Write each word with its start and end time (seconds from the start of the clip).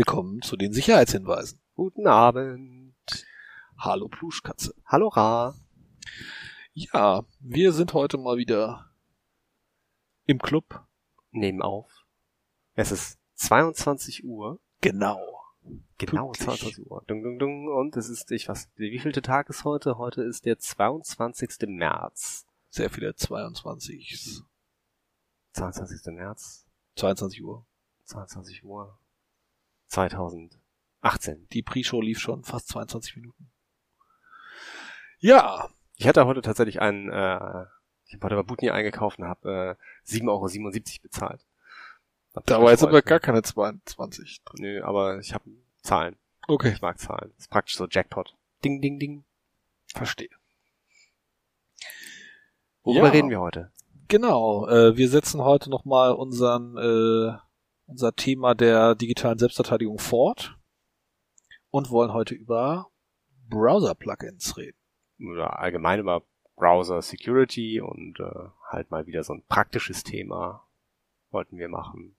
Willkommen 0.00 0.40
zu 0.40 0.56
den 0.56 0.72
Sicherheitshinweisen. 0.72 1.60
Guten 1.74 2.06
Abend. 2.06 2.94
Hallo 3.76 4.08
Pluschkatze. 4.08 4.74
Hallo 4.86 5.08
Ra. 5.08 5.54
Ja, 6.72 7.26
wir 7.40 7.72
sind 7.72 7.92
heute 7.92 8.16
mal 8.16 8.38
wieder 8.38 8.90
im 10.24 10.38
Club. 10.38 10.86
Nehmen 11.32 11.60
auf. 11.60 12.06
Es 12.74 12.92
ist 12.92 13.18
22 13.34 14.24
Uhr. 14.24 14.58
Genau. 14.80 15.20
Genau, 15.98 16.28
Pünktlich. 16.28 16.46
22 16.46 16.90
Uhr. 16.90 17.04
Dung, 17.06 17.22
dung, 17.22 17.38
dung. 17.38 17.68
Und 17.68 17.94
es 17.98 18.08
ist, 18.08 18.30
ich 18.30 18.48
weiß, 18.48 18.70
wie 18.76 18.98
vielte 18.98 19.20
Tag 19.20 19.50
ist 19.50 19.64
heute? 19.64 19.98
Heute 19.98 20.22
ist 20.22 20.46
der 20.46 20.58
22. 20.58 21.68
März. 21.68 22.46
Sehr 22.70 22.88
viele 22.88 23.14
22. 23.16 24.40
22. 25.52 26.14
März, 26.14 26.64
22 26.96 27.44
Uhr. 27.44 27.66
22 28.06 28.64
Uhr. 28.64 28.98
2018. 29.90 31.48
Die 31.52 31.62
Pre-Show 31.62 32.00
lief 32.00 32.18
schon 32.18 32.44
fast 32.44 32.68
22 32.68 33.16
Minuten. 33.16 33.50
Ja, 35.18 35.68
Ich 35.96 36.08
hatte 36.08 36.24
heute 36.26 36.40
tatsächlich 36.40 36.80
einen, 36.80 37.10
äh, 37.10 37.64
ich 38.06 38.14
habe 38.14 38.24
heute 38.24 38.36
bei 38.36 38.42
Butni 38.42 38.70
eingekauft 38.70 39.18
und 39.18 39.26
habe 39.26 39.76
äh, 40.06 40.10
7,77 40.10 40.26
Euro 40.28 41.02
bezahlt. 41.02 41.44
Hab 42.34 42.46
da 42.46 42.62
war 42.62 42.70
jetzt 42.70 42.82
aber 42.84 43.02
gar 43.02 43.20
keine 43.20 43.42
22 43.42 44.42
drin. 44.44 44.62
Nö, 44.62 44.82
aber 44.82 45.18
ich 45.18 45.34
habe 45.34 45.50
Zahlen. 45.82 46.16
Okay, 46.48 46.72
Ich 46.72 46.80
mag 46.80 46.98
Zahlen. 46.98 47.30
Das 47.36 47.44
ist 47.46 47.50
praktisch 47.50 47.76
so 47.76 47.86
Jackpot. 47.88 48.34
Ding, 48.64 48.80
ding, 48.80 48.98
ding. 48.98 49.24
verstehe. 49.92 50.30
Worüber 52.82 53.06
Ja. 53.06 53.10
reden 53.12 53.30
wir 53.30 53.40
heute? 53.40 53.72
Genau, 54.08 54.66
äh, 54.68 54.96
wir 54.96 55.08
setzen 55.08 55.42
heute 55.42 55.68
nochmal 55.70 56.12
unseren, 56.12 56.76
äh, 56.78 57.36
unser 57.90 58.14
Thema 58.14 58.54
der 58.54 58.94
digitalen 58.94 59.38
Selbstverteidigung 59.38 59.98
fort 59.98 60.56
und 61.70 61.90
wollen 61.90 62.12
heute 62.12 62.34
über 62.34 62.90
Browser-Plugins 63.48 64.56
reden. 64.56 64.78
Oder 65.18 65.58
allgemein 65.58 66.00
über 66.00 66.22
Browser 66.56 67.02
Security 67.02 67.80
und 67.80 68.20
äh, 68.20 68.48
halt 68.68 68.90
mal 68.90 69.06
wieder 69.06 69.22
so 69.24 69.34
ein 69.34 69.44
praktisches 69.46 70.04
Thema 70.04 70.66
wollten 71.30 71.58
wir 71.58 71.68
machen, 71.68 72.16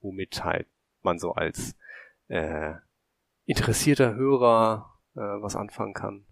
womit 0.00 0.44
halt 0.44 0.66
man 1.02 1.18
so 1.18 1.32
als 1.32 1.76
äh, 2.28 2.74
interessierter 3.44 4.14
Hörer 4.14 4.98
äh, 5.14 5.20
was 5.20 5.56
anfangen 5.56 5.94
kann, 5.94 6.26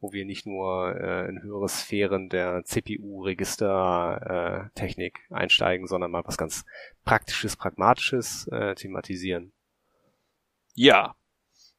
wo 0.00 0.12
wir 0.12 0.24
nicht 0.24 0.46
nur 0.46 0.94
äh, 0.94 1.28
in 1.28 1.42
höhere 1.42 1.68
Sphären 1.68 2.28
der 2.28 2.64
CPU-Register-Technik 2.64 5.20
einsteigen, 5.30 5.86
sondern 5.86 6.10
mal 6.10 6.24
was 6.24 6.36
ganz 6.36 6.64
Praktisches, 7.04 7.56
Pragmatisches 7.56 8.48
äh, 8.48 8.74
thematisieren. 8.74 9.52
Ja. 10.74 11.14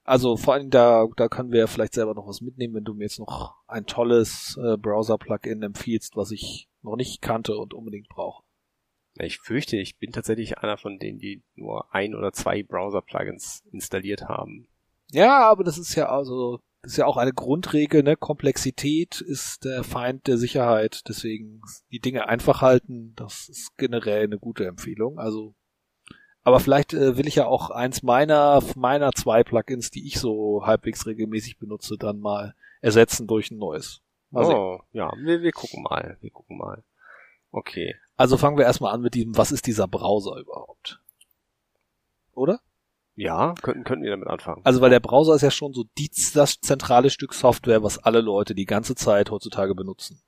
Also 0.03 0.37
vor 0.37 0.53
allem 0.53 0.69
da, 0.69 1.05
da 1.17 1.27
können 1.27 1.51
wir 1.51 1.67
vielleicht 1.67 1.93
selber 1.93 2.13
noch 2.13 2.27
was 2.27 2.39
mitnehmen, 2.41 2.75
wenn 2.75 2.85
du 2.85 2.93
mir 2.93 3.03
jetzt 3.03 3.19
noch 3.19 3.55
ein 3.67 3.85
tolles 3.85 4.57
äh, 4.63 4.77
Browser-Plugin 4.77 5.63
empfiehlst, 5.63 6.15
was 6.15 6.31
ich 6.31 6.69
noch 6.81 6.95
nicht 6.95 7.21
kannte 7.21 7.57
und 7.57 7.73
unbedingt 7.73 8.07
brauche. 8.07 8.43
Ich 9.19 9.39
fürchte, 9.39 9.77
ich 9.77 9.97
bin 9.97 10.11
tatsächlich 10.11 10.59
einer 10.59 10.77
von 10.77 10.99
denen, 10.99 11.19
die 11.19 11.43
nur 11.55 11.93
ein 11.93 12.15
oder 12.15 12.31
zwei 12.31 12.63
Browser-Plugins 12.63 13.63
installiert 13.71 14.29
haben. 14.29 14.69
Ja, 15.11 15.49
aber 15.49 15.63
das 15.63 15.77
ist 15.77 15.95
ja 15.95 16.09
also, 16.09 16.59
ist 16.83 16.97
ja 16.97 17.05
auch 17.05 17.17
eine 17.17 17.33
Grundregel, 17.33 18.03
ne? 18.03 18.15
Komplexität 18.15 19.21
ist 19.21 19.65
der 19.65 19.83
Feind 19.83 20.27
der 20.27 20.37
Sicherheit. 20.37 21.07
Deswegen 21.07 21.61
die 21.91 21.99
Dinge 21.99 22.27
einfach 22.27 22.61
halten, 22.61 23.13
das 23.15 23.49
ist 23.49 23.77
generell 23.77 24.23
eine 24.23 24.39
gute 24.39 24.65
Empfehlung. 24.65 25.19
Also, 25.19 25.53
aber 26.43 26.59
vielleicht 26.59 26.93
äh, 26.93 27.17
will 27.17 27.27
ich 27.27 27.35
ja 27.35 27.45
auch 27.45 27.69
eins 27.69 28.03
meiner, 28.03 28.63
meiner 28.75 29.11
zwei 29.11 29.43
Plugins, 29.43 29.91
die 29.91 30.07
ich 30.07 30.19
so 30.19 30.65
halbwegs 30.65 31.05
regelmäßig 31.05 31.57
benutze, 31.57 31.97
dann 31.97 32.19
mal 32.19 32.55
ersetzen 32.81 33.27
durch 33.27 33.51
ein 33.51 33.57
neues. 33.57 34.01
Mal 34.29 34.45
sehen. 34.45 34.55
Oh, 34.55 34.79
ja, 34.91 35.11
wir, 35.17 35.41
wir 35.41 35.51
gucken 35.51 35.83
mal, 35.83 36.17
wir 36.21 36.31
gucken 36.31 36.57
mal. 36.57 36.83
Okay. 37.51 37.95
Also 38.15 38.37
fangen 38.37 38.57
wir 38.57 38.65
erstmal 38.65 38.93
an 38.93 39.01
mit 39.01 39.13
diesem, 39.13 39.37
was 39.37 39.51
ist 39.51 39.67
dieser 39.67 39.87
Browser 39.87 40.37
überhaupt? 40.37 40.99
Ja, 43.17 43.55
könnten, 43.63 43.83
könnten 43.83 44.03
wir 44.03 44.11
damit 44.11 44.27
anfangen. 44.27 44.61
Also 44.63 44.79
weil 44.79 44.91
der 44.91 44.99
Browser 44.99 45.33
ist 45.33 45.41
ja 45.41 45.49
schon 45.49 45.73
so 45.73 45.85
die, 45.97 46.09
das 46.35 46.59
zentrale 46.61 47.09
Stück 47.09 47.33
Software, 47.33 47.81
was 47.81 47.97
alle 47.97 48.21
Leute 48.21 48.53
die 48.53 48.65
ganze 48.65 48.93
Zeit 48.93 49.31
heutzutage 49.31 49.73
benutzen. 49.73 50.21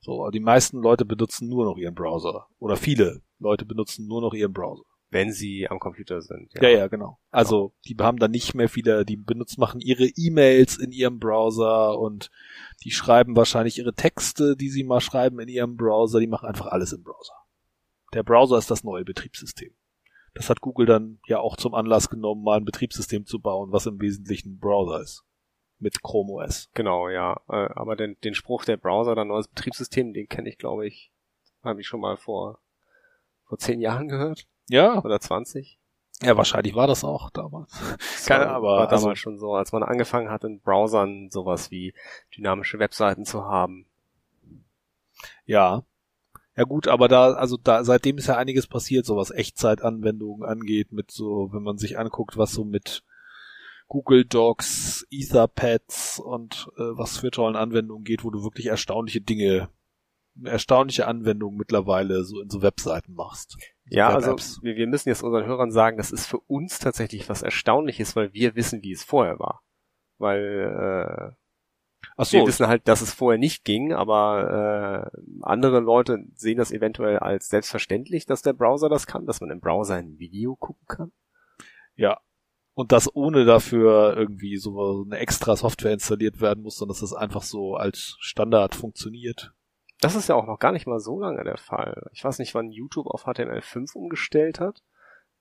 So, 0.00 0.30
die 0.30 0.40
meisten 0.40 0.80
Leute 0.80 1.04
benutzen 1.04 1.50
nur 1.50 1.66
noch 1.66 1.76
ihren 1.76 1.94
Browser. 1.94 2.46
Oder 2.58 2.76
viele 2.76 3.20
Leute 3.38 3.66
benutzen 3.66 4.06
nur 4.06 4.22
noch 4.22 4.32
ihren 4.32 4.54
Browser. 4.54 4.84
Wenn 5.10 5.30
sie 5.30 5.68
am 5.68 5.78
Computer 5.78 6.22
sind. 6.22 6.54
Ja, 6.54 6.70
ja, 6.70 6.86
genau. 6.86 7.18
Also 7.30 7.74
die 7.86 7.96
haben 7.98 8.18
dann 8.18 8.30
nicht 8.30 8.54
mehr 8.54 8.70
viele, 8.70 9.04
die 9.04 9.16
benutzen, 9.16 9.60
machen 9.60 9.80
ihre 9.82 10.06
E-Mails 10.06 10.78
in 10.78 10.90
ihrem 10.90 11.18
Browser 11.18 11.98
und 11.98 12.30
die 12.82 12.90
schreiben 12.90 13.36
wahrscheinlich 13.36 13.76
ihre 13.76 13.92
Texte, 13.92 14.56
die 14.56 14.70
sie 14.70 14.84
mal 14.84 15.00
schreiben 15.02 15.38
in 15.40 15.48
ihrem 15.48 15.76
Browser, 15.76 16.18
die 16.18 16.26
machen 16.26 16.48
einfach 16.48 16.66
alles 16.66 16.94
im 16.94 17.02
Browser. 17.02 17.34
Der 18.14 18.22
Browser 18.22 18.56
ist 18.56 18.70
das 18.70 18.84
neue 18.84 19.04
Betriebssystem. 19.04 19.74
Das 20.38 20.48
hat 20.50 20.60
Google 20.60 20.86
dann 20.86 21.18
ja 21.26 21.40
auch 21.40 21.56
zum 21.56 21.74
Anlass 21.74 22.08
genommen, 22.08 22.44
mal 22.44 22.58
ein 22.58 22.64
Betriebssystem 22.64 23.26
zu 23.26 23.40
bauen, 23.40 23.72
was 23.72 23.86
im 23.86 24.00
Wesentlichen 24.00 24.52
ein 24.54 24.58
Browser 24.60 25.00
ist. 25.00 25.24
Mit 25.80 26.00
Chrome 26.02 26.32
OS. 26.32 26.70
Genau, 26.74 27.08
ja. 27.08 27.40
Äh, 27.48 27.68
Aber 27.74 27.96
den, 27.96 28.16
den 28.22 28.34
Spruch 28.34 28.64
der 28.64 28.76
Browser, 28.76 29.14
dein 29.16 29.26
neues 29.28 29.48
Betriebssystem, 29.48 30.12
den 30.12 30.28
kenne 30.28 30.48
ich, 30.48 30.56
glaube 30.58 30.86
ich, 30.86 31.10
habe 31.64 31.80
ich 31.80 31.86
schon 31.88 32.00
mal 32.00 32.16
vor, 32.16 32.60
vor 33.46 33.58
zehn 33.58 33.80
Jahren 33.80 34.06
gehört. 34.08 34.46
Ja, 34.68 35.02
Oder 35.02 35.20
20. 35.20 35.78
ja, 36.22 36.36
wahrscheinlich 36.36 36.74
war 36.76 36.86
das 36.86 37.02
auch 37.04 37.30
damals. 37.30 37.72
Das 37.98 38.26
Keine- 38.26 38.44
war, 38.46 38.54
aber 38.54 38.68
war 38.78 38.86
damals 38.86 39.04
also- 39.06 39.14
schon 39.16 39.38
so, 39.40 39.54
als 39.54 39.72
man 39.72 39.82
angefangen 39.82 40.30
hat, 40.30 40.44
in 40.44 40.60
Browsern 40.60 41.30
sowas 41.30 41.70
wie 41.72 41.94
dynamische 42.36 42.78
Webseiten 42.78 43.24
zu 43.24 43.44
haben. 43.44 43.86
Ja. 45.46 45.82
Ja 46.58 46.64
gut, 46.64 46.88
aber 46.88 47.06
da, 47.06 47.34
also 47.34 47.56
da, 47.56 47.84
seitdem 47.84 48.18
ist 48.18 48.26
ja 48.26 48.36
einiges 48.36 48.66
passiert, 48.66 49.06
so 49.06 49.16
was 49.16 49.30
Echtzeitanwendungen 49.30 50.42
angeht, 50.42 50.90
mit 50.90 51.12
so, 51.12 51.50
wenn 51.52 51.62
man 51.62 51.78
sich 51.78 52.00
anguckt, 52.00 52.36
was 52.36 52.50
so 52.50 52.64
mit 52.64 53.04
Google 53.86 54.24
Docs, 54.24 55.06
Etherpads 55.08 56.18
und 56.18 56.68
äh, 56.76 56.82
was 56.98 57.18
für 57.18 57.30
tollen 57.30 57.54
Anwendungen 57.54 58.02
geht, 58.02 58.24
wo 58.24 58.30
du 58.30 58.42
wirklich 58.42 58.66
erstaunliche 58.66 59.20
Dinge, 59.20 59.68
erstaunliche 60.42 61.06
Anwendungen 61.06 61.56
mittlerweile 61.56 62.24
so 62.24 62.40
in 62.40 62.50
so 62.50 62.60
Webseiten 62.60 63.14
machst. 63.14 63.56
Ja, 63.84 64.08
also 64.08 64.34
wir, 64.60 64.74
wir 64.74 64.88
müssen 64.88 65.10
jetzt 65.10 65.22
unseren 65.22 65.46
Hörern 65.46 65.70
sagen, 65.70 65.96
das 65.96 66.10
ist 66.10 66.26
für 66.26 66.40
uns 66.40 66.80
tatsächlich 66.80 67.28
was 67.28 67.42
Erstaunliches, 67.42 68.16
weil 68.16 68.32
wir 68.32 68.56
wissen, 68.56 68.82
wie 68.82 68.90
es 68.90 69.04
vorher 69.04 69.38
war. 69.38 69.62
Weil 70.18 71.36
Ach 72.16 72.26
äh, 72.28 72.32
wir 72.32 72.40
so, 72.40 72.46
wissen 72.46 72.66
halt, 72.66 72.86
dass 72.88 73.00
es 73.00 73.12
vorher 73.12 73.38
nicht 73.38 73.64
ging, 73.64 73.92
aber 73.92 75.10
äh, 75.14 75.20
andere 75.42 75.80
Leute 75.80 76.24
sehen 76.34 76.58
das 76.58 76.72
eventuell 76.72 77.18
als 77.18 77.48
selbstverständlich, 77.48 78.26
dass 78.26 78.42
der 78.42 78.52
Browser 78.52 78.88
das 78.88 79.06
kann, 79.06 79.26
dass 79.26 79.40
man 79.40 79.50
im 79.50 79.60
Browser 79.60 79.94
ein 79.94 80.18
Video 80.18 80.56
gucken 80.56 80.86
kann. 80.86 81.12
ja. 81.94 82.20
Und 82.74 82.92
das 82.92 83.12
ohne 83.12 83.44
dafür 83.44 84.16
irgendwie 84.16 84.56
so 84.56 85.04
eine 85.04 85.18
extra 85.18 85.56
Software 85.56 85.92
installiert 85.92 86.40
werden 86.40 86.62
muss, 86.62 86.76
sondern 86.76 86.92
dass 86.92 87.00
das 87.00 87.12
einfach 87.12 87.42
so 87.42 87.74
als 87.74 88.16
Standard 88.20 88.76
funktioniert. 88.76 89.52
Das 90.00 90.14
ist 90.14 90.28
ja 90.28 90.36
auch 90.36 90.46
noch 90.46 90.60
gar 90.60 90.70
nicht 90.70 90.86
mal 90.86 91.00
so 91.00 91.18
lange 91.18 91.42
der 91.42 91.56
Fall. 91.56 92.08
Ich 92.12 92.22
weiß 92.22 92.38
nicht, 92.38 92.54
wann 92.54 92.70
YouTube 92.70 93.08
auf 93.08 93.26
HTML5 93.26 93.96
umgestellt 93.96 94.60
hat. 94.60 94.84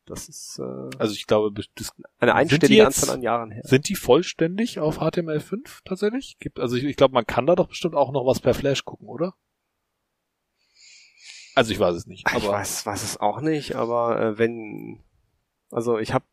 Das 0.08 0.28
ist 0.30 0.58
äh, 0.60 0.90
Also 0.98 1.14
ich 1.14 1.28
glaube, 1.28 1.52
das 1.76 1.94
eine 2.20 2.34
einstellige 2.34 2.76
jetzt- 2.84 3.00
Anzahl 3.04 3.16
an 3.16 3.22
Jahren 3.22 3.52
her. 3.52 3.62
Sind 3.66 3.88
die 3.90 3.96
vollständig 3.96 4.80
auf 4.80 5.00
HTML5 5.00 5.82
tatsächlich? 5.86 6.38
Gibt, 6.40 6.60
also 6.60 6.76
ich, 6.78 6.84
ich 6.86 6.96
glaube, 6.96 7.14
man 7.14 7.28
kann 7.28 7.46
da 7.46 7.56
doch 7.56 7.68
bestimmt 7.68 7.94
auch 7.94 8.12
noch 8.12 8.26
was 8.26 8.40
per 8.40 8.54
Flash 8.54 8.86
gucken, 8.86 9.08
oder? 9.08 9.36
Also 11.56 11.72
ich 11.72 11.80
weiß 11.80 11.96
es 11.96 12.06
nicht, 12.06 12.26
ich 12.28 12.36
aber 12.36 12.54
weiß, 12.54 12.86
weiß 12.86 13.04
es 13.04 13.18
auch 13.20 13.42
nicht, 13.42 13.76
aber 13.76 14.20
äh, 14.22 14.38
wenn, 14.38 15.04
also 15.72 15.98
ich 15.98 16.14
habe, 16.14 16.24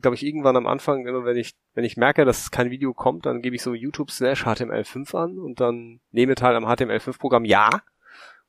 glaube 0.00 0.14
ich, 0.16 0.22
irgendwann 0.22 0.56
am 0.56 0.66
Anfang 0.66 1.06
immer, 1.06 1.24
wenn 1.24 1.38
ich, 1.38 1.54
wenn 1.72 1.84
ich 1.84 1.96
merke, 1.96 2.26
dass 2.26 2.50
kein 2.50 2.70
Video 2.70 2.92
kommt, 2.92 3.24
dann 3.24 3.40
gebe 3.40 3.56
ich 3.56 3.62
so 3.62 3.72
YouTube 3.72 4.10
slash 4.10 4.44
HTML5 4.44 5.16
an 5.16 5.38
und 5.38 5.60
dann 5.60 6.00
nehme 6.10 6.34
teil 6.34 6.54
am 6.54 6.66
HTML5-Programm 6.66 7.46
ja 7.46 7.70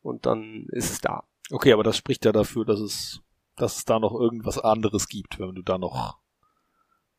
und 0.02 0.26
dann 0.26 0.68
ist 0.72 0.92
es 0.92 1.00
da. 1.00 1.24
okay, 1.50 1.72
aber 1.72 1.84
das 1.84 1.96
spricht 1.96 2.26
ja 2.26 2.34
dafür, 2.34 2.66
dass 2.66 2.82
es, 2.82 3.22
dass 3.57 3.77
es 3.77 3.86
da 3.86 4.00
noch 4.00 4.13
irgendwas 4.13 4.57
anderes 4.59 5.07
gibt, 5.07 5.39
wenn 5.39 5.54
du 5.56 5.62
da 5.62 5.77
noch 5.77 6.18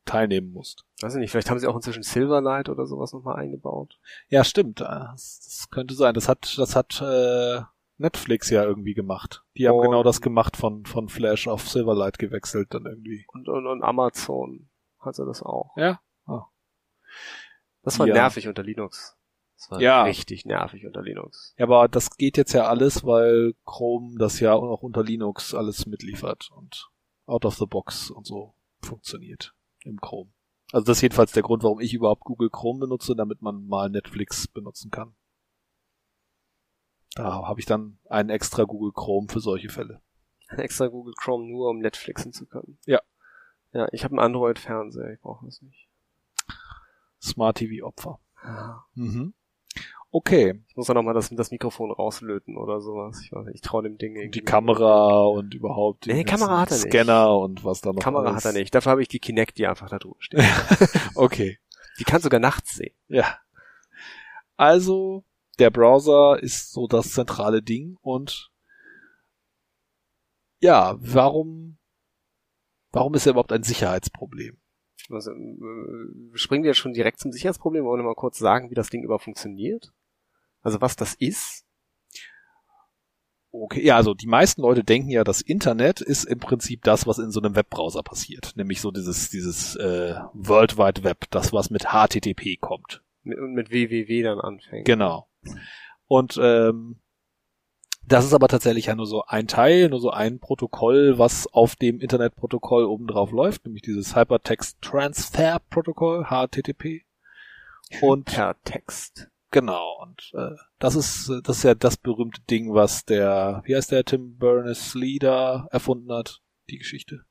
teilnehmen 0.05 0.51
musst. 0.51 0.85
Weiß 1.01 1.13
ich 1.15 1.19
nicht, 1.19 1.31
vielleicht 1.31 1.49
haben 1.51 1.59
sie 1.59 1.67
auch 1.67 1.75
inzwischen 1.75 2.01
Silverlight 2.03 2.69
oder 2.69 2.85
sowas 2.87 3.13
nochmal 3.13 3.35
eingebaut. 3.35 3.99
Ja, 4.29 4.43
stimmt. 4.43 4.81
äh, 4.81 4.85
Das, 4.85 5.41
das 5.45 5.69
könnte 5.69 5.93
sein. 5.93 6.13
Das 6.15 6.27
hat, 6.27 6.57
das 6.57 6.75
hat 6.75 6.99
äh, 7.01 7.61
Netflix 7.97 8.49
ja 8.49 8.63
irgendwie 8.63 8.93
gemacht. 8.95 9.43
Die 9.57 9.67
haben 9.67 9.75
Und- 9.77 9.83
genau 9.83 10.01
das 10.03 10.21
gemacht 10.21 10.57
von 10.57 10.85
von 10.85 11.09
Flash 11.09 11.47
auf 11.47 11.67
Silverlight 11.69 12.17
gewechselt 12.17 12.73
dann 12.73 12.85
irgendwie. 12.85 13.25
Und, 13.27 13.47
und, 13.49 13.67
und 13.67 13.83
Amazon 13.83 14.69
hatte 14.99 15.25
das 15.25 15.43
auch. 15.43 15.75
Ja. 15.77 15.99
Ah. 16.25 16.45
Das 17.83 17.99
war 17.99 18.07
Ja. 18.07 18.13
nervig 18.15 18.47
unter 18.47 18.63
Linux. 18.63 19.15
Das 19.59 19.71
war 19.71 19.81
Ja. 19.81 20.03
richtig 20.03 20.45
nervig 20.45 20.85
unter 20.85 21.01
Linux. 21.01 21.53
Ja, 21.57 21.65
aber 21.65 21.89
das 21.89 22.15
geht 22.15 22.37
jetzt 22.37 22.53
ja 22.53 22.67
alles, 22.67 23.03
weil 23.03 23.55
Chrome 23.65 24.17
das 24.17 24.39
ja 24.39 24.53
auch 24.53 24.83
unter 24.83 25.03
Linux 25.03 25.53
alles 25.53 25.85
mitliefert 25.85 26.49
und 26.55 26.89
out 27.25 27.43
of 27.43 27.55
the 27.55 27.65
box 27.65 28.09
und 28.09 28.25
so 28.25 28.53
funktioniert 28.81 29.53
im 29.83 29.99
Chrome. 29.99 30.31
Also 30.71 30.85
das 30.85 30.99
ist 30.99 31.01
jedenfalls 31.01 31.33
der 31.33 31.43
Grund, 31.43 31.63
warum 31.63 31.81
ich 31.81 31.93
überhaupt 31.93 32.23
Google 32.23 32.49
Chrome 32.49 32.79
benutze, 32.79 33.17
damit 33.17 33.41
man 33.41 33.67
mal 33.67 33.89
Netflix 33.89 34.47
benutzen 34.47 34.91
kann. 34.91 35.13
Da 37.15 37.45
habe 37.45 37.59
ich 37.59 37.65
dann 37.65 37.99
einen 38.07 38.29
extra 38.29 38.63
Google 38.63 38.93
Chrome 38.93 39.27
für 39.29 39.41
solche 39.41 39.67
Fälle. 39.69 40.01
Ein 40.47 40.59
extra 40.59 40.87
Google 40.87 41.15
Chrome 41.17 41.45
nur, 41.47 41.69
um 41.69 41.79
Netflixen 41.79 42.31
zu 42.31 42.45
können. 42.45 42.79
Ja. 42.85 43.01
Ja, 43.73 43.87
ich 43.91 44.03
habe 44.05 44.13
einen 44.13 44.19
Android-Fernseher, 44.25 45.11
ich 45.13 45.19
brauche 45.19 45.45
das 45.45 45.61
nicht. 45.61 45.89
Smart 47.21 47.57
TV 47.57 47.85
Opfer. 47.85 48.19
Mhm. 48.93 49.33
Okay. 50.11 50.59
Ich 50.67 50.75
muss 50.75 50.87
dann 50.87 50.95
nochmal 50.95 51.13
das, 51.13 51.29
das 51.29 51.51
Mikrofon 51.51 51.91
rauslöten 51.91 52.57
oder 52.57 52.81
sowas. 52.81 53.21
Ich 53.23 53.31
weiß 53.31 53.45
nicht, 53.45 53.55
ich 53.55 53.61
traue 53.61 53.83
dem 53.83 53.97
Ding 53.97 54.15
irgendwie. 54.15 54.39
Die 54.39 54.45
Kamera 54.45 55.21
und 55.25 55.53
überhaupt 55.53 56.07
Nee, 56.07 56.23
Kamera 56.23 56.61
hat 56.61 56.71
er 56.71 56.77
nicht. 56.77 56.87
Scanner 56.87 57.37
und 57.37 57.63
was 57.63 57.81
da 57.81 57.93
noch 57.93 58.01
Kamera 58.01 58.31
alles. 58.31 58.43
hat 58.43 58.55
er 58.55 58.59
nicht. 58.59 58.73
Dafür 58.73 58.91
habe 58.91 59.01
ich 59.03 59.07
die 59.07 59.19
Kinect, 59.19 59.59
die 59.59 59.67
einfach 59.67 59.89
da 59.89 59.99
drüber 59.99 60.15
steht. 60.19 60.41
Okay. 61.15 61.59
die 61.99 62.03
kann 62.05 62.21
sogar 62.21 62.39
nachts 62.39 62.75
sehen. 62.75 62.95
Ja. 63.07 63.37
Also, 64.57 65.25
der 65.59 65.69
Browser 65.69 66.41
ist 66.41 66.71
so 66.71 66.87
das 66.87 67.11
zentrale 67.11 67.61
Ding 67.61 67.97
und 68.01 68.49
ja, 70.59 70.97
warum, 70.99 71.77
warum 72.91 73.13
ist 73.13 73.25
er 73.25 73.31
überhaupt 73.31 73.53
ein 73.53 73.63
Sicherheitsproblem? 73.63 74.57
Also, 75.09 75.31
äh, 75.31 76.07
springen 76.33 76.63
wir 76.63 76.73
schon 76.73 76.93
direkt 76.93 77.19
zum 77.19 77.31
Sicherheitsproblem. 77.31 77.85
Wollen 77.85 78.01
wir 78.01 78.05
mal 78.07 78.15
kurz 78.15 78.37
sagen, 78.37 78.69
wie 78.69 78.75
das 78.75 78.89
Ding 78.89 79.03
überhaupt 79.03 79.23
funktioniert? 79.23 79.93
Also 80.61 80.81
was 80.81 80.95
das 80.95 81.13
ist? 81.13 81.65
Okay, 83.51 83.83
ja, 83.83 83.95
also 83.95 84.13
die 84.13 84.27
meisten 84.27 84.61
Leute 84.61 84.83
denken 84.83 85.09
ja, 85.09 85.23
das 85.23 85.41
Internet 85.41 86.01
ist 86.01 86.25
im 86.25 86.39
Prinzip 86.39 86.83
das, 86.83 87.07
was 87.07 87.17
in 87.17 87.31
so 87.31 87.41
einem 87.41 87.55
Webbrowser 87.55 88.03
passiert, 88.03 88.53
nämlich 88.55 88.79
so 88.79 88.91
dieses 88.91 89.29
dieses 89.31 89.75
äh, 89.75 90.15
World 90.33 90.77
Wide 90.77 91.03
Web, 91.03 91.25
das 91.31 91.51
was 91.51 91.71
mit 91.71 91.87
HTTP 91.87 92.59
kommt. 92.59 93.01
Mit, 93.23 93.39
mit 93.39 93.69
www 93.71 94.21
dann 94.21 94.39
anfängt. 94.39 94.85
Genau. 94.85 95.27
Und 96.07 96.39
ähm, 96.41 96.99
das 98.05 98.25
ist 98.25 98.33
aber 98.33 98.47
tatsächlich 98.47 98.87
ja 98.87 98.95
nur 98.95 99.05
so 99.05 99.23
ein 99.25 99.47
Teil, 99.47 99.89
nur 99.89 99.99
so 99.99 100.09
ein 100.09 100.39
Protokoll, 100.39 101.19
was 101.19 101.45
auf 101.47 101.75
dem 101.75 101.99
Internetprotokoll 101.99 102.85
obendrauf 102.85 103.31
läuft, 103.31 103.65
nämlich 103.65 103.83
dieses 103.83 104.15
Hypertext 104.15 104.81
Transfer 104.81 105.59
Protokoll, 105.69 106.25
HTTP. 106.25 107.03
Und 108.01 108.25
Per 108.25 108.55
Text. 108.63 109.29
Genau, 109.51 110.01
und 110.01 110.31
äh, 110.33 110.55
das 110.79 110.95
ist 110.95 111.31
das 111.43 111.57
ist 111.57 111.63
ja 111.63 111.75
das 111.75 111.97
berühmte 111.97 112.41
Ding, 112.49 112.73
was 112.73 113.05
der, 113.05 113.61
wie 113.65 113.75
heißt 113.75 113.91
der 113.91 114.05
Tim 114.05 114.37
Berners-Lee 114.37 115.19
da 115.19 115.67
erfunden 115.71 116.11
hat, 116.11 116.41
die 116.69 116.77
Geschichte. 116.77 117.25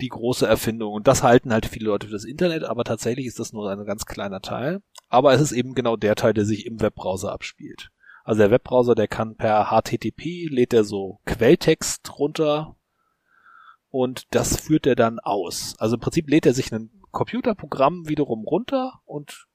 Die 0.00 0.08
große 0.08 0.46
Erfindung. 0.46 0.92
Und 0.92 1.08
das 1.08 1.22
halten 1.22 1.52
halt 1.52 1.66
viele 1.66 1.86
Leute 1.86 2.08
für 2.08 2.12
das 2.12 2.24
Internet, 2.24 2.64
aber 2.64 2.84
tatsächlich 2.84 3.26
ist 3.26 3.38
das 3.38 3.52
nur 3.52 3.70
ein 3.70 3.84
ganz 3.86 4.04
kleiner 4.04 4.40
Teil. 4.40 4.82
Aber 5.08 5.32
es 5.32 5.40
ist 5.40 5.52
eben 5.52 5.74
genau 5.74 5.96
der 5.96 6.16
Teil, 6.16 6.34
der 6.34 6.44
sich 6.44 6.66
im 6.66 6.80
Webbrowser 6.80 7.32
abspielt. 7.32 7.90
Also 8.24 8.40
der 8.40 8.50
Webbrowser, 8.50 8.94
der 8.94 9.08
kann 9.08 9.36
per 9.36 9.70
HTTP 9.70 10.48
lädt 10.50 10.74
er 10.74 10.84
so 10.84 11.20
Quelltext 11.26 12.18
runter 12.18 12.76
und 13.88 14.26
das 14.34 14.60
führt 14.60 14.86
er 14.86 14.96
dann 14.96 15.20
aus. 15.20 15.76
Also 15.78 15.94
im 15.94 16.00
Prinzip 16.00 16.28
lädt 16.28 16.44
er 16.44 16.52
sich 16.52 16.72
ein 16.72 16.90
Computerprogramm 17.12 18.08
wiederum 18.08 18.44
runter 18.44 19.00
und 19.04 19.45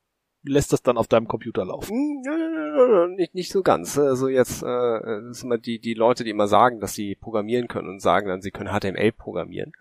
lässt 0.44 0.74
das 0.74 0.82
dann 0.82 0.98
auf 0.98 1.08
deinem 1.08 1.28
Computer 1.28 1.66
laufen. 1.66 2.24
Hm, 2.24 3.16
Nicht, 3.16 3.36
nicht 3.36 3.52
so 3.52 3.62
ganz. 3.62 3.98
Also 3.98 4.28
jetzt, 4.28 4.64
äh, 4.64 4.66
das 4.66 5.40
sind 5.40 5.48
immer 5.48 5.58
die, 5.58 5.80
die 5.80 5.94
Leute, 5.94 6.24
die 6.24 6.30
immer 6.30 6.48
sagen, 6.48 6.80
dass 6.80 6.94
sie 6.94 7.16
programmieren 7.16 7.68
können 7.68 7.90
und 7.90 8.02
sagen 8.02 8.28
dann, 8.28 8.42
sie 8.42 8.52
können 8.52 8.72
HTML 8.72 9.12
programmieren. 9.12 9.74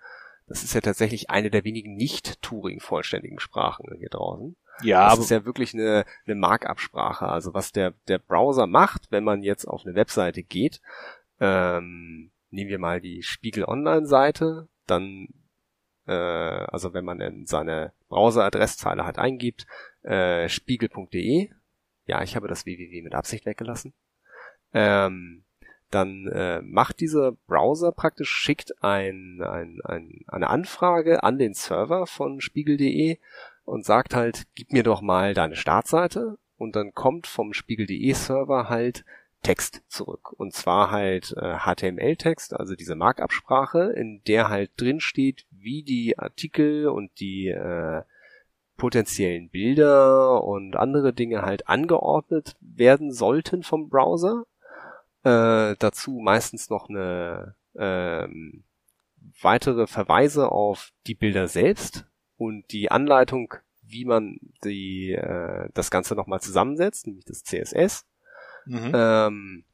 Das 0.47 0.65
ist 0.65 0.75
ja 0.75 0.81
tatsächlich 0.81 1.31
eine 1.31 1.51
der 1.51 1.65
wenigen 1.65 1.95
nicht 1.95 2.43
Turing-vollständigen 2.43 3.39
Sprachen 3.39 3.95
hier 3.99 4.09
draußen. 4.09 4.57
Ja, 4.83 5.05
das 5.05 5.12
aber 5.12 5.23
ist 5.23 5.31
ja 5.31 5.45
wirklich 5.45 5.75
eine, 5.75 6.05
eine 6.27 6.35
Markup-Sprache. 6.35 7.27
Also 7.29 7.55
was 7.55 7.73
der, 7.73 7.95
der 8.09 8.19
Browser 8.19 8.67
macht, 8.67 9.11
wenn 9.11 9.25
man 9.25 9.43
jetzt 9.43 9.67
auf 9.67 9.87
eine 9.87 9.95
Webseite 9.95 10.43
geht, 10.43 10.81
ähm, 11.39 12.33
nehmen 12.51 12.71
wir 12.71 12.79
mal 12.79 13.01
die 13.01 13.23
Spiegel 13.23 13.65
Online-Seite, 13.65 14.69
dann, 14.87 15.29
äh, 16.07 16.12
also 16.12 16.93
wenn 16.95 17.05
man 17.05 17.21
in 17.21 17.47
seine 17.47 17.93
Browser-Adresszeile 18.09 19.05
halt 19.05 19.19
eingibt, 19.19 19.67
äh, 20.02 20.49
spiegel.de, 20.49 21.50
ja, 22.06 22.23
ich 22.23 22.37
habe 22.37 22.49
das 22.49 22.67
www 22.67 23.02
mit 23.02 23.14
Absicht 23.14 23.47
weggelassen, 23.47 23.93
ähm, 24.73 25.44
dann 25.91 26.29
äh, 26.29 26.62
macht 26.62 27.00
dieser 27.00 27.32
Browser 27.32 27.93
praktisch, 27.93 28.31
schickt 28.31 28.82
ein, 28.82 29.43
ein, 29.43 29.81
ein, 29.85 30.20
eine 30.29 30.49
Anfrage 30.49 31.25
an 31.25 31.38
den 31.38 31.55
Server 31.55 32.06
von 32.06 32.41
spiegel.de 32.41 33.19
und 33.64 33.85
sagt 33.85 34.14
halt, 34.14 34.47
gib 34.55 34.73
mir 34.73 34.85
doch 34.85 35.02
mal 35.02 35.35
deine 35.35 35.56
Startseite. 35.56 36.38
Und 36.56 36.76
dann 36.76 36.93
kommt 36.93 37.26
vom 37.26 37.52
spiegel.de 37.55 38.12
Server 38.12 38.69
halt 38.69 39.05
Text 39.43 39.82
zurück. 39.88 40.32
Und 40.32 40.52
zwar 40.52 40.91
halt 40.91 41.35
äh, 41.37 41.56
HTML-Text, 41.58 42.55
also 42.55 42.75
diese 42.75 42.94
Markup-Sprache, 42.94 43.93
in 43.97 44.23
der 44.26 44.49
halt 44.49 44.70
drin 44.76 45.00
steht, 45.00 45.47
wie 45.50 45.82
die 45.82 46.19
Artikel 46.19 46.88
und 46.88 47.19
die 47.19 47.49
äh, 47.49 48.02
potenziellen 48.81 49.50
Bilder 49.50 50.43
und 50.43 50.75
andere 50.75 51.12
Dinge 51.12 51.43
halt 51.43 51.69
angeordnet 51.69 52.56
werden 52.61 53.12
sollten 53.12 53.62
vom 53.62 53.91
Browser. 53.91 54.47
Äh, 55.23 55.77
dazu 55.79 56.19
meistens 56.23 56.71
noch 56.71 56.88
eine 56.88 57.56
ähm, 57.77 58.64
weitere 59.43 59.87
Verweise 59.87 60.50
auf 60.50 60.93
die 61.07 61.14
Bilder 61.14 61.47
selbst 61.47 62.07
und 62.38 62.73
die 62.73 62.90
Anleitung, 62.90 63.52
wie 63.83 64.07
man 64.07 64.38
die, 64.64 65.12
äh, 65.12 65.69
das 65.75 65.90
Ganze 65.90 66.14
nochmal 66.14 66.40
zusammensetzt, 66.40 67.07
nämlich 67.07 67.26
das 67.26 67.45
CSS. 67.45 68.07
mhm. 68.64 68.93
Ähm, 68.95 69.64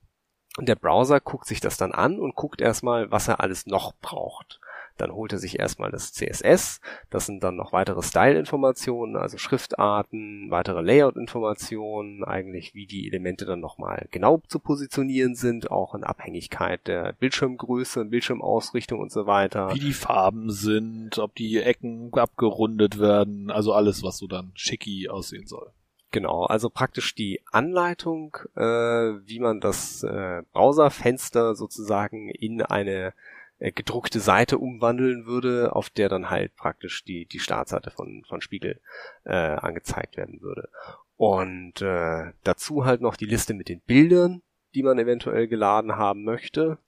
und 0.59 0.69
der 0.69 0.75
Browser 0.75 1.21
guckt 1.21 1.47
sich 1.47 1.61
das 1.61 1.77
dann 1.77 1.93
an 1.93 2.19
und 2.19 2.35
guckt 2.35 2.61
erstmal, 2.61 3.11
was 3.13 3.29
er 3.29 3.39
alles 3.39 3.67
noch 3.67 3.95
braucht. 4.01 4.59
Dann 4.97 5.13
holt 5.13 5.33
er 5.33 5.39
sich 5.39 5.59
erstmal 5.59 5.91
das 5.91 6.13
CSS. 6.13 6.81
Das 7.11 7.27
sind 7.27 7.43
dann 7.45 7.57
noch 7.57 7.73
weitere 7.73 8.03
Style-Informationen, 8.03 9.17
also 9.17 9.39
Schriftarten, 9.39 10.51
weitere 10.51 10.81
Layout-Informationen, 10.83 12.25
eigentlich 12.25 12.75
wie 12.75 12.87
die 12.87 13.07
Elemente 13.09 13.45
dann 13.45 13.61
nochmal 13.61 14.09
genau 14.11 14.43
zu 14.49 14.59
positionieren 14.59 15.35
sind, 15.35 15.71
auch 15.71 15.95
in 15.95 16.05
Abhängigkeit 16.05 16.87
der 16.87 17.13
Bildschirmgröße, 17.13 18.05
Bildschirmausrichtung 18.07 19.01
und 19.01 19.13
so 19.13 19.27
weiter. 19.27 19.75
wie 19.75 19.81
die 19.81 19.93
Farben 19.93 20.51
sind, 20.51 21.19
ob 21.19 21.35
die 21.35 21.59
Ecken 21.59 22.13
abgerundet 22.13 22.99
werden, 22.99 23.51
also 23.51 23.73
alles, 23.73 24.03
was 24.03 24.19
so 24.19 24.27
dann 24.27 24.53
schicki 24.55 25.09
aussehen 25.09 25.47
soll. 25.47 25.71
Genau, 26.13 26.45
also 26.45 26.71
praktisch 26.71 27.15
die 27.15 27.43
Anleitung, 27.51 28.37
äh, 28.55 28.61
wie 28.63 29.39
man 29.39 29.61
das 29.61 30.03
äh, 30.03 30.43
Browserfenster 30.53 31.55
sozusagen 31.55 32.31
in 32.31 32.63
eine 32.63 33.13
gedruckte 33.59 34.21
Seite 34.21 34.59
umwandeln 34.59 35.27
würde, 35.27 35.75
auf 35.75 35.91
der 35.91 36.09
dann 36.09 36.31
halt 36.31 36.55
praktisch 36.57 37.05
die, 37.05 37.27
die 37.27 37.39
Startseite 37.39 37.91
von, 37.91 38.23
von 38.29 38.41
Spiegel 38.41 38.81
äh, 39.25 39.35
angezeigt 39.35 40.17
werden 40.17 40.41
würde. 40.43 40.69
Und 41.17 41.81
äh, 41.81 42.33
dazu 42.45 42.85
halt 42.85 43.01
noch 43.01 43.17
die 43.17 43.25
Liste 43.25 43.55
mit 43.55 43.69
den 43.69 43.81
Bildern, 43.81 44.43
die 44.75 44.83
man 44.83 44.99
eventuell 44.99 45.49
geladen 45.49 45.97
haben 45.97 46.25
möchte. 46.25 46.79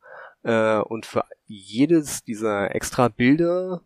Äh, 0.43 0.79
und 0.79 1.07
für 1.07 1.25
jedes 1.47 2.23
dieser 2.23 2.75
extra 2.75 3.09
Bilder 3.09 3.81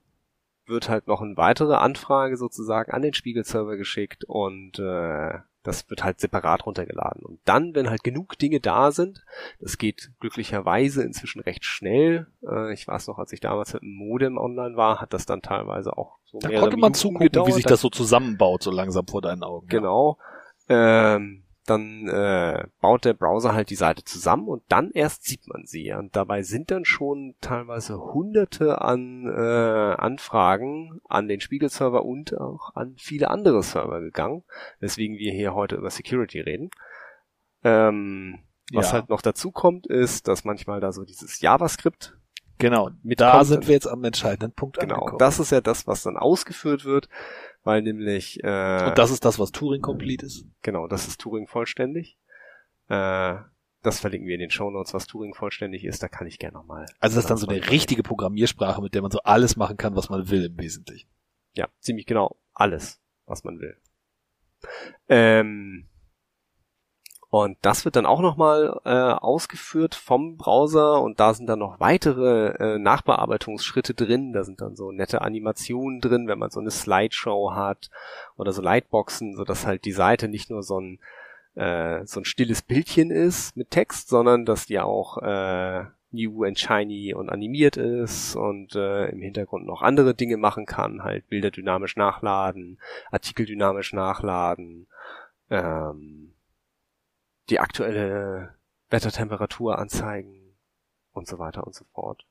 wird 0.67 0.89
halt 0.89 1.07
noch 1.07 1.23
eine 1.23 1.37
weitere 1.37 1.75
Anfrage 1.75 2.37
sozusagen 2.37 2.93
an 2.93 3.03
den 3.03 3.15
Spiegel-Server 3.15 3.77
geschickt 3.77 4.25
und 4.25 4.79
äh, 4.79 5.39
das 5.63 5.89
wird 5.91 6.03
halt 6.03 6.21
separat 6.21 6.67
runtergeladen. 6.67 7.25
Und 7.25 7.41
dann, 7.45 7.75
wenn 7.75 7.89
halt 7.89 8.03
genug 8.03 8.39
Dinge 8.39 8.61
da 8.61 8.91
sind, 8.91 9.25
das 9.61 9.79
geht 9.79 10.11
glücklicherweise 10.21 11.03
inzwischen 11.03 11.41
recht 11.41 11.65
schnell. 11.65 12.27
Äh, 12.47 12.73
ich 12.73 12.89
weiß 12.89 13.07
noch, 13.09 13.19
als 13.19 13.33
ich 13.33 13.41
damals 13.41 13.73
mit 13.75 13.83
dem 13.83 13.95
Modem 13.97 14.39
online 14.39 14.77
war, 14.77 15.01
hat 15.01 15.13
das 15.13 15.27
dann 15.27 15.43
teilweise 15.43 15.97
auch 15.97 16.19
so 16.25 16.39
Da 16.39 16.49
konnte 16.49 16.77
man 16.77 16.93
Minuten 16.93 16.95
zugucken, 16.95 17.27
gedauert. 17.27 17.49
wie 17.49 17.53
sich 17.53 17.65
das 17.65 17.81
so 17.81 17.91
zusammenbaut, 17.91 18.63
so 18.63 18.71
langsam 18.71 19.07
vor 19.07 19.23
deinen 19.23 19.43
Augen. 19.43 19.67
ja. 19.71 19.79
Genau. 19.79 20.19
Ähm, 20.69 21.45
dann 21.67 22.09
äh, 22.09 22.65
baut 22.81 23.05
der 23.05 23.15
Browser 23.15 23.55
halt 23.55 23.71
die 23.71 23.77
Seite 23.77 24.03
zusammen 24.05 24.49
und 24.49 24.63
dann 24.69 24.91
erst 24.91 25.25
sieht 25.25 25.47
man 25.47 25.65
sie. 25.67 25.93
Und 25.93 26.17
dabei 26.17 26.43
sind 26.43 26.71
dann 26.71 26.85
schon 26.85 27.35
teilweise 27.41 27.99
hunderte 28.01 28.81
an 28.83 29.27
äh, 29.27 29.95
Anfragen 29.97 31.01
an 31.09 31.29
den 31.29 31.41
Spiegel-Server 31.41 32.05
und 32.05 32.37
auch 32.39 32.75
an 32.75 32.97
viele 32.99 33.31
andere 33.31 33.63
Server 33.63 34.01
gegangen, 34.01 34.43
weswegen 34.81 35.19
wir 35.19 35.33
hier 35.33 35.55
heute 35.55 35.77
über 35.77 35.91
Security 35.91 36.41
reden. 36.41 36.71
Ähm, 37.65 38.41
was 38.73 38.87
Ja. 38.89 38.93
halt 38.95 39.09
noch 39.09 39.23
dazu 39.23 39.51
kommt, 39.53 39.87
ist, 39.87 40.29
dass 40.29 40.45
manchmal 40.45 40.81
da 40.81 40.93
so 40.93 41.05
dieses 41.05 41.41
JavaScript 41.41 42.17
Genau, 42.59 42.91
Mit 43.03 43.21
da 43.21 43.43
sind 43.45 43.67
wir 43.67 43.75
jetzt 43.75 43.89
am 43.89 44.05
entscheidenden 44.05 44.53
Punkt 44.53 44.79
Genau, 44.79 44.95
angekommen. 44.95 45.19
das 45.19 45.41
ist 45.41 45.51
ja 45.51 45.61
das, 45.61 45.89
was 45.89 46.05
dann 46.05 46.17
ausgeführt 46.17 46.85
wird, 46.85 47.09
weil 47.65 47.83
nämlich 47.83 48.43
äh, 48.43 48.89
Und 48.89 48.99
das 48.99 49.11
ist 49.11 49.25
das, 49.25 49.39
was 49.39 49.53
Turing 49.53 49.83
Complete 49.83 50.27
ist. 50.27 50.47
Genau, 50.63 50.87
das 50.87 51.09
ist 51.09 51.21
Turing 51.21 51.47
vollständig. 51.47 52.19
Äh, 52.89 53.37
das 53.83 53.99
verlinken 53.99 54.29
wir 54.29 54.35
in 54.35 54.41
den 54.41 54.51
Show 54.51 54.71
Notes, 54.71 54.95
was 54.95 55.07
Turing 55.07 55.35
vollständig 55.35 55.85
ist, 55.85 56.03
da 56.03 56.09
kann 56.09 56.27
ich 56.27 56.39
gerne 56.39 56.55
nochmal. 56.55 56.87
Also 57.01 57.17
das 57.17 57.25
ist 57.25 57.31
dann 57.31 57.37
so 57.37 57.49
eine 57.49 57.71
richtige 57.71 58.03
Programmiersprache, 58.03 58.81
mit 58.81 58.95
der 58.95 59.03
man 59.03 59.11
so 59.11 59.21
alles 59.25 59.57
machen 59.57 59.77
kann, 59.77 59.97
was 59.97 60.09
man 60.09 60.31
will 60.31 60.45
im 60.45 60.57
Wesentlichen. 60.57 61.09
Ja, 61.55 61.69
ziemlich 61.81 62.07
genau 62.07 62.37
alles, 62.55 63.01
was 63.27 63.43
man 63.45 63.59
will. 63.59 63.77
Ähm, 65.09 65.89
und 67.33 67.57
das 67.63 67.87
wird 67.87 67.97
dann 67.97 68.05
auch 68.05 68.21
nochmal 68.21 68.79
äh, 68.85 68.91
ausgeführt 68.91 69.95
vom 69.95 70.37
Browser 70.37 71.01
und 71.01 71.19
da 71.19 71.33
sind 71.33 71.47
dann 71.47 71.61
noch 71.61 71.81
weitere 71.81 72.49
äh, 72.59 72.79
Nachbearbeitungsschritte 72.79 73.95
drin. 73.95 74.35
Da 74.35 74.45
sind 74.45 74.61
dann 74.61 74.77
so 74.77 74.93
nette 74.93 75.23
Animationen 75.23 76.03
drin, 76.03 76.29
wenn 76.29 76.39
man 76.39 76.51
so 76.51 76.61
eine 76.61 76.71
Slideshow 76.71 77.55
hat 77.55 77.89
oder 78.37 78.53
so 78.53 78.61
Lightboxen, 78.61 79.35
so 79.35 79.45
dass 79.45 79.67
halt 79.67 79.87
die 79.87 79.93
Seite 79.93 80.29
nicht 80.29 80.51
nur 80.51 80.63
so 80.63 80.79
ein 80.79 80.99
äh, 81.55 82.05
so 82.05 82.21
ein 82.21 82.27
stilles 82.27 82.61
Bildchen 82.61 83.11
ist 83.11 83.57
mit 83.57 83.71
Text, 83.71 84.11
sondern 84.11 84.45
dass 84.45 84.67
die 84.67 84.79
auch 84.79 85.17
äh, 85.23 85.85
new 86.11 86.45
and 86.45 86.59
shiny 86.59 87.15
und 87.15 87.31
animiert 87.31 87.79
ist 87.79 88.37
und 88.37 88.75
äh, 88.75 89.07
im 89.07 89.23
Hintergrund 89.23 89.65
noch 89.65 89.81
andere 89.81 90.15
Dinge 90.15 90.37
machen 90.37 90.67
kann, 90.67 91.03
halt 91.03 91.27
Bilder 91.31 91.51
dynamisch 91.51 91.97
nachladen, 91.97 92.79
Artikel 93.11 93.47
dynamisch 93.47 93.95
nachladen. 93.95 94.87
Ähm, 95.49 96.32
die 97.53 97.61
aktuelle 97.61 98.55
Wettertemperatur 98.89 99.79
anzeigen 99.79 100.57
und 101.13 101.29
so 101.29 101.39
weiter 101.39 101.67
und 101.67 101.75
so 101.75 101.85
fort. 101.93 102.25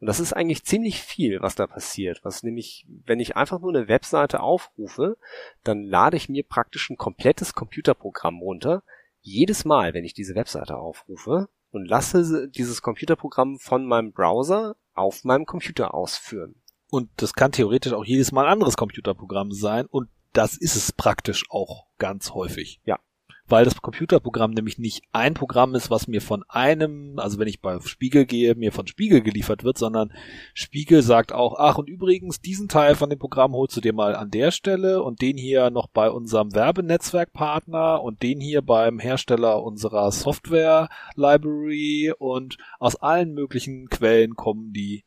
Und 0.00 0.06
das 0.06 0.20
ist 0.20 0.32
eigentlich 0.32 0.64
ziemlich 0.64 1.02
viel, 1.02 1.40
was 1.40 1.56
da 1.56 1.66
passiert. 1.66 2.20
Was 2.22 2.44
nämlich, 2.44 2.86
wenn 3.04 3.18
ich 3.18 3.36
einfach 3.36 3.58
nur 3.58 3.74
eine 3.74 3.88
Webseite 3.88 4.40
aufrufe, 4.40 5.18
dann 5.64 5.82
lade 5.82 6.16
ich 6.16 6.28
mir 6.28 6.44
praktisch 6.44 6.88
ein 6.88 6.96
komplettes 6.96 7.52
Computerprogramm 7.52 8.38
runter. 8.40 8.84
Jedes 9.20 9.64
Mal, 9.64 9.92
wenn 9.92 10.04
ich 10.04 10.14
diese 10.14 10.36
Webseite 10.36 10.76
aufrufe 10.76 11.48
und 11.72 11.84
lasse 11.84 12.48
dieses 12.48 12.80
Computerprogramm 12.80 13.58
von 13.58 13.84
meinem 13.86 14.12
Browser 14.12 14.76
auf 14.94 15.24
meinem 15.24 15.46
Computer 15.46 15.94
ausführen. 15.94 16.62
Und 16.90 17.10
das 17.16 17.32
kann 17.32 17.50
theoretisch 17.50 17.92
auch 17.92 18.04
jedes 18.04 18.30
Mal 18.30 18.46
ein 18.46 18.52
anderes 18.52 18.76
Computerprogramm 18.76 19.50
sein 19.50 19.86
und 19.86 20.08
das 20.32 20.56
ist 20.56 20.76
es 20.76 20.92
praktisch 20.92 21.44
auch 21.50 21.88
ganz 21.98 22.30
häufig. 22.30 22.80
Ja 22.84 23.00
weil 23.48 23.64
das 23.64 23.80
Computerprogramm 23.80 24.50
nämlich 24.50 24.78
nicht 24.78 25.02
ein 25.12 25.34
Programm 25.34 25.74
ist, 25.74 25.90
was 25.90 26.06
mir 26.06 26.20
von 26.20 26.44
einem, 26.48 27.18
also 27.18 27.38
wenn 27.38 27.48
ich 27.48 27.60
bei 27.60 27.78
Spiegel 27.80 28.26
gehe, 28.26 28.54
mir 28.54 28.72
von 28.72 28.86
Spiegel 28.86 29.22
geliefert 29.22 29.64
wird, 29.64 29.78
sondern 29.78 30.12
Spiegel 30.54 31.02
sagt 31.02 31.32
auch, 31.32 31.56
ach 31.58 31.78
und 31.78 31.88
übrigens, 31.88 32.40
diesen 32.40 32.68
Teil 32.68 32.94
von 32.94 33.10
dem 33.10 33.18
Programm 33.18 33.52
holst 33.52 33.76
du 33.76 33.80
dir 33.80 33.92
mal 33.92 34.14
an 34.14 34.30
der 34.30 34.50
Stelle 34.50 35.02
und 35.02 35.22
den 35.22 35.36
hier 35.36 35.70
noch 35.70 35.86
bei 35.88 36.10
unserem 36.10 36.54
Werbenetzwerkpartner 36.54 38.02
und 38.02 38.22
den 38.22 38.40
hier 38.40 38.62
beim 38.62 38.98
Hersteller 38.98 39.62
unserer 39.62 40.12
Software 40.12 40.88
Library 41.14 42.12
und 42.18 42.58
aus 42.78 42.96
allen 42.96 43.32
möglichen 43.32 43.88
Quellen 43.88 44.34
kommen 44.34 44.72
die 44.72 45.04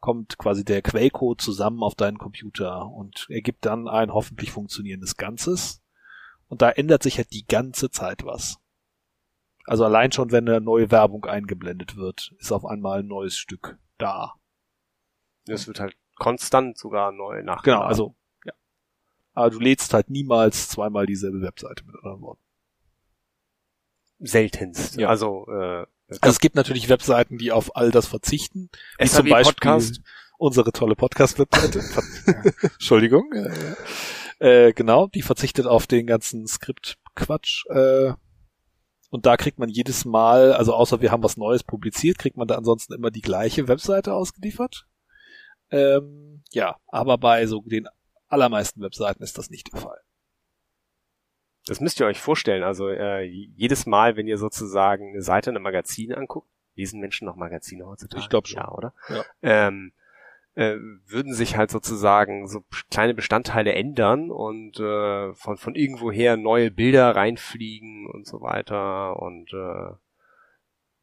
kommt 0.00 0.36
quasi 0.36 0.66
der 0.66 0.82
Quellcode 0.82 1.40
zusammen 1.40 1.82
auf 1.82 1.94
deinen 1.94 2.18
Computer 2.18 2.90
und 2.90 3.26
ergibt 3.30 3.64
dann 3.64 3.88
ein 3.88 4.12
hoffentlich 4.12 4.50
funktionierendes 4.50 5.16
Ganzes 5.16 5.83
und 6.48 6.62
da 6.62 6.70
ändert 6.70 7.02
sich 7.02 7.18
halt 7.18 7.32
die 7.32 7.46
ganze 7.46 7.90
Zeit 7.90 8.24
was. 8.24 8.58
Also 9.64 9.84
allein 9.84 10.12
schon, 10.12 10.30
wenn 10.30 10.48
eine 10.48 10.60
neue 10.60 10.90
Werbung 10.90 11.24
eingeblendet 11.24 11.96
wird, 11.96 12.34
ist 12.38 12.52
auf 12.52 12.66
einmal 12.66 13.00
ein 13.00 13.06
neues 13.06 13.36
Stück 13.36 13.78
da. 13.98 14.34
Es 15.46 15.66
wird 15.66 15.80
halt 15.80 15.96
konstant 16.16 16.78
sogar 16.78 17.12
neu 17.12 17.42
nachgeladen. 17.42 17.62
Genau, 17.64 17.82
also, 17.82 18.14
ja. 18.44 18.52
Aber 19.32 19.50
du 19.50 19.58
lädst 19.58 19.94
halt 19.94 20.10
niemals 20.10 20.68
zweimal 20.68 21.06
dieselbe 21.06 21.40
Webseite 21.40 21.84
mit 21.84 21.96
anderen 21.96 22.20
Worten. 22.20 22.42
Seltenst. 24.18 24.96
Ja. 24.96 25.08
Also, 25.08 25.46
äh, 25.48 25.86
also 26.08 26.20
es 26.22 26.40
gibt 26.40 26.56
natürlich 26.56 26.88
Webseiten, 26.88 27.38
die 27.38 27.50
auf 27.50 27.76
all 27.76 27.90
das 27.90 28.06
verzichten. 28.06 28.70
Wie 28.98 29.06
zum 29.06 29.28
Beispiel 29.28 29.54
Podcast. 29.54 30.00
unsere 30.38 30.72
tolle 30.72 30.94
Podcast-Webseite. 30.94 31.80
Entschuldigung. 32.62 33.30
Ja, 33.34 33.48
ja. 33.48 33.76
Äh, 34.44 34.74
genau, 34.74 35.06
die 35.06 35.22
verzichtet 35.22 35.66
auf 35.66 35.86
den 35.86 36.06
ganzen 36.06 36.46
Skript-Quatsch. 36.46 37.64
Äh, 37.70 38.12
und 39.08 39.24
da 39.24 39.38
kriegt 39.38 39.58
man 39.58 39.70
jedes 39.70 40.04
Mal, 40.04 40.52
also 40.52 40.74
außer 40.74 41.00
wir 41.00 41.12
haben 41.12 41.22
was 41.22 41.38
Neues 41.38 41.64
publiziert, 41.64 42.18
kriegt 42.18 42.36
man 42.36 42.46
da 42.46 42.56
ansonsten 42.56 42.92
immer 42.92 43.10
die 43.10 43.22
gleiche 43.22 43.68
Webseite 43.68 44.12
ausgeliefert. 44.12 44.86
Ähm, 45.70 46.42
ja, 46.50 46.76
aber 46.88 47.16
bei 47.16 47.46
so 47.46 47.62
den 47.62 47.88
allermeisten 48.28 48.82
Webseiten 48.82 49.22
ist 49.22 49.38
das 49.38 49.48
nicht 49.48 49.72
der 49.72 49.80
Fall. 49.80 50.00
Das 51.64 51.80
müsst 51.80 51.98
ihr 52.00 52.06
euch 52.06 52.20
vorstellen. 52.20 52.64
Also 52.64 52.90
äh, 52.90 53.22
jedes 53.22 53.86
Mal, 53.86 54.16
wenn 54.16 54.26
ihr 54.26 54.36
sozusagen 54.36 55.08
eine 55.08 55.22
Seite 55.22 55.48
in 55.48 55.56
einem 55.56 55.62
Magazin 55.62 56.12
anguckt, 56.12 56.50
lesen 56.74 57.00
Menschen 57.00 57.24
noch 57.24 57.36
Magazine 57.36 57.86
heutzutage? 57.86 58.22
Ich 58.22 58.28
glaube 58.28 58.46
schon. 58.46 58.60
Ja, 58.60 58.70
oder? 58.72 58.92
Ja. 59.08 59.24
Ähm, 59.40 59.94
äh, 60.54 60.76
würden 61.06 61.34
sich 61.34 61.56
halt 61.56 61.70
sozusagen 61.70 62.48
so 62.48 62.64
kleine 62.90 63.14
Bestandteile 63.14 63.72
ändern 63.72 64.30
und 64.30 64.78
äh, 64.78 65.34
von, 65.34 65.56
von 65.56 65.74
irgendwoher 65.74 66.36
neue 66.36 66.70
Bilder 66.70 67.16
reinfliegen 67.16 68.06
und 68.06 68.26
so 68.26 68.40
weiter 68.40 69.20
und 69.20 69.52
äh, 69.52 69.94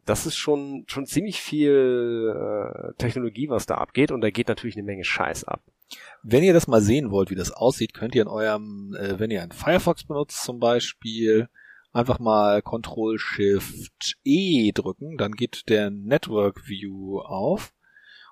das 0.06 0.26
ist 0.26 0.36
schon, 0.36 0.86
schon 0.88 1.06
ziemlich 1.06 1.42
viel 1.42 2.34
äh, 2.36 2.94
Technologie, 2.98 3.50
was 3.50 3.66
da 3.66 3.76
abgeht 3.76 4.12
und 4.12 4.22
da 4.22 4.30
geht 4.30 4.48
natürlich 4.48 4.76
eine 4.76 4.86
Menge 4.86 5.04
Scheiß 5.04 5.44
ab. 5.44 5.62
Wenn 6.24 6.44
ihr 6.44 6.54
das 6.54 6.68
mal 6.68 6.82
sehen 6.82 7.12
wollt, 7.12 7.30
wie 7.30 7.36
das 7.36 7.52
aussieht, 7.52 7.94
könnt 7.94 8.16
ihr 8.16 8.24
in 8.24 8.28
eurem, 8.28 8.96
äh, 9.00 9.20
wenn 9.20 9.32
ihr 9.32 9.42
einen 9.42 9.52
Firefox 9.52 10.06
benutzt 10.06 10.44
zum 10.44 10.60
Beispiel, 10.60 11.50
einfach 11.94 12.20
mal 12.20 12.62
Ctrl 12.62 13.18
Shift 13.20 14.18
E 14.24 14.72
drücken, 14.72 15.18
dann 15.18 15.34
geht 15.34 15.70
der 15.70 15.90
Network 15.90 16.68
View 16.68 17.20
auf. 17.20 17.74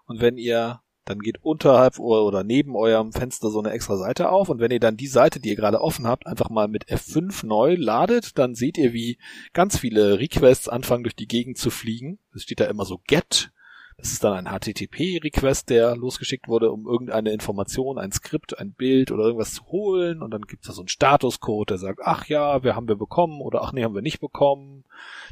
Und 0.06 0.22
wenn 0.22 0.38
ihr 0.38 0.82
dann 1.10 1.20
geht 1.20 1.44
unterhalb 1.44 1.98
oder 2.00 2.44
neben 2.44 2.76
eurem 2.76 3.12
Fenster 3.12 3.50
so 3.50 3.60
eine 3.60 3.72
extra 3.72 3.98
Seite 3.98 4.30
auf 4.30 4.50
und 4.50 4.60
wenn 4.60 4.72
ihr 4.72 4.80
dann 4.80 4.96
die 4.96 5.08
Seite, 5.08 5.40
die 5.40 5.50
ihr 5.50 5.56
gerade 5.56 5.82
offen 5.82 6.08
habt, 6.08 6.28
einfach 6.28 6.50
mal 6.50 6.68
mit 6.68 6.88
F5 6.88 7.46
neu 7.46 7.76
ladet, 7.76 8.38
dann 8.38 8.54
seht 8.54 8.78
ihr, 8.78 8.94
wie 8.94 9.18
ganz 9.54 9.80
viele 9.80 10.20
Requests 10.20 10.70
anfangen 10.70 11.04
durch 11.04 11.16
die 11.16 11.28
Gegend 11.28 11.58
zu 11.58 11.72
fliegen. 11.72 12.20
Es 12.34 12.44
steht 12.44 12.60
da 12.60 12.66
immer 12.66 12.86
so 12.86 13.02
get. 13.08 13.52
Das 13.98 14.14
ist 14.14 14.24
dann 14.24 14.34
ein 14.34 14.46
HTTP-Request, 14.46 15.70
der 15.70 15.98
losgeschickt 15.98 16.48
wurde, 16.48 16.72
um 16.72 16.88
irgendeine 16.88 17.32
Information, 17.32 17.98
ein 17.98 18.14
Skript, 18.14 18.58
ein 18.58 18.72
Bild 18.72 19.12
oder 19.12 19.26
irgendwas 19.26 19.54
zu 19.54 19.66
holen. 19.66 20.22
Und 20.22 20.32
dann 20.32 20.44
gibt 20.44 20.64
es 20.64 20.68
da 20.68 20.74
so 20.74 20.82
einen 20.82 20.88
Statuscode, 20.88 21.72
der 21.72 21.80
sagt, 21.80 22.00
ach 22.04 22.26
ja, 22.28 22.64
wir 22.64 22.78
haben 22.78 22.88
wir 22.88 22.96
bekommen 22.96 23.42
oder 23.42 23.62
ach 23.62 23.74
nee, 23.74 23.84
haben 23.84 23.96
wir 23.96 24.02
nicht 24.02 24.22
bekommen, 24.22 24.86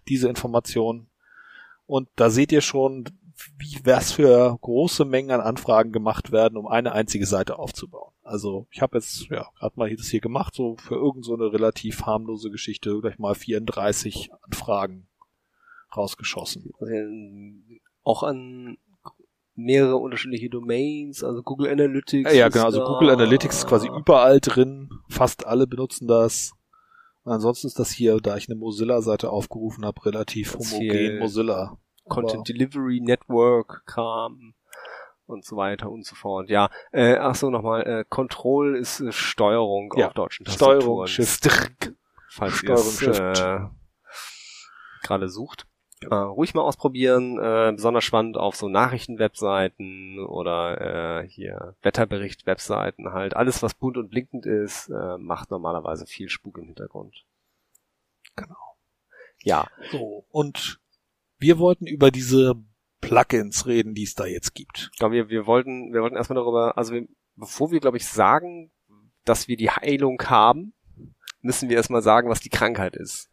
diese 0.09 0.27
Information. 0.27 1.07
Und 1.85 2.09
da 2.17 2.29
seht 2.29 2.51
ihr 2.51 2.59
schon, 2.59 3.05
wie 3.57 3.79
was 3.83 4.11
für 4.11 4.57
große 4.61 5.05
Mengen 5.05 5.31
an 5.31 5.41
Anfragen 5.41 5.91
gemacht 5.91 6.31
werden, 6.31 6.57
um 6.57 6.67
eine 6.67 6.91
einzige 6.91 7.25
Seite 7.25 7.59
aufzubauen. 7.59 8.13
Also 8.23 8.67
ich 8.71 8.81
habe 8.81 8.97
jetzt 8.97 9.27
ja 9.29 9.47
gerade 9.57 9.73
mal 9.77 9.95
das 9.95 10.07
hier 10.07 10.19
gemacht, 10.19 10.55
so 10.55 10.75
für 10.77 10.95
irgend 10.95 11.25
so 11.25 11.33
eine 11.33 11.53
relativ 11.53 12.03
harmlose 12.03 12.49
Geschichte 12.49 12.99
gleich 12.99 13.19
mal 13.19 13.35
34 13.35 14.31
Anfragen 14.41 15.07
rausgeschossen. 15.95 16.71
Auch 18.03 18.23
an 18.23 18.77
mehrere 19.55 19.97
unterschiedliche 19.97 20.49
Domains, 20.49 21.23
also 21.23 21.41
Google 21.41 21.69
Analytics. 21.69 22.31
Ja, 22.31 22.37
ja 22.37 22.49
genau, 22.49 22.65
also 22.65 22.83
Google 22.83 23.09
Analytics 23.09 23.59
ist 23.59 23.67
quasi 23.67 23.87
überall 23.87 24.39
drin, 24.39 24.89
fast 25.09 25.45
alle 25.45 25.67
benutzen 25.67 26.07
das. 26.07 26.53
Und 27.23 27.33
ansonsten 27.33 27.67
ist 27.67 27.79
das 27.79 27.91
hier, 27.91 28.19
da 28.21 28.37
ich 28.37 28.49
eine 28.49 28.57
Mozilla-Seite 28.57 29.29
aufgerufen 29.29 29.85
habe, 29.85 30.05
relativ 30.05 30.55
homogen 30.55 31.19
Mozilla. 31.19 31.77
Content 32.07 32.47
Delivery 32.47 32.99
Network 33.01 33.83
Kram 33.85 34.53
und 35.25 35.45
so 35.45 35.57
weiter 35.57 35.91
und 35.91 36.05
so 36.05 36.15
fort. 36.15 36.49
Ja, 36.49 36.69
äh, 36.91 37.15
ach 37.17 37.35
so 37.35 37.49
nochmal, 37.49 37.85
äh, 37.85 38.05
Control 38.07 38.75
ist 38.77 39.01
äh, 39.01 39.11
Steuerung 39.11 39.93
ja. 39.97 40.07
auf 40.07 40.13
deutschen 40.13 40.45
Tastaturen. 40.45 40.81
Steuerung 40.81 41.07
Shift. 41.07 41.93
Falls 42.29 42.53
Shift. 42.55 43.19
Äh, 43.19 43.59
gerade 45.03 45.29
sucht. 45.29 45.67
Äh, 46.01 46.13
ruhig 46.13 46.53
mal 46.53 46.61
ausprobieren, 46.61 47.39
äh, 47.39 47.71
besonders 47.73 48.03
spannend 48.03 48.37
auf 48.37 48.55
so 48.55 48.69
Nachrichtenwebseiten 48.69 50.19
oder 50.19 51.23
äh, 51.23 51.27
hier 51.27 51.75
Wetterbericht-Webseiten 51.81 53.13
halt. 53.13 53.35
Alles, 53.35 53.63
was 53.63 53.73
bunt 53.73 53.97
und 53.97 54.09
blinkend 54.09 54.45
ist, 54.45 54.89
äh, 54.89 55.17
macht 55.17 55.49
normalerweise 55.49 56.05
viel 56.05 56.29
Spuk 56.29 56.59
im 56.59 56.65
Hintergrund. 56.65 57.25
Genau. 58.35 58.55
Ja. 59.41 59.65
So, 59.91 60.25
und 60.29 60.79
wir 61.39 61.59
wollten 61.59 61.87
über 61.87 62.11
diese 62.11 62.55
Plugins 63.01 63.65
reden, 63.67 63.93
die 63.93 64.03
es 64.03 64.15
da 64.15 64.25
jetzt 64.25 64.53
gibt. 64.55 64.91
Ja, 64.99 65.11
wir, 65.11 65.29
wir 65.29 65.45
wollten, 65.45 65.93
wir 65.93 66.01
wollten 66.01 66.15
erstmal 66.15 66.37
darüber, 66.37 66.77
also 66.77 66.93
wir, 66.93 67.07
bevor 67.35 67.71
wir, 67.71 67.79
glaube 67.79 67.97
ich, 67.97 68.05
sagen, 68.07 68.71
dass 69.25 69.47
wir 69.47 69.57
die 69.57 69.69
Heilung 69.69 70.21
haben, 70.23 70.73
müssen 71.41 71.69
wir 71.69 71.77
erstmal 71.77 72.01
sagen, 72.01 72.29
was 72.29 72.39
die 72.39 72.49
Krankheit 72.49 72.95
ist. 72.95 73.29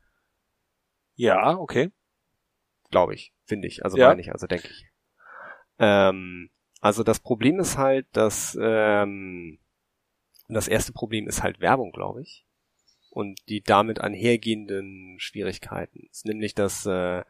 Ja, 1.16 1.56
okay. 1.56 1.90
Glaube 2.90 3.14
ich, 3.14 3.32
finde 3.44 3.68
ich, 3.68 3.84
also 3.84 3.96
Ja. 3.96 4.08
meine 4.08 4.20
ich, 4.20 4.32
also 4.32 4.46
denke 4.46 4.68
ich. 4.68 4.87
Ähm, 5.78 6.50
also 6.80 7.02
das 7.02 7.20
Problem 7.20 7.58
ist 7.58 7.78
halt, 7.78 8.06
dass 8.12 8.56
ähm, 8.61 9.58
das 10.49 10.68
erste 10.68 10.92
Problem 10.92 11.26
ist 11.26 11.42
halt 11.42 11.61
Werbung, 11.61 11.92
glaube 11.92 12.23
ich. 12.23 12.44
und 13.11 13.38
die 13.49 13.62
damit 13.62 14.00
einhergehenden 14.00 15.16
Schwierigkeiten. 15.20 16.08
ist 16.11 16.26
nämlich, 16.26 16.52
dass 16.56 16.84
äh, 16.84 17.23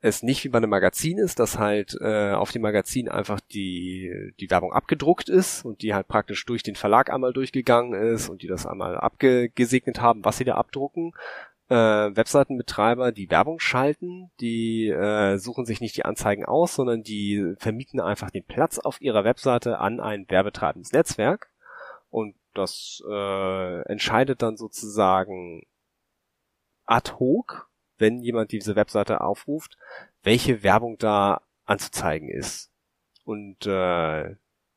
es 0.00 0.22
nicht 0.22 0.44
wie 0.44 0.48
bei 0.48 0.58
einem 0.58 0.70
Magazin 0.70 1.18
ist, 1.18 1.40
dass 1.40 1.58
halt 1.58 1.96
äh, 2.00 2.32
auf 2.32 2.52
dem 2.52 2.62
Magazin 2.62 3.08
einfach 3.08 3.40
die, 3.40 4.32
die 4.38 4.50
Werbung 4.50 4.72
abgedruckt 4.72 5.28
ist 5.28 5.64
und 5.64 5.82
die 5.82 5.92
halt 5.92 6.06
praktisch 6.06 6.44
durch 6.46 6.62
den 6.62 6.76
Verlag 6.76 7.10
einmal 7.10 7.32
durchgegangen 7.32 7.94
ist 8.14 8.28
und 8.28 8.42
die 8.42 8.46
das 8.46 8.66
einmal 8.66 8.96
abgesegnet 8.96 10.00
haben, 10.00 10.24
was 10.24 10.38
sie 10.38 10.44
da 10.44 10.54
abdrucken. 10.54 11.12
Äh, 11.68 11.74
Webseitenbetreiber, 11.74 13.12
die 13.12 13.30
Werbung 13.30 13.58
schalten, 13.58 14.30
die 14.40 14.88
äh, 14.88 15.36
suchen 15.36 15.66
sich 15.66 15.80
nicht 15.80 15.96
die 15.96 16.04
Anzeigen 16.04 16.44
aus, 16.44 16.74
sondern 16.76 17.02
die 17.02 17.54
vermieten 17.58 18.00
einfach 18.00 18.30
den 18.30 18.44
Platz 18.44 18.78
auf 18.78 19.00
ihrer 19.00 19.24
Webseite 19.24 19.78
an 19.78 20.00
ein 20.00 20.26
werbetreibendes 20.30 20.92
Netzwerk 20.92 21.50
und 22.08 22.36
das 22.54 23.02
äh, 23.08 23.82
entscheidet 23.82 24.42
dann 24.42 24.56
sozusagen 24.56 25.62
ad 26.86 27.12
hoc 27.18 27.67
wenn 27.98 28.20
jemand 28.20 28.52
diese 28.52 28.76
Webseite 28.76 29.20
aufruft, 29.20 29.76
welche 30.22 30.62
Werbung 30.62 30.98
da 30.98 31.42
anzuzeigen 31.64 32.28
ist. 32.28 32.70
Und 33.24 33.66
äh, 33.66 34.36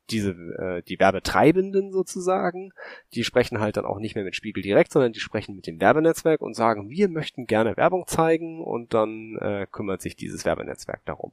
diese 0.09 0.31
äh, 0.31 0.81
die 0.83 0.99
Werbetreibenden 0.99 1.91
sozusagen, 1.91 2.73
die 3.13 3.23
sprechen 3.23 3.59
halt 3.59 3.77
dann 3.77 3.85
auch 3.85 3.99
nicht 3.99 4.15
mehr 4.15 4.23
mit 4.23 4.35
Spiegel 4.35 4.61
direkt, 4.61 4.91
sondern 4.91 5.13
die 5.13 5.19
sprechen 5.19 5.55
mit 5.55 5.67
dem 5.67 5.79
Werbenetzwerk 5.79 6.41
und 6.41 6.53
sagen, 6.53 6.89
wir 6.89 7.07
möchten 7.07 7.45
gerne 7.45 7.77
Werbung 7.77 8.07
zeigen 8.07 8.61
und 8.61 8.93
dann 8.93 9.37
äh, 9.39 9.67
kümmert 9.71 10.01
sich 10.01 10.15
dieses 10.15 10.43
Werbenetzwerk 10.45 11.05
darum. 11.05 11.31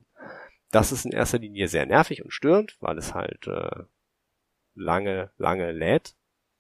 Das 0.71 0.93
ist 0.93 1.05
in 1.05 1.13
erster 1.13 1.39
Linie 1.39 1.69
sehr 1.69 1.87
nervig 1.87 2.23
und 2.23 2.33
störend, 2.33 2.77
weil 2.81 2.99
es 2.99 3.15
halt 3.15 3.47
äh, 3.47 3.85
lange, 4.75 5.31
lange 5.39 5.73
lädt 5.73 6.15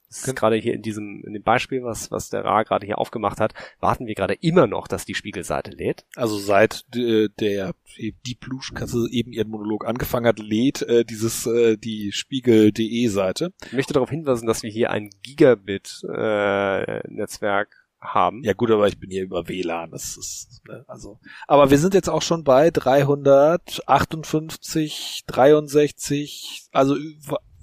das 0.09 0.27
ist 0.27 0.37
gerade 0.37 0.57
hier 0.57 0.75
in 0.75 0.83
diesem, 0.83 1.23
in 1.27 1.35
dem 1.35 1.43
Beispiel, 1.43 1.83
was, 1.83 2.11
was 2.11 2.31
der 2.31 2.45
Ra 2.45 2.63
gerade 2.63 2.87
hier 2.87 2.99
aufgemacht 2.99 3.41
hat, 3.41 3.53
warten 3.79 4.07
wir 4.07 4.15
gerade 4.15 4.35
immer 4.35 4.67
noch, 4.67 4.89
dass 4.89 5.05
die 5.05 5.15
Spiegelseite 5.15 5.73
lädt. 5.73 6.07
Also 6.17 6.39
seit 6.39 6.87
äh, 6.97 7.29
der 7.41 7.75
die 7.99 8.35
Pluschkasse 8.35 9.07
eben 9.11 9.33
ihren 9.33 9.49
Monolog 9.49 9.87
angefangen 9.87 10.27
hat, 10.27 10.39
lädt 10.39 10.83
äh, 10.83 11.05
dieses 11.05 11.47
äh, 11.47 11.77
die 11.77 12.13
Spiegel.de 12.13 13.09
Seite. 13.09 13.53
Ich 13.67 13.73
möchte 13.73 13.93
darauf 13.93 14.11
hinweisen, 14.11 14.47
dass 14.47 14.63
wir 14.63 14.71
hier 14.71 14.91
ein 14.91 15.11
Gigabit 15.23 16.03
äh, 16.09 17.01
Netzwerk 17.09 17.89
haben. 18.01 18.45
Ja 18.45 18.53
gut, 18.53 18.71
aber 18.71 18.87
ich 18.87 19.01
bin 19.01 19.11
hier 19.11 19.25
über 19.25 19.49
WLAN. 19.49 19.91
Das 19.91 20.17
ist 20.17 20.63
ne, 20.69 20.85
also. 20.87 21.19
Aber 21.47 21.71
wir 21.71 21.79
sind 21.79 21.95
jetzt 21.95 22.09
auch 22.09 22.23
schon 22.23 22.45
bei 22.45 22.71
358, 22.71 25.25
63, 25.27 26.69
also 26.73 26.97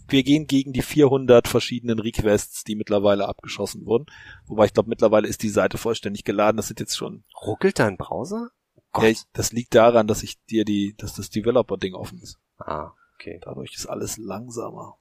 wir 0.08 0.24
gehen 0.24 0.48
gegen 0.48 0.74
die 0.74 0.82
400 0.82 1.48
verschiedenen 1.48 2.00
Requests, 2.00 2.64
die 2.64 2.76
mittlerweile 2.76 3.28
abgeschossen 3.28 3.86
wurden. 3.86 4.06
Wobei 4.46 4.66
ich 4.66 4.74
glaube, 4.74 4.90
mittlerweile 4.90 5.28
ist 5.28 5.44
die 5.44 5.50
Seite 5.50 5.78
vollständig 5.78 6.24
geladen. 6.24 6.58
Das 6.58 6.68
sind 6.68 6.80
jetzt 6.80 6.96
schon. 6.96 7.24
Ruckelt 7.46 7.80
dein 7.80 7.98
Browser? 7.98 8.50
Oh 8.94 9.02
ja, 9.02 9.14
das 9.34 9.52
liegt 9.52 9.76
daran, 9.76 10.08
dass 10.08 10.24
ich 10.24 10.44
dir 10.46 10.64
die, 10.64 10.96
dass 10.98 11.14
das 11.16 11.30
Developer-Ding 11.30 11.96
offen 11.96 12.20
ist. 12.20 12.40
Ah, 12.58 12.92
okay. 13.16 13.40
Dadurch 13.44 13.74
ist 13.76 13.88
alles 13.88 14.18
langsamer. 14.18 14.98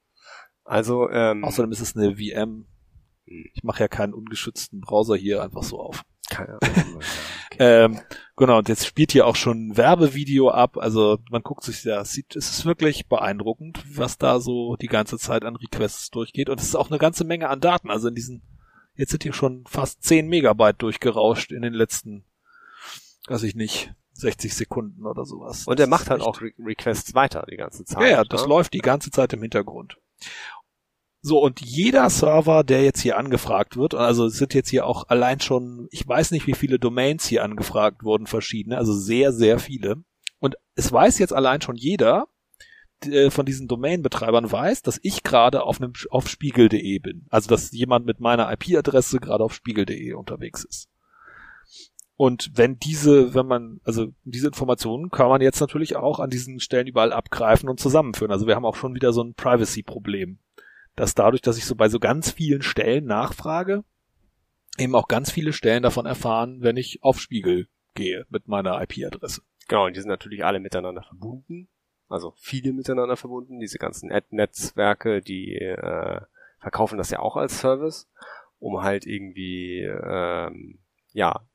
Also, 0.64 1.08
ähm, 1.10 1.44
Außerdem 1.44 1.70
ist 1.72 1.80
es 1.80 1.96
eine 1.96 2.16
VM. 2.16 2.66
Hm. 3.26 3.50
Ich 3.54 3.64
mache 3.64 3.80
ja 3.80 3.88
keinen 3.88 4.14
ungeschützten 4.14 4.80
Browser 4.80 5.16
hier 5.16 5.42
einfach 5.42 5.62
so 5.62 5.80
auf. 5.80 6.04
Keine 6.30 6.58
Ahnung. 6.60 6.96
okay. 7.46 7.58
ähm, 7.58 8.00
genau, 8.36 8.58
und 8.58 8.68
jetzt 8.68 8.86
spielt 8.86 9.12
hier 9.12 9.26
auch 9.26 9.36
schon 9.36 9.68
ein 9.68 9.76
Werbevideo 9.76 10.50
ab. 10.50 10.78
Also 10.78 11.18
man 11.30 11.42
guckt 11.42 11.64
sich 11.64 11.84
ja, 11.84 12.04
sieht, 12.04 12.34
es 12.34 12.50
ist 12.50 12.64
wirklich 12.64 13.08
beeindruckend, 13.08 13.84
was 13.96 14.18
da 14.18 14.40
so 14.40 14.76
die 14.76 14.86
ganze 14.86 15.18
Zeit 15.18 15.44
an 15.44 15.56
Requests 15.56 16.10
durchgeht. 16.10 16.48
Und 16.48 16.60
es 16.60 16.66
ist 16.66 16.76
auch 16.76 16.90
eine 16.90 16.98
ganze 16.98 17.24
Menge 17.24 17.48
an 17.48 17.60
Daten. 17.60 17.90
Also 17.90 18.08
in 18.08 18.14
diesen, 18.14 18.42
jetzt 18.94 19.10
sind 19.10 19.22
hier 19.22 19.34
schon 19.34 19.64
fast 19.66 20.02
10 20.02 20.28
Megabyte 20.28 20.80
durchgerauscht 20.80 21.52
in 21.52 21.62
den 21.62 21.74
letzten, 21.74 22.24
weiß 23.28 23.42
ich 23.42 23.54
nicht, 23.54 23.92
60 24.14 24.54
Sekunden 24.54 25.06
oder 25.06 25.24
sowas. 25.24 25.66
Und 25.66 25.78
er 25.80 25.88
macht 25.88 26.08
halt 26.08 26.22
auch 26.22 26.40
Re 26.40 26.52
Requests 26.58 27.14
weiter 27.14 27.44
die 27.50 27.56
ganze 27.56 27.84
Zeit. 27.84 28.02
Ja, 28.02 28.08
ja, 28.08 28.24
das 28.24 28.42
ne? 28.42 28.48
läuft 28.48 28.72
die 28.72 28.78
ganze 28.78 29.10
Zeit 29.10 29.32
im 29.32 29.42
Hintergrund. 29.42 29.98
So, 31.26 31.42
und 31.42 31.62
jeder 31.62 32.10
Server, 32.10 32.64
der 32.64 32.84
jetzt 32.84 33.00
hier 33.00 33.16
angefragt 33.16 33.78
wird, 33.78 33.94
also 33.94 34.26
es 34.26 34.34
sind 34.36 34.52
jetzt 34.52 34.68
hier 34.68 34.84
auch 34.84 35.08
allein 35.08 35.40
schon, 35.40 35.88
ich 35.90 36.06
weiß 36.06 36.32
nicht, 36.32 36.46
wie 36.46 36.52
viele 36.52 36.78
Domains 36.78 37.26
hier 37.26 37.42
angefragt 37.42 38.04
wurden, 38.04 38.26
verschiedene, 38.26 38.76
also 38.76 38.92
sehr, 38.92 39.32
sehr 39.32 39.58
viele. 39.58 40.04
Und 40.38 40.56
es 40.74 40.92
weiß 40.92 41.18
jetzt 41.18 41.32
allein 41.32 41.62
schon 41.62 41.76
jeder 41.76 42.26
äh, 43.06 43.30
von 43.30 43.46
diesen 43.46 43.68
Domainbetreibern 43.68 44.52
weiß, 44.52 44.82
dass 44.82 45.00
ich 45.02 45.22
gerade 45.22 45.62
auf 45.62 45.78
auf 46.10 46.28
spiegel.de 46.28 46.98
bin. 46.98 47.24
Also 47.30 47.48
dass 47.48 47.72
jemand 47.72 48.04
mit 48.04 48.20
meiner 48.20 48.52
IP-Adresse 48.52 49.18
gerade 49.18 49.44
auf 49.44 49.54
spiegel.de 49.54 50.12
unterwegs 50.12 50.62
ist. 50.62 50.90
Und 52.16 52.50
wenn 52.52 52.78
diese, 52.78 53.32
wenn 53.32 53.46
man, 53.46 53.80
also 53.82 54.08
diese 54.24 54.48
Informationen 54.48 55.08
kann 55.08 55.30
man 55.30 55.40
jetzt 55.40 55.60
natürlich 55.60 55.96
auch 55.96 56.20
an 56.20 56.28
diesen 56.28 56.60
Stellen 56.60 56.86
überall 56.86 57.14
abgreifen 57.14 57.70
und 57.70 57.80
zusammenführen. 57.80 58.30
Also 58.30 58.46
wir 58.46 58.56
haben 58.56 58.66
auch 58.66 58.76
schon 58.76 58.94
wieder 58.94 59.14
so 59.14 59.22
ein 59.22 59.32
Privacy-Problem 59.32 60.38
dass 60.96 61.14
dadurch, 61.14 61.42
dass 61.42 61.58
ich 61.58 61.64
so 61.64 61.74
bei 61.74 61.88
so 61.88 61.98
ganz 61.98 62.30
vielen 62.30 62.62
Stellen 62.62 63.04
nachfrage, 63.04 63.84
eben 64.78 64.94
auch 64.94 65.08
ganz 65.08 65.30
viele 65.30 65.52
Stellen 65.52 65.82
davon 65.82 66.06
erfahren, 66.06 66.62
wenn 66.62 66.76
ich 66.76 67.02
auf 67.02 67.20
Spiegel 67.20 67.68
gehe 67.94 68.26
mit 68.28 68.48
meiner 68.48 68.80
IP-Adresse. 68.82 69.42
Genau, 69.68 69.86
und 69.86 69.96
die 69.96 70.00
sind 70.00 70.10
natürlich 70.10 70.44
alle 70.44 70.60
miteinander 70.60 71.02
verbunden. 71.02 71.68
Also 72.08 72.34
viele 72.36 72.72
miteinander 72.72 73.16
verbunden. 73.16 73.60
Diese 73.60 73.78
ganzen 73.78 74.12
Ad-Netzwerke, 74.12 75.22
die 75.22 75.54
äh, 75.56 76.20
verkaufen 76.58 76.98
das 76.98 77.10
ja 77.10 77.20
auch 77.20 77.36
als 77.36 77.58
Service, 77.58 78.08
um 78.58 78.82
halt 78.82 79.06
irgendwie 79.06 79.80
ähm, 79.80 80.78
ja 81.12 81.46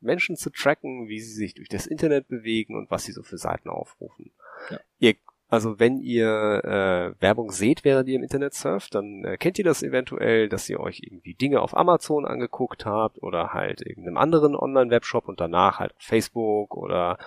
Menschen 0.00 0.36
zu 0.36 0.50
tracken, 0.50 1.08
wie 1.08 1.20
sie 1.20 1.32
sich 1.32 1.54
durch 1.54 1.68
das 1.68 1.86
Internet 1.86 2.28
bewegen 2.28 2.76
und 2.76 2.90
was 2.90 3.04
sie 3.04 3.12
so 3.12 3.22
für 3.22 3.38
Seiten 3.38 3.70
aufrufen. 3.70 4.32
Ja. 4.70 4.80
Ihr 4.98 5.14
also 5.52 5.78
wenn 5.78 5.98
ihr 5.98 6.64
äh, 6.64 7.20
Werbung 7.20 7.50
seht, 7.50 7.84
während 7.84 8.08
ihr 8.08 8.16
im 8.16 8.22
Internet 8.22 8.54
surft, 8.54 8.94
dann 8.94 9.22
äh, 9.22 9.36
kennt 9.36 9.58
ihr 9.58 9.66
das 9.66 9.82
eventuell, 9.82 10.48
dass 10.48 10.66
ihr 10.70 10.80
euch 10.80 11.02
irgendwie 11.04 11.34
Dinge 11.34 11.60
auf 11.60 11.76
Amazon 11.76 12.24
angeguckt 12.24 12.86
habt 12.86 13.22
oder 13.22 13.52
halt 13.52 13.82
irgendeinem 13.82 14.16
anderen 14.16 14.56
Online-Webshop 14.56 15.28
und 15.28 15.40
danach 15.40 15.78
halt 15.78 15.94
auf 15.94 16.02
Facebook 16.02 16.74
oder 16.74 17.18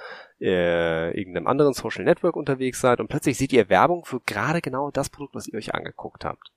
äh, 0.42 1.16
irgendeinem 1.16 1.46
anderen 1.46 1.76
Social 1.76 2.04
Network 2.04 2.36
unterwegs 2.36 2.82
seid 2.82 3.00
und 3.00 3.10
plötzlich 3.10 3.38
seht 3.38 3.54
ihr 3.54 3.70
Werbung 3.70 4.06
für 4.06 4.20
gerade 4.22 4.60
genau 4.60 4.90
das 4.90 5.12
Produkt, 5.12 5.36
was 5.36 5.48
ihr 5.48 5.60
euch 5.60 5.76
angeguckt 5.76 6.26
habt. 6.26 6.52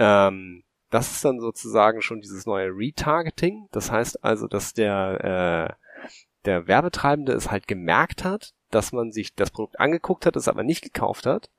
Ähm, 0.00 0.64
das 0.90 1.12
ist 1.12 1.24
dann 1.24 1.38
sozusagen 1.38 2.02
schon 2.02 2.22
dieses 2.22 2.44
neue 2.44 2.70
Retargeting. 2.70 3.68
Das 3.70 3.92
heißt 3.92 4.24
also, 4.24 4.48
dass 4.48 4.74
der 4.74 5.78
äh, 5.78 6.08
der 6.44 6.66
Werbetreibende 6.66 7.32
es 7.32 7.50
halt 7.50 7.66
gemerkt 7.66 8.24
hat, 8.24 8.54
dass 8.70 8.92
man 8.92 9.12
sich 9.12 9.34
das 9.34 9.50
Produkt 9.50 9.78
angeguckt 9.80 10.26
hat, 10.26 10.36
es 10.36 10.48
aber 10.48 10.62
nicht 10.62 10.82
gekauft 10.82 11.26
hat 11.26 11.50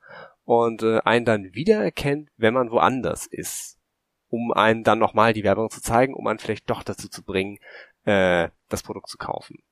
und 0.44 0.82
äh, 0.82 1.00
einen 1.00 1.24
dann 1.24 1.54
wiedererkennt, 1.54 2.30
wenn 2.36 2.54
man 2.54 2.70
woanders 2.70 3.26
ist, 3.26 3.78
um 4.28 4.52
einen 4.52 4.84
dann 4.84 4.98
nochmal 4.98 5.32
die 5.32 5.44
Werbung 5.44 5.70
zu 5.70 5.80
zeigen, 5.80 6.14
um 6.14 6.26
einen 6.26 6.38
vielleicht 6.38 6.68
doch 6.70 6.82
dazu 6.82 7.08
zu 7.08 7.22
bringen, 7.22 7.58
äh, 8.04 8.48
das 8.68 8.82
Produkt 8.82 9.08
zu 9.08 9.18
kaufen. 9.18 9.62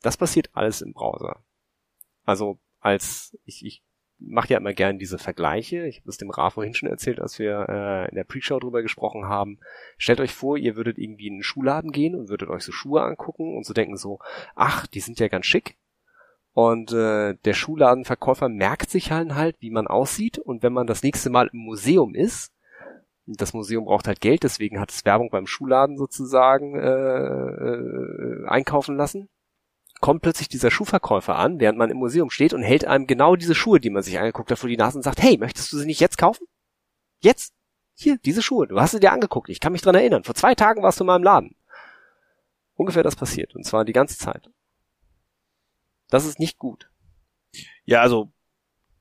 Das 0.00 0.16
passiert 0.16 0.50
alles 0.52 0.80
im 0.80 0.92
Browser. 0.92 1.44
Also 2.24 2.58
als 2.80 3.36
ich, 3.44 3.64
ich 3.64 3.82
mache 4.26 4.50
ja 4.50 4.58
immer 4.58 4.72
gerne 4.72 4.98
diese 4.98 5.18
Vergleiche. 5.18 5.86
Ich 5.86 6.00
habe 6.00 6.10
es 6.10 6.16
dem 6.16 6.30
Ra 6.30 6.50
vorhin 6.50 6.74
schon 6.74 6.88
erzählt, 6.88 7.20
als 7.20 7.38
wir 7.38 7.66
äh, 7.68 8.08
in 8.08 8.14
der 8.14 8.24
Pre-Show 8.24 8.58
drüber 8.58 8.82
gesprochen 8.82 9.26
haben. 9.26 9.58
Stellt 9.98 10.20
euch 10.20 10.34
vor, 10.34 10.56
ihr 10.56 10.76
würdet 10.76 10.98
irgendwie 10.98 11.28
in 11.28 11.34
einen 11.34 11.42
Schuhladen 11.42 11.92
gehen 11.92 12.14
und 12.14 12.28
würdet 12.28 12.48
euch 12.48 12.62
so 12.62 12.72
Schuhe 12.72 13.02
angucken 13.02 13.56
und 13.56 13.64
so 13.64 13.72
denken 13.72 13.96
so, 13.96 14.18
ach, 14.54 14.86
die 14.86 15.00
sind 15.00 15.20
ja 15.20 15.28
ganz 15.28 15.46
schick. 15.46 15.76
Und 16.54 16.92
äh, 16.92 17.34
der 17.44 17.54
Schuhladenverkäufer 17.54 18.48
merkt 18.48 18.90
sich 18.90 19.10
halt, 19.10 19.34
halt, 19.34 19.56
wie 19.60 19.70
man 19.70 19.86
aussieht. 19.86 20.38
Und 20.38 20.62
wenn 20.62 20.72
man 20.72 20.86
das 20.86 21.02
nächste 21.02 21.30
Mal 21.30 21.48
im 21.52 21.60
Museum 21.60 22.14
ist, 22.14 22.52
das 23.26 23.54
Museum 23.54 23.84
braucht 23.84 24.08
halt 24.08 24.20
Geld, 24.20 24.42
deswegen 24.42 24.80
hat 24.80 24.90
es 24.90 25.04
Werbung 25.04 25.30
beim 25.30 25.46
Schuhladen 25.46 25.96
sozusagen 25.96 26.74
äh, 26.74 26.88
äh, 26.88 28.46
einkaufen 28.48 28.96
lassen, 28.96 29.28
kommt 30.02 30.20
plötzlich 30.20 30.48
dieser 30.48 30.70
Schuhverkäufer 30.70 31.36
an, 31.36 31.60
während 31.60 31.78
man 31.78 31.88
im 31.88 31.96
Museum 31.96 32.28
steht 32.28 32.52
und 32.52 32.62
hält 32.62 32.84
einem 32.84 33.06
genau 33.06 33.36
diese 33.36 33.54
Schuhe, 33.54 33.80
die 33.80 33.88
man 33.88 34.02
sich 34.02 34.18
angeguckt 34.18 34.50
hat, 34.50 34.58
vor 34.58 34.68
die 34.68 34.76
Nase 34.76 34.98
und 34.98 35.04
sagt, 35.04 35.22
hey, 35.22 35.38
möchtest 35.38 35.72
du 35.72 35.78
sie 35.78 35.86
nicht 35.86 36.00
jetzt 36.00 36.18
kaufen? 36.18 36.46
Jetzt? 37.20 37.54
Hier, 37.94 38.18
diese 38.18 38.42
Schuhe. 38.42 38.66
Du 38.66 38.80
hast 38.80 38.90
sie 38.90 39.00
dir 39.00 39.12
angeguckt. 39.12 39.48
Ich 39.48 39.60
kann 39.60 39.72
mich 39.72 39.80
dran 39.80 39.94
erinnern. 39.94 40.24
Vor 40.24 40.34
zwei 40.34 40.56
Tagen 40.56 40.82
warst 40.82 40.98
du 40.98 41.04
in 41.04 41.06
meinem 41.06 41.22
Laden. 41.22 41.54
Ungefähr 42.74 43.04
das 43.04 43.14
passiert. 43.14 43.54
Und 43.54 43.64
zwar 43.64 43.84
die 43.84 43.92
ganze 43.92 44.18
Zeit. 44.18 44.50
Das 46.10 46.26
ist 46.26 46.40
nicht 46.40 46.58
gut. 46.58 46.90
Ja, 47.84 48.00
also 48.00 48.32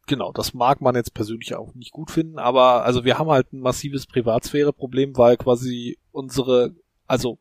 genau, 0.06 0.32
das 0.32 0.54
mag 0.54 0.82
man 0.82 0.94
jetzt 0.94 1.16
persönlich 1.16 1.56
auch 1.56 1.74
nicht 1.74 1.92
gut 1.92 2.12
finden, 2.12 2.38
aber 2.38 2.86
also 2.86 3.06
wir 3.06 3.18
haben 3.18 3.30
halt 3.30 3.52
ein 3.54 3.60
massives 3.60 4.06
Privatsphäre-Problem, 4.06 5.18
weil 5.18 5.38
quasi 5.38 5.98
unsere, 6.12 6.76
also 7.08 7.40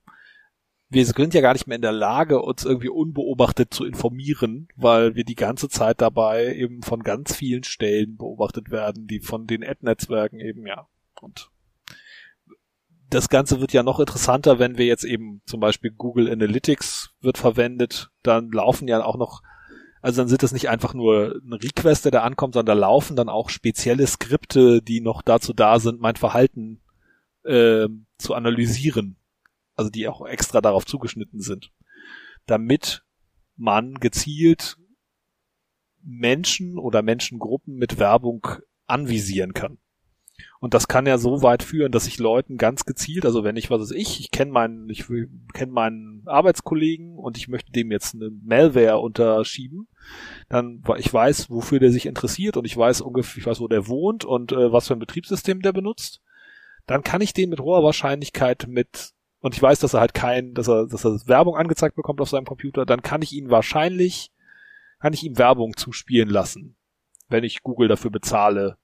wir 0.91 1.07
sind 1.07 1.35
ja 1.35 1.41
gar 1.41 1.53
nicht 1.53 1.69
mehr 1.69 1.77
in 1.77 1.83
der 1.83 1.93
Lage, 1.93 2.43
uns 2.43 2.65
irgendwie 2.65 2.89
unbeobachtet 2.89 3.73
zu 3.73 3.85
informieren, 3.85 4.69
weil 4.75 5.15
wir 5.15 5.25
die 5.25 5.37
ganze 5.37 5.69
Zeit 5.69 6.01
dabei 6.01 6.55
eben 6.55 6.83
von 6.83 7.05
ganz 7.05 7.35
vielen 7.35 7.63
Stellen 7.63 8.17
beobachtet 8.17 8.73
werden, 8.73 9.07
die 9.07 9.21
von 9.21 9.47
den 9.47 9.63
Ad-Netzwerken 9.63 10.41
eben, 10.41 10.67
ja. 10.67 10.89
Und 11.21 11.51
das 13.09 13.29
Ganze 13.29 13.61
wird 13.61 13.73
ja 13.73 13.85
noch 13.85 14.01
interessanter, 14.01 14.59
wenn 14.59 14.79
wir 14.79 14.87
jetzt 14.87 15.05
eben 15.05 15.43
zum 15.47 15.61
Beispiel 15.61 15.93
Google 15.93 16.31
Analytics 16.31 17.11
wird 17.21 17.39
verwendet, 17.39 18.11
dann 18.25 18.51
laufen 18.51 18.89
ja 18.89 19.05
auch 19.05 19.17
noch, 19.17 19.43
also 20.03 20.23
dann 20.23 20.29
sind 20.29 20.43
das 20.43 20.53
nicht 20.53 20.69
einfach 20.69 20.95
nur 20.95 21.41
ein 21.45 21.53
Request, 21.53 22.07
der 22.07 22.13
da 22.13 22.23
ankommt, 22.23 22.55
sondern 22.55 22.79
da 22.79 22.81
laufen 22.87 23.15
dann 23.15 23.29
auch 23.29 23.49
spezielle 23.49 24.07
Skripte, 24.09 24.83
die 24.83 25.01
noch 25.01 25.23
dazu 25.23 25.53
da 25.53 25.79
sind, 25.79 26.01
mein 26.01 26.17
Verhalten 26.17 26.81
äh, 27.45 27.87
zu 28.19 28.35
analysieren. 28.35 29.20
Also 29.81 29.89
die 29.89 30.09
auch 30.09 30.27
extra 30.27 30.61
darauf 30.61 30.85
zugeschnitten 30.85 31.41
sind. 31.41 31.73
Damit 32.45 33.03
man 33.57 33.95
gezielt 33.95 34.77
Menschen 36.03 36.77
oder 36.77 37.01
Menschengruppen 37.01 37.77
mit 37.77 37.99
Werbung 37.99 38.47
anvisieren 38.87 39.55
kann. 39.55 39.79
Und 40.59 40.75
das 40.75 40.87
kann 40.87 41.07
ja 41.07 41.17
so 41.17 41.43
weit 41.43 41.63
führen, 41.63 41.93
dass 41.93 42.07
ich 42.07 42.19
Leuten 42.19 42.59
ganz 42.59 42.85
gezielt, 42.85 43.25
also 43.25 43.43
wenn 43.43 43.57
ich, 43.57 43.71
was 43.71 43.81
weiß 43.81 43.93
ich, 43.93 44.21
ich 44.21 44.31
kenne 44.31 44.53
meinen, 44.53 44.91
ich 44.91 45.07
kenne 45.55 45.73
meinen 45.73 46.25
Arbeitskollegen 46.27 47.17
und 47.17 47.39
ich 47.39 47.49
möchte 47.49 47.73
dem 47.73 47.91
jetzt 47.91 48.15
eine 48.15 48.29
Malware 48.29 48.99
unterschieben, 48.99 49.89
dann, 50.51 50.83
ich 50.99 51.11
weiß, 51.11 51.49
wofür 51.49 51.81
der 51.81 51.91
sich 51.91 52.05
interessiert 52.05 52.59
und 52.59 52.67
ich 52.67 52.77
weiß 52.77 53.01
ungefähr, 53.01 53.39
ich 53.39 53.47
weiß, 53.47 53.61
wo 53.61 53.69
der 53.69 53.89
wohnt 53.89 54.27
und 54.27 54.53
äh, 54.53 54.73
was 54.73 54.89
für 54.89 54.95
ein 54.95 55.01
Betriebssystem 55.01 55.63
der 55.63 55.73
benutzt, 55.73 56.21
dann 56.87 57.03
kann 57.03 57.23
ich 57.23 57.33
den 57.33 57.49
mit 57.49 57.61
hoher 57.61 57.83
Wahrscheinlichkeit 57.83 58.67
mit 58.69 59.15
und 59.41 59.55
ich 59.55 59.63
weiß, 59.63 59.79
dass 59.81 59.95
er 59.95 60.01
halt 60.01 60.15
kein, 60.15 60.55
dass 60.55 60.69
er, 60.69 60.87
dass 60.87 61.05
er 61.05 61.21
Werbung 61.27 61.57
angezeigt 61.57 61.97
bekommt 61.97 62.21
auf 62.21 62.29
seinem 62.29 62.45
Computer, 62.45 62.85
dann 62.87 63.03
kann 63.03 63.23
ich 63.23 63.33
ihn 63.33 63.51
wahrscheinlich, 63.51 64.33
kann 65.01 65.13
ich 65.13 65.25
ihm 65.25 65.39
Werbung 65.39 65.77
zuspielen 65.77 66.29
lassen, 66.29 66.77
wenn 67.29 67.45
ich 67.45 67.63
Google 67.63 67.89
dafür 67.89 68.11
bezahle, 68.11 68.77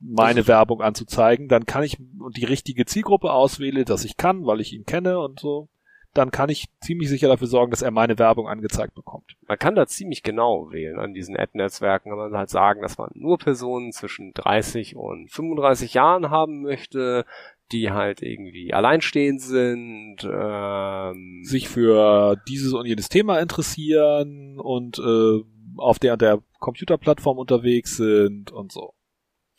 meine 0.00 0.40
also, 0.40 0.48
Werbung 0.48 0.82
anzuzeigen, 0.82 1.48
dann 1.48 1.66
kann 1.66 1.82
ich 1.82 1.98
und 1.98 2.36
die 2.36 2.44
richtige 2.44 2.84
Zielgruppe 2.84 3.32
auswähle, 3.32 3.84
dass 3.84 4.04
ich 4.04 4.16
kann, 4.16 4.44
weil 4.46 4.60
ich 4.60 4.72
ihn 4.72 4.84
kenne 4.84 5.18
und 5.18 5.40
so, 5.40 5.68
dann 6.14 6.30
kann 6.30 6.48
ich 6.48 6.68
ziemlich 6.80 7.08
sicher 7.08 7.26
dafür 7.26 7.48
sorgen, 7.48 7.72
dass 7.72 7.82
er 7.82 7.90
meine 7.90 8.18
Werbung 8.18 8.46
angezeigt 8.46 8.94
bekommt. 8.94 9.36
Man 9.48 9.58
kann 9.58 9.74
da 9.74 9.86
ziemlich 9.86 10.22
genau 10.22 10.70
wählen 10.70 10.98
an 10.98 11.12
diesen 11.12 11.36
Ad-Netzwerken, 11.36 12.10
kann 12.10 12.18
man 12.18 12.36
halt 12.36 12.50
sagen, 12.50 12.82
dass 12.82 12.98
man 12.98 13.10
nur 13.14 13.38
Personen 13.38 13.92
zwischen 13.92 14.32
30 14.32 14.94
und 14.94 15.30
35 15.32 15.94
Jahren 15.94 16.30
haben 16.30 16.62
möchte, 16.62 17.24
die 17.72 17.90
halt 17.90 18.22
irgendwie 18.22 18.72
alleinstehend 18.74 19.40
sind, 19.40 20.18
ähm, 20.24 21.40
sich 21.44 21.68
für 21.68 22.36
dieses 22.48 22.72
und 22.72 22.86
jenes 22.86 23.08
Thema 23.08 23.38
interessieren 23.40 24.58
und 24.60 24.98
äh, 24.98 25.42
auf 25.76 25.98
der 25.98 26.16
der 26.16 26.42
Computerplattform 26.60 27.38
unterwegs 27.38 27.96
sind 27.96 28.50
und 28.50 28.72
so. 28.72 28.94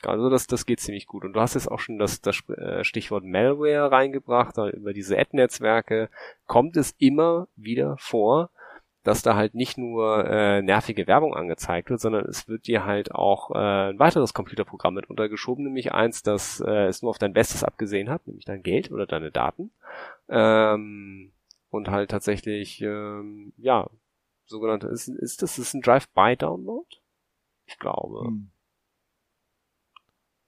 Also 0.03 0.29
das, 0.29 0.47
das 0.47 0.65
geht 0.65 0.79
ziemlich 0.79 1.07
gut. 1.07 1.23
Und 1.23 1.33
du 1.33 1.39
hast 1.39 1.55
jetzt 1.55 1.69
auch 1.69 1.79
schon 1.79 1.97
das, 1.97 2.21
das 2.21 2.37
äh, 2.49 2.83
Stichwort 2.83 3.23
Malware 3.23 3.91
reingebracht, 3.91 4.57
über 4.73 4.93
diese 4.93 5.17
Ad-Netzwerke 5.17 6.09
kommt 6.45 6.77
es 6.77 6.93
immer 6.99 7.47
wieder 7.55 7.95
vor, 7.97 8.49
dass 9.05 9.21
da 9.21 9.35
halt 9.35 9.55
nicht 9.55 9.77
nur 9.77 10.25
äh, 10.25 10.61
nervige 10.61 11.07
Werbung 11.07 11.33
angezeigt 11.35 11.89
wird, 11.89 12.01
sondern 12.01 12.25
es 12.25 12.47
wird 12.47 12.67
dir 12.67 12.85
halt 12.85 13.13
auch 13.13 13.51
äh, 13.51 13.89
ein 13.89 13.99
weiteres 13.99 14.33
Computerprogramm 14.33 14.95
mit 14.95 15.09
untergeschoben, 15.09 15.63
nämlich 15.63 15.93
eins, 15.93 16.23
das 16.23 16.59
äh, 16.59 16.87
es 16.87 17.01
nur 17.01 17.11
auf 17.11 17.17
dein 17.17 17.33
Bestes 17.33 17.63
abgesehen 17.63 18.09
hat, 18.09 18.27
nämlich 18.27 18.45
dein 18.45 18.63
Geld 18.63 18.91
oder 18.91 19.05
deine 19.05 19.31
Daten. 19.31 19.71
Ähm, 20.29 21.31
und 21.69 21.89
halt 21.89 22.11
tatsächlich, 22.11 22.81
ähm, 22.81 23.53
ja, 23.57 23.89
sogenannte, 24.45 24.87
ist, 24.87 25.07
ist 25.07 25.41
das 25.41 25.57
ist 25.57 25.73
ein 25.73 25.81
Drive-by-Download? 25.81 26.87
Ich 27.65 27.79
glaube. 27.79 28.27
Hm 28.27 28.51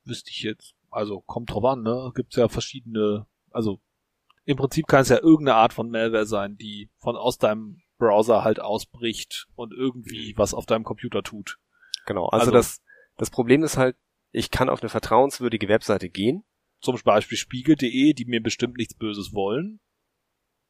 wüsste 0.07 0.31
ich 0.31 0.41
jetzt. 0.43 0.75
Also 0.89 1.21
kommt 1.21 1.51
drauf 1.51 1.65
an, 1.65 1.83
ne? 1.83 2.11
Gibt's 2.15 2.37
ja 2.37 2.47
verschiedene, 2.47 3.25
also 3.51 3.79
im 4.45 4.57
Prinzip 4.57 4.87
kann 4.87 5.01
es 5.01 5.09
ja 5.09 5.17
irgendeine 5.17 5.57
Art 5.57 5.73
von 5.73 5.89
Malware 5.89 6.25
sein, 6.25 6.57
die 6.57 6.89
von 6.97 7.17
aus 7.17 7.37
deinem 7.37 7.81
Browser 7.97 8.43
halt 8.43 8.59
ausbricht 8.59 9.47
und 9.55 9.73
irgendwie 9.73 10.33
was 10.37 10.53
auf 10.53 10.65
deinem 10.65 10.83
Computer 10.83 11.23
tut. 11.23 11.59
Genau, 12.05 12.27
also, 12.27 12.45
also 12.45 12.51
das, 12.51 12.81
das 13.17 13.29
Problem 13.29 13.63
ist 13.63 13.77
halt, 13.77 13.95
ich 14.31 14.51
kann 14.51 14.69
auf 14.69 14.81
eine 14.81 14.89
vertrauenswürdige 14.89 15.67
Webseite 15.67 16.09
gehen. 16.09 16.43
Zum 16.79 16.97
Beispiel 17.03 17.37
spiegel.de, 17.37 18.13
die 18.13 18.25
mir 18.25 18.41
bestimmt 18.41 18.77
nichts 18.77 18.93
Böses 18.93 19.33
wollen. 19.33 19.79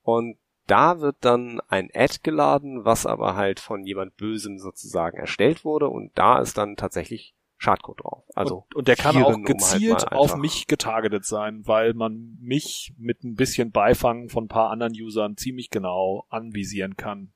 Und 0.03 0.37
da 0.67 0.99
wird 0.99 1.17
dann 1.21 1.61
ein 1.67 1.89
Ad 1.93 2.19
geladen, 2.23 2.85
was 2.85 3.05
aber 3.05 3.35
halt 3.35 3.59
von 3.59 3.85
jemand 3.85 4.15
Bösem 4.17 4.59
sozusagen 4.59 5.17
erstellt 5.17 5.63
wurde 5.63 5.87
und 5.87 6.17
da 6.17 6.39
ist 6.39 6.57
dann 6.57 6.75
tatsächlich 6.75 7.35
Schadcode 7.57 8.01
drauf. 8.01 8.23
Also 8.35 8.65
und, 8.69 8.75
und 8.75 8.87
der 8.87 8.95
kann 8.95 9.21
auch 9.23 9.41
gezielt 9.41 10.03
um 10.03 10.09
halt 10.09 10.11
auf 10.11 10.35
mich 10.35 10.67
getargetet 10.67 11.25
sein, 11.25 11.65
weil 11.65 11.93
man 11.93 12.37
mich 12.39 12.93
mit 12.97 13.23
ein 13.23 13.35
bisschen 13.35 13.71
Beifang 13.71 14.29
von 14.29 14.45
ein 14.45 14.49
paar 14.49 14.69
anderen 14.69 14.93
Usern 14.93 15.37
ziemlich 15.37 15.69
genau 15.71 16.25
anvisieren 16.29 16.95
kann, 16.95 17.33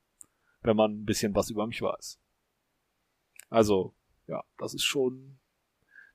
wenn 0.61 0.77
man 0.77 0.91
ein 0.91 1.05
bisschen 1.05 1.33
was 1.33 1.49
über 1.49 1.65
mich 1.65 1.81
weiß. 1.81 2.19
Also, 3.49 3.95
ja, 4.27 4.43
das 4.59 4.75
ist 4.75 4.83
schon, 4.83 5.39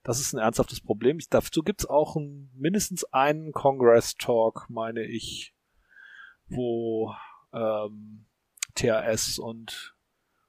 das 0.04 0.20
ist 0.20 0.32
ein 0.32 0.38
ernsthaftes 0.38 0.80
Problem. 0.80 1.18
Ich, 1.18 1.28
dazu 1.28 1.62
gibt's 1.62 1.84
auch 1.84 2.14
ein, 2.14 2.50
mindestens 2.54 3.04
einen 3.12 3.52
Congress-Talk, 3.52 4.66
meine 4.70 5.02
ich, 5.02 5.52
wo 6.48 7.12
ähm, 7.52 8.26
THS 8.76 9.40
und 9.40 9.95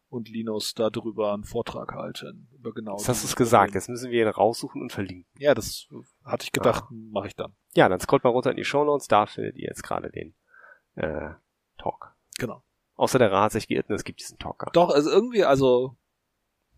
und 0.09 0.29
Linus 0.29 0.73
darüber 0.73 1.33
einen 1.33 1.43
Vortrag 1.43 1.93
halten. 1.93 2.47
Über 2.53 2.73
genau 2.73 2.95
das 2.97 3.09
hast 3.09 3.23
du 3.23 3.27
es 3.27 3.35
gesagt, 3.35 3.75
jetzt 3.75 3.89
müssen 3.89 4.11
wir 4.11 4.21
ihn 4.21 4.29
raussuchen 4.29 4.81
und 4.81 4.91
verlinken. 4.91 5.25
Ja, 5.37 5.53
das 5.53 5.87
hatte 6.23 6.43
ich 6.43 6.51
gedacht, 6.51 6.85
ah. 6.87 6.93
mache 7.11 7.27
ich 7.27 7.35
dann. 7.35 7.53
Ja, 7.75 7.89
dann 7.89 7.99
scrollt 7.99 8.23
mal 8.23 8.29
runter 8.29 8.51
in 8.51 8.57
die 8.57 8.63
Show 8.63 8.83
Notes, 8.83 9.07
da 9.07 9.25
findet 9.25 9.57
ihr 9.57 9.67
jetzt 9.67 9.83
gerade 9.83 10.09
den 10.09 10.33
äh, 10.95 11.31
Talk. 11.77 12.15
Genau. 12.37 12.63
Außer 12.95 13.19
der 13.19 13.31
Rat 13.31 13.45
hat 13.45 13.51
sich 13.53 13.67
geirrt, 13.67 13.89
es 13.89 14.03
gibt 14.03 14.19
diesen 14.19 14.39
Talk. 14.39 14.69
Doch, 14.73 14.89
also 14.89 15.09
irgendwie, 15.09 15.43
also 15.43 15.95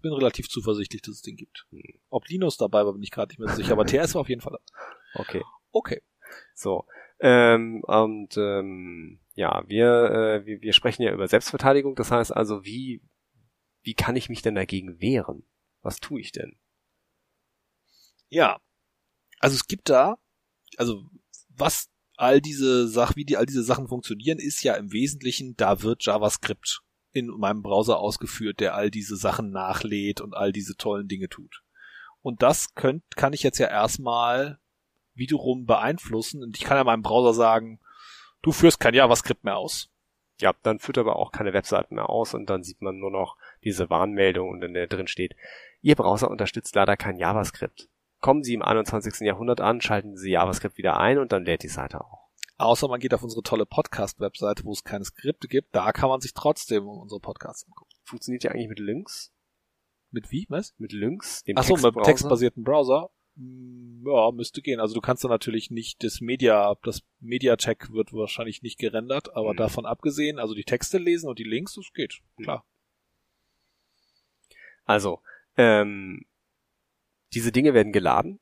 bin 0.02 0.14
relativ 0.14 0.50
zuversichtlich, 0.50 1.02
dass 1.02 1.16
es 1.16 1.22
den 1.22 1.36
gibt. 1.36 1.66
Hm. 1.72 1.82
Ob 2.10 2.28
Linus 2.28 2.58
dabei 2.58 2.86
war, 2.86 2.94
bin 2.94 3.04
ich 3.04 3.12
gerade 3.12 3.30
nicht 3.30 3.40
mehr 3.40 3.50
sicher, 3.50 3.74
aber 3.74 3.86
TS 3.86 4.16
war 4.16 4.22
auf 4.22 4.30
jeden 4.30 4.42
Fall 4.42 4.54
da. 4.54 5.22
Okay. 5.22 5.44
Okay. 5.72 6.02
So. 6.54 6.86
Ähm, 7.20 7.84
und 7.84 8.38
ähm, 8.38 9.20
ja, 9.34 9.64
wir, 9.68 9.88
äh, 9.88 10.46
wir, 10.46 10.62
wir 10.62 10.74
sprechen 10.74 11.04
ja 11.04 11.12
über 11.12 11.28
Selbstverteidigung, 11.28 11.96
das 11.96 12.12
heißt 12.12 12.36
also, 12.36 12.64
wie 12.64 13.02
wie 13.90 13.96
kann 13.96 14.16
ich 14.16 14.30
mich 14.30 14.44
denn 14.44 14.54
dagegen 14.54 15.02
wehren? 15.02 15.42
Was 15.82 16.00
tue 16.00 16.22
ich 16.22 16.32
denn? 16.32 16.60
Ja, 18.28 18.62
also 19.40 19.56
es 19.56 19.66
gibt 19.66 19.90
da, 19.90 20.20
also 20.78 21.10
was 21.48 21.90
all 22.16 22.40
diese 22.40 22.88
Sachen, 22.88 23.16
wie 23.16 23.26
die 23.26 23.36
all 23.36 23.48
diese 23.48 23.64
Sachen 23.64 23.88
funktionieren, 23.88 24.38
ist 24.38 24.62
ja 24.62 24.76
im 24.76 24.92
Wesentlichen, 24.92 25.56
da 25.56 25.82
wird 25.82 26.06
JavaScript 26.06 26.84
in 27.14 27.30
meinem 27.30 27.64
Browser 27.64 27.98
ausgeführt, 27.98 28.60
der 28.60 28.76
all 28.76 28.92
diese 28.92 29.16
Sachen 29.16 29.50
nachlädt 29.50 30.22
und 30.22 30.36
all 30.36 30.52
diese 30.52 30.78
tollen 30.78 31.08
Dinge 31.08 31.28
tut. 31.28 31.64
Und 32.22 32.44
das 32.44 32.76
könnt, 32.76 33.04
kann 33.16 33.34
ich 33.34 33.42
jetzt 33.42 33.58
ja 33.58 33.70
erstmal 33.70 34.60
wiederum 35.16 35.66
beeinflussen 35.66 36.44
und 36.44 36.56
ich 36.58 36.64
kann 36.64 36.78
ja 36.78 36.84
meinem 36.84 37.02
Browser 37.02 37.34
sagen, 37.34 37.80
du 38.44 38.52
führst 38.52 38.80
kein 38.80 38.94
JavaScript 38.94 39.44
mehr 39.44 39.58
aus. 39.58 39.90
Ja, 40.40 40.54
dann 40.64 40.80
führt 40.80 40.98
aber 40.98 41.18
auch 41.18 41.32
keine 41.32 41.54
Webseiten 41.54 41.96
mehr 41.96 42.10
aus 42.10 42.34
und 42.34 42.50
dann 42.50 42.64
sieht 42.64 42.82
man 42.82 42.98
nur 42.98 43.12
noch 43.12 43.38
diese 43.64 43.90
Warnmeldung 43.90 44.50
und 44.50 44.64
in 44.64 44.74
der 44.74 44.88
drin 44.88 45.08
steht, 45.08 45.36
Ihr 45.82 45.96
Browser 45.96 46.30
unterstützt 46.30 46.76
leider 46.76 46.98
kein 46.98 47.18
JavaScript. 47.18 47.90
Kommen 48.20 48.44
Sie 48.44 48.54
im 48.54 48.62
21. 48.62 49.22
Jahrhundert 49.22 49.62
an, 49.62 49.82
schalten 49.82 50.18
Sie 50.18 50.32
JavaScript 50.32 50.78
wieder 50.78 51.00
ein 51.00 51.20
und 51.20 51.32
dann 51.32 51.46
lädt 51.46 51.64
die 51.64 51.70
Seite 51.70 52.02
auch. 52.02 52.30
Außer 52.58 52.90
man 52.90 53.00
geht 53.00 53.14
auf 53.14 53.24
unsere 53.24 53.42
tolle 53.42 53.66
Podcast-Webseite, 53.66 54.66
wo 54.66 54.74
es 54.74 54.84
keine 54.84 55.06
Skripte 55.06 55.48
gibt, 55.48 55.74
da 55.74 55.94
kann 55.94 56.10
man 56.10 56.20
sich 56.20 56.34
trotzdem 56.34 56.88
unsere 56.88 57.22
Podcasts 57.22 57.66
angucken. 57.66 57.92
Funktioniert 58.04 58.44
ja 58.44 58.52
eigentlich 58.52 58.68
mit 58.68 58.80
Links? 58.80 59.32
Mit 60.12 60.32
wie, 60.32 60.46
was? 60.50 60.74
Mit 60.78 60.92
Links, 60.92 61.44
dem 61.44 61.56
Ach 61.58 61.70
mit 61.70 62.04
textbasierten 62.04 62.64
Browser. 62.64 63.12
Hm, 63.40 64.04
ja, 64.06 64.32
müsste 64.32 64.62
gehen. 64.62 64.80
Also 64.80 64.94
du 64.94 65.02
kannst 65.02 65.24
da 65.24 65.30
natürlich 65.30 65.72
nicht 65.72 66.04
das 66.04 66.22
Media, 66.22 66.76
das 66.84 67.02
Media-Check 67.22 67.92
wird 67.92 68.14
wahrscheinlich 68.14 68.62
nicht 68.62 68.78
gerendert, 68.78 69.36
aber 69.36 69.54
mhm. 69.54 69.58
davon 69.58 69.86
abgesehen, 69.86 70.40
also 70.40 70.54
die 70.54 70.64
Texte 70.64 70.98
lesen 70.98 71.30
und 71.30 71.40
die 71.40 71.44
Links, 71.44 71.76
das 71.76 71.92
geht, 71.94 72.22
klar. 72.42 72.66
Also, 74.86 75.22
ähm, 75.56 76.26
diese 77.34 77.52
Dinge 77.52 77.74
werden 77.74 77.94
geladen. 77.94 78.40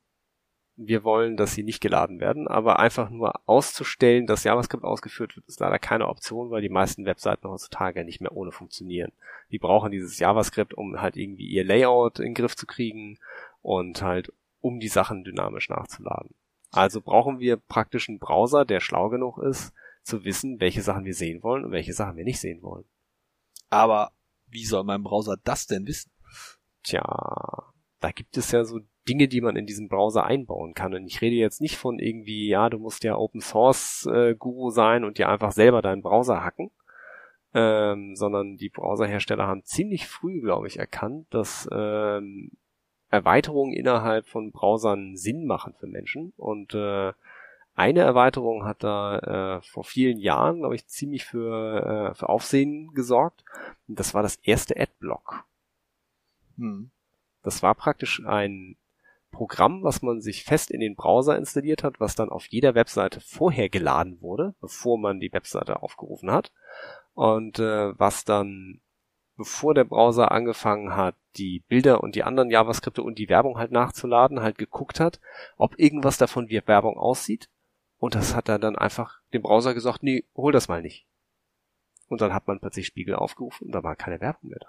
Wir 0.80 1.02
wollen, 1.02 1.36
dass 1.36 1.54
sie 1.54 1.64
nicht 1.64 1.80
geladen 1.80 2.20
werden, 2.20 2.46
aber 2.46 2.78
einfach 2.78 3.10
nur 3.10 3.32
auszustellen, 3.48 4.26
dass 4.26 4.44
JavaScript 4.44 4.84
ausgeführt 4.84 5.36
wird, 5.36 5.46
ist 5.46 5.60
leider 5.60 5.78
keine 5.80 6.08
Option, 6.08 6.50
weil 6.50 6.62
die 6.62 6.68
meisten 6.68 7.04
Webseiten 7.04 7.48
heutzutage 7.48 8.04
nicht 8.04 8.20
mehr 8.20 8.32
ohne 8.32 8.52
funktionieren. 8.52 9.12
Die 9.50 9.58
brauchen 9.58 9.90
dieses 9.90 10.18
JavaScript, 10.18 10.74
um 10.74 11.00
halt 11.00 11.16
irgendwie 11.16 11.48
ihr 11.48 11.64
Layout 11.64 12.20
in 12.20 12.26
den 12.26 12.34
Griff 12.34 12.54
zu 12.54 12.64
kriegen 12.64 13.18
und 13.60 14.02
halt 14.02 14.32
um 14.60 14.80
die 14.80 14.88
Sachen 14.88 15.24
dynamisch 15.24 15.68
nachzuladen. 15.68 16.34
Also 16.70 17.00
brauchen 17.00 17.38
wir 17.38 17.56
praktisch 17.56 18.08
einen 18.08 18.18
Browser, 18.18 18.64
der 18.64 18.80
schlau 18.80 19.08
genug 19.08 19.38
ist, 19.38 19.72
zu 20.02 20.24
wissen, 20.24 20.60
welche 20.60 20.82
Sachen 20.82 21.04
wir 21.04 21.14
sehen 21.14 21.42
wollen 21.42 21.64
und 21.64 21.72
welche 21.72 21.92
Sachen 21.92 22.16
wir 22.16 22.24
nicht 22.24 22.40
sehen 22.40 22.62
wollen. 22.62 22.84
Aber 23.70 24.12
wie 24.46 24.64
soll 24.64 24.84
mein 24.84 25.02
Browser 25.02 25.36
das 25.44 25.66
denn 25.66 25.86
wissen? 25.86 26.10
Tja, 26.82 27.02
da 28.00 28.10
gibt 28.10 28.36
es 28.36 28.50
ja 28.52 28.64
so 28.64 28.80
Dinge, 29.08 29.28
die 29.28 29.40
man 29.40 29.56
in 29.56 29.66
diesem 29.66 29.88
Browser 29.88 30.24
einbauen 30.24 30.74
kann. 30.74 30.94
Und 30.94 31.06
ich 31.06 31.20
rede 31.20 31.36
jetzt 31.36 31.60
nicht 31.60 31.76
von 31.76 31.98
irgendwie, 31.98 32.48
ja, 32.48 32.68
du 32.68 32.78
musst 32.78 33.04
ja 33.04 33.16
Open 33.16 33.40
Source 33.40 34.06
äh, 34.06 34.34
Guru 34.34 34.70
sein 34.70 35.04
und 35.04 35.18
dir 35.18 35.28
einfach 35.28 35.52
selber 35.52 35.82
deinen 35.82 36.02
Browser 36.02 36.44
hacken, 36.44 36.70
ähm, 37.54 38.14
sondern 38.14 38.56
die 38.56 38.68
Browserhersteller 38.68 39.46
haben 39.46 39.64
ziemlich 39.64 40.06
früh, 40.06 40.40
glaube 40.40 40.66
ich, 40.66 40.78
erkannt, 40.78 41.26
dass 41.30 41.68
ähm, 41.72 42.52
Erweiterungen 43.10 43.72
innerhalb 43.72 44.26
von 44.26 44.52
Browsern 44.52 45.16
Sinn 45.16 45.46
machen 45.46 45.74
für 45.78 45.86
Menschen. 45.86 46.32
Und 46.36 46.74
äh, 46.74 47.12
eine 47.74 48.00
Erweiterung 48.00 48.64
hat 48.64 48.82
da 48.82 49.58
äh, 49.58 49.62
vor 49.62 49.84
vielen 49.84 50.18
Jahren, 50.18 50.58
glaube 50.58 50.74
ich, 50.74 50.86
ziemlich 50.86 51.24
für, 51.24 52.10
äh, 52.10 52.14
für 52.14 52.28
Aufsehen 52.28 52.92
gesorgt. 52.94 53.44
Und 53.86 53.98
das 53.98 54.14
war 54.14 54.22
das 54.22 54.36
erste 54.36 54.78
Adblock. 54.78 55.44
Hm. 56.56 56.90
Das 57.42 57.62
war 57.62 57.74
praktisch 57.74 58.24
ein 58.26 58.76
Programm, 59.30 59.84
was 59.84 60.02
man 60.02 60.20
sich 60.20 60.44
fest 60.44 60.70
in 60.70 60.80
den 60.80 60.96
Browser 60.96 61.36
installiert 61.36 61.84
hat, 61.84 62.00
was 62.00 62.14
dann 62.14 62.30
auf 62.30 62.46
jeder 62.46 62.74
Webseite 62.74 63.20
vorher 63.20 63.68
geladen 63.68 64.20
wurde, 64.20 64.54
bevor 64.60 64.98
man 64.98 65.20
die 65.20 65.32
Webseite 65.32 65.82
aufgerufen 65.82 66.30
hat. 66.30 66.52
Und 67.14 67.58
äh, 67.58 67.98
was 67.98 68.24
dann, 68.24 68.80
bevor 69.38 69.72
der 69.72 69.84
Browser 69.84 70.32
angefangen 70.32 70.94
hat, 70.94 71.14
die 71.36 71.60
Bilder 71.68 72.02
und 72.02 72.16
die 72.16 72.24
anderen 72.24 72.50
JavaScripte 72.50 73.02
und 73.02 73.18
die 73.18 73.28
Werbung 73.28 73.56
halt 73.56 73.70
nachzuladen, 73.70 74.40
halt 74.40 74.58
geguckt 74.58 75.00
hat, 75.00 75.20
ob 75.56 75.78
irgendwas 75.78 76.18
davon 76.18 76.50
wie 76.50 76.60
Werbung 76.66 76.98
aussieht. 76.98 77.48
Und 77.98 78.14
das 78.16 78.34
hat 78.34 78.48
er 78.48 78.58
dann 78.58 78.76
einfach 78.76 79.20
dem 79.32 79.42
Browser 79.42 79.74
gesagt, 79.74 80.02
nee, 80.02 80.24
hol 80.36 80.52
das 80.52 80.68
mal 80.68 80.82
nicht. 80.82 81.06
Und 82.08 82.20
dann 82.20 82.34
hat 82.34 82.48
man 82.48 82.58
plötzlich 82.58 82.86
Spiegel 82.86 83.14
aufgerufen 83.14 83.66
und 83.66 83.72
da 83.72 83.82
war 83.82 83.96
keine 83.96 84.20
Werbung 84.20 84.50
mehr 84.50 84.58
da. 84.60 84.68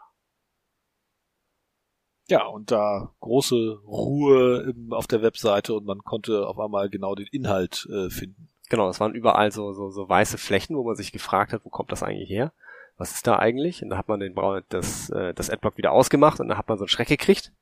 Ja, 2.28 2.46
und 2.46 2.70
da 2.70 3.12
große 3.22 3.80
Ruhe 3.88 4.62
im, 4.70 4.94
auf 4.94 5.08
der 5.08 5.24
Webseite 5.24 5.74
und 5.74 5.86
man 5.86 6.04
konnte 6.04 6.48
auf 6.48 6.60
einmal 6.60 6.90
genau 6.90 7.16
den 7.16 7.26
Inhalt 7.32 7.88
äh, 7.92 8.12
finden. 8.12 8.50
Genau, 8.70 8.88
es 8.88 9.00
waren 9.00 9.16
überall 9.16 9.52
so, 9.52 9.74
so, 9.74 9.90
so 9.90 10.08
weiße 10.08 10.38
Flächen, 10.38 10.78
wo 10.78 10.84
man 10.84 10.96
sich 10.96 11.12
gefragt 11.12 11.54
hat, 11.54 11.66
wo 11.66 11.70
kommt 11.70 11.92
das 11.92 12.04
eigentlich 12.04 12.30
her? 12.30 12.54
Was 13.00 13.14
ist 13.14 13.26
da 13.28 13.40
eigentlich? 13.40 13.82
Und 13.82 13.90
da 13.90 13.98
hat 13.98 14.10
man 14.10 14.20
den 14.20 14.36
das, 14.68 15.10
äh, 15.10 15.34
das 15.34 15.50
Adblock 15.50 15.78
wieder 15.78 15.94
ausgemacht 15.94 16.42
und 16.42 16.50
dann 16.50 16.58
hat 16.58 16.68
man 16.68 16.78
so 16.78 16.84
einen 16.84 16.90
Schreck 16.90 17.08
gekriegt, 17.08 17.54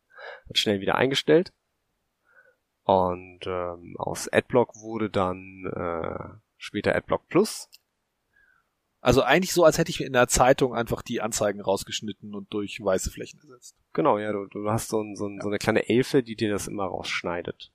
hat 0.50 0.58
schnell 0.58 0.82
wieder 0.82 0.96
eingestellt. 0.96 1.54
Und 2.84 3.42
ähm, 3.46 3.96
aus 4.00 4.28
Adblock 4.34 4.76
wurde 4.78 5.12
dann 5.12 5.66
äh, 5.76 6.40
später 6.58 6.96
Adblock 6.96 7.28
Plus. 7.28 7.70
Also 9.00 9.22
eigentlich 9.22 9.54
so, 9.54 9.64
als 9.64 9.78
hätte 9.78 9.92
ich 9.92 10.02
in 10.02 10.14
der 10.14 10.28
Zeitung 10.28 10.74
einfach 10.74 11.04
die 11.04 11.22
Anzeigen 11.22 11.62
rausgeschnitten 11.62 12.34
und 12.34 12.52
durch 12.52 12.80
weiße 12.84 13.12
Flächen 13.12 13.40
ersetzt. 13.40 13.76
Genau, 13.94 14.18
ja, 14.18 14.32
du, 14.32 14.48
du 14.48 14.68
hast 14.72 14.90
so, 14.90 15.02
ein, 15.02 15.16
so, 15.16 15.28
ein, 15.28 15.36
ja. 15.36 15.44
so 15.44 15.50
eine 15.50 15.60
kleine 15.60 15.88
Elfe, 15.88 16.24
die 16.24 16.36
dir 16.36 16.50
das 16.50 16.68
immer 16.68 16.86
rausschneidet. 16.86 17.72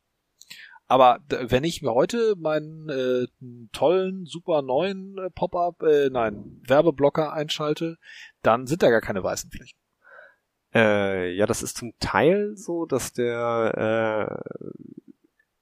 Aber 0.93 1.21
wenn 1.31 1.65
ich 1.65 1.81
mir 1.81 1.95
heute 1.95 2.35
meinen 2.37 2.91
äh, 2.91 3.27
tollen, 3.73 4.27
super 4.27 4.61
neuen 4.61 5.17
äh, 5.17 5.31
Pop-up, 5.31 5.83
äh, 5.83 6.11
nein, 6.11 6.61
Werbeblocker 6.67 7.33
einschalte, 7.33 7.97
dann 8.43 8.67
sind 8.67 8.83
da 8.83 8.91
gar 8.91 9.01
keine 9.01 9.25
weißen 9.25 9.51
Flächen. 9.51 9.79
Äh, 10.75 11.33
ja, 11.33 11.47
das 11.47 11.63
ist 11.63 11.79
zum 11.79 11.95
Teil 11.99 12.59
so, 12.59 12.85
dass 12.85 13.15
der 13.15 14.43
äh, 14.45 14.51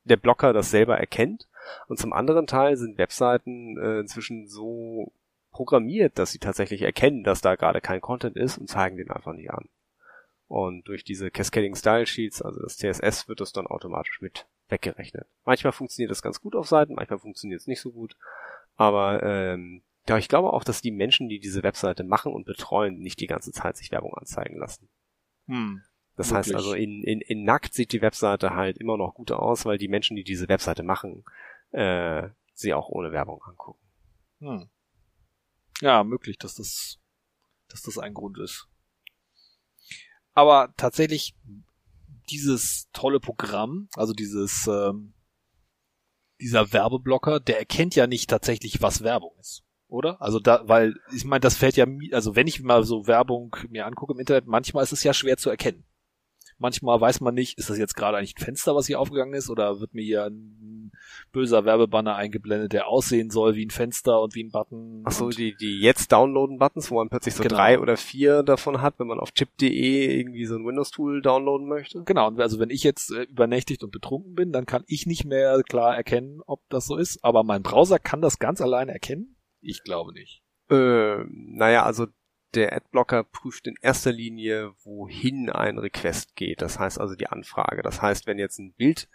der 0.02 0.16
Blocker 0.16 0.52
das 0.52 0.72
selber 0.72 0.98
erkennt 0.98 1.46
und 1.86 2.00
zum 2.00 2.12
anderen 2.12 2.48
Teil 2.48 2.76
sind 2.76 2.98
Webseiten 2.98 3.78
äh, 3.78 4.00
inzwischen 4.00 4.48
so 4.48 5.12
programmiert, 5.52 6.18
dass 6.18 6.32
sie 6.32 6.40
tatsächlich 6.40 6.82
erkennen, 6.82 7.22
dass 7.22 7.40
da 7.40 7.54
gerade 7.54 7.80
kein 7.80 8.00
Content 8.00 8.36
ist 8.36 8.58
und 8.58 8.68
zeigen 8.68 8.96
den 8.96 9.12
einfach 9.12 9.34
nicht 9.34 9.52
an. 9.52 9.68
Und 10.48 10.88
durch 10.88 11.04
diese 11.04 11.30
Cascading 11.30 11.76
Style 11.76 12.06
Sheets, 12.06 12.42
also 12.42 12.60
das 12.60 12.78
CSS, 12.78 13.28
wird 13.28 13.40
das 13.40 13.52
dann 13.52 13.68
automatisch 13.68 14.20
mit 14.20 14.48
weggerechnet. 14.70 15.26
Manchmal 15.44 15.72
funktioniert 15.72 16.10
das 16.10 16.22
ganz 16.22 16.40
gut 16.40 16.54
auf 16.54 16.68
Seiten, 16.68 16.94
manchmal 16.94 17.18
funktioniert 17.18 17.60
es 17.60 17.66
nicht 17.66 17.80
so 17.80 17.90
gut. 17.90 18.16
Aber 18.76 19.22
ähm, 19.22 19.82
ja, 20.08 20.18
ich 20.18 20.28
glaube 20.28 20.52
auch, 20.52 20.64
dass 20.64 20.82
die 20.82 20.90
Menschen, 20.90 21.28
die 21.28 21.38
diese 21.38 21.62
Webseite 21.62 22.04
machen 22.04 22.32
und 22.32 22.44
betreuen, 22.44 22.98
nicht 22.98 23.20
die 23.20 23.26
ganze 23.26 23.52
Zeit 23.52 23.76
sich 23.76 23.90
Werbung 23.90 24.14
anzeigen 24.14 24.58
lassen. 24.58 24.88
Hm, 25.46 25.82
das 26.16 26.30
wirklich? 26.30 26.46
heißt 26.48 26.54
also, 26.54 26.74
in, 26.74 27.02
in, 27.02 27.20
in 27.20 27.44
nackt 27.44 27.74
sieht 27.74 27.92
die 27.92 28.02
Webseite 28.02 28.54
halt 28.54 28.78
immer 28.78 28.96
noch 28.96 29.14
gut 29.14 29.30
aus, 29.32 29.64
weil 29.64 29.78
die 29.78 29.88
Menschen, 29.88 30.16
die 30.16 30.24
diese 30.24 30.48
Webseite 30.48 30.82
machen, 30.82 31.24
äh, 31.72 32.28
sie 32.54 32.74
auch 32.74 32.88
ohne 32.88 33.12
Werbung 33.12 33.42
angucken. 33.42 33.80
Hm. 34.40 34.68
Ja, 35.80 36.04
möglich, 36.04 36.38
dass 36.38 36.54
das, 36.54 36.98
dass 37.68 37.82
das 37.82 37.98
ein 37.98 38.14
Grund 38.14 38.38
ist. 38.38 38.68
Aber 40.32 40.72
tatsächlich 40.76 41.34
dieses 42.30 42.88
tolle 42.92 43.20
Programm, 43.20 43.88
also 43.94 44.12
dieses 44.12 44.66
ähm, 44.66 45.14
dieser 46.40 46.72
Werbeblocker, 46.72 47.40
der 47.40 47.58
erkennt 47.58 47.94
ja 47.94 48.06
nicht 48.06 48.30
tatsächlich, 48.30 48.80
was 48.80 49.02
Werbung 49.02 49.32
ist, 49.38 49.62
oder? 49.88 50.20
Also 50.20 50.40
da, 50.40 50.62
weil 50.66 50.94
ich 51.14 51.24
meine, 51.24 51.40
das 51.40 51.56
fällt 51.56 51.76
ja, 51.76 51.86
also 52.12 52.34
wenn 52.34 52.46
ich 52.46 52.62
mal 52.62 52.84
so 52.84 53.06
Werbung 53.06 53.54
mir 53.68 53.86
angucke 53.86 54.14
im 54.14 54.20
Internet, 54.20 54.46
manchmal 54.46 54.84
ist 54.84 54.92
es 54.92 55.04
ja 55.04 55.12
schwer 55.12 55.36
zu 55.36 55.50
erkennen. 55.50 55.84
Manchmal 56.58 57.00
weiß 57.00 57.20
man 57.20 57.34
nicht, 57.34 57.58
ist 57.58 57.70
das 57.70 57.78
jetzt 57.78 57.94
gerade 57.94 58.18
eigentlich 58.18 58.36
ein 58.36 58.44
Fenster, 58.44 58.74
was 58.74 58.86
hier 58.86 59.00
aufgegangen 59.00 59.34
ist, 59.34 59.48
oder 59.48 59.80
wird 59.80 59.94
mir 59.94 60.02
hier 60.04 60.24
ein 60.24 60.69
böser 61.32 61.64
Werbebanner 61.64 62.16
eingeblendet, 62.16 62.72
der 62.72 62.88
aussehen 62.88 63.30
soll 63.30 63.54
wie 63.54 63.66
ein 63.66 63.70
Fenster 63.70 64.20
und 64.20 64.34
wie 64.34 64.44
ein 64.44 64.50
Button. 64.50 65.02
Ach 65.04 65.12
so, 65.12 65.30
die, 65.30 65.54
die 65.54 65.80
jetzt 65.80 66.12
downloaden 66.12 66.58
Buttons, 66.58 66.90
wo 66.90 66.96
man 66.96 67.08
plötzlich 67.08 67.34
so 67.34 67.42
genau. 67.42 67.56
drei 67.56 67.78
oder 67.78 67.96
vier 67.96 68.42
davon 68.42 68.80
hat, 68.80 68.98
wenn 68.98 69.06
man 69.06 69.20
auf 69.20 69.32
chip.de 69.32 70.18
irgendwie 70.18 70.46
so 70.46 70.56
ein 70.56 70.66
Windows-Tool 70.66 71.22
downloaden 71.22 71.68
möchte. 71.68 72.02
Genau, 72.04 72.28
und 72.28 72.40
also 72.40 72.58
wenn 72.58 72.70
ich 72.70 72.82
jetzt 72.82 73.10
äh, 73.12 73.22
übernächtigt 73.22 73.82
und 73.82 73.90
betrunken 73.90 74.34
bin, 74.34 74.52
dann 74.52 74.66
kann 74.66 74.84
ich 74.86 75.06
nicht 75.06 75.24
mehr 75.24 75.62
klar 75.62 75.96
erkennen, 75.96 76.40
ob 76.46 76.60
das 76.68 76.86
so 76.86 76.96
ist, 76.96 77.24
aber 77.24 77.44
mein 77.44 77.62
Browser 77.62 77.98
kann 77.98 78.20
das 78.20 78.38
ganz 78.38 78.60
alleine 78.60 78.92
erkennen? 78.92 79.36
Ich 79.60 79.82
glaube 79.82 80.12
nicht. 80.12 80.42
Äh, 80.70 81.24
naja, 81.28 81.84
also 81.84 82.06
der 82.54 82.74
Adblocker 82.74 83.24
prüft 83.24 83.66
in 83.66 83.76
erster 83.80 84.12
Linie, 84.12 84.72
wohin 84.82 85.50
ein 85.50 85.78
Request 85.78 86.34
geht. 86.36 86.62
Das 86.62 86.78
heißt 86.78 87.00
also 87.00 87.14
die 87.14 87.28
Anfrage. 87.28 87.82
Das 87.82 88.02
heißt, 88.02 88.26
wenn 88.26 88.38
jetzt 88.38 88.58
ein 88.58 88.74
Bild, 88.74 89.08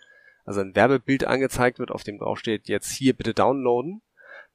also 0.45 0.61
ein 0.61 0.75
Werbebild 0.75 1.25
angezeigt 1.25 1.79
wird, 1.79 1.91
auf 1.91 2.03
dem 2.03 2.19
draufsteht, 2.19 2.67
jetzt 2.69 2.91
hier 2.91 3.13
bitte 3.13 3.33
downloaden, 3.33 4.01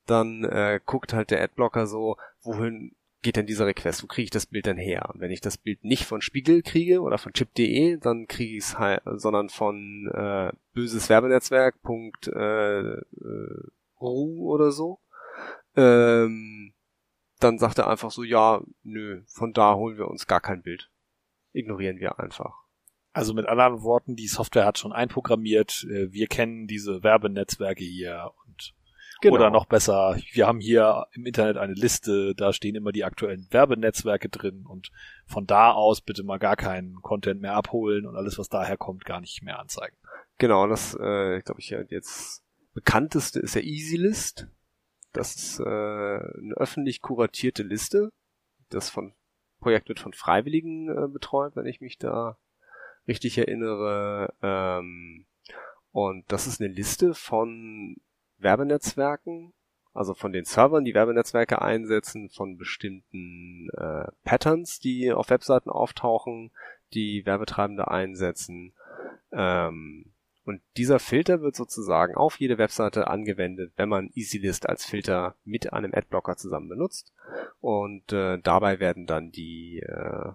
dann 0.06 0.44
äh, 0.44 0.80
guckt 0.84 1.12
halt 1.12 1.30
der 1.30 1.42
Adblocker 1.42 1.86
so, 1.86 2.16
wohin 2.42 2.94
geht 3.22 3.36
denn 3.36 3.46
dieser 3.46 3.66
Request? 3.66 4.02
Wo 4.02 4.06
kriege 4.06 4.24
ich 4.24 4.30
das 4.30 4.46
Bild 4.46 4.66
denn 4.66 4.78
her? 4.78 5.10
Und 5.12 5.20
wenn 5.20 5.30
ich 5.30 5.40
das 5.40 5.58
Bild 5.58 5.84
nicht 5.84 6.04
von 6.04 6.22
Spiegel 6.22 6.62
kriege 6.62 7.00
oder 7.00 7.18
von 7.18 7.32
chip.de, 7.32 7.98
dann 7.98 8.26
kriege 8.26 8.56
ich 8.56 8.64
es 8.64 8.78
halt, 8.78 9.02
sondern 9.04 9.50
von 9.50 10.10
äh, 10.14 10.52
böses 10.72 11.08
Werbenetzwerk. 11.08 11.76
Äh, 12.26 12.30
äh, 12.30 13.02
Ru 14.00 14.50
oder 14.50 14.72
so. 14.72 14.98
Ähm, 15.76 16.72
dann 17.38 17.58
sagt 17.58 17.78
er 17.78 17.88
einfach 17.88 18.10
so, 18.10 18.22
ja, 18.22 18.62
nö, 18.82 19.22
von 19.26 19.52
da 19.52 19.74
holen 19.74 19.98
wir 19.98 20.08
uns 20.08 20.26
gar 20.26 20.40
kein 20.40 20.62
Bild. 20.62 20.90
Ignorieren 21.52 21.98
wir 21.98 22.18
einfach. 22.18 22.64
Also 23.12 23.34
mit 23.34 23.46
anderen 23.46 23.82
Worten, 23.82 24.14
die 24.14 24.28
Software 24.28 24.64
hat 24.64 24.78
schon 24.78 24.92
einprogrammiert, 24.92 25.84
äh, 25.90 26.12
wir 26.12 26.28
kennen 26.28 26.66
diese 26.66 27.02
Werbenetzwerke 27.02 27.82
hier 27.82 28.30
und 28.46 28.74
genau. 29.20 29.34
oder 29.34 29.50
noch 29.50 29.66
besser, 29.66 30.16
wir 30.32 30.46
haben 30.46 30.60
hier 30.60 31.06
im 31.12 31.26
Internet 31.26 31.56
eine 31.56 31.72
Liste, 31.72 32.34
da 32.36 32.52
stehen 32.52 32.76
immer 32.76 32.92
die 32.92 33.04
aktuellen 33.04 33.48
Werbenetzwerke 33.50 34.28
drin 34.28 34.64
und 34.64 34.92
von 35.26 35.46
da 35.46 35.72
aus 35.72 36.00
bitte 36.00 36.22
mal 36.22 36.38
gar 36.38 36.56
keinen 36.56 37.02
Content 37.02 37.40
mehr 37.40 37.54
abholen 37.54 38.06
und 38.06 38.16
alles, 38.16 38.38
was 38.38 38.48
daher 38.48 38.76
kommt, 38.76 39.04
gar 39.04 39.20
nicht 39.20 39.42
mehr 39.42 39.58
anzeigen. 39.58 39.96
Genau, 40.38 40.68
das 40.68 40.94
äh, 40.94 41.40
glaube 41.40 41.60
ich 41.60 41.70
ja 41.70 41.80
jetzt 41.88 42.44
bekannteste 42.74 43.40
ist 43.40 43.54
ja 43.54 43.60
EasyList. 43.60 44.46
Das 45.12 45.34
ist 45.34 45.60
äh, 45.60 45.64
eine 45.64 46.54
öffentlich 46.56 47.00
kuratierte 47.00 47.62
Liste. 47.62 48.12
Das 48.68 48.88
von 48.90 49.14
Projekt 49.58 49.88
wird 49.88 50.00
von 50.00 50.12
Freiwilligen 50.12 50.88
äh, 50.88 51.08
betreut, 51.08 51.56
wenn 51.56 51.66
ich 51.66 51.80
mich 51.80 51.98
da 51.98 52.38
richtig 53.10 53.36
erinnere. 53.36 54.32
Ähm, 54.40 55.26
und 55.92 56.24
das 56.28 56.46
ist 56.46 56.60
eine 56.60 56.72
Liste 56.72 57.14
von 57.14 57.96
Werbenetzwerken, 58.38 59.52
also 59.92 60.14
von 60.14 60.32
den 60.32 60.44
Servern, 60.44 60.84
die 60.84 60.94
Werbenetzwerke 60.94 61.60
einsetzen, 61.60 62.30
von 62.30 62.56
bestimmten 62.56 63.68
äh, 63.76 64.06
Patterns, 64.24 64.78
die 64.78 65.12
auf 65.12 65.30
Webseiten 65.30 65.68
auftauchen, 65.68 66.52
die 66.94 67.26
Werbetreibende 67.26 67.88
einsetzen. 67.88 68.72
Ähm, 69.32 70.12
und 70.44 70.62
dieser 70.76 70.98
Filter 70.98 71.42
wird 71.42 71.54
sozusagen 71.54 72.14
auf 72.14 72.40
jede 72.40 72.58
Webseite 72.58 73.08
angewendet, 73.08 73.72
wenn 73.76 73.88
man 73.88 74.10
EasyList 74.14 74.68
als 74.68 74.84
Filter 74.84 75.36
mit 75.44 75.72
einem 75.72 75.92
Adblocker 75.94 76.36
zusammen 76.36 76.68
benutzt. 76.68 77.12
Und 77.60 78.12
äh, 78.12 78.38
dabei 78.38 78.80
werden 78.80 79.06
dann 79.06 79.30
die, 79.30 79.80
äh, 79.80 80.32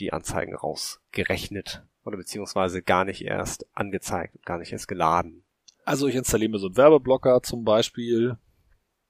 die 0.00 0.12
Anzeigen 0.12 0.54
rausgerechnet 0.54 1.84
oder 2.04 2.16
beziehungsweise 2.16 2.82
gar 2.82 3.04
nicht 3.04 3.22
erst 3.22 3.66
angezeigt 3.76 4.36
und 4.36 4.46
gar 4.46 4.58
nicht 4.58 4.72
erst 4.72 4.88
geladen. 4.88 5.44
Also 5.84 6.06
ich 6.06 6.14
installiere 6.14 6.50
mir 6.50 6.58
so 6.58 6.66
einen 6.66 6.76
Werbeblocker 6.76 7.42
zum 7.42 7.64
Beispiel. 7.64 8.38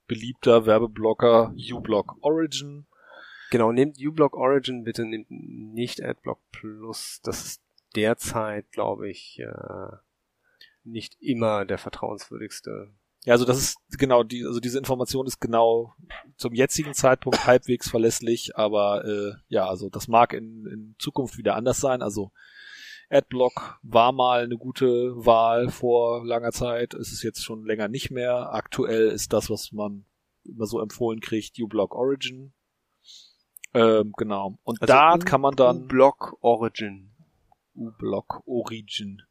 Beliebter 0.07 0.66
Werbeblocker 0.66 1.55
uBlock 1.72 2.16
Origin. 2.20 2.87
Genau, 3.50 3.72
nehmt 3.72 3.96
uBlock 3.98 4.37
Origin 4.37 4.85
bitte, 4.85 5.05
nehmt 5.05 5.31
nicht 5.31 6.03
AdBlock 6.03 6.40
Plus. 6.53 7.20
Das 7.22 7.44
ist 7.44 7.62
derzeit, 7.96 8.70
glaube 8.72 9.09
ich, 9.09 9.40
äh, 9.40 9.96
nicht 10.85 11.16
immer 11.20 11.64
der 11.64 11.79
vertrauenswürdigste. 11.79 12.90
Ja, 13.24 13.35
also 13.35 13.44
das 13.44 13.59
ist 13.59 13.76
genau 13.98 14.22
die, 14.22 14.46
also 14.46 14.61
diese 14.61 14.78
Information 14.78 15.26
ist 15.26 15.40
genau 15.40 15.94
zum 16.37 16.54
jetzigen 16.54 16.94
Zeitpunkt 16.94 17.44
halbwegs 17.46 17.90
verlässlich, 17.90 18.56
aber 18.56 19.04
äh, 19.04 19.33
ja, 19.48 19.68
also 19.68 19.90
das 19.90 20.09
mag 20.09 20.33
in, 20.33 20.66
in 20.66 20.94
Zukunft 20.98 21.37
wieder 21.37 21.54
anders 21.54 21.80
sein. 21.80 22.00
Also 22.00 22.33
Adblock 23.11 23.78
war 23.83 24.12
mal 24.12 24.44
eine 24.44 24.56
gute 24.56 25.12
Wahl 25.16 25.68
vor 25.68 26.24
langer 26.24 26.52
Zeit, 26.52 26.94
ist 26.94 27.12
es 27.12 27.22
jetzt 27.22 27.44
schon 27.44 27.66
länger 27.66 27.88
nicht 27.88 28.11
mehr. 28.11 28.54
Aktuell 28.54 29.09
ist 29.09 29.33
das, 29.33 29.50
was 29.50 29.72
man 29.72 30.06
immer 30.44 30.66
so 30.66 30.80
empfohlen 30.80 31.20
kriegt, 31.20 31.59
uBlock 31.61 31.94
Origin. 31.94 32.54
Ähm, 33.74 34.12
genau. 34.16 34.59
Und 34.62 34.80
Also 34.80 34.92
da 34.92 35.18
kann 35.18 35.40
man 35.40 35.54
dann 35.56 35.87
Block 35.87 36.37
Origin. 36.40 37.12
uBlock 37.74 38.42
Origin. 38.46 39.22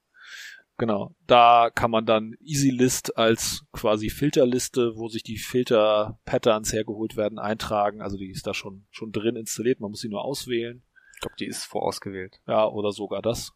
Genau. 0.80 1.13
Da 1.28 1.70
kann 1.76 1.92
man 1.92 2.06
dann 2.06 2.36
EasyList 2.39 3.18
als 3.18 3.65
quasi 3.74 4.10
Filterliste, 4.10 4.96
wo 4.96 5.10
sich 5.10 5.24
die 5.24 5.38
Filter-Patterns 5.38 6.72
hergeholt 6.72 7.18
werden, 7.18 7.38
eintragen. 7.38 8.02
Also 8.02 8.15
die 8.15 8.32
ist 8.32 8.48
da 8.48 8.54
schon, 8.54 8.88
schon 8.89 9.12
drin 9.12 9.36
installiert. 9.36 9.82
Man 9.82 9.92
muss 9.92 10.00
sie 10.00 10.08
nur 10.08 10.24
auswählen. 10.24 10.82
Ich 11.15 11.20
glaube, 11.20 11.36
die 11.38 11.48
ist 11.48 11.65
vorausgewählt. 11.65 12.39
Ja, 12.48 12.65
oder 12.65 12.94
sogar 12.94 13.22
das. 13.22 13.52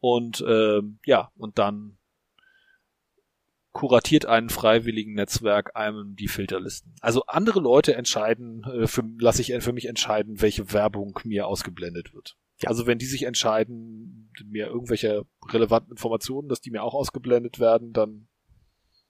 Und 0.00 0.42
ähm, 0.48 0.98
ja, 1.04 1.30
und 1.36 1.58
dann 1.58 1.98
kuratiert 3.72 4.24
ein 4.24 4.48
freiwilligen 4.48 5.12
Netzwerk 5.12 5.76
einem 5.76 6.16
die 6.16 6.28
Filterlisten. 6.28 6.94
Also 7.02 7.26
andere 7.26 7.60
Leute 7.60 7.94
entscheiden, 7.94 8.64
äh, 8.64 8.86
für, 8.86 9.04
lasse 9.18 9.42
ich 9.42 9.52
für 9.62 9.74
mich 9.74 9.88
entscheiden, 9.88 10.40
welche 10.40 10.72
Werbung 10.72 11.20
mir 11.24 11.46
ausgeblendet 11.46 12.14
wird. 12.14 12.38
Ja. 12.58 12.70
Also 12.70 12.86
wenn 12.86 12.98
die 12.98 13.06
sich 13.06 13.24
entscheiden, 13.24 14.30
mir 14.46 14.68
irgendwelche 14.68 15.26
relevanten 15.48 15.92
Informationen, 15.92 16.48
dass 16.48 16.60
die 16.60 16.70
mir 16.70 16.82
auch 16.82 16.94
ausgeblendet 16.94 17.58
werden, 17.58 17.92
dann 17.92 18.28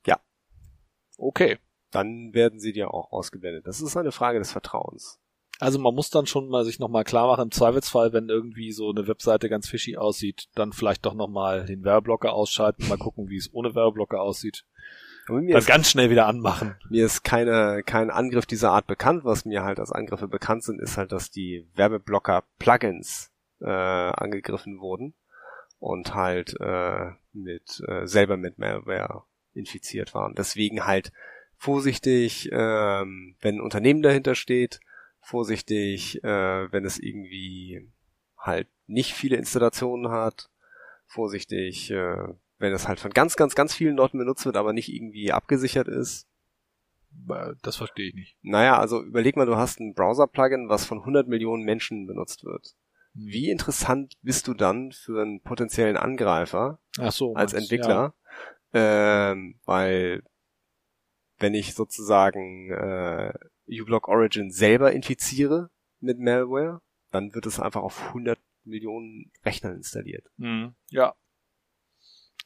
Ja. 0.07 0.21
Okay. 1.17 1.59
Dann 1.91 2.35
werden 2.35 2.59
sie 2.59 2.73
dir 2.73 2.93
auch 2.93 3.13
ausgeblendet. 3.13 3.67
Das 3.67 3.81
ist 3.81 3.97
eine 3.97 4.13
Frage 4.13 4.39
des 4.39 4.51
Vertrauens. 4.51 5.21
Also 5.59 5.79
man 5.79 5.95
muss 5.95 6.11
dann 6.11 6.27
schon 6.27 6.49
mal 6.49 6.65
sich 6.65 6.79
nochmal 6.79 7.05
klar 7.05 7.29
machen, 7.29 7.45
im 7.45 7.51
Zweifelsfall, 7.51 8.13
wenn 8.13 8.29
irgendwie 8.29 8.73
so 8.73 8.91
eine 8.91 9.07
Webseite 9.09 9.49
ganz 9.49 9.69
fishy 9.69 9.97
aussieht, 9.97 10.49
dann 10.55 10.73
vielleicht 10.73 11.07
doch 11.07 11.15
nochmal 11.15 11.65
den 11.65 11.83
Werbeblocker 11.83 12.33
ausschalten, 12.33 12.89
mal 12.89 12.99
gucken, 12.99 13.31
wie 13.31 13.39
es 13.39 13.53
ohne 13.55 13.75
Werbeblocker 13.75 14.21
aussieht. 14.21 14.67
Aber 15.29 15.41
mir 15.41 15.53
Dann 15.53 15.61
ist, 15.61 15.67
ganz 15.67 15.91
schnell 15.91 16.11
wieder 16.11 16.27
anmachen. 16.27 16.77
mir 16.91 17.07
ist 17.07 17.25
keine, 17.25 17.83
kein 17.85 18.11
Angriff 18.11 18.47
dieser 18.47 18.71
Art 18.73 18.87
bekannt. 18.87 19.25
Was 19.25 19.45
mir 19.45 19.65
halt 19.65 19.81
als 19.81 19.93
Angriffe 19.93 20.29
bekannt 20.29 20.63
sind, 20.63 20.81
ist 20.81 20.99
halt, 20.99 21.11
dass 21.11 21.31
die 21.31 21.67
Werbeblocker-Plugins 21.75 23.33
äh, 23.61 23.67
angegriffen 23.67 24.81
wurden 24.81 25.15
und 25.79 26.15
halt 26.15 26.57
äh, 26.61 27.11
mit 27.33 27.83
äh, 27.87 28.07
selber 28.07 28.37
mit 28.37 28.59
Malware 28.59 29.25
infiziert 29.55 30.15
waren. 30.15 30.35
Deswegen 30.35 30.87
halt 30.87 31.13
vorsichtig, 31.57 32.49
ähm, 32.53 33.37
wenn 33.41 33.57
ein 33.57 33.61
Unternehmen 33.61 34.03
dahinter 34.03 34.35
steht, 34.35 34.81
vorsichtig, 35.21 36.23
äh, 36.23 36.73
wenn 36.73 36.85
es 36.85 36.99
irgendwie 36.99 37.89
halt 38.39 38.69
nicht 38.87 39.15
viele 39.15 39.37
Installationen 39.37 40.11
hat, 40.11 40.49
vorsichtig, 41.07 41.91
äh, 41.91 42.29
wenn 42.59 42.73
es 42.73 42.89
halt 42.89 43.01
von 43.01 43.11
ganz, 43.11 43.37
ganz, 43.37 43.55
ganz 43.55 43.75
vielen 43.75 43.97
Leuten 43.97 44.19
benutzt 44.19 44.47
wird, 44.47 44.57
aber 44.57 44.73
nicht 44.73 44.93
irgendwie 44.93 45.33
abgesichert 45.33 45.89
ist. 45.89 46.27
Äh, 47.29 47.55
Das 47.63 47.77
verstehe 47.77 48.09
ich 48.09 48.15
nicht. 48.15 48.37
Naja, 48.43 48.79
also 48.79 49.03
überleg 49.03 49.37
mal, 49.37 49.47
du 49.47 49.57
hast 49.57 49.81
ein 49.81 49.95
Browser-Plugin, 49.95 50.69
was 50.69 50.85
von 50.85 51.01
100 51.01 51.29
Millionen 51.29 51.65
Menschen 51.65 52.07
benutzt 52.07 52.45
wird. 52.45 52.75
Wie 53.19 53.51
interessant 53.51 54.15
bist 54.23 54.47
du 54.47 54.55
dann 54.55 54.93
für 54.93 55.23
einen 55.23 55.41
potenziellen 55.43 55.97
Angreifer 55.97 56.79
Ach 56.99 57.13
so, 57.13 57.35
als 57.35 57.53
meinst- 57.53 57.73
Entwickler? 57.73 58.15
Ähm, 58.73 59.59
weil 59.65 60.23
wenn 61.39 61.55
ich 61.55 61.75
sozusagen 61.75 62.71
äh, 62.71 63.33
uBlock 63.69 64.09
Origin 64.09 64.51
selber 64.51 64.93
infiziere 64.93 65.71
mit 66.01 66.19
Malware, 66.19 66.83
dann 67.11 67.35
wird 67.35 67.47
es 67.47 67.59
einfach 67.61 67.83
auf 67.83 68.09
100 68.09 68.39
Millionen 68.65 69.31
Rechnern 69.45 69.77
installiert. 69.77 70.25
Ja. 70.37 70.47
Mhm. 70.47 70.75
ja. 70.91 71.15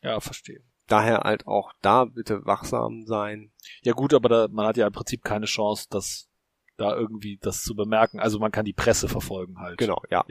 Ja, 0.02 0.20
verstehe. 0.20 0.62
Daher 0.86 1.18
halt 1.20 1.46
auch 1.46 1.72
da 1.82 2.04
bitte 2.06 2.44
wachsam 2.46 3.04
sein. 3.06 3.52
Ja 3.82 3.92
gut, 3.92 4.14
aber 4.14 4.28
da, 4.28 4.48
man 4.50 4.66
hat 4.66 4.76
ja 4.76 4.86
im 4.86 4.92
Prinzip 4.92 5.22
keine 5.22 5.46
Chance, 5.46 5.86
das 5.90 6.28
da 6.76 6.96
irgendwie 6.96 7.38
das 7.42 7.62
zu 7.62 7.74
bemerken. 7.74 8.18
Also 8.18 8.38
man 8.38 8.50
kann 8.50 8.64
die 8.64 8.72
Presse 8.72 9.08
verfolgen 9.08 9.58
halt. 9.58 9.78
Genau, 9.78 10.02
ja. 10.10 10.24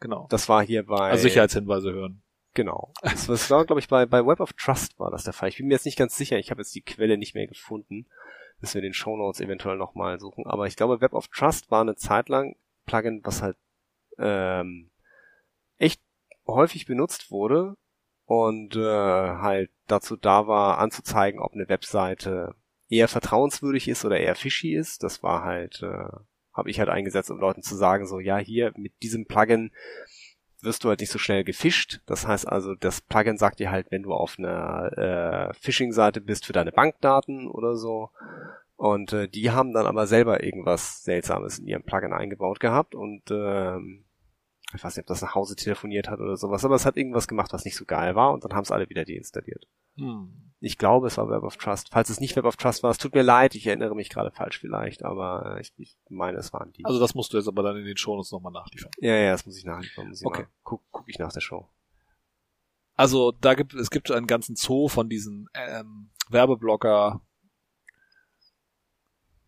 Genau. 0.00 0.26
Das 0.30 0.48
war 0.48 0.64
hier 0.64 0.84
bei 0.84 1.10
Also 1.10 1.22
Sicherheitshinweise 1.24 1.92
hören. 1.92 2.22
Genau. 2.54 2.92
Das, 3.02 3.26
das 3.26 3.50
war, 3.50 3.64
glaube 3.64 3.80
ich, 3.80 3.88
bei, 3.88 4.06
bei 4.06 4.26
Web 4.26 4.40
of 4.40 4.52
Trust 4.54 4.98
war 4.98 5.10
das 5.10 5.24
der 5.24 5.32
Fall. 5.32 5.50
Ich 5.50 5.58
bin 5.58 5.66
mir 5.66 5.74
jetzt 5.74 5.84
nicht 5.84 5.98
ganz 5.98 6.16
sicher. 6.16 6.38
Ich 6.38 6.50
habe 6.50 6.62
jetzt 6.62 6.74
die 6.74 6.82
Quelle 6.82 7.18
nicht 7.18 7.34
mehr 7.34 7.46
gefunden, 7.46 8.06
dass 8.60 8.74
wir 8.74 8.80
den 8.80 8.94
Show 8.94 9.16
Notes 9.16 9.40
eventuell 9.40 9.76
nochmal 9.76 10.18
suchen. 10.18 10.46
Aber 10.46 10.66
ich 10.66 10.76
glaube, 10.76 11.00
Web 11.00 11.12
of 11.12 11.28
Trust 11.28 11.70
war 11.70 11.82
eine 11.82 11.96
Zeit 11.96 12.28
lang 12.28 12.56
Plugin, 12.86 13.20
was 13.24 13.42
halt 13.42 13.56
ähm, 14.18 14.90
echt 15.76 16.00
häufig 16.46 16.86
benutzt 16.86 17.30
wurde 17.30 17.76
und 18.24 18.76
äh, 18.76 18.80
halt 18.80 19.70
dazu 19.86 20.16
da 20.16 20.46
war, 20.46 20.78
anzuzeigen, 20.78 21.40
ob 21.40 21.52
eine 21.52 21.68
Webseite 21.68 22.54
eher 22.88 23.08
vertrauenswürdig 23.08 23.88
ist 23.88 24.04
oder 24.04 24.18
eher 24.18 24.34
fishy 24.34 24.74
ist. 24.74 25.02
Das 25.02 25.22
war 25.22 25.44
halt, 25.44 25.82
äh, 25.82 26.08
habe 26.56 26.70
ich 26.70 26.78
halt 26.78 26.88
eingesetzt, 26.88 27.30
um 27.30 27.38
Leuten 27.38 27.62
zu 27.62 27.76
sagen, 27.76 28.06
so 28.06 28.18
ja, 28.18 28.38
hier 28.38 28.72
mit 28.76 29.02
diesem 29.02 29.26
Plugin 29.26 29.70
wirst 30.62 30.84
du 30.84 30.88
halt 30.88 31.00
nicht 31.00 31.12
so 31.12 31.18
schnell 31.18 31.44
gefischt. 31.44 32.00
Das 32.06 32.26
heißt 32.26 32.48
also, 32.48 32.74
das 32.74 33.00
Plugin 33.00 33.36
sagt 33.36 33.58
dir 33.58 33.70
halt, 33.70 33.90
wenn 33.90 34.02
du 34.02 34.12
auf 34.12 34.36
einer 34.38 35.50
äh, 35.50 35.54
Phishing-Seite 35.54 36.20
bist 36.20 36.46
für 36.46 36.52
deine 36.52 36.72
Bankdaten 36.72 37.48
oder 37.48 37.76
so. 37.76 38.10
Und 38.76 39.12
äh, 39.12 39.28
die 39.28 39.50
haben 39.50 39.72
dann 39.72 39.86
aber 39.86 40.06
selber 40.06 40.42
irgendwas 40.42 41.02
Seltsames 41.02 41.58
in 41.58 41.66
ihrem 41.66 41.82
Plugin 41.82 42.12
eingebaut 42.12 42.60
gehabt 42.60 42.94
und 42.94 43.22
ähm, 43.30 44.04
ich 44.74 44.82
weiß 44.84 44.96
nicht, 44.96 45.04
ob 45.04 45.06
das 45.06 45.22
nach 45.22 45.34
Hause 45.34 45.56
telefoniert 45.56 46.10
hat 46.10 46.20
oder 46.20 46.36
sowas, 46.36 46.64
aber 46.64 46.74
es 46.74 46.84
hat 46.84 46.96
irgendwas 46.96 47.28
gemacht, 47.28 47.52
was 47.52 47.64
nicht 47.64 47.76
so 47.76 47.84
geil 47.84 48.14
war 48.14 48.32
und 48.32 48.44
dann 48.44 48.52
haben 48.52 48.64
es 48.64 48.70
alle 48.70 48.88
wieder 48.90 49.04
deinstalliert. 49.04 49.66
Hm. 49.96 50.45
Ich 50.60 50.78
glaube, 50.78 51.06
es 51.06 51.18
war 51.18 51.28
Web 51.28 51.42
of 51.42 51.56
Trust. 51.58 51.90
Falls 51.92 52.08
es 52.08 52.18
nicht 52.18 52.34
Web 52.34 52.46
of 52.46 52.56
Trust 52.56 52.82
war, 52.82 52.90
es 52.90 52.98
tut 52.98 53.14
mir 53.14 53.22
leid, 53.22 53.54
ich 53.54 53.66
erinnere 53.66 53.94
mich 53.94 54.08
gerade 54.08 54.30
falsch 54.30 54.58
vielleicht, 54.58 55.02
aber 55.04 55.56
äh, 55.56 55.60
ich, 55.60 55.72
ich 55.76 55.96
meine, 56.08 56.38
es 56.38 56.52
waren 56.52 56.72
die. 56.72 56.84
Also 56.84 56.98
das 56.98 57.14
musst 57.14 57.32
du 57.32 57.36
jetzt 57.36 57.46
aber 57.48 57.62
dann 57.62 57.76
in 57.76 57.84
den 57.84 57.96
Shownotes 57.96 58.32
nochmal 58.32 58.52
nachliefern. 58.52 58.90
ja, 58.98 59.14
ja, 59.14 59.32
das 59.32 59.44
muss 59.44 59.58
ich 59.58 59.64
nachliefern. 59.64 60.08
Muss 60.08 60.20
ich 60.22 60.26
Okay. 60.26 60.42
mal. 60.42 60.48
Guck, 60.62 60.82
guck 60.90 61.08
ich 61.08 61.18
nach 61.18 61.32
der 61.32 61.40
Show. 61.40 61.68
Also 62.94 63.32
da 63.32 63.52
gibt 63.54 63.74
es 63.74 63.90
gibt 63.90 64.10
einen 64.10 64.26
ganzen 64.26 64.56
Zoo 64.56 64.88
von 64.88 65.10
diesen 65.10 65.48
ähm, 65.52 66.08
Werbeblocker 66.30 67.20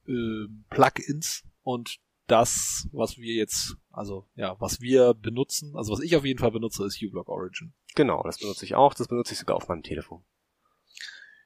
äh, 0.06 0.46
Plugins 0.70 1.44
und 1.62 1.98
das, 2.26 2.86
was 2.92 3.16
wir 3.16 3.32
jetzt, 3.34 3.76
also 3.90 4.28
ja, 4.34 4.60
was 4.60 4.82
wir 4.82 5.14
benutzen, 5.14 5.74
also 5.76 5.92
was 5.94 6.00
ich 6.00 6.14
auf 6.14 6.26
jeden 6.26 6.38
Fall 6.38 6.50
benutze, 6.50 6.84
ist 6.84 7.02
uBlock 7.02 7.28
Origin. 7.30 7.72
Genau, 7.94 8.22
das 8.22 8.38
benutze 8.38 8.66
ich 8.66 8.74
auch. 8.74 8.92
Das 8.92 9.08
benutze 9.08 9.32
ich 9.32 9.38
sogar 9.38 9.56
auf 9.56 9.68
meinem 9.68 9.82
Telefon. 9.82 10.22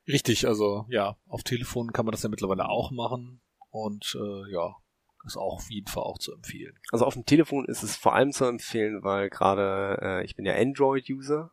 Richtig, 0.09 0.47
also 0.47 0.87
ja, 0.88 1.17
auf 1.29 1.42
Telefon 1.42 1.92
kann 1.92 2.05
man 2.05 2.13
das 2.13 2.23
ja 2.23 2.29
mittlerweile 2.29 2.69
auch 2.69 2.90
machen 2.90 3.40
und 3.71 4.17
äh, 4.21 4.53
ja, 4.53 4.75
ist 5.25 5.37
auch 5.37 5.55
auf 5.55 5.71
jeden 5.71 5.87
Fall 5.87 6.03
auch 6.03 6.19
zu 6.19 6.33
empfehlen. 6.33 6.77
Also 6.90 7.05
auf 7.05 7.15
dem 7.15 7.25
Telefon 7.25 7.65
ist 7.67 7.83
es 7.83 7.96
vor 7.96 8.15
allem 8.15 8.33
zu 8.33 8.44
empfehlen, 8.44 9.03
weil 9.03 9.31
gerade 9.31 9.98
äh, 10.03 10.25
ich 10.25 10.35
bin 10.35 10.44
ja 10.44 10.55
Android-User. 10.55 11.50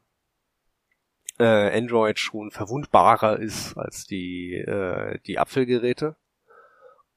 Äh, 1.37 1.77
Android 1.77 2.19
schon 2.19 2.51
verwundbarer 2.51 3.39
ist 3.39 3.77
als 3.77 4.05
die 4.05 4.55
äh, 4.55 5.19
die 5.25 5.39
Apfelgeräte. 5.39 6.15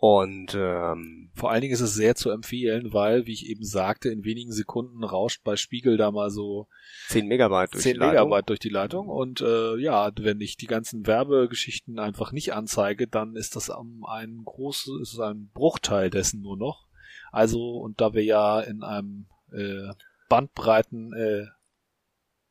Und 0.05 0.57
ähm, 0.59 1.31
Vor 1.33 1.53
allen 1.53 1.61
Dingen 1.61 1.75
ist 1.75 1.81
es 1.81 1.95
sehr 1.95 2.17
zu 2.17 2.31
empfehlen, 2.31 2.93
weil, 2.93 3.27
wie 3.27 3.33
ich 3.35 3.47
eben 3.47 3.63
sagte, 3.63 4.09
in 4.09 4.25
wenigen 4.25 4.51
Sekunden 4.51 5.05
rauscht 5.05 5.45
bei 5.45 5.55
Spiegel 5.55 5.97
da 5.97 6.11
mal 6.11 6.29
so 6.29 6.67
10 7.11 7.29
Megabyte 7.29 7.73
durch 7.73 7.85
10 7.85 7.93
die 7.93 7.99
Leitung. 8.01 8.29
Megabyte 8.29 8.49
durch 8.49 8.59
die 8.59 8.69
Leitung 8.69 9.09
und 9.09 9.43
äh, 9.43 9.77
ja, 9.77 10.11
wenn 10.19 10.41
ich 10.41 10.57
die 10.57 10.67
ganzen 10.67 11.07
Werbegeschichten 11.07 12.01
einfach 12.01 12.33
nicht 12.33 12.53
anzeige, 12.53 13.07
dann 13.07 13.37
ist 13.37 13.55
das 13.55 13.69
um 13.69 14.05
ein 14.05 14.41
großes, 14.45 15.03
ist 15.03 15.13
es 15.13 15.21
ein 15.21 15.51
Bruchteil 15.55 16.11
dessen 16.11 16.43
nur 16.43 16.57
noch. 16.57 16.89
Also 17.31 17.77
und 17.77 18.01
da 18.01 18.13
wir 18.13 18.25
ja 18.25 18.59
in 18.59 18.83
einem 18.83 19.27
äh, 19.53 19.89
Bandbreiten 20.29 21.13
äh, 21.13 21.47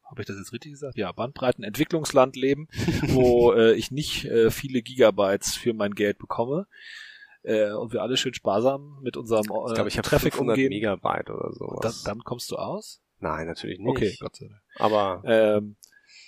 habe 0.09 0.21
ich 0.21 0.25
das 0.25 0.37
jetzt 0.37 0.53
richtig 0.53 0.71
gesagt? 0.71 0.97
Ja, 0.97 1.11
Bandbreiten 1.11 1.65
Entwicklungsland 1.65 2.37
leben, 2.37 2.69
wo 3.09 3.51
äh, 3.51 3.73
ich 3.73 3.91
nicht 3.91 4.23
äh, 4.23 4.51
viele 4.51 4.81
Gigabytes 4.81 5.55
für 5.55 5.73
mein 5.73 5.95
Geld 5.95 6.17
bekomme 6.17 6.65
äh, 7.43 7.71
und 7.71 7.93
wir 7.93 8.01
alle 8.01 8.17
schön 8.17 8.33
sparsam 8.33 8.99
mit 9.01 9.17
unserem 9.17 9.43
äh, 9.45 9.67
Ich 9.69 9.73
glaube, 9.73 9.89
ich 9.89 9.95
Traffic 9.95 10.33
500 10.33 10.55
umgehen. 10.57 10.69
Megabyte 10.69 11.29
oder 11.29 11.43
Dann, 11.49 11.53
sowas. 11.53 12.03
dann 12.03 12.19
kommst 12.23 12.51
du 12.51 12.55
aus? 12.57 13.01
Nein, 13.19 13.47
natürlich 13.47 13.79
nicht. 13.79 13.89
Okay, 13.89 14.15
Gott 14.19 14.35
sei 14.35 14.47
Dank. 14.47 14.61
Aber 14.75 15.21
Ähm, 15.25 15.75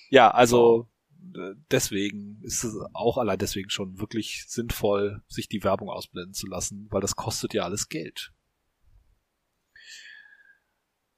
ja, 0.10 0.30
also 0.32 0.88
äh, 1.36 1.56
deswegen 1.72 2.40
ist 2.44 2.64
es 2.64 2.76
auch 2.94 3.18
allein 3.18 3.40
deswegen 3.40 3.70
schon 3.70 4.00
wirklich 4.00 4.46
sinnvoll, 4.48 5.22
sich 5.28 5.48
die 5.48 5.64
Werbung 5.64 5.90
ausblenden 5.90 6.34
zu 6.34 6.48
lassen, 6.48 6.88
weil 6.92 7.02
das 7.02 7.16
kostet 7.16 7.54
ja 7.54 7.64
alles 7.64 7.90
Geld. 7.90 8.32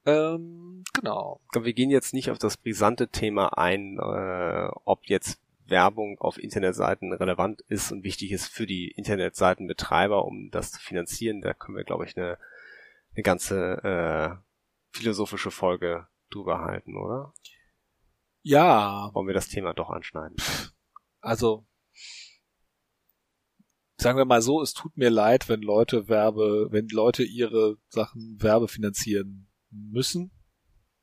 Ähm, 0.06 0.84
Genau. 0.94 1.40
Wir 1.52 1.74
gehen 1.74 1.90
jetzt 1.90 2.14
nicht 2.14 2.30
auf 2.30 2.38
das 2.38 2.56
brisante 2.56 3.08
Thema 3.08 3.58
ein, 3.58 3.98
äh, 3.98 4.68
ob 4.84 5.06
jetzt 5.08 5.40
Werbung 5.68 6.18
auf 6.18 6.38
Internetseiten 6.38 7.12
relevant 7.12 7.60
ist 7.62 7.92
und 7.92 8.04
wichtig 8.04 8.32
ist 8.32 8.46
für 8.46 8.66
die 8.66 8.90
Internetseitenbetreiber, 8.90 10.24
um 10.24 10.50
das 10.50 10.72
zu 10.72 10.80
finanzieren. 10.80 11.40
Da 11.40 11.54
können 11.54 11.76
wir, 11.76 11.84
glaube 11.84 12.04
ich, 12.04 12.16
eine, 12.16 12.38
eine 13.14 13.22
ganze 13.22 13.82
äh, 13.82 14.96
philosophische 14.96 15.50
Folge 15.50 16.06
drüber 16.30 16.60
halten, 16.60 16.96
oder? 16.96 17.32
Ja. 18.42 19.10
Wollen 19.12 19.26
wir 19.26 19.34
das 19.34 19.48
Thema 19.48 19.74
doch 19.74 19.90
anschneiden? 19.90 20.36
Also, 21.20 21.66
sagen 23.96 24.18
wir 24.18 24.24
mal 24.24 24.42
so, 24.42 24.62
es 24.62 24.72
tut 24.72 24.96
mir 24.96 25.10
leid, 25.10 25.48
wenn 25.48 25.62
Leute 25.62 26.08
Werbe, 26.08 26.68
wenn 26.70 26.86
Leute 26.88 27.24
ihre 27.24 27.78
Sachen 27.88 28.40
Werbe 28.40 28.68
finanzieren 28.68 29.48
müssen. 29.70 30.30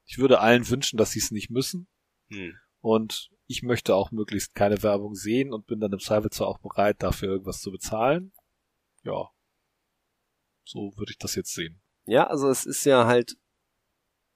Ich 0.06 0.18
würde 0.18 0.40
allen 0.40 0.70
wünschen, 0.70 0.98
dass 0.98 1.12
sie 1.12 1.20
es 1.20 1.32
nicht 1.32 1.50
müssen. 1.50 1.88
Hm. 2.30 2.56
Und 2.80 3.33
ich 3.54 3.62
möchte 3.62 3.94
auch 3.94 4.10
möglichst 4.10 4.56
keine 4.56 4.82
Werbung 4.82 5.14
sehen 5.14 5.54
und 5.54 5.68
bin 5.68 5.80
dann 5.80 5.94
im 5.94 6.00
Zweifelsfall 6.00 6.48
auch 6.48 6.58
bereit, 6.58 7.04
dafür 7.04 7.30
irgendwas 7.30 7.62
zu 7.62 7.72
bezahlen. 7.72 8.34
Ja. 9.04 9.30
So 10.64 10.92
würde 10.98 11.12
ich 11.12 11.20
das 11.20 11.36
jetzt 11.36 11.54
sehen. 11.54 11.80
Ja, 12.06 12.26
also 12.26 12.50
es 12.50 12.66
ist 12.66 12.84
ja 12.84 13.06
halt, 13.06 13.38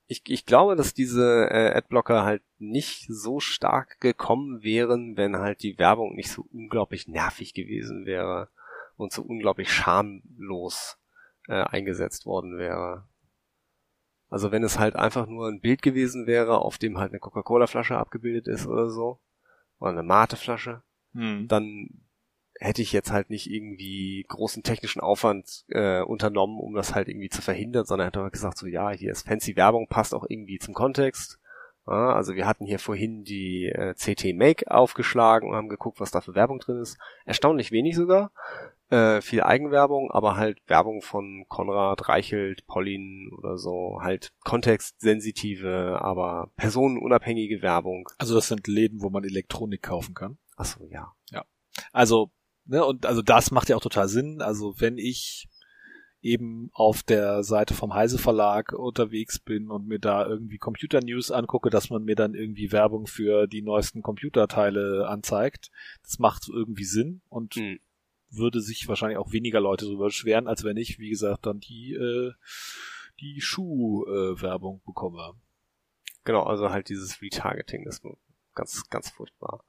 ich, 0.06 0.22
ich 0.28 0.46
glaube, 0.46 0.76
dass 0.76 0.94
diese 0.94 1.48
äh, 1.50 1.72
Adblocker 1.74 2.22
halt 2.22 2.44
nicht 2.58 3.06
so 3.08 3.40
stark 3.40 3.98
gekommen 3.98 4.62
wären, 4.62 5.16
wenn 5.16 5.36
halt 5.36 5.64
die 5.64 5.78
Werbung 5.80 6.14
nicht 6.14 6.30
so 6.30 6.46
unglaublich 6.52 7.08
nervig 7.08 7.54
gewesen 7.54 8.06
wäre 8.06 8.50
und 8.96 9.12
so 9.12 9.22
unglaublich 9.22 9.72
schamlos 9.72 10.96
äh, 11.48 11.64
eingesetzt 11.64 12.24
worden 12.24 12.56
wäre. 12.56 13.07
Also 14.30 14.52
wenn 14.52 14.62
es 14.62 14.78
halt 14.78 14.96
einfach 14.96 15.26
nur 15.26 15.48
ein 15.48 15.60
Bild 15.60 15.82
gewesen 15.82 16.26
wäre, 16.26 16.58
auf 16.58 16.78
dem 16.78 16.98
halt 16.98 17.12
eine 17.12 17.20
Coca-Cola-Flasche 17.20 17.96
abgebildet 17.96 18.46
ist 18.46 18.66
oder 18.66 18.90
so, 18.90 19.20
oder 19.78 19.90
eine 19.90 20.02
Mate-Flasche, 20.02 20.82
hm. 21.14 21.48
dann 21.48 21.88
hätte 22.60 22.82
ich 22.82 22.92
jetzt 22.92 23.12
halt 23.12 23.30
nicht 23.30 23.50
irgendwie 23.50 24.24
großen 24.28 24.62
technischen 24.62 25.00
Aufwand 25.00 25.64
äh, 25.68 26.02
unternommen, 26.02 26.58
um 26.58 26.74
das 26.74 26.94
halt 26.94 27.08
irgendwie 27.08 27.28
zu 27.28 27.40
verhindern, 27.40 27.86
sondern 27.86 28.08
hätte 28.08 28.20
halt 28.20 28.32
gesagt, 28.32 28.58
so 28.58 28.66
ja, 28.66 28.90
hier 28.90 29.12
ist 29.12 29.26
fancy 29.26 29.56
Werbung, 29.56 29.86
passt 29.88 30.14
auch 30.14 30.26
irgendwie 30.28 30.58
zum 30.58 30.74
Kontext. 30.74 31.38
Ja, 31.86 32.12
also 32.12 32.34
wir 32.34 32.46
hatten 32.46 32.66
hier 32.66 32.78
vorhin 32.78 33.24
die 33.24 33.66
äh, 33.66 33.94
CT 33.94 34.36
Make 34.36 34.70
aufgeschlagen 34.70 35.48
und 35.48 35.56
haben 35.56 35.70
geguckt, 35.70 36.00
was 36.00 36.10
da 36.10 36.20
für 36.20 36.34
Werbung 36.34 36.58
drin 36.58 36.80
ist. 36.82 36.98
Erstaunlich 37.24 37.70
wenig 37.70 37.96
sogar. 37.96 38.30
Äh, 38.90 39.20
viel 39.20 39.42
Eigenwerbung, 39.42 40.10
aber 40.10 40.36
halt 40.36 40.62
Werbung 40.66 41.02
von 41.02 41.44
Konrad, 41.48 42.08
Reichelt, 42.08 42.66
Pauline 42.66 43.30
oder 43.36 43.58
so, 43.58 43.98
halt 44.00 44.32
kontextsensitive, 44.44 45.98
aber 46.00 46.50
personenunabhängige 46.56 47.60
Werbung. 47.60 48.08
Also 48.16 48.34
das 48.34 48.48
sind 48.48 48.66
Läden, 48.66 49.02
wo 49.02 49.10
man 49.10 49.24
Elektronik 49.24 49.82
kaufen 49.82 50.14
kann. 50.14 50.38
Ach 50.56 50.64
so, 50.64 50.88
ja. 50.90 51.12
Ja. 51.30 51.44
Also, 51.92 52.30
ne, 52.64 52.82
und 52.82 53.04
also 53.04 53.20
das 53.20 53.50
macht 53.50 53.68
ja 53.68 53.76
auch 53.76 53.82
total 53.82 54.08
Sinn. 54.08 54.40
Also 54.40 54.80
wenn 54.80 54.96
ich 54.96 55.48
eben 56.22 56.70
auf 56.72 57.02
der 57.02 57.44
Seite 57.44 57.74
vom 57.74 57.92
Heise 57.92 58.16
Verlag 58.16 58.72
unterwegs 58.72 59.38
bin 59.38 59.70
und 59.70 59.86
mir 59.86 59.98
da 59.98 60.26
irgendwie 60.26 60.56
Computer 60.56 61.00
News 61.02 61.30
angucke, 61.30 61.68
dass 61.68 61.90
man 61.90 62.04
mir 62.04 62.16
dann 62.16 62.32
irgendwie 62.32 62.72
Werbung 62.72 63.06
für 63.06 63.46
die 63.46 63.60
neuesten 63.60 64.00
Computerteile 64.00 65.06
anzeigt. 65.08 65.70
Das 66.02 66.18
macht 66.18 66.48
irgendwie 66.48 66.84
Sinn 66.84 67.20
und 67.28 67.56
mhm 67.56 67.80
würde 68.30 68.60
sich 68.60 68.88
wahrscheinlich 68.88 69.18
auch 69.18 69.32
weniger 69.32 69.60
Leute 69.60 69.86
darüber 69.86 70.06
beschweren, 70.06 70.48
als 70.48 70.64
wenn 70.64 70.76
ich, 70.76 70.98
wie 70.98 71.10
gesagt, 71.10 71.46
dann 71.46 71.60
die, 71.60 71.94
äh, 71.94 72.32
die 73.20 73.40
Schuh-Werbung 73.40 74.76
äh, 74.78 74.86
bekomme. 74.86 75.34
Genau, 76.24 76.42
also 76.42 76.70
halt 76.70 76.88
dieses 76.88 77.22
Retargeting, 77.22 77.86
ist 77.86 78.02
ganz, 78.54 78.88
ganz 78.90 79.10
furchtbar. 79.10 79.64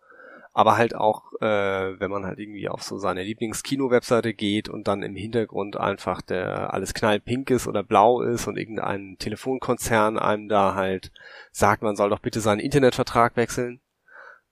Aber 0.51 0.77
halt 0.77 0.95
auch, 0.95 1.31
äh, 1.41 1.99
wenn 1.99 2.09
man 2.09 2.25
halt 2.25 2.39
irgendwie 2.39 2.67
auf 2.67 2.81
so 2.81 2.97
seine 2.97 3.23
Lieblings-Kino-Webseite 3.23 4.33
geht 4.33 4.67
und 4.67 4.87
dann 4.87 5.03
im 5.03 5.15
Hintergrund 5.15 5.77
einfach 5.77 6.21
der 6.21 6.73
alles 6.73 6.93
knallpink 6.93 7.51
ist 7.51 7.67
oder 7.67 7.83
blau 7.83 8.21
ist 8.21 8.47
und 8.47 8.57
irgendein 8.57 9.15
Telefonkonzern 9.19 10.17
einem 10.17 10.49
da 10.49 10.73
halt 10.73 11.11
sagt, 11.51 11.83
man 11.83 11.95
soll 11.95 12.09
doch 12.09 12.19
bitte 12.19 12.41
seinen 12.41 12.59
Internetvertrag 12.59 13.37
wechseln. 13.37 13.79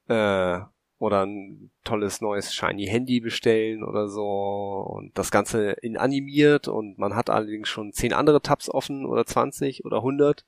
Äh, 0.07 0.59
oder 0.99 1.25
ein 1.25 1.69
tolles 1.83 2.21
neues 2.21 2.53
shiny 2.53 2.87
Handy 2.87 3.19
bestellen 3.19 3.83
oder 3.83 4.07
so 4.07 4.25
und 4.25 5.17
das 5.17 5.31
Ganze 5.31 5.71
in 5.71 5.97
animiert 5.97 6.67
und 6.67 6.97
man 6.97 7.15
hat 7.15 7.29
allerdings 7.29 7.69
schon 7.69 7.93
zehn 7.93 8.13
andere 8.13 8.41
Tabs 8.41 8.69
offen 8.69 9.05
oder 9.05 9.25
20 9.25 9.85
oder 9.85 9.97
100 9.97 10.45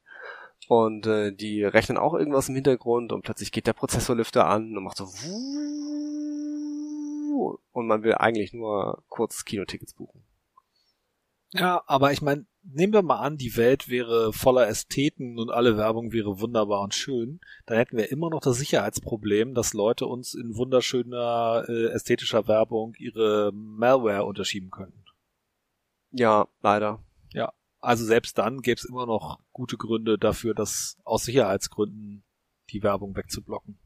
und 0.67 1.05
äh, 1.07 1.31
die 1.31 1.63
rechnen 1.63 1.97
auch 1.97 2.13
irgendwas 2.13 2.49
im 2.49 2.55
Hintergrund 2.55 3.13
und 3.13 3.21
plötzlich 3.21 3.51
geht 3.51 3.67
der 3.67 3.73
Prozessorlüfter 3.73 4.47
an 4.47 4.75
und 4.75 4.83
macht 4.83 4.97
so 4.97 5.07
und 7.71 7.87
man 7.87 8.03
will 8.03 8.15
eigentlich 8.15 8.53
nur 8.53 9.03
kurz 9.07 9.45
Kinotickets 9.45 9.93
buchen. 9.93 10.23
Ja, 11.51 11.81
aber 11.87 12.11
ich 12.11 12.21
meine, 12.21 12.45
nehmen 12.63 12.93
wir 12.93 13.01
mal 13.01 13.19
an, 13.19 13.37
die 13.37 13.55
Welt 13.57 13.89
wäre 13.89 14.33
voller 14.33 14.67
Ästheten 14.67 15.39
und 15.39 15.49
alle 15.49 15.77
Werbung 15.77 16.11
wäre 16.11 16.39
wunderbar 16.39 16.81
und 16.81 16.93
schön, 16.93 17.39
dann 17.65 17.77
hätten 17.77 17.97
wir 17.97 18.11
immer 18.11 18.29
noch 18.29 18.41
das 18.41 18.57
Sicherheitsproblem, 18.57 19.53
dass 19.53 19.73
Leute 19.73 20.05
uns 20.05 20.33
in 20.33 20.55
wunderschöner 20.55 21.65
äh, 21.67 21.87
ästhetischer 21.87 22.47
Werbung 22.47 22.95
ihre 22.97 23.51
Malware 23.53 24.25
unterschieben 24.25 24.69
könnten. 24.69 25.03
Ja, 26.11 26.47
leider. 26.61 27.03
Ja, 27.33 27.53
also 27.79 28.03
selbst 28.03 28.37
dann 28.37 28.61
gäbe 28.61 28.79
es 28.79 28.85
immer 28.85 29.05
noch 29.05 29.39
gute 29.51 29.77
Gründe 29.77 30.17
dafür, 30.17 30.53
dass 30.53 30.97
aus 31.03 31.23
Sicherheitsgründen 31.23 32.23
die 32.71 32.83
Werbung 32.83 33.15
wegzublocken. 33.15 33.79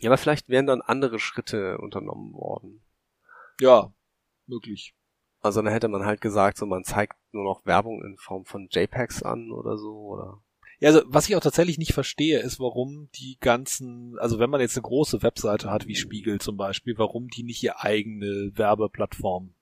Ja, 0.00 0.10
aber 0.10 0.18
vielleicht 0.18 0.48
wären 0.48 0.66
dann 0.66 0.82
andere 0.82 1.18
Schritte 1.18 1.78
unternommen 1.78 2.32
worden. 2.34 2.84
Ja, 3.60 3.92
möglich. 4.46 4.94
Also 5.44 5.60
dann 5.60 5.70
hätte 5.70 5.88
man 5.88 6.06
halt 6.06 6.22
gesagt, 6.22 6.56
so 6.56 6.64
man 6.64 6.84
zeigt 6.84 7.16
nur 7.32 7.44
noch 7.44 7.66
Werbung 7.66 8.02
in 8.02 8.16
Form 8.16 8.46
von 8.46 8.66
JPEGs 8.70 9.22
an 9.22 9.50
oder 9.52 9.76
so, 9.76 9.92
oder? 9.94 10.40
Ja, 10.80 10.88
also 10.88 11.02
was 11.04 11.28
ich 11.28 11.36
auch 11.36 11.40
tatsächlich 11.40 11.76
nicht 11.76 11.92
verstehe, 11.92 12.40
ist, 12.40 12.60
warum 12.60 13.10
die 13.14 13.36
ganzen, 13.40 14.18
also 14.18 14.38
wenn 14.38 14.48
man 14.48 14.62
jetzt 14.62 14.74
eine 14.74 14.84
große 14.84 15.22
Webseite 15.22 15.70
hat 15.70 15.86
wie 15.86 15.96
Spiegel 15.96 16.40
zum 16.40 16.56
Beispiel, 16.56 16.96
warum 16.96 17.28
die 17.28 17.42
nicht 17.42 17.62
ihre 17.62 17.82
eigene 17.82 18.52
Werbeplattform 18.54 19.52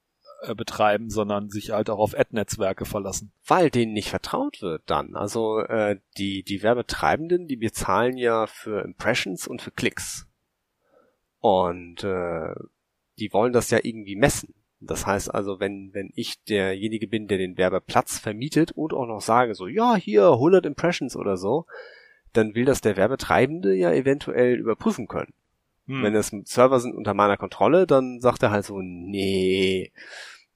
äh, 0.43 0.55
betreiben, 0.55 1.11
sondern 1.11 1.51
sich 1.51 1.71
halt 1.71 1.91
auch 1.91 1.99
auf 1.99 2.17
Ad-Netzwerke 2.17 2.85
verlassen. 2.85 3.33
Weil 3.45 3.69
denen 3.69 3.93
nicht 3.93 4.11
vertraut 4.11 4.63
wird 4.63 4.83
dann. 4.87 5.17
Also 5.17 5.59
äh, 5.59 5.99
die, 6.17 6.45
die 6.45 6.63
Werbetreibenden, 6.63 7.49
die 7.49 7.57
bezahlen 7.57 8.17
ja 8.17 8.47
für 8.47 8.85
Impressions 8.85 9.49
und 9.49 9.61
für 9.61 9.73
Klicks. 9.73 10.29
Und 11.41 12.05
äh, 12.05 12.55
die 13.19 13.33
wollen 13.33 13.53
das 13.53 13.71
ja 13.71 13.81
irgendwie 13.83 14.15
messen. 14.15 14.55
Das 14.85 15.07
heißt 15.07 15.33
also, 15.33 15.61
wenn, 15.61 15.91
wenn 15.93 16.11
ich 16.15 16.43
derjenige 16.45 17.07
bin, 17.07 17.29
der 17.29 17.39
den 17.39 17.57
Werbeplatz 17.57 18.19
vermietet 18.19 18.73
und 18.73 18.93
auch 18.93 19.07
noch 19.07 19.21
sage 19.21 19.55
so, 19.55 19.67
ja, 19.67 19.95
hier 19.95 20.33
100 20.33 20.67
Impressions 20.67 21.17
oder 21.17 21.37
so, 21.37 21.67
dann 22.33 22.55
will 22.55 22.65
das 22.65 22.81
der 22.81 22.97
Werbetreibende 22.97 23.75
ja 23.75 23.93
eventuell 23.93 24.59
überprüfen 24.59 25.07
können. 25.07 25.33
Hm. 25.87 26.03
Wenn 26.03 26.15
es 26.15 26.33
Server 26.45 26.81
sind 26.81 26.95
unter 26.95 27.15
meiner 27.15 27.37
Kontrolle, 27.37 27.87
dann 27.87 28.21
sagt 28.21 28.43
er 28.43 28.51
halt 28.51 28.65
so, 28.65 28.81
nee, 28.81 29.93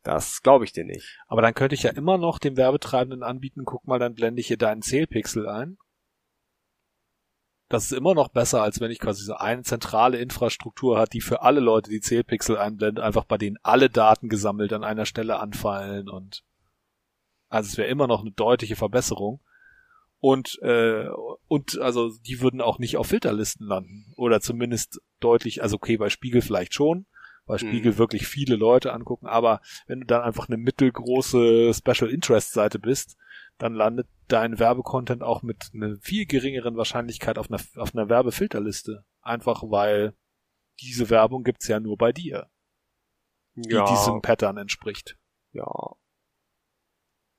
das 0.02 0.42
glaube 0.42 0.64
ich 0.64 0.72
dir 0.72 0.84
nicht. 0.84 1.18
Aber 1.28 1.42
dann 1.42 1.54
könnte 1.54 1.74
ich 1.74 1.82
ja 1.82 1.90
immer 1.90 2.18
noch 2.18 2.38
dem 2.38 2.56
Werbetreibenden 2.56 3.22
anbieten, 3.22 3.64
guck 3.64 3.86
mal, 3.86 3.98
dann 3.98 4.14
blende 4.14 4.40
ich 4.40 4.48
hier 4.48 4.56
deinen 4.56 4.82
Zählpixel 4.82 5.48
ein 5.48 5.78
das 7.68 7.86
ist 7.86 7.92
immer 7.92 8.14
noch 8.14 8.28
besser, 8.28 8.62
als 8.62 8.80
wenn 8.80 8.90
ich 8.90 9.00
quasi 9.00 9.24
so 9.24 9.34
eine 9.34 9.62
zentrale 9.62 10.18
Infrastruktur 10.18 10.98
hat, 10.98 11.12
die 11.12 11.20
für 11.20 11.42
alle 11.42 11.60
Leute 11.60 11.90
die 11.90 12.00
Zählpixel 12.00 12.56
einblendet, 12.56 13.02
einfach 13.02 13.24
bei 13.24 13.38
denen 13.38 13.58
alle 13.62 13.90
Daten 13.90 14.28
gesammelt 14.28 14.72
an 14.72 14.84
einer 14.84 15.06
Stelle 15.06 15.40
anfallen 15.40 16.08
und 16.08 16.44
also 17.48 17.68
es 17.68 17.76
wäre 17.76 17.88
immer 17.88 18.06
noch 18.06 18.20
eine 18.22 18.32
deutliche 18.32 18.76
Verbesserung. 18.76 19.40
Und, 20.18 20.58
äh, 20.62 21.08
und 21.46 21.78
also 21.78 22.10
die 22.26 22.40
würden 22.40 22.60
auch 22.60 22.78
nicht 22.78 22.96
auf 22.96 23.08
Filterlisten 23.08 23.66
landen. 23.66 24.12
Oder 24.16 24.40
zumindest 24.40 25.00
deutlich, 25.20 25.62
also 25.62 25.76
okay, 25.76 25.96
bei 25.96 26.08
Spiegel 26.08 26.42
vielleicht 26.42 26.74
schon, 26.74 27.06
weil 27.44 27.58
Spiegel 27.58 27.92
mhm. 27.92 27.98
wirklich 27.98 28.26
viele 28.26 28.56
Leute 28.56 28.92
angucken, 28.92 29.26
aber 29.26 29.60
wenn 29.86 30.00
du 30.00 30.06
dann 30.06 30.22
einfach 30.22 30.48
eine 30.48 30.56
mittelgroße 30.56 31.72
Special 31.72 32.10
Interest 32.10 32.52
Seite 32.52 32.78
bist, 32.78 33.16
dann 33.58 33.74
landet 33.74 34.08
dein 34.28 34.58
Werbecontent 34.58 35.22
auch 35.22 35.42
mit 35.42 35.70
einer 35.74 35.96
viel 35.96 36.26
geringeren 36.26 36.76
Wahrscheinlichkeit 36.76 37.38
auf 37.38 37.50
einer, 37.50 37.60
auf 37.76 37.94
einer 37.94 38.08
Werbefilterliste. 38.08 39.04
Einfach 39.22 39.62
weil 39.64 40.14
diese 40.80 41.10
Werbung 41.10 41.42
gibt's 41.42 41.68
ja 41.68 41.80
nur 41.80 41.96
bei 41.96 42.12
dir. 42.12 42.50
Die 43.54 43.70
ja. 43.70 43.86
diesem 43.86 44.20
Pattern 44.20 44.58
entspricht. 44.58 45.16
Ja. 45.52 45.66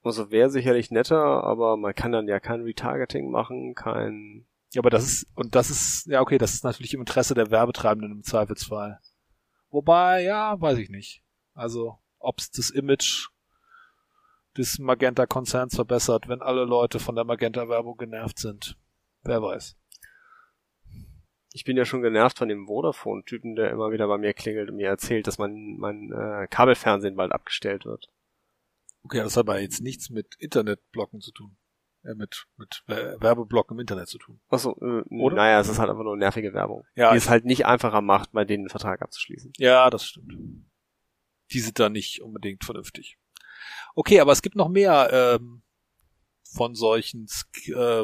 Also 0.04 0.32
wäre 0.32 0.50
sicherlich 0.50 0.90
netter, 0.90 1.44
aber 1.44 1.78
man 1.78 1.94
kann 1.94 2.12
dann 2.12 2.28
ja 2.28 2.40
kein 2.40 2.62
Retargeting 2.62 3.30
machen, 3.30 3.76
kein. 3.76 4.48
Ja, 4.74 4.82
aber 4.82 4.90
das 4.90 5.04
ist, 5.04 5.28
und 5.36 5.54
das 5.54 5.70
ist, 5.70 6.08
ja 6.08 6.22
okay, 6.22 6.38
das 6.38 6.54
ist 6.54 6.64
natürlich 6.64 6.94
im 6.94 7.02
Interesse 7.02 7.34
der 7.34 7.52
Werbetreibenden 7.52 8.12
im 8.12 8.24
Zweifelsfall. 8.24 9.00
Wobei, 9.70 10.24
ja, 10.24 10.60
weiß 10.60 10.78
ich 10.78 10.90
nicht. 10.90 11.24
Also, 11.54 12.00
ob's 12.20 12.52
das 12.52 12.70
Image 12.70 13.28
des 14.58 14.80
Magenta-Konzerns 14.80 15.76
verbessert, 15.76 16.28
wenn 16.28 16.42
alle 16.42 16.66
Leute 16.66 17.00
von 17.00 17.16
der 17.16 17.24
Magenta-Werbung 17.24 17.98
genervt 17.98 18.40
sind. 18.40 18.78
Wer 19.24 19.42
weiß. 19.42 19.78
Ich 21.54 21.64
bin 21.64 21.78
ja 21.78 21.86
schon 21.86 22.02
genervt 22.02 22.38
von 22.38 22.50
dem 22.50 22.68
Vodafone-Typen, 22.68 23.56
der 23.56 23.72
immer 23.72 23.92
wieder 23.92 24.08
bei 24.08 24.18
mir 24.18 24.34
klingelt 24.34 24.70
und 24.70 24.76
mir 24.76 24.90
erzählt, 24.90 25.28
dass 25.28 25.38
mein, 25.38 25.78
mein 25.78 26.12
äh, 26.12 26.48
Kabelfernsehen 26.48 27.16
bald 27.16 27.32
abgestellt 27.32 27.86
wird. 27.86 28.12
Okay, 29.04 29.20
das 29.20 29.38
hat 29.38 29.48
aber 29.48 29.60
jetzt 29.60 29.82
nichts 29.82 30.10
mit 30.10 30.36
Internetblocken 30.36 31.22
zu 31.22 31.32
tun. 31.32 31.58
Äh, 32.04 32.16
mit, 32.16 32.48
mit 32.58 32.84
Werbeblocken 32.88 33.76
im 33.76 33.82
Internet 33.82 34.08
zu 34.08 34.18
tun. 34.18 34.40
Achso, 34.50 34.78
äh, 34.82 35.04
Oder? 35.10 35.36
naja, 35.36 35.60
es 35.60 35.70
ist 35.70 35.80
halt 35.80 35.90
einfach 35.90 36.04
nur 36.04 36.16
nervige 36.16 36.54
Werbung. 36.54 36.86
Ja, 36.96 37.12
die 37.12 37.18
es 37.18 37.30
halt 37.30 37.46
nicht 37.46 37.66
einfacher 37.66 38.02
macht, 38.02 38.32
bei 38.32 38.46
denen 38.46 38.64
einen 38.64 38.70
Vertrag 38.70 39.02
abzuschließen. 39.02 39.54
Ja, 39.58 39.90
das 39.90 40.06
stimmt. 40.06 40.34
Die 41.52 41.60
sind 41.60 41.80
da 41.80 41.90
nicht 41.90 42.22
unbedingt 42.22 42.64
vernünftig. 42.64 43.18
Okay, 43.98 44.20
aber 44.20 44.32
es 44.32 44.44
gibt 44.44 44.56
noch 44.56 44.70
mehr 44.70 45.10
ähm, 45.12 45.64
von 46.44 46.76
solchen 46.76 47.26
äh, 47.66 48.04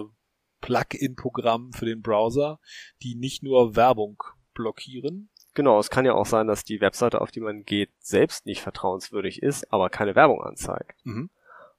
Plugin-Programmen 0.60 1.72
für 1.72 1.86
den 1.86 2.02
Browser, 2.02 2.60
die 3.04 3.14
nicht 3.14 3.44
nur 3.44 3.76
Werbung 3.76 4.24
blockieren. 4.56 5.30
Genau, 5.54 5.78
es 5.78 5.92
kann 5.92 6.06
ja 6.06 6.16
auch 6.16 6.26
sein, 6.26 6.48
dass 6.48 6.64
die 6.64 6.82
Webseite, 6.82 7.22
auf 7.22 7.30
die 7.30 7.42
man 7.42 7.64
geht, 7.64 7.92
selbst 8.00 8.48
nicht 8.48 8.64
vertrauenswürdig 8.64 9.44
ist, 9.44 9.72
aber 9.72 9.92
keine 9.92 10.16
Werbung 10.16 10.42
anzeigt. 10.42 10.98
Mhm. 11.06 11.30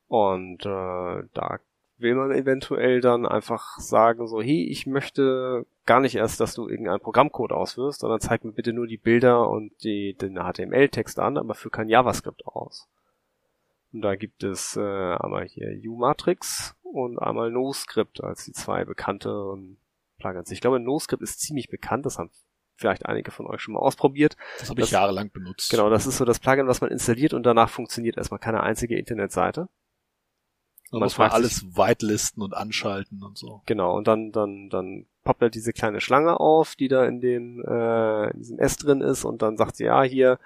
Und 0.07 0.65
äh, 0.65 1.25
da 1.35 1.59
will 1.99 2.15
man 2.15 2.31
eventuell 2.31 3.01
dann 3.01 3.27
einfach 3.27 3.81
sagen, 3.81 4.29
so, 4.29 4.41
hey, 4.41 4.65
ich 4.65 4.87
möchte 4.87 5.67
gar 5.87 5.99
nicht 5.99 6.15
erst, 6.15 6.39
dass 6.39 6.55
du 6.55 6.69
irgendeinen 6.69 7.01
Programmcode 7.01 7.51
auswirfst, 7.51 7.99
sondern 7.99 8.21
zeig 8.21 8.45
mir 8.45 8.53
bitte 8.53 8.73
nur 8.73 8.87
die 8.87 8.97
Bilder 8.97 9.51
und 9.51 9.73
die, 9.83 10.15
den 10.15 10.37
HTML-Text 10.37 11.19
an, 11.19 11.37
aber 11.37 11.57
für 11.57 11.71
kein 11.71 11.89
JavaScript 11.89 12.47
aus. 12.47 12.87
Und 13.95 14.03
da 14.03 14.17
gibt 14.17 14.43
es 14.43 14.77
äh, 14.77 14.81
einmal 14.81 15.47
hier 15.47 15.69
U-Matrix 15.89 16.75
und 16.83 17.17
einmal 17.21 17.53
NoScript 17.53 18.23
als 18.25 18.45
die 18.45 18.53
zwei 18.53 18.85
bekannte 18.85 19.57
Plugins. 20.19 20.51
Ich 20.51 20.61
glaube, 20.61 20.81
NoScript 20.81 21.23
ist 21.23 21.41
ziemlich 21.41 21.69
bekannt, 21.69 22.05
das 22.05 22.19
haben 22.19 22.31
vielleicht 22.75 23.07
einige 23.07 23.31
von 23.31 23.47
euch 23.47 23.61
schon 23.61 23.75
mal 23.75 23.81
ausprobiert. 23.81 24.37
Das 24.59 24.69
habe 24.69 24.83
ich 24.83 24.91
jahrelang 24.91 25.31
benutzt. 25.31 25.71
Genau, 25.71 25.91
das 25.91 26.07
ist 26.09 26.17
so 26.17 26.25
das 26.25 26.41
Plugin, 26.41 26.67
was 26.67 26.81
man 26.81 26.91
installiert 26.91 27.35
und 27.35 27.45
danach 27.45 27.71
funktioniert 27.71 28.17
erstmal 28.17 28.41
keine 28.41 28.65
einzige 28.65 28.99
Internetseite. 28.99 29.69
Man 30.91 31.03
muss 31.03 31.17
man 31.17 31.31
alles 31.31 31.57
sich, 31.57 31.77
whitelisten 31.77 32.43
und 32.43 32.53
anschalten 32.53 33.23
und 33.23 33.39
so. 33.39 33.63
Genau, 33.67 33.97
und 33.97 34.09
dann, 34.09 34.33
dann, 34.33 34.71
dann 34.71 35.07
poppt 35.23 35.41
halt 35.41 35.55
diese 35.55 35.73
kleine 35.73 36.01
Schlange 36.01 36.41
auf, 36.41 36.75
die 36.75 36.89
da 36.89 37.05
in 37.07 37.21
den, 37.21 37.63
äh, 37.65 38.31
in 38.31 38.39
diesem 38.39 38.59
S 38.59 38.77
drin 38.77 39.03
ist 39.03 39.25
und 39.25 39.41
dann 39.43 39.57
sagt 39.57 39.77
sie, 39.77 39.85
ja, 39.85 40.03
hier, 40.03 40.41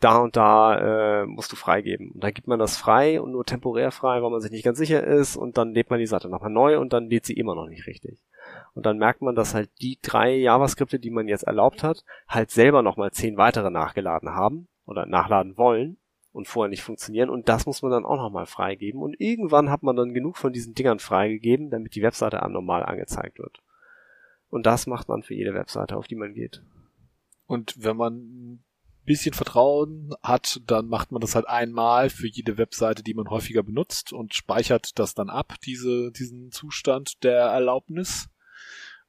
da 0.00 0.18
und 0.18 0.36
da 0.36 1.22
äh, 1.22 1.26
musst 1.26 1.50
du 1.50 1.56
freigeben. 1.56 2.12
Und 2.12 2.22
dann 2.22 2.32
gibt 2.32 2.46
man 2.46 2.58
das 2.58 2.76
frei 2.76 3.20
und 3.20 3.32
nur 3.32 3.44
temporär 3.44 3.90
frei, 3.90 4.22
weil 4.22 4.30
man 4.30 4.40
sich 4.40 4.50
nicht 4.50 4.64
ganz 4.64 4.78
sicher 4.78 5.02
ist 5.02 5.36
und 5.36 5.58
dann 5.58 5.72
lädt 5.72 5.90
man 5.90 5.98
die 5.98 6.06
Seite 6.06 6.28
nochmal 6.28 6.50
neu 6.50 6.78
und 6.78 6.92
dann 6.92 7.08
lädt 7.08 7.26
sie 7.26 7.34
immer 7.34 7.54
noch 7.54 7.66
nicht 7.66 7.86
richtig. 7.86 8.18
Und 8.74 8.86
dann 8.86 8.98
merkt 8.98 9.22
man, 9.22 9.34
dass 9.34 9.54
halt 9.54 9.70
die 9.80 9.98
drei 10.00 10.36
JavaScripte, 10.36 10.98
die 10.98 11.10
man 11.10 11.26
jetzt 11.26 11.44
erlaubt 11.44 11.82
hat, 11.82 12.04
halt 12.28 12.50
selber 12.50 12.82
nochmal 12.82 13.10
zehn 13.10 13.36
weitere 13.36 13.70
nachgeladen 13.70 14.30
haben 14.30 14.68
oder 14.86 15.04
nachladen 15.04 15.58
wollen 15.58 15.96
und 16.32 16.46
vorher 16.46 16.70
nicht 16.70 16.82
funktionieren 16.82 17.30
und 17.30 17.48
das 17.48 17.66
muss 17.66 17.82
man 17.82 17.90
dann 17.90 18.04
auch 18.04 18.16
nochmal 18.16 18.46
freigeben 18.46 19.02
und 19.02 19.20
irgendwann 19.20 19.70
hat 19.70 19.82
man 19.82 19.96
dann 19.96 20.14
genug 20.14 20.36
von 20.36 20.52
diesen 20.52 20.74
Dingern 20.74 21.00
freigegeben, 21.00 21.70
damit 21.70 21.96
die 21.96 22.02
Webseite 22.02 22.36
normal 22.48 22.84
angezeigt 22.84 23.38
wird. 23.38 23.60
Und 24.50 24.64
das 24.64 24.86
macht 24.86 25.08
man 25.08 25.22
für 25.22 25.34
jede 25.34 25.54
Webseite, 25.54 25.96
auf 25.96 26.06
die 26.06 26.14
man 26.14 26.34
geht. 26.34 26.62
Und 27.46 27.82
wenn 27.82 27.96
man 27.96 28.62
bisschen 29.08 29.34
Vertrauen 29.34 30.14
hat, 30.22 30.60
dann 30.66 30.86
macht 30.86 31.10
man 31.10 31.20
das 31.20 31.34
halt 31.34 31.48
einmal 31.48 32.10
für 32.10 32.28
jede 32.28 32.58
Webseite, 32.58 33.02
die 33.02 33.14
man 33.14 33.28
häufiger 33.28 33.62
benutzt 33.64 34.12
und 34.12 34.34
speichert 34.34 34.98
das 34.98 35.14
dann 35.14 35.30
ab, 35.30 35.54
diese, 35.64 36.12
diesen 36.12 36.52
Zustand 36.52 37.24
der 37.24 37.40
Erlaubnis. 37.40 38.28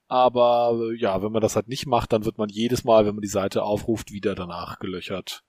Aber 0.08 0.92
ja, 0.98 1.22
wenn 1.22 1.32
man 1.32 1.42
das 1.42 1.56
halt 1.56 1.68
nicht 1.68 1.86
macht, 1.86 2.14
dann 2.14 2.26
wird 2.26 2.40
man 2.40 2.50
jedes 2.50 2.84
Mal, 2.84 3.06
wenn 3.06 3.14
man 3.14 3.22
die 3.22 3.28
Seite 3.28 3.62
aufruft, 3.62 4.12
wieder 4.12 4.34
danach 4.34 4.80
gelöchert, 4.80 5.44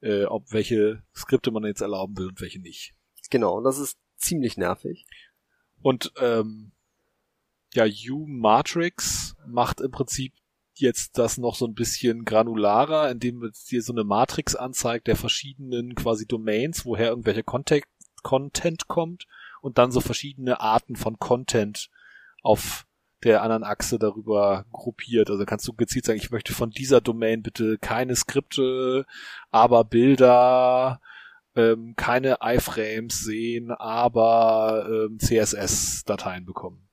äh, 0.00 0.24
ob 0.24 0.52
welche 0.52 1.04
Skripte 1.14 1.52
man 1.52 1.64
jetzt 1.64 1.82
erlauben 1.82 2.18
will 2.18 2.26
und 2.26 2.40
welche 2.40 2.60
nicht. 2.60 2.94
Genau, 3.30 3.58
und 3.58 3.64
das 3.64 3.78
ist 3.78 3.98
ziemlich 4.16 4.56
nervig. 4.56 5.06
Und 5.82 6.12
ähm, 6.18 6.72
ja, 7.74 7.84
U-Matrix 7.84 9.36
macht 9.46 9.80
im 9.80 9.90
Prinzip 9.90 10.32
jetzt 10.74 11.18
das 11.18 11.38
noch 11.38 11.54
so 11.54 11.66
ein 11.66 11.74
bisschen 11.74 12.24
granularer, 12.24 13.10
indem 13.10 13.42
es 13.44 13.64
dir 13.64 13.82
so 13.82 13.92
eine 13.92 14.04
Matrix 14.04 14.54
anzeigt 14.54 15.06
der 15.06 15.16
verschiedenen 15.16 15.94
quasi 15.94 16.26
Domains, 16.26 16.84
woher 16.84 17.08
irgendwelcher 17.08 17.42
Content, 17.42 17.84
Content 18.22 18.88
kommt 18.88 19.26
und 19.60 19.78
dann 19.78 19.92
so 19.92 20.00
verschiedene 20.00 20.60
Arten 20.60 20.96
von 20.96 21.18
Content 21.18 21.90
auf 22.42 22.86
der 23.22 23.42
anderen 23.42 23.64
Achse 23.64 23.98
darüber 23.98 24.66
gruppiert. 24.72 25.30
Also 25.30 25.44
kannst 25.44 25.66
du 25.68 25.72
gezielt 25.74 26.04
sagen, 26.04 26.18
ich 26.18 26.30
möchte 26.30 26.52
von 26.52 26.70
dieser 26.70 27.00
Domain 27.00 27.42
bitte 27.42 27.78
keine 27.78 28.16
Skripte, 28.16 29.06
aber 29.50 29.84
Bilder, 29.84 31.00
ähm, 31.54 31.94
keine 31.96 32.38
iFrames 32.42 33.20
sehen, 33.20 33.70
aber 33.70 34.86
ähm, 34.88 35.18
CSS-Dateien 35.18 36.44
bekommen. 36.44 36.88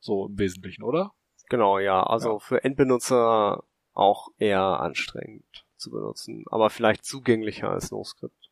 So 0.00 0.26
im 0.26 0.38
Wesentlichen, 0.38 0.82
oder? 0.82 1.12
Genau, 1.48 1.78
ja. 1.78 2.02
Also 2.02 2.34
ja. 2.34 2.38
für 2.38 2.64
Endbenutzer 2.64 3.64
auch 3.92 4.28
eher 4.38 4.80
anstrengend 4.80 5.64
zu 5.76 5.90
benutzen, 5.90 6.44
aber 6.50 6.70
vielleicht 6.70 7.04
zugänglicher 7.04 7.70
als 7.70 7.90
NoScript. 7.90 8.50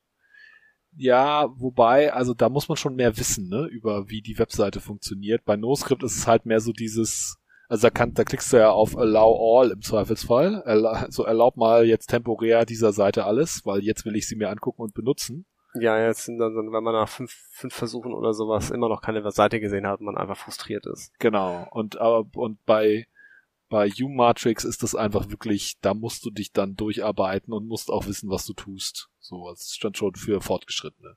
Ja, 0.94 1.48
wobei, 1.56 2.12
also 2.12 2.34
da 2.34 2.50
muss 2.50 2.68
man 2.68 2.76
schon 2.76 2.96
mehr 2.96 3.16
wissen, 3.16 3.48
ne, 3.48 3.66
über 3.66 4.10
wie 4.10 4.20
die 4.20 4.38
Webseite 4.38 4.80
funktioniert. 4.80 5.44
Bei 5.44 5.56
NoScript 5.56 6.02
ist 6.02 6.16
es 6.16 6.26
halt 6.26 6.44
mehr 6.44 6.60
so 6.60 6.72
dieses, 6.72 7.38
also 7.68 7.86
da, 7.86 7.90
kann, 7.90 8.12
da 8.12 8.24
klickst 8.24 8.52
du 8.52 8.58
ja 8.58 8.70
auf 8.70 8.96
Allow 8.96 9.60
All 9.60 9.70
im 9.70 9.80
Zweifelsfall. 9.80 10.62
So 11.08 11.24
erlaub 11.24 11.56
mal 11.56 11.86
jetzt 11.86 12.08
temporär 12.08 12.66
dieser 12.66 12.92
Seite 12.92 13.24
alles, 13.24 13.62
weil 13.64 13.80
jetzt 13.80 14.04
will 14.04 14.16
ich 14.16 14.28
sie 14.28 14.36
mir 14.36 14.50
angucken 14.50 14.82
und 14.82 14.92
benutzen. 14.92 15.46
Ja, 15.74 15.98
jetzt 15.98 16.24
sind 16.24 16.38
dann, 16.38 16.54
wenn 16.54 16.84
man 16.84 16.94
nach 16.94 17.08
fünf, 17.08 17.32
fünf 17.50 17.74
Versuchen 17.74 18.12
oder 18.12 18.34
sowas 18.34 18.70
immer 18.70 18.88
noch 18.88 19.00
keine 19.00 19.28
Seite 19.30 19.58
gesehen 19.60 19.86
hat, 19.86 20.00
man 20.00 20.18
einfach 20.18 20.36
frustriert 20.36 20.86
ist. 20.86 21.18
Genau. 21.18 21.66
Und 21.70 21.98
aber 21.98 22.26
und 22.34 22.64
bei 22.66 23.06
bei 23.72 23.90
U-Matrix 24.02 24.64
ist 24.64 24.82
das 24.82 24.94
einfach 24.94 25.30
wirklich, 25.30 25.78
da 25.80 25.94
musst 25.94 26.26
du 26.26 26.30
dich 26.30 26.52
dann 26.52 26.76
durcharbeiten 26.76 27.54
und 27.54 27.66
musst 27.66 27.90
auch 27.90 28.06
wissen, 28.06 28.28
was 28.28 28.44
du 28.44 28.52
tust. 28.52 29.08
So, 29.18 29.48
das 29.48 29.74
stand 29.74 29.96
schon 29.96 30.14
für 30.14 30.42
Fortgeschrittene. 30.42 31.16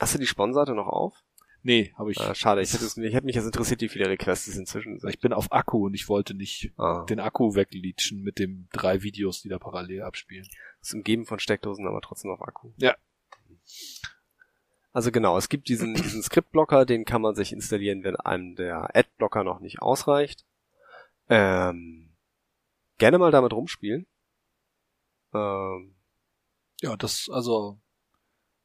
Hast 0.00 0.14
du 0.14 0.18
die 0.18 0.26
Sponseite 0.26 0.74
noch 0.74 0.86
auf? 0.86 1.22
Nee, 1.62 1.92
habe 1.98 2.10
ich. 2.12 2.18
Ah, 2.18 2.34
schade, 2.34 2.62
ich 2.62 2.72
hätte, 2.72 2.86
ich 2.86 3.14
hätte 3.14 3.26
mich 3.26 3.34
jetzt 3.34 3.44
interessiert, 3.44 3.82
wie 3.82 3.90
viele 3.90 4.08
Requests 4.08 4.48
es 4.48 4.56
inzwischen 4.56 4.98
sind. 4.98 5.10
Ich 5.10 5.20
bin 5.20 5.34
auf 5.34 5.52
Akku 5.52 5.84
und 5.84 5.92
ich 5.92 6.08
wollte 6.08 6.32
nicht 6.32 6.72
ah. 6.78 7.04
den 7.04 7.20
Akku 7.20 7.54
wegleachen 7.54 8.22
mit 8.22 8.38
den 8.38 8.68
drei 8.72 9.02
Videos, 9.02 9.42
die 9.42 9.50
da 9.50 9.58
parallel 9.58 10.00
abspielen. 10.00 10.46
Das 10.78 10.88
ist 10.88 10.94
umgeben 10.94 11.26
von 11.26 11.38
Steckdosen, 11.38 11.86
aber 11.86 12.00
trotzdem 12.00 12.30
auf 12.30 12.40
Akku. 12.40 12.72
Ja, 12.78 12.96
also 14.92 15.12
genau, 15.12 15.38
es 15.38 15.48
gibt 15.48 15.68
diesen, 15.68 15.94
diesen 15.94 16.22
Script-Blocker, 16.22 16.84
den 16.84 17.04
kann 17.04 17.22
man 17.22 17.34
sich 17.34 17.52
installieren, 17.52 18.02
wenn 18.02 18.16
einem 18.16 18.56
der 18.56 18.96
Ad-Blocker 18.96 19.44
noch 19.44 19.60
nicht 19.60 19.80
ausreicht. 19.80 20.44
Ähm, 21.28 22.16
gerne 22.98 23.18
mal 23.18 23.30
damit 23.30 23.52
rumspielen. 23.52 24.06
Ähm, 25.32 25.96
ja, 26.80 26.96
das, 26.96 27.28
also 27.30 27.80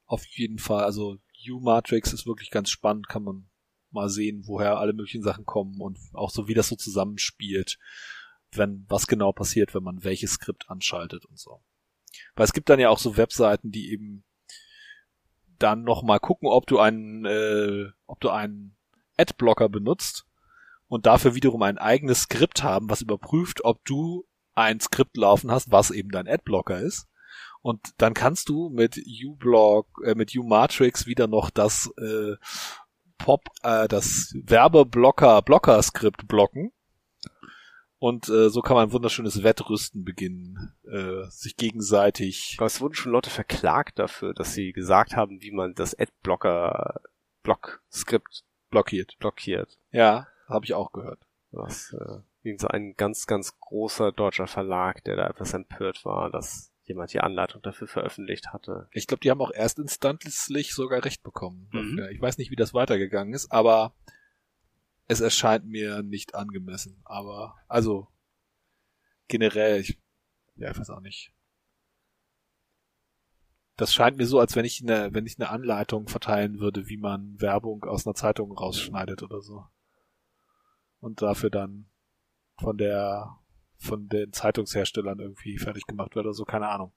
auf 0.08 0.26
jeden 0.28 0.58
Fall, 0.58 0.84
also 0.84 1.18
U-Matrix 1.48 2.12
ist 2.12 2.26
wirklich 2.26 2.50
ganz 2.50 2.70
spannend, 2.70 3.08
kann 3.08 3.24
man 3.24 3.50
mal 3.92 4.10
sehen, 4.10 4.44
woher 4.46 4.78
alle 4.78 4.94
möglichen 4.94 5.24
Sachen 5.24 5.46
kommen 5.46 5.80
und 5.80 6.00
auch 6.14 6.32
so, 6.32 6.48
wie 6.48 6.54
das 6.54 6.68
so 6.68 6.76
zusammenspielt, 6.76 7.78
wenn, 8.52 8.86
was 8.90 9.08
genau 9.08 9.32
passiert, 9.32 9.74
wenn 9.76 9.84
man 9.84 10.04
welches 10.04 10.32
Skript 10.32 10.70
anschaltet 10.70 11.26
und 11.26 11.40
so. 11.40 11.64
Weil 12.36 12.46
es 12.46 12.54
gibt 12.54 12.70
dann 12.70 12.80
ja 12.80 12.90
auch 12.90 13.00
so 13.00 13.16
Webseiten, 13.18 13.72
die 13.72 13.92
eben 13.92 14.25
dann 15.60 15.84
nochmal 15.84 16.20
gucken, 16.20 16.50
ob 16.50 16.68
du 16.68 16.80
einen, 16.80 17.26
äh, 17.26 17.86
ob 18.08 18.20
du 18.20 18.30
einen 18.30 18.76
Adblocker 19.18 19.70
benutzt 19.70 20.26
und 20.88 21.06
dafür 21.06 21.36
wiederum 21.36 21.62
ein 21.64 21.78
eigenes 21.78 22.24
Skript 22.24 22.64
haben, 22.64 22.90
was 22.90 23.02
überprüft, 23.02 23.64
ob 23.64 23.84
du 23.86 24.26
ein 24.54 24.80
Skript 24.80 25.18
laufen 25.18 25.52
hast, 25.52 25.72
was 25.72 25.92
eben 25.92 26.10
dein 26.10 26.28
Adblocker 26.28 26.80
ist. 26.80 27.08
Und 27.62 27.82
dann 27.98 28.14
kannst 28.14 28.50
du 28.50 28.70
mit 28.70 28.98
uBlock, 28.98 29.88
äh, 30.06 30.16
mit 30.16 30.36
uMatrix 30.36 31.08
wieder 31.08 31.28
noch 31.28 31.50
das 31.50 31.92
äh, 31.98 32.36
Pop, 33.18 33.50
äh, 33.64 33.88
das 33.88 34.34
Werbeblocker, 34.36 35.42
Blocker-Skript 35.42 36.28
blocken 36.28 36.72
und 38.06 38.30
äh, 38.30 38.52
so 38.52 38.62
kann 38.62 38.76
man 38.76 38.90
ein 38.90 38.92
wunderschönes 38.92 39.42
Wettrüsten 39.42 40.04
beginnen, 40.04 40.76
äh, 40.84 41.24
sich 41.30 41.58
gegenseitig. 41.58 42.54
Aber 42.60 42.68
es 42.68 42.80
wurden 42.80 42.94
schon 42.94 43.12
Leute 43.12 43.32
verklagt 43.32 43.98
dafür, 43.98 44.36
dass 44.36 44.54
sie 44.54 44.74
gesagt 44.74 45.16
haben, 45.16 45.42
wie 45.42 45.50
man 45.50 45.74
das 45.74 45.98
Adblocker 45.98 47.02
Block-Skript 47.42 48.44
blockiert. 48.70 49.18
Blockiert. 49.18 49.80
Ja, 49.90 50.28
habe 50.48 50.66
ich 50.66 50.76
auch 50.76 50.92
gehört. 50.92 51.26
Was 51.50 51.94
äh, 51.94 52.20
irgend 52.44 52.62
so 52.62 52.68
ein 52.68 52.94
ganz, 52.96 53.26
ganz 53.26 53.60
großer 53.60 54.12
deutscher 54.12 54.46
Verlag, 54.46 55.04
der 55.06 55.16
da 55.16 55.28
etwas 55.28 55.56
empört 55.56 56.06
war, 56.06 56.30
dass 56.30 56.72
jemand 56.84 57.12
die 57.12 57.22
Anleitung 57.22 57.64
dafür 57.64 57.88
veröffentlicht 57.88 58.54
hatte. 58.54 58.88
Ich 58.92 59.08
glaube, 59.08 59.22
die 59.22 59.32
haben 59.32 59.42
auch 59.42 59.52
erst 59.52 59.80
instanzlich 59.80 60.76
sogar 60.76 61.04
recht 61.04 61.24
bekommen. 61.24 61.70
Mhm. 61.72 61.98
dafür. 61.98 62.12
Ich 62.12 62.22
weiß 62.22 62.38
nicht, 62.38 62.52
wie 62.52 62.56
das 62.56 62.76
weitergegangen 62.76 63.34
ist, 63.34 63.52
aber 63.52 63.96
es 65.08 65.22
erscheint 65.22 65.66
mir 65.66 66.04
nicht 66.04 66.36
angemessen. 66.36 67.02
Aber, 67.06 67.56
also, 67.68 68.08
generell, 69.28 69.82
ich, 69.82 70.02
ja, 70.56 70.72
ich 70.72 70.80
weiß 70.80 70.90
auch 70.90 71.02
nicht. 71.02 71.32
Das 73.78 73.94
scheint 73.94 74.18
mir 74.18 74.26
so, 74.26 74.40
als 74.40 74.56
wenn 74.56 74.66
ich 74.66 74.82
eine, 74.82 75.14
wenn 75.14 75.26
ich 75.26 75.38
eine 75.38 75.50
Anleitung 75.50 76.08
verteilen 76.08 76.60
würde, 76.60 76.88
wie 76.88 76.98
man 76.98 77.40
Werbung 77.42 77.84
aus 77.84 78.08
einer 78.08 78.16
Zeitung 78.16 78.54
rausschneidet 78.54 79.22
oder 79.22 79.42
so. 79.42 79.66
Und 81.00 81.22
dafür 81.22 81.50
dann 81.50 81.92
von 82.58 82.78
der, 82.78 83.38
von 83.78 84.08
den 84.08 84.32
Zeitungsherstellern 84.32 85.20
irgendwie 85.20 85.58
fertig 85.58 85.86
gemacht 85.86 86.16
wird 86.16 86.26
oder 86.26 86.34
so, 86.34 86.46
keine 86.46 86.70
Ahnung. 86.70 86.94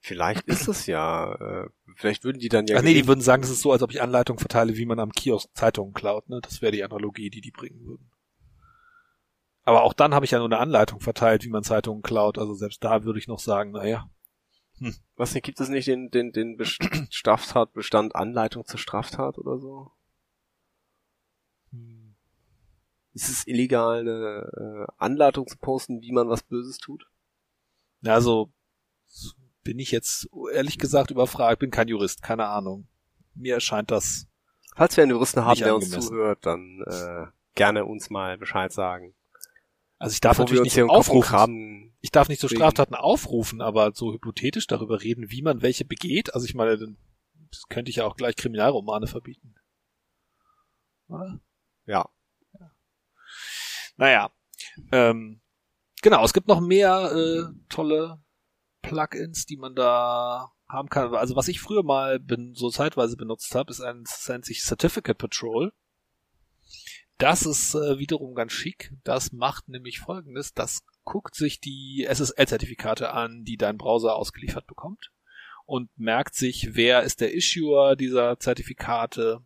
Vielleicht 0.00 0.46
ist 0.46 0.68
es 0.68 0.86
ja, 0.86 1.34
äh, 1.34 1.68
vielleicht 1.96 2.24
würden 2.24 2.38
die 2.38 2.48
dann 2.48 2.66
ja 2.66 2.78
Ach 2.78 2.82
nee, 2.82 2.94
die 2.94 3.06
würden 3.06 3.20
sagen, 3.20 3.42
es 3.42 3.50
ist 3.50 3.60
so, 3.62 3.72
als 3.72 3.82
ob 3.82 3.90
ich 3.90 4.00
Anleitungen 4.00 4.38
verteile, 4.38 4.76
wie 4.76 4.86
man 4.86 5.00
am 5.00 5.12
Kiosk 5.12 5.50
Zeitungen 5.54 5.92
klaut, 5.92 6.28
ne? 6.28 6.40
Das 6.40 6.62
wäre 6.62 6.72
die 6.72 6.84
Analogie, 6.84 7.30
die 7.30 7.40
die 7.40 7.50
bringen 7.50 7.84
würden. 7.84 8.10
Aber 9.64 9.82
auch 9.82 9.92
dann 9.92 10.14
habe 10.14 10.24
ich 10.24 10.30
ja 10.30 10.38
nur 10.38 10.46
eine 10.46 10.58
Anleitung 10.58 11.00
verteilt, 11.00 11.44
wie 11.44 11.50
man 11.50 11.62
Zeitungen 11.62 12.02
klaut. 12.02 12.38
Also 12.38 12.54
selbst 12.54 12.82
da 12.82 13.04
würde 13.04 13.18
ich 13.18 13.28
noch 13.28 13.38
sagen, 13.38 13.72
naja, 13.72 14.08
Was 15.16 15.32
denn, 15.32 15.42
gibt 15.42 15.60
es 15.60 15.68
nicht 15.68 15.88
den, 15.88 16.10
den, 16.10 16.32
den 16.32 16.56
Best- 16.56 16.78
Straftatbestand 17.10 18.14
Anleitung 18.14 18.64
zur 18.64 18.78
Straftat 18.78 19.36
oder 19.36 19.58
so? 19.58 19.92
Ist 23.12 23.28
es 23.28 23.46
illegal, 23.46 24.00
eine 24.00 24.86
äh, 24.86 24.92
Anleitung 24.96 25.46
zu 25.46 25.58
posten, 25.58 26.00
wie 26.02 26.12
man 26.12 26.28
was 26.28 26.42
Böses 26.42 26.78
tut? 26.78 27.04
Ja, 28.02 28.14
also 28.14 28.52
bin 29.64 29.78
ich 29.78 29.90
jetzt 29.90 30.28
ehrlich 30.52 30.78
gesagt 30.78 31.10
überfragt, 31.10 31.58
bin 31.60 31.70
kein 31.70 31.88
Jurist, 31.88 32.22
keine 32.22 32.46
Ahnung. 32.46 32.88
Mir 33.34 33.54
erscheint 33.54 33.90
das. 33.90 34.26
Falls 34.74 34.96
wir 34.96 35.02
einen 35.02 35.10
Juristen 35.12 35.44
haben, 35.44 35.58
der 35.58 35.74
uns 35.74 35.84
angemessen. 35.86 36.08
zuhört, 36.08 36.46
dann 36.46 36.82
äh, 36.86 37.26
gerne 37.54 37.84
uns 37.84 38.10
mal 38.10 38.38
Bescheid 38.38 38.72
sagen. 38.72 39.14
Also 39.98 40.12
ich 40.14 40.20
darf 40.20 40.32
Bevor 40.36 40.44
natürlich 40.44 40.62
uns 40.62 40.76
nicht 40.76 40.90
aufrufen. 40.90 41.96
Ich 42.00 42.12
darf 42.12 42.28
nicht 42.28 42.40
zu 42.40 42.46
Deswegen- 42.46 42.60
Straftaten 42.60 42.94
aufrufen, 42.94 43.60
aber 43.60 43.92
so 43.92 44.12
hypothetisch 44.12 44.68
darüber 44.68 45.02
reden, 45.02 45.30
wie 45.30 45.42
man 45.42 45.62
welche 45.62 45.84
begeht. 45.84 46.34
Also 46.34 46.46
ich 46.46 46.54
meine, 46.54 46.78
dann- 46.78 46.96
das 47.50 47.62
könnte 47.68 47.90
ich 47.90 47.96
ja 47.96 48.04
auch 48.06 48.16
gleich 48.16 48.36
Kriminalromane 48.36 49.06
verbieten. 49.08 49.54
Oder? 51.08 51.40
Ja. 51.86 52.08
Naja. 53.96 54.30
Ähm, 54.92 55.40
genau, 56.02 56.24
es 56.24 56.32
gibt 56.32 56.46
noch 56.46 56.60
mehr 56.60 57.10
äh, 57.12 57.52
tolle 57.68 58.20
Plugins, 58.82 59.46
die 59.46 59.56
man 59.56 59.74
da 59.74 60.52
haben 60.68 60.88
kann. 60.88 61.14
Also 61.14 61.36
was 61.36 61.48
ich 61.48 61.60
früher 61.60 61.82
mal 61.82 62.18
bin, 62.18 62.54
so 62.54 62.70
zeitweise 62.70 63.16
benutzt 63.16 63.54
habe, 63.54 63.70
ist 63.70 63.80
ein, 63.80 64.04
nennt 64.28 64.44
sich 64.44 64.62
Certificate 64.62 65.16
Patrol. 65.16 65.72
Das 67.16 67.46
ist 67.46 67.74
äh, 67.74 67.98
wiederum 67.98 68.34
ganz 68.34 68.52
schick. 68.52 68.92
Das 69.02 69.32
macht 69.32 69.68
nämlich 69.68 69.98
folgendes. 69.98 70.54
Das 70.54 70.84
guckt 71.04 71.34
sich 71.34 71.60
die 71.60 72.06
SSL-Zertifikate 72.08 73.12
an, 73.12 73.44
die 73.44 73.56
dein 73.56 73.78
Browser 73.78 74.14
ausgeliefert 74.14 74.66
bekommt 74.66 75.10
und 75.68 75.90
merkt 75.98 76.34
sich, 76.34 76.76
wer 76.76 77.02
ist 77.02 77.20
der 77.20 77.34
Issuer 77.34 77.96
dieser 77.96 78.38
Zertifikate. 78.38 79.42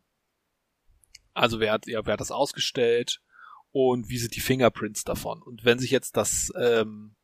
Also 1.35 1.61
wer 1.61 1.73
hat, 1.73 1.87
ja, 1.87 2.05
wer 2.05 2.13
hat 2.13 2.21
das 2.21 2.31
ausgestellt 2.31 3.21
und 3.73 4.09
wie 4.09 4.19
sind 4.19 4.37
die 4.37 4.41
Fingerprints 4.41 5.03
davon. 5.03 5.43
Und 5.43 5.65
wenn 5.65 5.79
sich 5.79 5.91
jetzt 5.91 6.17
das, 6.17 6.53
ähm, 6.57 7.17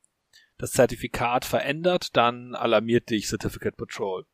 das 0.59 0.73
Zertifikat 0.73 1.45
verändert, 1.45 2.17
dann 2.17 2.55
alarmiert 2.55 3.11
dich 3.11 3.29
Certificate 3.29 3.77
Patrol. 3.77 4.27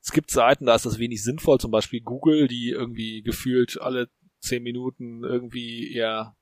Es 0.00 0.12
gibt 0.12 0.30
Seiten, 0.30 0.66
da 0.66 0.74
ist 0.74 0.86
das 0.86 0.98
wenig 0.98 1.22
sinnvoll, 1.22 1.58
zum 1.58 1.72
Beispiel 1.72 2.00
Google, 2.00 2.46
die 2.46 2.70
irgendwie 2.70 3.22
gefühlt 3.22 3.80
alle 3.80 4.08
zehn 4.38 4.62
Minuten 4.62 5.24
irgendwie 5.24 5.88
ihr, 5.88 6.36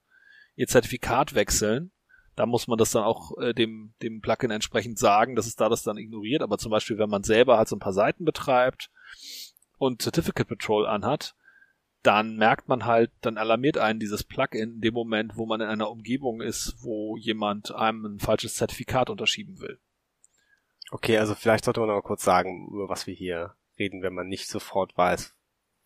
ihr 0.56 0.66
Zertifikat 0.66 1.34
wechseln. 1.34 1.90
Da 2.36 2.46
muss 2.46 2.68
man 2.68 2.78
das 2.78 2.90
dann 2.90 3.02
auch 3.02 3.36
äh, 3.38 3.54
dem, 3.54 3.94
dem 4.02 4.20
Plugin 4.20 4.50
entsprechend 4.50 4.98
sagen, 4.98 5.36
dass 5.36 5.46
es 5.46 5.56
da 5.56 5.68
das 5.68 5.82
dann 5.82 5.98
ignoriert. 5.98 6.42
Aber 6.42 6.58
zum 6.58 6.70
Beispiel, 6.70 6.98
wenn 6.98 7.10
man 7.10 7.22
selber 7.22 7.58
halt 7.58 7.68
so 7.68 7.76
ein 7.76 7.80
paar 7.80 7.92
Seiten 7.92 8.24
betreibt 8.24 8.90
und 9.78 10.02
Certificate 10.02 10.48
Patrol 10.48 10.86
anhat, 10.86 11.34
dann 12.02 12.36
merkt 12.36 12.68
man 12.68 12.86
halt, 12.86 13.10
dann 13.20 13.36
alarmiert 13.36 13.78
einen 13.78 14.00
dieses 14.00 14.24
Plugin 14.24 14.74
in 14.74 14.80
dem 14.80 14.94
Moment, 14.94 15.36
wo 15.36 15.46
man 15.46 15.60
in 15.60 15.68
einer 15.68 15.90
Umgebung 15.90 16.40
ist, 16.40 16.76
wo 16.80 17.16
jemand 17.16 17.74
einem 17.74 18.04
ein 18.04 18.18
falsches 18.20 18.54
Zertifikat 18.54 19.10
unterschieben 19.10 19.60
will. 19.60 19.78
Okay, 20.90 21.18
also 21.18 21.34
vielleicht 21.34 21.64
sollte 21.64 21.80
man 21.80 21.88
noch 21.88 21.96
mal 21.96 22.02
kurz 22.02 22.24
sagen, 22.24 22.68
über 22.72 22.88
was 22.88 23.06
wir 23.06 23.14
hier 23.14 23.54
reden, 23.78 24.02
wenn 24.02 24.14
man 24.14 24.28
nicht 24.28 24.48
sofort 24.48 24.96
weiß, 24.96 25.34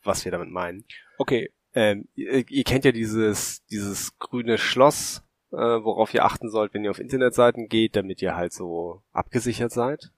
was 0.02 0.24
wir 0.24 0.32
damit 0.32 0.50
meinen. 0.50 0.84
Okay, 1.18 1.50
Ähm, 1.74 2.08
ihr, 2.14 2.48
ihr 2.48 2.64
kennt 2.64 2.84
ja 2.84 2.92
dieses, 2.92 3.64
dieses 3.66 4.16
grüne 4.18 4.58
Schloss, 4.58 5.24
äh, 5.50 5.56
worauf 5.56 6.14
ihr 6.14 6.24
achten 6.24 6.48
sollt, 6.48 6.72
wenn 6.72 6.84
ihr 6.84 6.90
auf 6.90 7.00
Internetseiten 7.00 7.68
geht, 7.68 7.96
damit 7.96 8.22
ihr 8.22 8.36
halt 8.36 8.52
so 8.52 9.02
abgesichert 9.12 9.72
seid. 9.72 10.12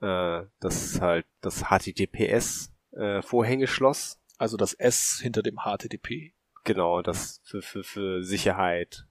Äh, 0.00 0.44
das 0.60 0.82
ist 0.82 1.00
halt 1.02 1.26
das 1.42 1.64
HTTPS 1.64 2.72
äh, 2.92 3.20
Vorhängeschloss. 3.20 4.19
Also 4.40 4.56
das 4.56 4.72
S 4.74 5.20
hinter 5.22 5.42
dem 5.42 5.58
HTTP. 5.58 6.32
Genau, 6.64 7.02
das 7.02 7.40
für, 7.44 7.62
für, 7.62 7.84
für 7.84 8.22
Sicherheit 8.22 9.06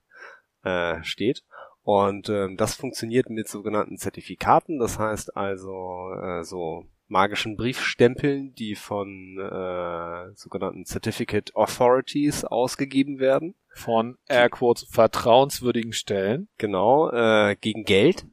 äh, 0.62 1.02
steht. 1.02 1.44
Und 1.82 2.28
ähm, 2.28 2.56
das 2.56 2.74
funktioniert 2.74 3.30
mit 3.30 3.48
sogenannten 3.48 3.96
Zertifikaten, 3.96 4.78
das 4.78 4.98
heißt 4.98 5.36
also 5.36 6.12
äh, 6.20 6.44
so 6.44 6.84
magischen 7.08 7.56
Briefstempeln, 7.56 8.54
die 8.54 8.76
von 8.76 9.38
äh, 9.38 10.34
sogenannten 10.36 10.84
Certificate 10.84 11.54
Authorities 11.56 12.44
ausgegeben 12.44 13.18
werden. 13.18 13.54
Von 13.72 14.18
Airquotes 14.28 14.86
vertrauenswürdigen 14.90 15.92
Stellen. 15.92 16.48
Genau, 16.58 17.10
äh, 17.10 17.56
gegen 17.60 17.84
Geld 17.84 18.26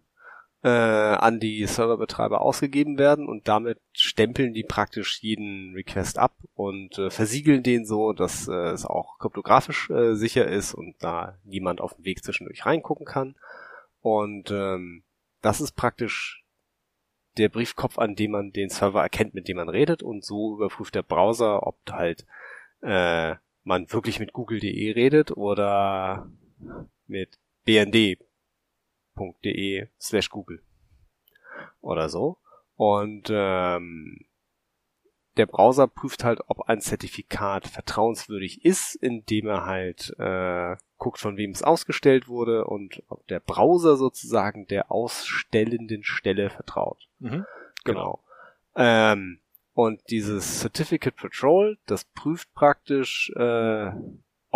äh, 0.64 0.70
an 0.70 1.40
die 1.40 1.66
Serverbetreiber 1.66 2.42
ausgegeben 2.42 2.98
werden 2.98 3.28
und 3.28 3.48
damit 3.48 3.80
stempeln 3.94 4.54
die 4.54 4.64
praktisch 4.64 5.22
jeden 5.22 5.74
Request 5.74 6.18
ab 6.18 6.36
und 6.56 6.98
äh, 6.98 7.10
versiegeln 7.10 7.64
den 7.64 7.86
so, 7.86 8.14
dass 8.14 8.48
äh, 8.48 8.72
es 8.72 8.86
auch 8.86 9.20
kryptografisch 9.20 9.90
äh, 9.90 10.16
sicher 10.16 10.48
ist 10.48 10.74
und 10.74 10.96
da 11.00 11.38
niemand 11.44 11.80
auf 11.80 11.96
dem 11.96 12.06
Weg 12.06 12.24
zwischendurch 12.24 12.66
reingucken 12.66 13.06
kann. 13.06 13.36
Und 14.02 14.52
ähm, 14.52 15.04
das 15.42 15.62
ist 15.62 15.74
praktisch 15.74 16.44
der 17.38 17.50
Briefkopf, 17.50 18.00
an 18.00 18.16
dem 18.16 18.32
man 18.32 18.52
den 18.52 18.70
Server 18.70 19.02
erkennt, 19.02 19.36
mit 19.36 19.48
dem 19.48 19.58
man 19.58 19.70
redet 19.70 20.02
und 20.02 20.26
so 20.26 20.56
überprüft 20.56 20.96
der 20.96 21.04
Browser, 21.04 21.68
ob 21.68 21.78
halt 21.92 22.26
äh, 22.82 23.36
man 23.64 23.92
wirklich 23.92 24.20
mit 24.20 24.34
google.de 24.34 24.92
redet 24.92 25.32
oder 25.38 26.32
mit 27.06 27.38
bnd 27.64 28.18
de 29.44 29.88
slash 30.00 30.30
Google 30.30 30.62
oder 31.82 32.10
so. 32.10 32.38
Und 32.76 33.30
ähm, 33.32 34.26
der 35.38 35.46
Browser 35.46 35.88
prüft 35.88 36.24
halt, 36.24 36.42
ob 36.48 36.68
ein 36.68 36.82
Zertifikat 36.82 37.68
vertrauenswürdig 37.68 38.66
ist, 38.66 38.96
indem 38.96 39.48
er 39.48 39.66
halt 39.66 40.14
äh, 40.20 40.76
guckt, 40.98 41.20
von 41.20 41.38
wem 41.38 41.52
es 41.52 41.64
ausgestellt 41.64 42.28
wurde 42.28 42.66
und 42.66 43.04
ob 43.08 43.26
der 43.28 43.40
Browser 43.40 43.98
sozusagen 43.98 44.68
der 44.68 44.92
ausstellenden 44.92 46.04
Stelle 46.04 46.50
vertraut. 46.50 47.08
Mhm. 47.20 47.46
Genau. 47.84 48.24
Ähm, 48.76 49.40
und 49.74 50.02
dieses 50.10 50.60
Certificate 50.62 51.16
Patrol, 51.16 51.78
das 51.86 52.04
prüft 52.04 52.52
praktisch, 52.54 53.32
äh, 53.36 53.92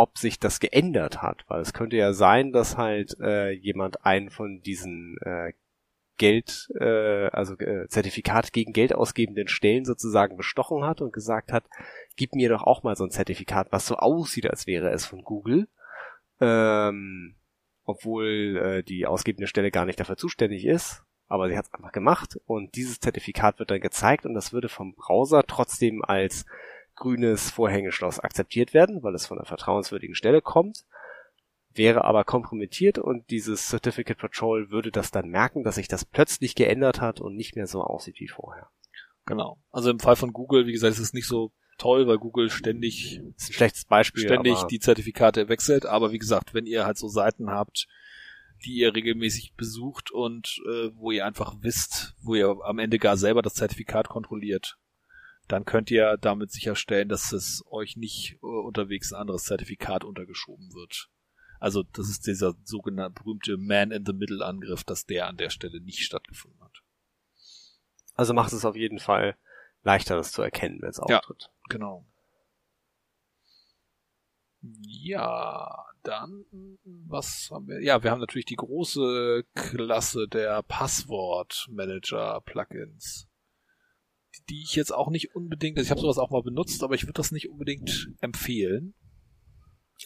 ob 0.01 0.17
sich 0.17 0.39
das 0.39 0.59
geändert 0.59 1.21
hat, 1.21 1.45
weil 1.47 1.61
es 1.61 1.73
könnte 1.73 1.95
ja 1.95 2.11
sein, 2.11 2.51
dass 2.51 2.75
halt 2.75 3.15
äh, 3.21 3.51
jemand 3.51 4.03
einen 4.03 4.31
von 4.31 4.59
diesen 4.61 5.15
äh, 5.21 5.53
Geld, 6.17 6.69
äh, 6.79 7.27
also 7.27 7.55
äh, 7.59 7.87
Zertifikat 7.87 8.51
gegen 8.51 8.73
Geld 8.73 8.95
ausgebenden 8.95 9.47
Stellen 9.47 9.85
sozusagen 9.85 10.37
bestochen 10.37 10.83
hat 10.85 11.01
und 11.01 11.13
gesagt 11.13 11.51
hat, 11.51 11.65
gib 12.15 12.33
mir 12.33 12.49
doch 12.49 12.63
auch 12.63 12.81
mal 12.81 12.95
so 12.95 13.03
ein 13.03 13.11
Zertifikat, 13.11 13.67
was 13.71 13.85
so 13.85 13.95
aussieht, 13.95 14.49
als 14.49 14.65
wäre 14.65 14.89
es 14.89 15.05
von 15.05 15.21
Google. 15.21 15.67
Ähm, 16.39 17.35
obwohl 17.83 18.57
äh, 18.57 18.83
die 18.83 19.05
ausgebende 19.05 19.45
Stelle 19.45 19.69
gar 19.69 19.85
nicht 19.85 19.99
dafür 19.99 20.17
zuständig 20.17 20.65
ist, 20.65 21.03
aber 21.27 21.47
sie 21.47 21.57
hat 21.57 21.65
es 21.65 21.73
einfach 21.75 21.91
gemacht 21.91 22.39
und 22.47 22.73
dieses 22.73 22.99
Zertifikat 22.99 23.59
wird 23.59 23.69
dann 23.69 23.81
gezeigt 23.81 24.25
und 24.25 24.33
das 24.33 24.51
würde 24.51 24.67
vom 24.67 24.95
Browser 24.95 25.43
trotzdem 25.45 26.03
als 26.03 26.47
grünes 27.01 27.49
Vorhängeschloss 27.49 28.19
akzeptiert 28.19 28.73
werden, 28.73 29.01
weil 29.01 29.15
es 29.15 29.25
von 29.25 29.37
einer 29.37 29.47
vertrauenswürdigen 29.47 30.15
Stelle 30.15 30.41
kommt, 30.41 30.85
wäre 31.73 32.05
aber 32.05 32.23
kompromittiert 32.23 32.99
und 32.99 33.29
dieses 33.31 33.67
Certificate 33.67 34.17
Patrol 34.17 34.69
würde 34.69 34.91
das 34.91 35.09
dann 35.09 35.29
merken, 35.29 35.63
dass 35.63 35.75
sich 35.75 35.87
das 35.87 36.05
plötzlich 36.05 36.53
geändert 36.55 37.01
hat 37.01 37.19
und 37.19 37.35
nicht 37.35 37.55
mehr 37.55 37.67
so 37.67 37.81
aussieht 37.81 38.19
wie 38.19 38.27
vorher. 38.27 38.69
Genau. 39.25 39.57
Also 39.71 39.89
im 39.89 39.99
Fall 39.99 40.15
von 40.15 40.31
Google, 40.31 40.67
wie 40.67 40.73
gesagt, 40.73 40.93
ist 40.93 40.99
es 40.99 41.13
nicht 41.13 41.27
so 41.27 41.51
toll, 41.77 42.07
weil 42.07 42.19
Google 42.19 42.51
ständig, 42.51 43.21
ist 43.35 43.49
ein 43.49 43.53
schlechtes 43.53 43.85
Beispiel. 43.85 44.23
ständig 44.23 44.61
die 44.63 44.79
Zertifikate 44.79 45.49
wechselt. 45.49 45.85
Aber 45.85 46.11
wie 46.11 46.19
gesagt, 46.19 46.53
wenn 46.53 46.65
ihr 46.65 46.85
halt 46.85 46.97
so 46.97 47.07
Seiten 47.07 47.49
habt, 47.49 47.87
die 48.63 48.73
ihr 48.73 48.93
regelmäßig 48.93 49.55
besucht 49.55 50.11
und 50.11 50.61
äh, 50.67 50.89
wo 50.93 51.09
ihr 51.11 51.25
einfach 51.25 51.55
wisst, 51.61 52.15
wo 52.21 52.35
ihr 52.35 52.57
am 52.63 52.77
Ende 52.77 52.99
gar 52.99 53.17
selber 53.17 53.41
das 53.41 53.55
Zertifikat 53.55 54.07
kontrolliert, 54.07 54.77
dann 55.47 55.65
könnt 55.65 55.91
ihr 55.91 56.17
damit 56.17 56.51
sicherstellen, 56.51 57.09
dass 57.09 57.33
es 57.33 57.63
euch 57.69 57.97
nicht 57.97 58.37
äh, 58.41 58.45
unterwegs 58.45 59.11
ein 59.11 59.21
anderes 59.21 59.43
Zertifikat 59.43 60.03
untergeschoben 60.03 60.73
wird. 60.73 61.09
Also 61.59 61.83
das 61.83 62.09
ist 62.09 62.25
dieser 62.25 62.55
sogenannte 62.63 63.21
berühmte 63.21 63.57
Man-in-the-Middle-Angriff, 63.57 64.83
dass 64.83 65.05
der 65.05 65.27
an 65.27 65.37
der 65.37 65.51
Stelle 65.51 65.81
nicht 65.81 66.03
stattgefunden 66.03 66.59
hat. 66.61 66.81
Also 68.15 68.33
macht 68.33 68.53
es 68.53 68.65
auf 68.65 68.75
jeden 68.75 68.99
Fall 68.99 69.37
leichter, 69.83 70.15
das 70.15 70.31
zu 70.31 70.41
erkennen, 70.41 70.81
wenn 70.81 70.89
es 70.89 70.99
auftritt. 70.99 71.43
Ja, 71.43 71.49
genau. 71.69 72.07
Ja, 74.61 75.85
dann, 76.03 76.45
was 76.83 77.49
haben 77.51 77.67
wir? 77.67 77.81
Ja, 77.81 78.03
wir 78.03 78.11
haben 78.11 78.19
natürlich 78.19 78.45
die 78.45 78.55
große 78.55 79.43
Klasse 79.55 80.27
der 80.27 80.61
Passwort-Manager-Plugins, 80.63 83.27
die 84.49 84.61
ich 84.61 84.75
jetzt 84.75 84.93
auch 84.93 85.09
nicht 85.09 85.35
unbedingt, 85.35 85.77
also 85.77 85.85
ich 85.85 85.91
habe 85.91 86.01
sowas 86.01 86.17
auch 86.17 86.29
mal 86.29 86.43
benutzt, 86.43 86.83
aber 86.83 86.95
ich 86.95 87.03
würde 87.03 87.13
das 87.13 87.31
nicht 87.31 87.49
unbedingt 87.49 88.09
empfehlen. 88.21 88.93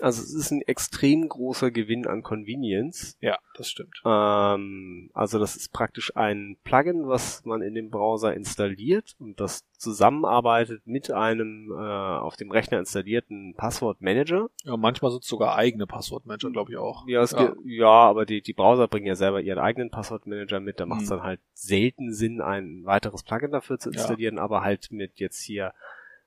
Also 0.01 0.21
es 0.21 0.33
ist 0.33 0.51
ein 0.51 0.61
extrem 0.61 1.27
großer 1.27 1.71
Gewinn 1.71 2.07
an 2.07 2.23
Convenience. 2.23 3.17
Ja, 3.21 3.37
das 3.55 3.69
stimmt. 3.69 4.01
Ähm, 4.05 5.09
also 5.13 5.39
das 5.39 5.55
ist 5.55 5.71
praktisch 5.71 6.15
ein 6.15 6.57
Plugin, 6.63 7.07
was 7.07 7.45
man 7.45 7.61
in 7.61 7.75
dem 7.75 7.89
Browser 7.89 8.33
installiert 8.33 9.15
und 9.19 9.39
das 9.39 9.63
zusammenarbeitet 9.77 10.81
mit 10.85 11.11
einem 11.11 11.71
äh, 11.71 11.75
auf 11.75 12.35
dem 12.35 12.51
Rechner 12.51 12.79
installierten 12.79 13.53
Passwortmanager. 13.55 14.49
Ja, 14.63 14.77
manchmal 14.77 15.11
sind 15.11 15.23
es 15.23 15.29
sogar 15.29 15.55
eigene 15.55 15.85
Passwortmanager, 15.85 16.51
glaube 16.51 16.71
ich 16.71 16.77
auch. 16.77 17.07
Ja, 17.07 17.23
ja. 17.25 17.53
ja, 17.63 17.87
aber 17.87 18.25
die, 18.25 18.41
die 18.41 18.53
Browser 18.53 18.87
bringen 18.87 19.05
ja 19.05 19.15
selber 19.15 19.41
ihren 19.41 19.59
eigenen 19.59 19.91
Passwortmanager 19.91 20.59
mit. 20.59 20.79
Da 20.79 20.85
macht 20.85 21.01
es 21.01 21.09
hm. 21.09 21.17
dann 21.17 21.25
halt 21.25 21.39
selten 21.53 22.13
Sinn, 22.13 22.41
ein 22.41 22.85
weiteres 22.85 23.23
Plugin 23.23 23.51
dafür 23.51 23.77
zu 23.77 23.89
installieren, 23.91 24.37
ja. 24.37 24.43
aber 24.43 24.61
halt 24.61 24.91
mit 24.91 25.19
jetzt 25.19 25.41
hier 25.41 25.73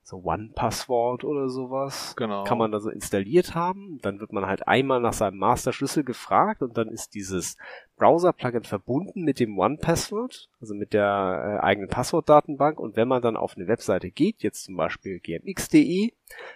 so 0.09 0.22
One-Passwort 0.24 1.22
oder 1.22 1.50
sowas. 1.50 2.14
Genau. 2.16 2.44
Kann 2.44 2.56
man 2.56 2.72
da 2.72 2.80
so 2.80 2.88
installiert 2.88 3.54
haben. 3.54 3.98
Dann 4.00 4.20
wird 4.20 4.32
man 4.32 4.46
halt 4.46 4.66
einmal 4.66 5.00
nach 5.00 5.12
seinem 5.12 5.36
Master-Schlüssel 5.36 6.02
gefragt 6.02 6.62
und 6.62 6.78
dann 6.78 6.88
ist 6.88 7.14
dieses 7.14 7.59
Browser-Plugin 7.96 8.62
verbunden 8.62 9.22
mit 9.22 9.38
dem 9.38 9.59
One-Password, 9.59 10.48
also 10.62 10.74
mit 10.74 10.94
der 10.94 11.61
äh, 11.61 11.64
eigenen 11.64 11.90
Passwortdatenbank. 11.90 12.80
Und 12.80 12.96
wenn 12.96 13.06
man 13.06 13.20
dann 13.20 13.36
auf 13.36 13.56
eine 13.56 13.68
Webseite 13.68 14.11
geht, 14.11 14.42
jetzt 14.42 14.64
zum 14.64 14.76
Beispiel 14.76 15.20
gmx.de, 15.20 16.12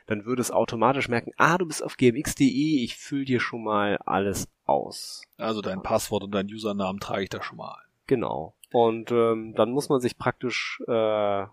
dann 0.07 0.25
würde 0.25 0.41
es 0.41 0.51
automatisch 0.51 1.11
merken, 1.11 1.33
ah, 1.37 1.59
du 1.59 1.67
bist 1.67 1.85
auf 1.85 1.99
gmx.de, 1.99 2.83
ich 2.83 2.97
fülle 2.97 3.27
dir 3.27 3.41
schon 3.41 3.65
mal 3.65 3.99
alles 4.07 4.49
aus. 4.65 5.25
Also 5.37 5.61
dein 5.61 5.83
Passwort 5.83 6.25
und 6.25 6.35
dein 6.35 6.47
Usernamen 6.47 7.01
trage 7.01 7.25
ich 7.25 7.29
da 7.29 7.43
schon 7.43 7.59
mal 7.59 7.75
ein. 7.75 7.91
Genau. 8.07 8.55
Und 8.73 9.13
ähm, 9.13 9.53
dann 9.55 9.73
muss 9.73 9.91
man 9.91 10.01
sich 10.01 10.17
praktisch 10.17 10.83
äh, 10.89 11.45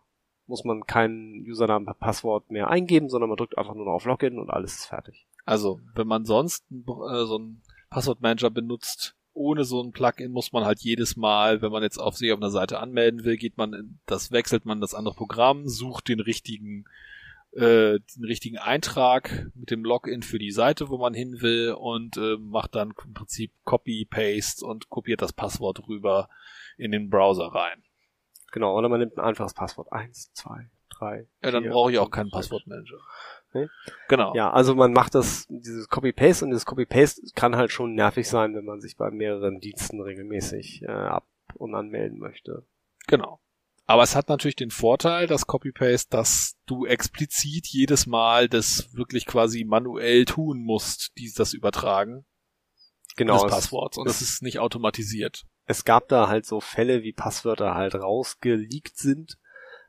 muss 0.49 0.65
man 0.65 0.85
keinen 0.85 1.45
Username 1.47 1.93
Passwort 1.97 2.51
mehr 2.51 2.69
eingeben, 2.69 3.07
sondern 3.07 3.29
man 3.29 3.37
drückt 3.37 3.57
einfach 3.57 3.75
nur 3.75 3.85
noch 3.85 3.93
auf 3.93 4.05
Login 4.05 4.39
und 4.39 4.49
alles 4.49 4.79
ist 4.79 4.85
fertig. 4.87 5.27
Also, 5.45 5.79
wenn 5.95 6.07
man 6.07 6.25
sonst 6.25 6.65
äh, 6.71 7.25
so 7.25 7.37
einen 7.37 7.61
Passwortmanager 7.89 8.49
benutzt, 8.49 9.15
ohne 9.33 9.63
so 9.63 9.81
ein 9.81 9.91
Plugin 9.91 10.31
muss 10.31 10.51
man 10.51 10.65
halt 10.65 10.81
jedes 10.81 11.15
Mal, 11.15 11.61
wenn 11.61 11.71
man 11.71 11.83
jetzt 11.83 11.97
auf 11.97 12.17
sich 12.17 12.31
auf 12.33 12.39
einer 12.39 12.49
Seite 12.49 12.79
anmelden 12.79 13.23
will, 13.23 13.37
geht 13.37 13.57
man 13.57 13.73
in, 13.73 13.99
das 14.05 14.31
wechselt 14.31 14.65
man 14.65 14.81
das 14.81 14.93
andere 14.93 15.15
Programm, 15.15 15.67
sucht 15.67 16.09
den 16.09 16.19
richtigen 16.19 16.85
äh, 17.53 17.99
den 18.15 18.25
richtigen 18.25 18.57
Eintrag 18.57 19.51
mit 19.55 19.71
dem 19.71 19.83
Login 19.83 20.21
für 20.21 20.39
die 20.39 20.51
Seite, 20.51 20.89
wo 20.89 20.97
man 20.97 21.13
hin 21.13 21.41
will 21.41 21.75
und 21.79 22.17
äh, 22.17 22.37
macht 22.37 22.75
dann 22.75 22.93
im 23.05 23.13
Prinzip 23.13 23.51
Copy 23.63 24.05
Paste 24.05 24.65
und 24.65 24.89
kopiert 24.89 25.21
das 25.21 25.33
Passwort 25.33 25.87
rüber 25.87 26.29
in 26.77 26.91
den 26.91 27.09
Browser 27.09 27.47
rein. 27.47 27.83
Genau, 28.51 28.77
oder 28.77 28.89
man 28.89 28.99
nimmt 28.99 29.17
ein 29.17 29.23
einfaches 29.23 29.53
Passwort. 29.53 29.91
Eins, 29.91 30.31
zwei, 30.33 30.69
drei. 30.89 31.27
Ja, 31.43 31.51
dann 31.51 31.69
brauche 31.69 31.91
ich 31.91 31.99
auch 31.99 32.09
keinen 32.09 32.29
Passwortmanager. 32.29 32.97
Nee? 33.53 33.67
Genau. 34.07 34.35
Ja, 34.35 34.51
also 34.51 34.75
man 34.75 34.93
macht 34.93 35.15
das, 35.15 35.47
dieses 35.49 35.89
Copy-Paste 35.89 36.45
und 36.45 36.51
dieses 36.51 36.65
Copy-Paste 36.65 37.21
kann 37.35 37.55
halt 37.55 37.71
schon 37.71 37.95
nervig 37.95 38.27
sein, 38.27 38.55
wenn 38.55 38.65
man 38.65 38.79
sich 38.79 38.95
bei 38.95 39.09
mehreren 39.09 39.59
Diensten 39.59 40.01
regelmäßig 40.01 40.83
äh, 40.83 40.91
ab- 40.91 41.27
und 41.55 41.73
anmelden 41.73 42.19
möchte. 42.19 42.65
Genau. 43.07 43.39
Aber 43.87 44.03
es 44.03 44.15
hat 44.15 44.29
natürlich 44.29 44.55
den 44.55 44.69
Vorteil, 44.69 45.25
das 45.25 45.47
Copy-Paste, 45.47 46.09
dass 46.11 46.57
du 46.67 46.85
explizit 46.85 47.65
jedes 47.65 48.05
Mal 48.05 48.47
das 48.47 48.93
wirklich 48.93 49.25
quasi 49.25 49.63
manuell 49.63 50.25
tun 50.25 50.63
musst, 50.63 51.17
die 51.17 51.31
das 51.35 51.53
übertragen. 51.53 52.25
Genau. 53.15 53.41
Des 53.41 53.51
Passworts. 53.51 53.97
Und 53.97 54.07
das 54.07 54.21
ist 54.21 54.43
nicht 54.43 54.59
automatisiert 54.59 55.47
es 55.69 55.85
gab 55.85 56.07
da 56.07 56.27
halt 56.27 56.47
so 56.47 56.61
Fälle, 56.61 57.03
wie 57.03 57.13
Passwörter 57.13 57.75
halt 57.75 57.93
rausgeleakt 57.93 58.97
sind, 58.97 59.37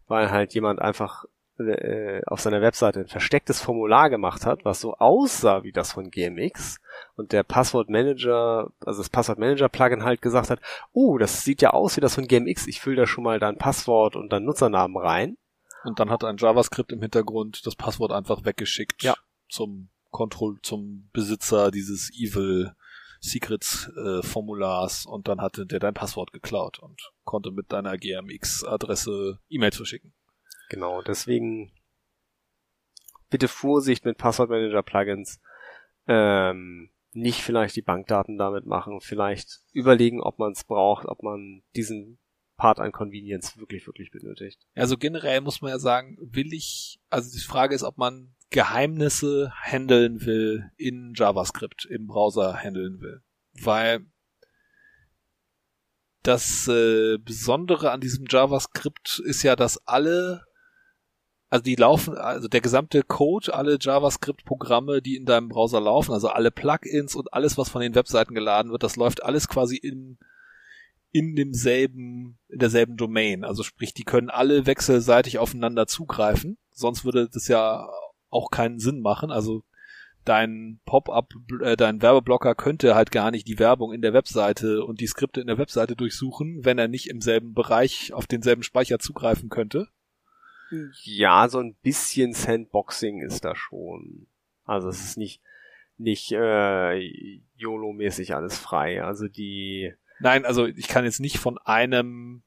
weil 0.09 0.31
halt 0.31 0.53
jemand 0.53 0.79
einfach 0.79 1.25
äh, 1.59 2.21
auf 2.27 2.41
seiner 2.41 2.61
Webseite 2.61 3.01
ein 3.01 3.07
verstecktes 3.07 3.63
Formular 3.63 4.11
gemacht 4.11 4.45
hat, 4.45 4.67
was 4.67 4.83
so 4.83 4.95
aussah 4.97 5.63
wie 5.63 5.73
das 5.73 5.93
von 5.93 6.11
GMX 6.11 6.81
und 7.17 7.33
der 7.33 7.45
Passwortmanager, 7.45 8.71
also 8.85 9.01
das 9.01 9.09
Passwortmanager-Plugin 9.09 10.05
halt 10.05 10.21
gesagt 10.21 10.51
hat, 10.51 10.61
oh, 10.93 11.17
das 11.17 11.45
sieht 11.45 11.63
ja 11.63 11.71
aus 11.71 11.97
wie 11.97 12.03
das 12.03 12.17
von 12.17 12.27
GMX, 12.27 12.67
ich 12.67 12.83
fülle 12.83 12.97
da 12.97 13.07
schon 13.07 13.25
mal 13.25 13.39
dein 13.39 13.57
Passwort 13.57 14.17
und 14.17 14.31
deinen 14.31 14.45
Nutzernamen 14.45 14.99
rein. 14.99 15.39
Und 15.85 15.99
dann 15.99 16.11
hat 16.11 16.25
ein 16.25 16.37
JavaScript 16.37 16.93
im 16.93 17.01
Hintergrund 17.01 17.65
das 17.65 17.75
Passwort 17.75 18.13
einfach 18.13 18.45
weggeschickt 18.45 19.03
ja. 19.03 19.15
zum 19.49 19.89
Control, 20.11 20.59
zum 20.61 21.09
Besitzer 21.15 21.71
dieses 21.71 22.11
Evil 22.13 22.75
Secrets-Formulars 23.21 25.07
äh, 25.07 25.09
und 25.09 25.29
dann 25.29 25.41
hatte 25.41 25.67
der 25.67 25.79
dein 25.79 25.95
Passwort 25.95 26.33
geklaut 26.33 26.79
und 26.79 27.13
konnte 27.25 27.51
mit 27.51 27.71
deiner 27.73 27.97
GMX-Adresse 27.97 29.39
E-Mails 29.49 29.77
verschicken. 29.77 30.15
Genau, 30.71 31.03
deswegen 31.03 31.73
bitte 33.29 33.49
Vorsicht 33.49 34.05
mit 34.05 34.19
Passwortmanager-Plugins. 34.19 35.41
Ähm, 36.07 36.91
nicht 37.13 37.43
vielleicht 37.43 37.77
die 37.77 37.83
Bankdaten 37.83 38.39
damit 38.39 38.67
machen, 38.67 39.01
vielleicht 39.01 39.61
überlegen, 39.73 40.21
ob 40.21 40.39
man 40.39 40.53
es 40.53 40.65
braucht, 40.65 41.07
ob 41.07 41.23
man 41.23 41.63
diesen 41.77 42.19
Part 42.57 42.79
an 42.79 42.93
Convenience 42.93 43.57
wirklich, 43.59 43.87
wirklich 43.87 44.11
benötigt. 44.11 44.61
Also 44.75 44.97
generell 44.97 45.41
muss 45.41 45.61
man 45.61 45.71
ja 45.71 45.79
sagen, 45.79 46.19
will 46.21 46.53
ich, 46.53 47.01
also 47.09 47.31
die 47.31 47.45
Frage 47.45 47.75
ist, 47.75 47.83
ob 47.83 47.99
man 47.99 48.35
Geheimnisse 48.51 49.53
handeln 49.63 50.27
will 50.27 50.71
in 50.77 51.13
JavaScript, 51.15 51.87
im 51.87 52.07
Browser 52.07 52.55
handeln 52.55 53.01
will. 53.01 53.23
Weil 53.53 54.07
das 56.23 56.69
äh, 56.69 57.19
Besondere 57.19 57.93
an 57.93 58.01
diesem 58.01 58.27
JavaScript 58.29 59.23
ist 59.25 59.43
ja, 59.43 59.57
dass 59.57 59.87
alle, 59.87 60.45
also 61.49 61.63
die 61.63 61.77
laufen, 61.77 62.17
also 62.19 62.49
der 62.49 62.61
gesamte 62.61 63.03
Code, 63.03 63.55
alle 63.55 63.79
JavaScript-Programme, 63.81 65.01
die 65.01 65.17
in 65.17 65.25
deinem 65.25 65.49
Browser 65.49 65.81
laufen, 65.81 66.13
also 66.13 66.29
alle 66.29 66.51
Plugins 66.51 67.15
und 67.15 67.33
alles, 67.33 67.57
was 67.57 67.71
von 67.71 67.81
den 67.81 67.95
Webseiten 67.95 68.35
geladen 68.35 68.73
wird, 68.73 68.83
das 68.83 68.97
läuft 68.97 69.23
alles 69.23 69.49
quasi 69.49 69.77
in 69.77 70.19
in 71.13 71.35
demselben, 71.35 72.39
in 72.49 72.59
derselben 72.61 72.97
Domain. 72.97 73.45
Also 73.45 73.63
sprich, 73.63 73.95
die 73.95 74.05
können 74.05 74.31
alle 74.31 74.67
wechselseitig 74.67 75.39
aufeinander 75.39 75.87
zugreifen. 75.89 76.57
Sonst 76.71 77.05
würde 77.05 77.29
das 77.29 77.49
ja 77.49 77.89
auch 78.31 78.51
keinen 78.51 78.79
Sinn 78.79 79.01
machen. 79.01 79.31
Also 79.31 79.63
dein 80.25 80.81
Pop-up, 80.85 81.33
äh, 81.63 81.77
dein 81.77 82.03
Werbeblocker 82.03 82.55
könnte 82.55 82.95
halt 82.95 83.11
gar 83.11 83.31
nicht 83.31 83.49
die 83.49 83.59
Werbung 83.59 83.93
in 83.93 84.03
der 84.03 84.13
Webseite 84.13 84.85
und 84.85 85.01
die 85.01 85.07
Skripte 85.07 85.41
in 85.41 85.47
der 85.47 85.59
Webseite 85.59 85.97
durchsuchen, 85.97 86.65
wenn 86.65 86.79
er 86.79 86.89
nicht 86.89 87.09
im 87.09 87.21
selben 87.21 87.55
Bereich 87.55 88.13
auf 88.13 88.27
denselben 88.27 88.63
Speicher 88.63 88.99
zugreifen 88.99 89.49
könnte. 89.49 89.89
Ja, 91.03 91.49
so 91.49 91.59
ein 91.59 91.75
bisschen 91.83 92.33
Sandboxing 92.33 93.23
ist 93.23 93.45
da 93.45 93.57
schon. 93.57 94.27
Also 94.65 94.89
es 94.89 95.01
ist 95.01 95.17
nicht 95.17 95.41
nicht 95.97 96.33
äh, 96.33 97.41
YOLO-mäßig 97.57 98.35
alles 98.35 98.59
frei. 98.59 99.03
Also 99.03 99.29
die 99.29 99.93
Nein, 100.21 100.45
also 100.45 100.67
ich 100.67 100.89
kann 100.89 101.05
jetzt 101.05 101.21
nicht 101.21 101.39
von 101.39 101.59
einem 101.59 102.43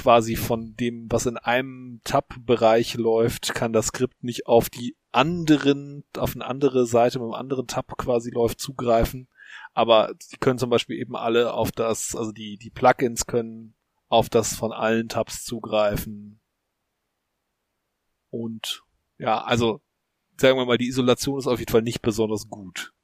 quasi 0.00 0.36
von 0.36 0.74
dem, 0.76 1.10
was 1.10 1.26
in 1.26 1.36
einem 1.36 2.00
Tab-Bereich 2.04 2.94
läuft, 2.94 3.54
kann 3.54 3.72
das 3.72 3.88
Skript 3.88 4.24
nicht 4.24 4.46
auf 4.46 4.70
die 4.70 4.96
anderen, 5.12 6.04
auf 6.16 6.34
eine 6.34 6.46
andere 6.46 6.86
Seite 6.86 7.18
mit 7.18 7.26
einem 7.26 7.34
anderen 7.34 7.66
Tab 7.66 7.98
quasi 7.98 8.30
läuft, 8.30 8.60
zugreifen. 8.60 9.28
Aber 9.74 10.14
sie 10.18 10.38
können 10.38 10.58
zum 10.58 10.70
Beispiel 10.70 10.98
eben 10.98 11.16
alle 11.16 11.52
auf 11.52 11.70
das, 11.70 12.16
also 12.16 12.32
die, 12.32 12.56
die 12.56 12.70
Plugins 12.70 13.26
können 13.26 13.74
auf 14.08 14.30
das 14.30 14.54
von 14.54 14.72
allen 14.72 15.08
Tabs 15.08 15.44
zugreifen. 15.44 16.40
Und 18.30 18.82
ja, 19.18 19.42
also 19.42 19.82
sagen 20.38 20.56
wir 20.56 20.64
mal, 20.64 20.78
die 20.78 20.88
Isolation 20.88 21.38
ist 21.38 21.46
auf 21.46 21.58
jeden 21.58 21.70
Fall 21.70 21.82
nicht 21.82 22.00
besonders 22.00 22.48
gut. 22.48 22.94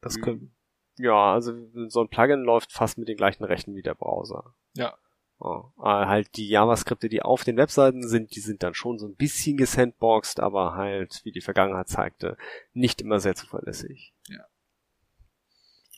Das 0.00 0.16
mhm. 0.16 0.22
können. 0.22 0.56
Ja, 0.96 1.34
also 1.34 1.52
so 1.88 2.00
ein 2.00 2.08
Plugin 2.08 2.44
läuft 2.44 2.72
fast 2.72 2.96
mit 2.96 3.08
den 3.08 3.16
gleichen 3.16 3.44
Rechten 3.44 3.74
wie 3.74 3.82
der 3.82 3.94
Browser. 3.94 4.54
Ja. 4.74 4.96
Oh, 5.42 5.70
halt 5.78 6.36
die 6.36 6.48
JavaScripte, 6.48 7.08
die 7.08 7.22
auf 7.22 7.44
den 7.44 7.56
Webseiten 7.56 8.06
sind, 8.06 8.36
die 8.36 8.40
sind 8.40 8.62
dann 8.62 8.74
schon 8.74 8.98
so 8.98 9.06
ein 9.06 9.16
bisschen 9.16 9.56
gesandboxed, 9.56 10.38
aber 10.38 10.74
halt, 10.74 11.22
wie 11.24 11.32
die 11.32 11.40
Vergangenheit 11.40 11.88
zeigte, 11.88 12.36
nicht 12.74 13.00
immer 13.00 13.20
sehr 13.20 13.34
zuverlässig. 13.34 14.12
Ja. 14.28 14.44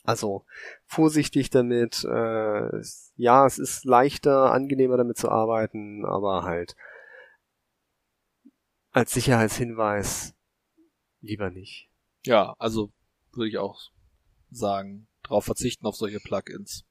Also 0.03 0.45
vorsichtig 0.85 1.49
damit. 1.49 2.05
Äh, 2.05 2.81
ja, 3.17 3.45
es 3.45 3.59
ist 3.59 3.83
leichter, 3.83 4.53
angenehmer 4.53 4.95
damit 4.95 5.17
zu 5.17 5.29
arbeiten, 5.29 6.05
aber 6.05 6.43
halt 6.43 6.77
als 8.91 9.11
Sicherheitshinweis 9.11 10.35
lieber 11.19 11.49
nicht. 11.49 11.89
Ja, 12.25 12.55
also 12.59 12.93
würde 13.33 13.49
ich 13.49 13.57
auch 13.57 13.91
sagen, 14.51 15.07
darauf 15.23 15.43
verzichten 15.43 15.85
auf 15.85 15.95
solche 15.95 16.19
Plugins. 16.19 16.85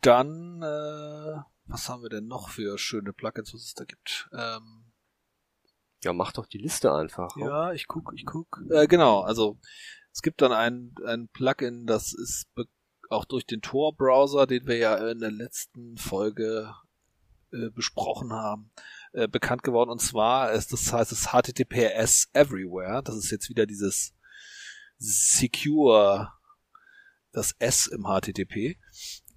Dann, 0.00 0.62
äh, 0.62 1.40
was 1.66 1.88
haben 1.88 2.02
wir 2.02 2.10
denn 2.10 2.26
noch 2.26 2.48
für 2.48 2.78
schöne 2.78 3.12
Plugins, 3.12 3.52
was 3.54 3.62
es 3.62 3.74
da 3.74 3.84
gibt? 3.84 4.28
Ähm, 4.32 4.92
ja, 6.02 6.12
mach 6.12 6.32
doch 6.32 6.46
die 6.46 6.58
Liste 6.58 6.92
einfach. 6.92 7.36
Ja, 7.36 7.72
ich 7.72 7.86
guck, 7.86 8.12
ich 8.14 8.24
guck. 8.26 8.62
Äh, 8.70 8.86
genau, 8.86 9.22
also 9.22 9.58
es 10.12 10.22
gibt 10.22 10.40
dann 10.42 10.52
ein, 10.52 10.94
ein 11.04 11.28
Plugin, 11.28 11.86
das 11.86 12.12
ist 12.12 12.48
auch 13.10 13.24
durch 13.24 13.46
den 13.46 13.60
Tor-Browser, 13.60 14.46
den 14.46 14.66
wir 14.66 14.76
ja 14.76 15.10
in 15.10 15.18
der 15.18 15.30
letzten 15.30 15.96
Folge 15.96 16.74
äh, 17.52 17.70
besprochen 17.70 18.32
haben, 18.32 18.72
äh, 19.12 19.28
bekannt 19.28 19.62
geworden. 19.62 19.90
Und 19.90 20.00
zwar 20.00 20.52
ist 20.52 20.72
das 20.72 20.92
heißt 20.92 21.12
es 21.12 21.28
HTTPS 21.28 22.28
Everywhere. 22.32 23.02
Das 23.02 23.16
ist 23.16 23.30
jetzt 23.30 23.48
wieder 23.48 23.66
dieses 23.66 24.14
Secure, 24.98 26.32
das 27.32 27.54
S 27.58 27.86
im 27.86 28.04
HTTP. 28.04 28.78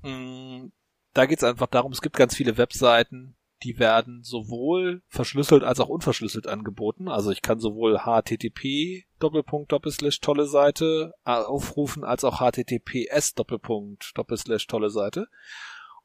Mm, 0.02 0.72
da 1.14 1.26
geht 1.26 1.40
es 1.40 1.44
einfach 1.44 1.68
darum, 1.68 1.92
es 1.92 2.02
gibt 2.02 2.16
ganz 2.16 2.36
viele 2.36 2.58
Webseiten, 2.58 3.36
die 3.64 3.78
werden 3.78 4.24
sowohl 4.24 5.02
verschlüsselt 5.08 5.64
als 5.64 5.80
auch 5.80 5.90
unverschlüsselt 5.90 6.48
angeboten. 6.48 7.10
Also 7.10 7.32
ich 7.32 7.42
kann 7.42 7.60
sowohl 7.60 8.00
HTTP 8.00 9.06
Doppelpunkt 9.20 9.72
Doppelslash 9.72 10.22
tolle 10.22 10.46
Seite 10.46 11.14
äh, 11.26 11.32
aufrufen 11.32 12.04
als 12.04 12.24
auch 12.24 12.40
HTTPS 12.40 13.34
Doppelpunkt 13.34 14.18
Doppelslash 14.18 14.68
tolle 14.68 14.90
Seite. 14.90 15.28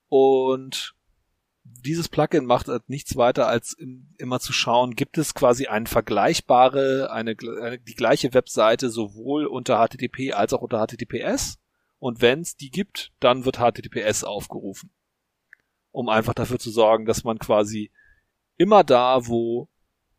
Und 0.08 0.94
dieses 1.64 2.08
Plugin 2.08 2.44
macht 2.44 2.68
halt 2.68 2.88
nichts 2.88 3.16
weiter 3.16 3.46
als 3.46 3.72
im, 3.72 4.14
immer 4.18 4.40
zu 4.40 4.52
schauen, 4.52 4.94
gibt 4.94 5.16
es 5.16 5.34
quasi 5.34 5.66
eine 5.66 5.86
vergleichbare, 5.86 7.10
eine, 7.10 7.36
eine, 7.62 7.78
die 7.78 7.94
gleiche 7.94 8.34
Webseite 8.34 8.90
sowohl 8.90 9.46
unter 9.46 9.78
HTTP 9.78 10.34
als 10.34 10.52
auch 10.52 10.60
unter 10.60 10.84
HTTPS. 10.84 11.58
Und 12.04 12.20
wenn 12.20 12.40
es 12.40 12.56
die 12.56 12.70
gibt, 12.70 13.12
dann 13.18 13.44
wird 13.44 13.56
HTTPS 13.56 14.24
aufgerufen 14.24 14.90
um 15.94 16.08
einfach 16.08 16.34
dafür 16.34 16.58
zu 16.58 16.72
sorgen, 16.72 17.06
dass 17.06 17.22
man 17.22 17.38
quasi 17.38 17.92
immer 18.56 18.82
da, 18.82 19.28
wo 19.28 19.68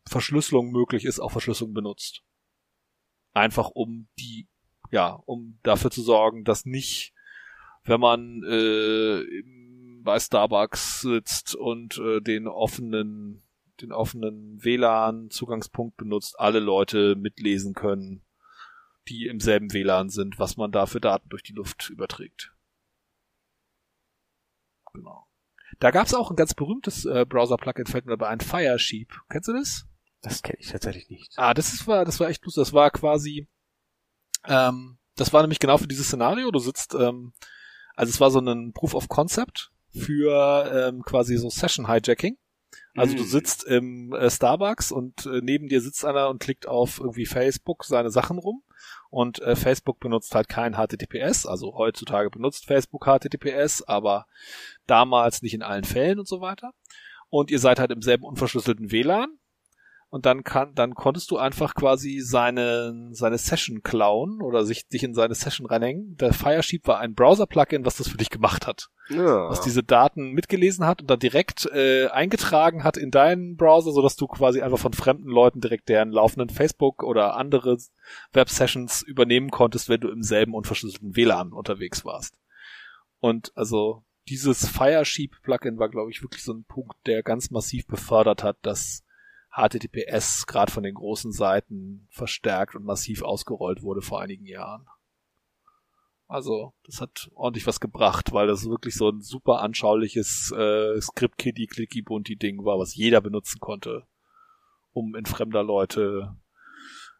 Verschlüsselung 0.07 0.71
möglich 0.71 1.03
ist, 1.03 1.19
auch 1.19 1.33
Verschlüsselung 1.33 1.73
benutzt. 1.73 2.23
Einfach 3.33 3.71
um 3.71 4.07
die, 4.17 4.47
ja, 4.91 5.09
um 5.25 5.59
dafür 5.63 5.91
zu 5.91 6.01
sorgen, 6.01 6.45
dass 6.45 6.65
nicht, 6.65 7.13
wenn 7.83 7.99
man 7.99 8.41
äh, 8.43 9.21
bei 10.01 10.17
Starbucks 10.17 11.01
sitzt 11.01 11.55
und 11.55 11.97
äh, 11.97 12.21
den 12.21 12.47
offenen, 12.47 13.43
den 13.81 13.91
offenen 13.91 14.63
WLAN-Zugangspunkt 14.63 15.97
benutzt, 15.97 16.39
alle 16.39 16.61
Leute 16.61 17.17
mitlesen 17.17 17.73
können, 17.73 18.21
die 19.07 19.27
im 19.27 19.39
selben 19.39 19.73
WLAN 19.73 20.09
sind, 20.09 20.39
was 20.39 20.57
man 20.57 20.71
da 20.71 20.85
für 20.85 20.99
Daten 20.99 21.29
durch 21.29 21.43
die 21.43 21.53
Luft 21.53 21.89
überträgt. 21.89 22.53
Genau. 24.93 25.27
Da 25.79 25.91
gab 25.91 26.07
es 26.07 26.13
auch 26.13 26.29
ein 26.29 26.35
ganz 26.35 26.53
berühmtes 26.53 27.05
äh, 27.05 27.25
Browser-Plugin, 27.27 27.85
fällt 27.85 28.05
mir 28.05 28.13
dabei 28.13 28.29
ein, 28.29 28.39
Firesheep. 28.39 29.13
Kennst 29.29 29.49
du 29.49 29.53
das? 29.53 29.85
Das 30.21 30.41
kenne 30.41 30.57
ich 30.59 30.67
tatsächlich 30.67 31.09
nicht. 31.09 31.33
Ah, 31.37 31.53
das 31.53 31.73
ist, 31.73 31.87
war, 31.87 32.05
das 32.05 32.19
war 32.19 32.29
echt 32.29 32.43
lustig. 32.45 32.61
Das 32.61 32.73
war 32.73 32.89
quasi, 32.91 33.47
ähm, 34.45 34.97
das 35.15 35.33
war 35.33 35.41
nämlich 35.41 35.59
genau 35.59 35.77
für 35.77 35.87
dieses 35.87 36.07
Szenario. 36.07 36.49
Du 36.51 36.59
sitzt, 36.59 36.95
ähm, 36.95 37.33
also 37.95 38.09
es 38.09 38.19
war 38.19 38.31
so 38.31 38.39
ein 38.39 38.73
Proof 38.73 38.95
of 38.95 39.07
Concept 39.07 39.71
für 39.89 40.71
ähm, 40.73 41.03
quasi 41.03 41.37
so 41.37 41.49
Session 41.49 41.87
Hijacking. 41.87 42.37
Also 42.95 43.15
du 43.15 43.23
sitzt 43.23 43.65
im 43.65 44.13
äh, 44.13 44.29
Starbucks 44.29 44.91
und 44.91 45.25
äh, 45.25 45.41
neben 45.41 45.67
dir 45.67 45.81
sitzt 45.81 46.05
einer 46.05 46.29
und 46.29 46.39
klickt 46.39 46.67
auf 46.67 46.99
irgendwie 46.99 47.25
Facebook 47.25 47.83
seine 47.83 48.09
Sachen 48.09 48.37
rum 48.37 48.63
und 49.09 49.41
äh, 49.41 49.55
Facebook 49.55 49.99
benutzt 49.99 50.33
halt 50.33 50.47
kein 50.47 50.75
HTTPS, 50.75 51.45
also 51.45 51.75
heutzutage 51.75 52.29
benutzt 52.29 52.65
Facebook 52.65 53.05
HTTPS, 53.05 53.81
aber 53.83 54.27
damals 54.87 55.41
nicht 55.41 55.53
in 55.53 55.63
allen 55.63 55.83
Fällen 55.83 56.19
und 56.19 56.27
so 56.27 56.41
weiter. 56.41 56.73
Und 57.29 57.51
ihr 57.51 57.59
seid 57.59 57.79
halt 57.79 57.91
im 57.91 58.01
selben 58.01 58.23
unverschlüsselten 58.23 58.91
WLAN 58.91 59.37
und 60.09 60.25
dann 60.25 60.43
kann, 60.43 60.73
dann 60.75 60.93
konntest 60.93 61.31
du 61.31 61.37
einfach 61.37 61.75
quasi 61.75 62.21
seine, 62.21 63.09
seine 63.11 63.37
Session 63.37 63.81
klauen 63.83 64.41
oder 64.41 64.63
sich 64.63 64.87
dich 64.87 65.03
in 65.03 65.13
seine 65.13 65.35
Session 65.35 65.67
reinhängen. 65.67 66.15
Der 66.15 66.31
Firesheep 66.31 66.87
war 66.87 66.99
ein 66.99 67.15
Browser-Plugin, 67.15 67.85
was 67.85 67.97
das 67.97 68.07
für 68.07 68.17
dich 68.17 68.29
gemacht 68.29 68.65
hat. 68.67 68.89
Ja. 69.09 69.49
Was 69.49 69.61
diese 69.61 69.83
Daten 69.83 70.31
mitgelesen 70.31 70.85
hat 70.85 71.01
und 71.01 71.09
dann 71.09 71.19
direkt 71.19 71.65
äh, 71.67 72.07
eingetragen 72.07 72.83
hat 72.83 72.97
in 72.97 73.11
deinen 73.11 73.55
Browser, 73.55 73.91
sodass 73.91 74.15
du 74.15 74.27
quasi 74.27 74.61
einfach 74.61 74.79
von 74.79 74.93
fremden 74.93 75.29
Leuten 75.29 75.61
direkt 75.61 75.89
deren 75.89 76.09
laufenden 76.09 76.49
Facebook 76.49 77.03
oder 77.03 77.35
andere 77.35 77.77
Web-Sessions 78.33 79.03
übernehmen 79.03 79.51
konntest, 79.51 79.89
wenn 79.89 80.01
du 80.01 80.09
im 80.09 80.23
selben 80.23 80.55
unverschlüsselten 80.55 81.15
WLAN 81.15 81.53
unterwegs 81.53 82.03
warst. 82.03 82.35
Und 83.19 83.51
also 83.55 84.03
dieses 84.27 84.67
Firesheep-Plugin 84.67 85.77
war, 85.77 85.89
glaube 85.89 86.09
ich, 86.09 86.23
wirklich 86.23 86.43
so 86.43 86.53
ein 86.53 86.65
Punkt, 86.65 86.95
der 87.05 87.21
ganz 87.21 87.51
massiv 87.51 87.85
befördert 87.85 88.43
hat, 88.43 88.57
dass 88.63 89.03
HTTPS 89.51 90.47
gerade 90.47 90.71
von 90.71 90.83
den 90.83 90.95
großen 90.95 91.31
Seiten 91.31 92.07
verstärkt 92.09 92.75
und 92.75 92.83
massiv 92.83 93.21
ausgerollt 93.21 93.83
wurde 93.83 94.01
vor 94.01 94.19
einigen 94.19 94.45
Jahren. 94.45 94.87
Also, 96.27 96.73
das 96.83 97.01
hat 97.01 97.29
ordentlich 97.35 97.67
was 97.67 97.79
gebracht, 97.79 98.33
weil 98.33 98.47
das 98.47 98.67
wirklich 98.67 98.95
so 98.95 99.09
ein 99.09 99.21
super 99.21 99.61
anschauliches 99.61 100.51
äh, 100.57 100.99
script 100.99 101.37
kitty 101.37 101.67
clicky 101.67 102.01
bunty 102.01 102.35
ding 102.35 102.65
war, 102.65 102.79
was 102.79 102.95
jeder 102.95 103.21
benutzen 103.21 103.59
konnte, 103.59 104.07
um 104.91 105.15
in 105.15 105.25
fremder 105.25 105.63
Leute 105.63 106.35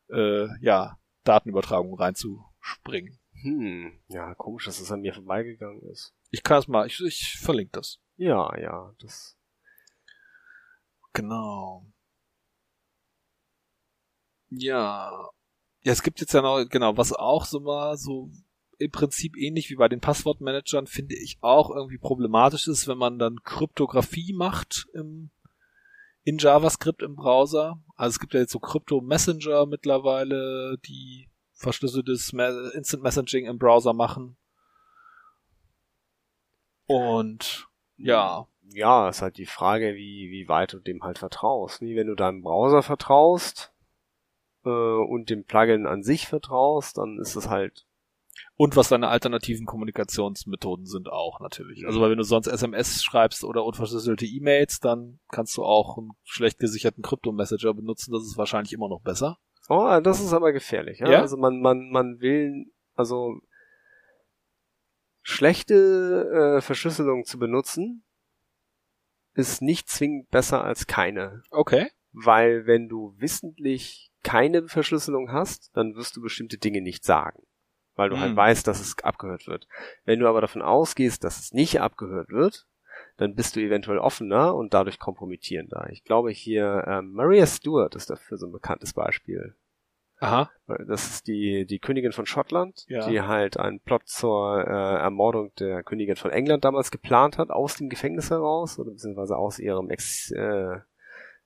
äh, 0.09 0.47
ja 0.59 0.97
Datenübertragung 1.23 1.93
reinzuspringen. 1.99 3.19
Hm, 3.41 3.99
ja, 4.07 4.33
komisch, 4.35 4.65
dass 4.65 4.79
es 4.79 4.91
an 4.91 5.01
mir 5.01 5.13
vorbeigegangen 5.13 5.81
ist. 5.89 6.15
Ich 6.31 6.41
kann 6.41 6.59
es 6.59 6.67
mal, 6.67 6.87
ich, 6.87 6.99
ich 7.01 7.37
verlinke 7.39 7.73
das. 7.73 7.99
Ja, 8.17 8.57
ja, 8.57 8.93
das. 8.99 9.37
Genau. 11.13 11.85
Ja. 14.49 15.29
Ja, 15.81 15.91
es 15.91 16.01
gibt 16.01 16.19
jetzt 16.19 16.33
ja 16.33 16.41
noch, 16.41 16.65
genau, 16.67 16.97
was 16.97 17.13
auch 17.13 17.45
so 17.45 17.59
mal 17.59 17.97
so 17.97 18.31
im 18.79 18.91
Prinzip 18.91 19.37
ähnlich 19.37 19.69
wie 19.69 19.75
bei 19.75 19.87
den 19.87 20.01
Passwortmanagern, 20.01 20.87
finde 20.87 21.15
ich 21.15 21.37
auch 21.41 21.69
irgendwie 21.69 21.97
problematisch 21.97 22.67
ist, 22.67 22.87
wenn 22.87 22.97
man 22.97 23.19
dann 23.19 23.43
Kryptographie 23.43 24.33
macht 24.33 24.87
im, 24.93 25.31
in 26.23 26.37
JavaScript 26.37 27.01
im 27.01 27.15
Browser. 27.15 27.79
Also 27.95 28.15
es 28.15 28.19
gibt 28.19 28.33
ja 28.33 28.39
jetzt 28.41 28.51
so 28.51 28.59
Krypto-Messenger 28.59 29.65
mittlerweile, 29.65 30.77
die 30.85 31.29
verschlüsseltes 31.53 32.33
Instant 32.73 33.03
Messaging 33.03 33.45
im 33.45 33.57
Browser 33.57 33.93
machen. 33.93 34.37
Und 36.85 37.67
ja. 37.97 38.47
Ja, 38.73 39.09
ist 39.09 39.21
halt 39.21 39.37
die 39.37 39.45
Frage, 39.45 39.95
wie, 39.95 40.29
wie 40.31 40.47
weit 40.47 40.73
du 40.73 40.79
dem 40.79 41.03
halt 41.03 41.19
vertraust. 41.19 41.81
Wie 41.81 41.95
wenn 41.95 42.07
du 42.07 42.15
deinem 42.15 42.41
Browser 42.41 42.81
vertraust, 42.81 43.75
äh, 44.65 44.69
und 44.69 45.29
dem 45.29 45.45
Plugin 45.45 45.85
an 45.85 46.03
sich 46.03 46.27
vertraust, 46.27 46.97
dann 46.97 47.19
ist 47.19 47.35
es 47.35 47.49
halt 47.49 47.85
und 48.55 48.75
was 48.75 48.89
deine 48.89 49.09
alternativen 49.09 49.65
Kommunikationsmethoden 49.65 50.85
sind 50.85 51.09
auch 51.09 51.39
natürlich. 51.39 51.85
Also 51.85 52.01
weil 52.01 52.11
wenn 52.11 52.17
du 52.17 52.23
sonst 52.23 52.47
SMS 52.47 53.03
schreibst 53.03 53.43
oder 53.43 53.65
unverschlüsselte 53.65 54.25
E-Mails, 54.25 54.79
dann 54.79 55.19
kannst 55.29 55.55
du 55.57 55.63
auch 55.63 55.97
einen 55.97 56.11
schlecht 56.23 56.59
gesicherten 56.59 57.03
Krypto-Messenger 57.03 57.73
benutzen. 57.73 58.13
Das 58.13 58.23
ist 58.23 58.37
wahrscheinlich 58.37 58.73
immer 58.73 58.89
noch 58.89 59.01
besser. 59.01 59.37
Oh, 59.67 59.99
das 60.01 60.21
ist 60.21 60.33
aber 60.33 60.51
gefährlich. 60.53 60.99
Ja? 60.99 61.11
ja? 61.11 61.21
Also 61.21 61.37
man, 61.37 61.59
man, 61.59 61.89
man 61.89 62.19
will, 62.19 62.65
also 62.93 63.39
schlechte 65.21 66.57
äh, 66.57 66.61
Verschlüsselung 66.61 67.25
zu 67.25 67.39
benutzen, 67.39 68.03
ist 69.33 69.61
nicht 69.61 69.89
zwingend 69.89 70.29
besser 70.29 70.63
als 70.63 70.87
keine. 70.87 71.43
Okay. 71.51 71.89
Weil 72.11 72.65
wenn 72.67 72.87
du 72.87 73.13
wissentlich 73.17 74.11
keine 74.23 74.67
Verschlüsselung 74.67 75.31
hast, 75.31 75.75
dann 75.75 75.95
wirst 75.95 76.15
du 76.15 76.21
bestimmte 76.21 76.57
Dinge 76.57 76.81
nicht 76.81 77.03
sagen, 77.03 77.43
weil 77.95 78.09
du 78.09 78.15
halt 78.15 78.33
mhm. 78.33 78.37
halt 78.37 78.49
weißt, 78.49 78.67
dass 78.67 78.79
es 78.79 78.97
abgehört 79.03 79.47
wird. 79.47 79.67
Wenn 80.03 80.19
du 80.19 80.27
aber 80.27 80.41
davon 80.41 80.61
ausgehst, 80.61 81.23
dass 81.23 81.39
es 81.39 81.53
nicht 81.53 81.81
abgehört 81.81 82.29
wird, 82.29 82.67
dann 83.17 83.35
bist 83.35 83.55
du 83.55 83.61
eventuell 83.61 83.97
offener 83.97 84.55
und 84.55 84.73
dadurch 84.73 84.99
kompromittierender. 84.99 85.87
Ich 85.91 86.03
glaube 86.03 86.31
hier, 86.31 86.83
ähm, 86.87 87.13
Maria 87.13 87.45
Stewart 87.45 87.95
ist 87.95 88.09
dafür 88.09 88.37
so 88.37 88.47
ein 88.47 88.51
bekanntes 88.51 88.93
Beispiel. 88.93 89.55
Aha. 90.19 90.49
Das 90.87 91.07
ist 91.07 91.27
die, 91.27 91.65
die 91.65 91.79
Königin 91.79 92.13
von 92.13 92.25
Schottland, 92.25 92.85
ja. 92.87 93.07
die 93.07 93.21
halt 93.21 93.57
einen 93.57 93.79
Plot 93.79 94.07
zur 94.07 94.65
äh, 94.65 94.97
Ermordung 95.01 95.53
der 95.59 95.83
Königin 95.83 96.15
von 96.15 96.31
England 96.31 96.63
damals 96.63 96.89
geplant 96.89 97.37
hat, 97.37 97.49
aus 97.49 97.75
dem 97.75 97.89
Gefängnis 97.89 98.31
heraus, 98.31 98.79
oder 98.79 98.91
beziehungsweise 98.91 99.35
aus 99.37 99.59
ihrem 99.59 99.89
Ex, 99.89 100.31
äh, 100.31 100.79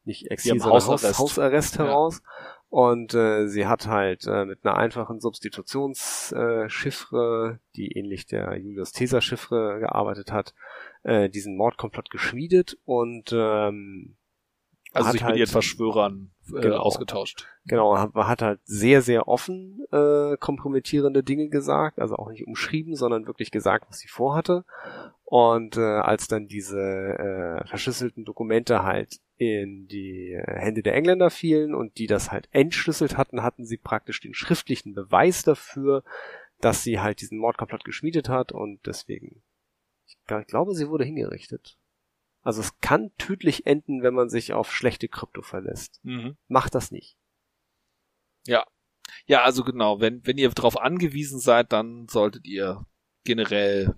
nicht 0.05 0.29
Exil, 0.29 0.59
sondern 0.59 0.81
Hausarrest, 0.81 1.19
Hausarrest 1.19 1.79
heraus. 1.79 2.21
Ja. 2.23 2.58
Und 2.69 3.13
äh, 3.15 3.47
sie 3.47 3.65
hat 3.65 3.87
halt 3.87 4.27
äh, 4.27 4.45
mit 4.45 4.63
einer 4.63 4.77
einfachen 4.77 5.19
Substitutionschiffre, 5.19 7.55
äh, 7.55 7.57
die 7.75 7.97
ähnlich 7.97 8.27
der 8.27 8.55
Julius 8.57 8.93
Caesar 8.93 9.21
Chiffre 9.21 9.79
gearbeitet 9.79 10.31
hat, 10.31 10.53
äh, 11.01 11.29
diesen 11.29 11.57
Mordkomplott 11.57 12.11
geschmiedet 12.11 12.77
und 12.85 13.31
ähm, 13.33 14.17
also 14.91 15.11
sich 15.11 15.23
halt, 15.23 15.33
mit 15.33 15.39
ihren 15.39 15.51
Verschwörern 15.51 16.31
äh, 16.47 16.61
genau, 16.61 16.77
ausgetauscht. 16.77 17.47
Genau, 17.65 17.97
hat, 17.97 18.13
hat 18.13 18.41
halt 18.41 18.59
sehr, 18.63 19.01
sehr 19.01 19.27
offen 19.27 19.85
äh, 19.91 20.37
kompromittierende 20.37 21.23
Dinge 21.23 21.49
gesagt, 21.49 21.99
also 21.99 22.15
auch 22.15 22.29
nicht 22.29 22.47
umschrieben, 22.47 22.95
sondern 22.95 23.27
wirklich 23.27 23.51
gesagt, 23.51 23.85
was 23.89 23.99
sie 23.99 24.07
vorhatte. 24.07 24.65
Und 25.23 25.77
äh, 25.77 25.81
als 25.81 26.27
dann 26.27 26.47
diese 26.47 26.79
äh, 26.79 27.67
verschlüsselten 27.67 28.25
Dokumente 28.25 28.83
halt 28.83 29.19
in 29.37 29.87
die 29.87 30.37
Hände 30.43 30.81
der 30.81 30.95
Engländer 30.95 31.29
fielen 31.29 31.75
und 31.75 31.97
die 31.97 32.07
das 32.07 32.31
halt 32.31 32.49
entschlüsselt 32.51 33.15
hatten, 33.15 33.43
hatten 33.43 33.65
sie 33.65 33.77
praktisch 33.77 34.19
den 34.19 34.33
schriftlichen 34.33 34.93
Beweis 34.95 35.43
dafür, 35.43 36.03
dass 36.59 36.83
sie 36.83 36.99
halt 36.99 37.21
diesen 37.21 37.37
Mordkomplott 37.37 37.85
geschmiedet 37.85 38.27
hat 38.27 38.51
und 38.51 38.79
deswegen, 38.85 39.41
ich 40.05 40.17
glaube, 40.47 40.73
sie 40.73 40.89
wurde 40.89 41.05
hingerichtet. 41.05 41.77
Also 42.41 42.61
es 42.61 42.79
kann 42.79 43.11
tödlich 43.17 43.65
enden, 43.65 44.01
wenn 44.01 44.13
man 44.13 44.29
sich 44.29 44.53
auf 44.53 44.73
schlechte 44.73 45.07
Krypto 45.07 45.41
verlässt. 45.41 45.99
Mhm. 46.03 46.37
Macht 46.47 46.75
das 46.75 46.91
nicht. 46.91 47.17
Ja. 48.45 48.65
Ja, 49.25 49.43
also 49.43 49.63
genau, 49.63 49.99
wenn, 49.99 50.25
wenn 50.25 50.37
ihr 50.37 50.49
darauf 50.49 50.79
angewiesen 50.79 51.39
seid, 51.39 51.73
dann 51.73 52.07
solltet 52.07 52.45
ihr 52.45 52.85
generell, 53.23 53.95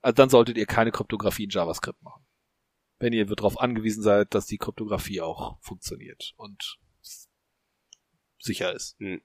also 0.00 0.14
dann 0.14 0.30
solltet 0.30 0.56
ihr 0.56 0.66
keine 0.66 0.92
Kryptographie 0.92 1.44
in 1.44 1.50
JavaScript 1.50 2.00
machen. 2.02 2.24
Wenn 2.98 3.12
ihr 3.12 3.26
darauf 3.26 3.60
angewiesen 3.60 4.02
seid, 4.02 4.34
dass 4.34 4.46
die 4.46 4.58
Kryptographie 4.58 5.20
auch 5.20 5.60
funktioniert 5.62 6.32
und 6.36 6.78
sicher 8.38 8.72
ist. 8.72 8.98
Mhm. 9.00 9.22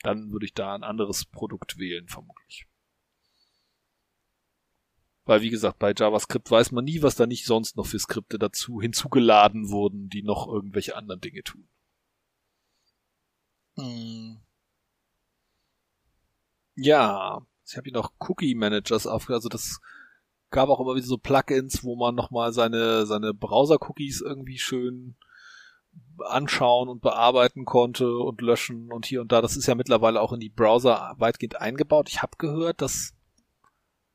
Dann 0.00 0.30
würde 0.30 0.46
ich 0.46 0.54
da 0.54 0.74
ein 0.74 0.84
anderes 0.84 1.24
Produkt 1.24 1.78
wählen, 1.78 2.08
vermutlich. 2.08 2.66
Weil 5.24 5.40
wie 5.40 5.50
gesagt, 5.50 5.78
bei 5.78 5.94
JavaScript 5.96 6.50
weiß 6.50 6.72
man 6.72 6.84
nie, 6.84 7.02
was 7.02 7.16
da 7.16 7.26
nicht 7.26 7.46
sonst 7.46 7.76
noch 7.76 7.86
für 7.86 7.98
Skripte 7.98 8.38
dazu 8.38 8.80
hinzugeladen 8.80 9.70
wurden, 9.70 10.08
die 10.08 10.22
noch 10.22 10.46
irgendwelche 10.46 10.96
anderen 10.96 11.20
Dinge 11.20 11.42
tun. 11.42 11.66
Hm. 13.76 14.40
Ja, 16.76 17.40
ich 17.66 17.76
habe 17.76 17.84
hier 17.84 17.94
noch 17.94 18.12
Cookie 18.18 18.54
Managers 18.54 19.06
aufgehört. 19.06 19.38
Also 19.38 19.48
das 19.48 19.80
gab 20.50 20.68
auch 20.68 20.80
immer 20.80 20.94
wieder 20.94 21.06
so 21.06 21.18
Plugins, 21.18 21.84
wo 21.84 21.96
man 21.96 22.14
nochmal 22.14 22.52
seine, 22.52 23.06
seine 23.06 23.32
Browser-Cookies 23.32 24.20
irgendwie 24.20 24.58
schön 24.58 25.16
anschauen 26.18 26.88
und 26.88 27.00
bearbeiten 27.00 27.64
konnte 27.64 28.18
und 28.18 28.40
löschen 28.40 28.92
und 28.92 29.06
hier 29.06 29.20
und 29.20 29.32
da. 29.32 29.40
Das 29.40 29.56
ist 29.56 29.66
ja 29.66 29.74
mittlerweile 29.74 30.20
auch 30.20 30.32
in 30.32 30.40
die 30.40 30.50
Browser 30.50 31.14
weitgehend 31.18 31.60
eingebaut. 31.60 32.08
Ich 32.08 32.22
habe 32.22 32.36
gehört, 32.38 32.82
dass 32.82 33.14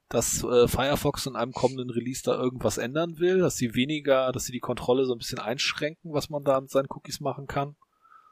dass 0.09 0.43
äh, 0.43 0.67
Firefox 0.67 1.27
in 1.27 1.35
einem 1.35 1.53
kommenden 1.53 1.91
Release 1.91 2.23
da 2.23 2.35
irgendwas 2.35 2.79
ändern 2.79 3.19
will, 3.19 3.39
dass 3.39 3.57
sie 3.57 3.75
weniger, 3.75 4.31
dass 4.31 4.45
sie 4.45 4.51
die 4.51 4.59
Kontrolle 4.59 5.05
so 5.05 5.13
ein 5.13 5.19
bisschen 5.19 5.39
einschränken, 5.39 6.13
was 6.13 6.29
man 6.29 6.43
da 6.43 6.59
mit 6.59 6.71
seinen 6.71 6.87
Cookies 6.89 7.19
machen 7.19 7.45
kann. 7.45 7.75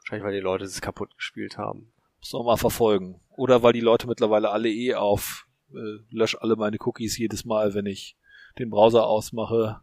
Wahrscheinlich, 0.00 0.24
weil 0.24 0.34
die 0.34 0.40
Leute 0.40 0.64
es 0.64 0.80
kaputt 0.80 1.16
gespielt 1.16 1.56
haben. 1.56 1.92
Muss 2.18 2.32
man 2.32 2.44
mal 2.44 2.56
verfolgen. 2.56 3.20
Oder 3.36 3.62
weil 3.62 3.72
die 3.72 3.80
Leute 3.80 4.08
mittlerweile 4.08 4.50
alle 4.50 4.68
eh 4.68 4.94
auf 4.94 5.46
äh, 5.72 6.00
lösch 6.10 6.36
alle 6.40 6.56
meine 6.56 6.78
Cookies 6.80 7.16
jedes 7.16 7.44
Mal, 7.44 7.74
wenn 7.74 7.86
ich 7.86 8.16
den 8.58 8.70
Browser 8.70 9.06
ausmache, 9.06 9.80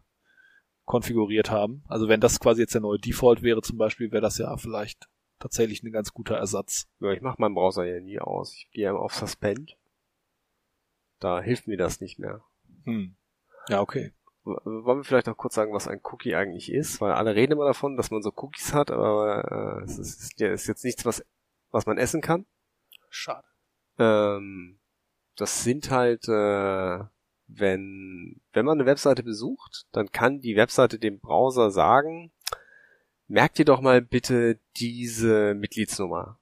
konfiguriert 0.84 1.50
haben. 1.50 1.82
Also 1.88 2.08
wenn 2.08 2.20
das 2.20 2.40
quasi 2.40 2.60
jetzt 2.60 2.74
der 2.74 2.82
neue 2.82 2.98
Default 2.98 3.42
wäre 3.42 3.62
zum 3.62 3.78
Beispiel, 3.78 4.12
wäre 4.12 4.20
das 4.22 4.36
ja 4.36 4.54
vielleicht 4.58 5.08
tatsächlich 5.38 5.82
ein 5.82 5.92
ganz 5.92 6.12
guter 6.12 6.36
Ersatz. 6.36 6.88
Ja, 7.00 7.12
ich 7.12 7.22
mache 7.22 7.40
meinen 7.40 7.54
Browser 7.54 7.84
ja 7.84 8.00
nie 8.00 8.18
aus. 8.18 8.52
Ich 8.54 8.70
gehe 8.70 8.94
auf 8.94 9.14
Suspend 9.14 9.76
da 11.18 11.40
hilft 11.40 11.66
mir 11.66 11.76
das 11.76 12.00
nicht 12.00 12.18
mehr. 12.18 12.42
Hm. 12.84 13.16
Ja, 13.68 13.80
okay. 13.80 14.12
Wollen 14.44 15.00
wir 15.00 15.04
vielleicht 15.04 15.26
noch 15.26 15.36
kurz 15.36 15.54
sagen, 15.54 15.72
was 15.72 15.88
ein 15.88 16.00
Cookie 16.04 16.36
eigentlich 16.36 16.70
ist? 16.70 17.00
Weil 17.00 17.12
alle 17.12 17.34
reden 17.34 17.54
immer 17.54 17.66
davon, 17.66 17.96
dass 17.96 18.12
man 18.12 18.22
so 18.22 18.32
Cookies 18.36 18.72
hat, 18.72 18.92
aber 18.92 19.80
äh, 19.80 19.84
es 19.84 19.98
ist, 19.98 20.40
ja, 20.40 20.52
ist 20.52 20.68
jetzt 20.68 20.84
nichts, 20.84 21.04
was, 21.04 21.24
was 21.70 21.86
man 21.86 21.98
essen 21.98 22.20
kann. 22.20 22.46
Schade. 23.10 23.46
Ähm, 23.98 24.78
das 25.34 25.64
sind 25.64 25.90
halt, 25.90 26.28
äh, 26.28 27.04
wenn, 27.48 28.40
wenn 28.52 28.64
man 28.64 28.78
eine 28.78 28.86
Webseite 28.86 29.24
besucht, 29.24 29.86
dann 29.92 30.12
kann 30.12 30.40
die 30.40 30.56
Webseite 30.56 30.98
dem 30.98 31.18
Browser 31.18 31.70
sagen, 31.72 32.32
merkt 33.26 33.58
ihr 33.58 33.64
doch 33.64 33.80
mal 33.80 34.00
bitte 34.00 34.60
diese 34.76 35.54
Mitgliedsnummer. 35.54 36.38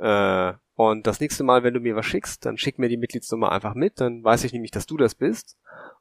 Äh, 0.00 0.54
und 0.74 1.06
das 1.06 1.20
nächste 1.20 1.44
Mal, 1.44 1.62
wenn 1.62 1.74
du 1.74 1.80
mir 1.80 1.94
was 1.94 2.06
schickst, 2.06 2.46
dann 2.46 2.56
schick 2.56 2.78
mir 2.78 2.88
die 2.88 2.96
Mitgliedsnummer 2.96 3.52
einfach 3.52 3.74
mit, 3.74 4.00
dann 4.00 4.24
weiß 4.24 4.44
ich 4.44 4.52
nämlich, 4.52 4.70
dass 4.70 4.86
du 4.86 4.96
das 4.96 5.14
bist. 5.14 5.58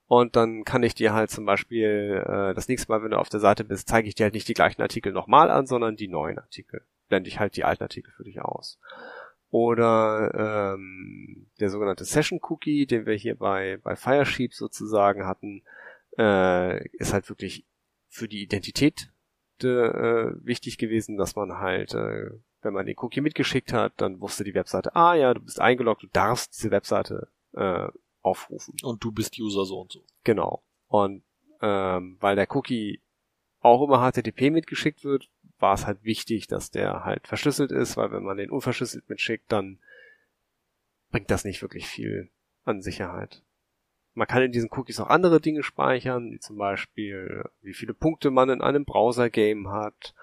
Und 0.08 0.36
dann 0.36 0.64
kann 0.64 0.84
ich 0.84 0.96
dir 0.96 1.14
halt 1.14 1.30
zum 1.30 1.46
Beispiel 1.46 2.24
äh, 2.26 2.54
das 2.54 2.68
nächste 2.68 2.90
Mal, 2.90 3.04
wenn 3.04 3.12
du 3.12 3.20
auf 3.20 3.30
der 3.30 3.42
Seite 3.42 3.64
bist, 3.64 3.90
zeige 3.90 4.08
ich 4.08 4.16
dir 4.16 4.24
halt 4.24 4.34
nicht 4.34 4.48
die 4.48 4.54
gleichen 4.54 4.82
Artikel 4.82 5.12
nochmal 5.12 5.52
an, 5.52 5.68
sondern 5.68 5.98
die 5.98 6.08
neuen 6.08 6.40
Artikel. 6.40 6.82
Blende 7.10 7.28
ich 7.28 7.40
halt 7.40 7.58
die 7.58 7.66
alten 7.66 7.84
Artikel 7.84 8.12
für 8.14 8.24
dich 8.24 8.42
aus. 8.42 8.80
Oder 9.52 10.76
ähm, 10.76 11.48
der 11.60 11.70
sogenannte 11.70 12.06
Session 12.06 12.40
Cookie, 12.42 12.86
den 12.86 13.06
wir 13.06 13.16
hier 13.16 13.36
bei, 13.36 13.80
bei 13.84 13.96
Firesheep 13.96 14.54
sozusagen 14.54 15.26
hatten, 15.26 15.64
äh, 16.18 16.88
ist 16.98 17.14
halt 17.14 17.28
wirklich 17.30 17.66
für 18.08 18.28
die 18.28 18.44
Identität 18.44 19.12
äh, 19.62 19.66
wichtig 20.44 20.78
gewesen, 20.78 21.18
dass 21.18 21.36
man 21.36 21.58
halt 21.58 21.94
äh, 21.94 22.30
wenn 22.62 22.74
man 22.74 22.86
den 22.86 22.98
Cookie 23.00 23.22
mitgeschickt 23.22 23.74
hat, 23.74 23.94
dann 23.98 24.20
wusste 24.22 24.44
die 24.44 24.54
Webseite, 24.54 24.96
ah 24.96 25.16
ja, 25.16 25.34
du 25.34 25.42
bist 25.42 25.60
eingeloggt, 25.60 26.04
du 26.04 26.08
darfst 26.08 26.58
diese 26.58 26.72
Webseite 26.72 27.30
äh, 27.54 27.88
aufrufen. 28.22 28.76
Und 28.84 29.04
du 29.04 29.12
bist 29.12 29.40
User 29.40 29.66
so 29.66 29.82
und 29.82 29.92
so. 29.92 30.04
Genau. 30.24 30.64
Und 30.88 31.24
ähm, 31.62 32.18
weil 32.20 32.36
der 32.36 32.54
Cookie 32.56 33.02
auch 33.62 33.84
immer 33.84 34.10
HTTP 34.12 34.52
mitgeschickt 34.52 35.04
wird, 35.04 35.30
war 35.60 35.74
es 35.74 35.86
halt 35.86 36.04
wichtig, 36.04 36.48
dass 36.48 36.72
der 36.72 37.04
halt 37.04 37.28
verschlüsselt 37.28 37.72
ist, 37.72 37.98
weil 37.98 38.12
wenn 38.12 38.24
man 38.24 38.38
den 38.38 38.52
unverschlüsselt 38.52 39.10
mitschickt, 39.10 39.52
dann 39.52 39.80
bringt 41.12 41.30
das 41.32 41.44
nicht 41.44 41.62
wirklich 41.62 41.88
viel 41.88 42.30
an 42.64 42.82
Sicherheit. 42.82 43.44
Man 44.14 44.28
kann 44.28 44.44
in 44.44 44.52
diesen 44.52 44.70
Cookies 44.72 45.00
auch 45.00 45.08
andere 45.08 45.40
Dinge 45.40 45.64
speichern, 45.64 46.32
wie 46.32 46.40
zum 46.40 46.58
Beispiel, 46.58 47.44
wie 47.62 47.74
viele 47.74 47.94
Punkte 47.94 48.32
man 48.32 48.50
in 48.50 48.62
einem 48.62 48.86
Browser-Game 48.86 49.70
hat, 49.70 50.14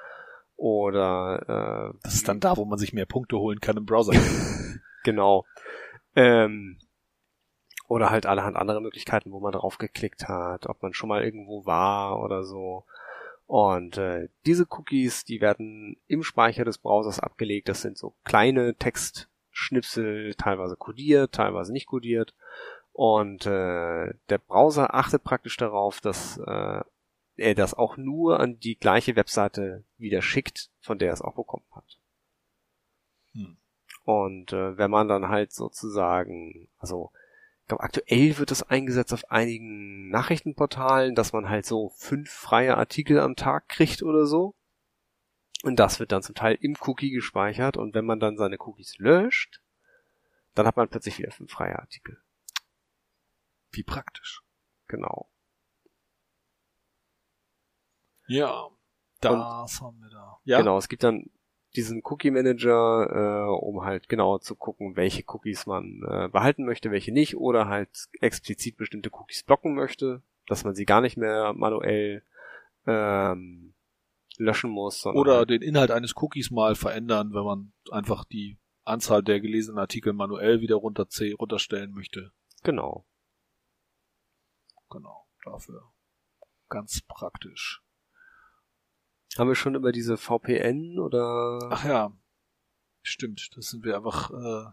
oder 0.56 1.92
äh, 1.94 1.98
Das 2.02 2.14
ist 2.14 2.28
dann 2.28 2.40
da, 2.40 2.56
wo 2.56 2.64
man 2.64 2.78
sich 2.78 2.92
mehr 2.92 3.06
Punkte 3.06 3.38
holen 3.38 3.60
kann 3.60 3.76
im 3.76 3.86
Browser. 3.86 4.12
genau. 5.04 5.44
Ähm, 6.14 6.78
oder 7.88 8.10
halt 8.10 8.26
allerhand 8.26 8.56
andere 8.56 8.80
Möglichkeiten, 8.80 9.32
wo 9.32 9.40
man 9.40 9.52
drauf 9.52 9.78
geklickt 9.78 10.28
hat, 10.28 10.66
ob 10.66 10.82
man 10.82 10.92
schon 10.92 11.08
mal 11.08 11.22
irgendwo 11.22 11.66
war 11.66 12.20
oder 12.20 12.42
so. 12.42 12.84
Und 13.46 13.96
äh, 13.96 14.28
diese 14.44 14.66
Cookies, 14.68 15.24
die 15.24 15.40
werden 15.40 15.96
im 16.08 16.24
Speicher 16.24 16.64
des 16.64 16.78
Browsers 16.78 17.20
abgelegt. 17.20 17.68
Das 17.68 17.80
sind 17.80 17.96
so 17.96 18.14
kleine 18.24 18.74
Textschnipsel, 18.74 20.34
teilweise 20.34 20.76
codiert, 20.76 21.32
teilweise 21.32 21.72
nicht 21.72 21.86
codiert. 21.86 22.34
Und 22.92 23.46
äh, 23.46 24.14
der 24.30 24.38
Browser 24.38 24.94
achtet 24.94 25.22
praktisch 25.22 25.56
darauf, 25.56 26.00
dass 26.00 26.38
äh, 26.38 26.80
er 27.36 27.54
das 27.54 27.74
auch 27.74 27.96
nur 27.96 28.40
an 28.40 28.58
die 28.58 28.76
gleiche 28.76 29.16
Webseite 29.16 29.84
wieder 29.98 30.22
schickt, 30.22 30.70
von 30.80 30.98
der 30.98 31.08
er 31.08 31.14
es 31.14 31.22
auch 31.22 31.34
bekommen 31.34 31.66
hat. 31.72 31.98
Hm. 33.32 33.56
Und 34.04 34.52
äh, 34.52 34.78
wenn 34.78 34.90
man 34.90 35.08
dann 35.08 35.28
halt 35.28 35.52
sozusagen, 35.52 36.68
also 36.78 37.10
ich 37.62 37.68
glaube, 37.68 37.82
aktuell 37.82 38.38
wird 38.38 38.52
es 38.52 38.62
eingesetzt 38.62 39.12
auf 39.12 39.30
einigen 39.30 40.08
Nachrichtenportalen, 40.10 41.16
dass 41.16 41.32
man 41.32 41.48
halt 41.48 41.66
so 41.66 41.88
fünf 41.96 42.30
freie 42.30 42.76
Artikel 42.76 43.18
am 43.18 43.34
Tag 43.34 43.68
kriegt 43.68 44.04
oder 44.04 44.26
so. 44.26 44.54
Und 45.64 45.80
das 45.80 45.98
wird 45.98 46.12
dann 46.12 46.22
zum 46.22 46.36
Teil 46.36 46.56
im 46.60 46.76
Cookie 46.82 47.10
gespeichert. 47.10 47.76
Und 47.76 47.94
wenn 47.94 48.04
man 48.04 48.20
dann 48.20 48.36
seine 48.36 48.56
Cookies 48.60 48.98
löscht, 48.98 49.60
dann 50.54 50.66
hat 50.66 50.76
man 50.76 50.88
plötzlich 50.88 51.18
wieder 51.18 51.32
fünf 51.32 51.50
freie 51.50 51.76
Artikel. 51.76 52.18
Wie 53.72 53.82
praktisch. 53.82 54.42
Genau. 54.86 55.28
Ja, 58.28 58.68
das 59.20 59.80
haben 59.80 60.00
wir 60.00 60.10
da. 60.10 60.38
Ja? 60.44 60.58
Genau, 60.58 60.78
es 60.78 60.88
gibt 60.88 61.02
dann 61.02 61.30
diesen 61.74 62.00
Cookie 62.04 62.30
Manager, 62.30 63.10
äh, 63.10 63.64
um 63.64 63.84
halt 63.84 64.08
genau 64.08 64.38
zu 64.38 64.56
gucken, 64.56 64.96
welche 64.96 65.24
Cookies 65.26 65.66
man 65.66 66.02
äh, 66.08 66.28
behalten 66.28 66.64
möchte, 66.64 66.90
welche 66.90 67.12
nicht, 67.12 67.36
oder 67.36 67.68
halt 67.68 67.90
explizit 68.20 68.76
bestimmte 68.76 69.10
Cookies 69.12 69.42
blocken 69.42 69.74
möchte, 69.74 70.22
dass 70.46 70.64
man 70.64 70.74
sie 70.74 70.86
gar 70.86 71.00
nicht 71.00 71.16
mehr 71.16 71.52
manuell 71.52 72.22
ähm, 72.86 73.74
löschen 74.38 74.70
muss. 74.70 75.04
Oder 75.06 75.38
halt 75.38 75.50
den 75.50 75.62
Inhalt 75.62 75.90
eines 75.90 76.14
Cookies 76.16 76.50
mal 76.50 76.74
verändern, 76.74 77.34
wenn 77.34 77.44
man 77.44 77.72
einfach 77.90 78.24
die 78.24 78.58
Anzahl 78.84 79.22
der 79.22 79.40
gelesenen 79.40 79.78
Artikel 79.78 80.12
manuell 80.12 80.60
wieder 80.60 80.76
runter 80.76 81.06
runterstellen 81.38 81.92
möchte. 81.92 82.32
Genau. 82.62 83.04
Genau, 84.90 85.26
dafür. 85.44 85.92
Ganz 86.68 87.02
praktisch. 87.02 87.82
Haben 89.38 89.48
wir 89.48 89.54
schon 89.54 89.74
über 89.74 89.92
diese 89.92 90.16
VPN 90.16 90.98
oder? 90.98 91.58
Ach 91.70 91.84
ja, 91.84 92.12
stimmt. 93.02 93.50
Das 93.56 93.68
sind 93.68 93.84
wir 93.84 93.96
einfach, 93.96 94.30
äh, 94.30 94.70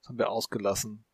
das 0.00 0.08
haben 0.08 0.18
wir 0.18 0.30
ausgelassen. 0.30 1.04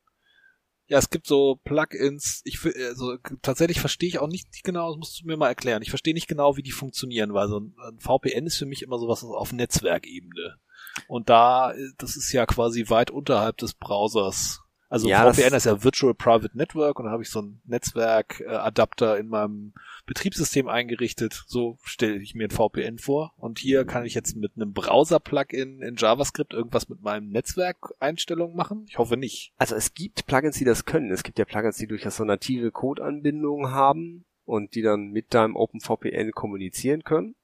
Ja, 0.86 0.98
es 0.98 1.11
gibt 1.11 1.26
so 1.28 1.61
Plugins. 1.62 2.42
Ich 2.44 2.58
also 2.64 3.16
tatsächlich 3.42 3.80
verstehe 3.80 4.08
ich 4.08 4.18
auch 4.18 4.26
nicht 4.26 4.48
genau. 4.64 4.90
Das 4.90 4.98
musst 4.98 5.20
du 5.20 5.26
mir 5.26 5.36
mal 5.36 5.48
erklären. 5.48 5.82
Ich 5.82 5.90
verstehe 5.90 6.14
nicht 6.14 6.26
genau, 6.26 6.56
wie 6.56 6.64
die 6.64 6.72
funktionieren, 6.72 7.32
weil 7.32 7.48
so 7.48 7.61
ein, 7.61 7.76
ein 7.78 8.00
VPN 8.00 8.46
ist 8.46 8.56
für 8.56 8.66
mich 8.66 8.82
immer 8.82 8.98
sowas 8.98 9.22
auf 9.22 9.52
Netzwerkebene. 9.52 10.58
Und 11.06 11.28
da, 11.28 11.72
das 11.98 12.16
ist 12.16 12.32
ja 12.32 12.44
quasi 12.44 12.88
weit 12.88 13.12
unterhalb 13.12 13.58
des 13.58 13.74
Browsers 13.74 14.61
also 14.91 15.09
ja, 15.09 15.32
VPN 15.32 15.55
ist 15.55 15.66
ja 15.66 15.84
Virtual 15.84 16.14
Private 16.14 16.51
Network 16.59 16.99
und 16.99 17.05
da 17.05 17.12
habe 17.12 17.22
ich 17.22 17.30
so 17.30 17.38
einen 17.38 17.62
Netzwerkadapter 17.64 19.16
in 19.18 19.28
meinem 19.28 19.72
Betriebssystem 20.05 20.66
eingerichtet. 20.66 21.45
So 21.47 21.78
stelle 21.84 22.16
ich 22.16 22.34
mir 22.34 22.49
ein 22.49 22.51
VPN 22.51 22.99
vor. 22.99 23.32
Und 23.36 23.61
hier 23.61 23.84
kann 23.84 24.05
ich 24.05 24.14
jetzt 24.14 24.34
mit 24.36 24.57
einem 24.57 24.72
Browser-Plugin 24.72 25.80
in 25.80 25.95
JavaScript 25.95 26.53
irgendwas 26.53 26.88
mit 26.88 27.03
meinem 27.03 27.28
Netzwerkeinstellungen 27.28 28.57
machen? 28.57 28.84
Ich 28.88 28.99
hoffe 28.99 29.16
nicht. 29.16 29.53
Also 29.59 29.76
es 29.76 29.95
gibt 29.95 30.26
Plugins, 30.26 30.59
die 30.59 30.64
das 30.64 30.84
können. 30.84 31.12
Es 31.12 31.22
gibt 31.22 31.38
ja 31.38 31.45
Plugins, 31.45 31.76
die 31.76 31.86
durchaus 31.86 32.16
so 32.16 32.24
native 32.24 32.72
Code-Anbindungen 32.72 33.70
haben 33.70 34.24
und 34.45 34.74
die 34.74 34.82
dann 34.82 35.12
mit 35.12 35.32
deinem 35.34 35.55
OpenVPN 35.55 36.32
kommunizieren 36.32 37.05
können. 37.05 37.36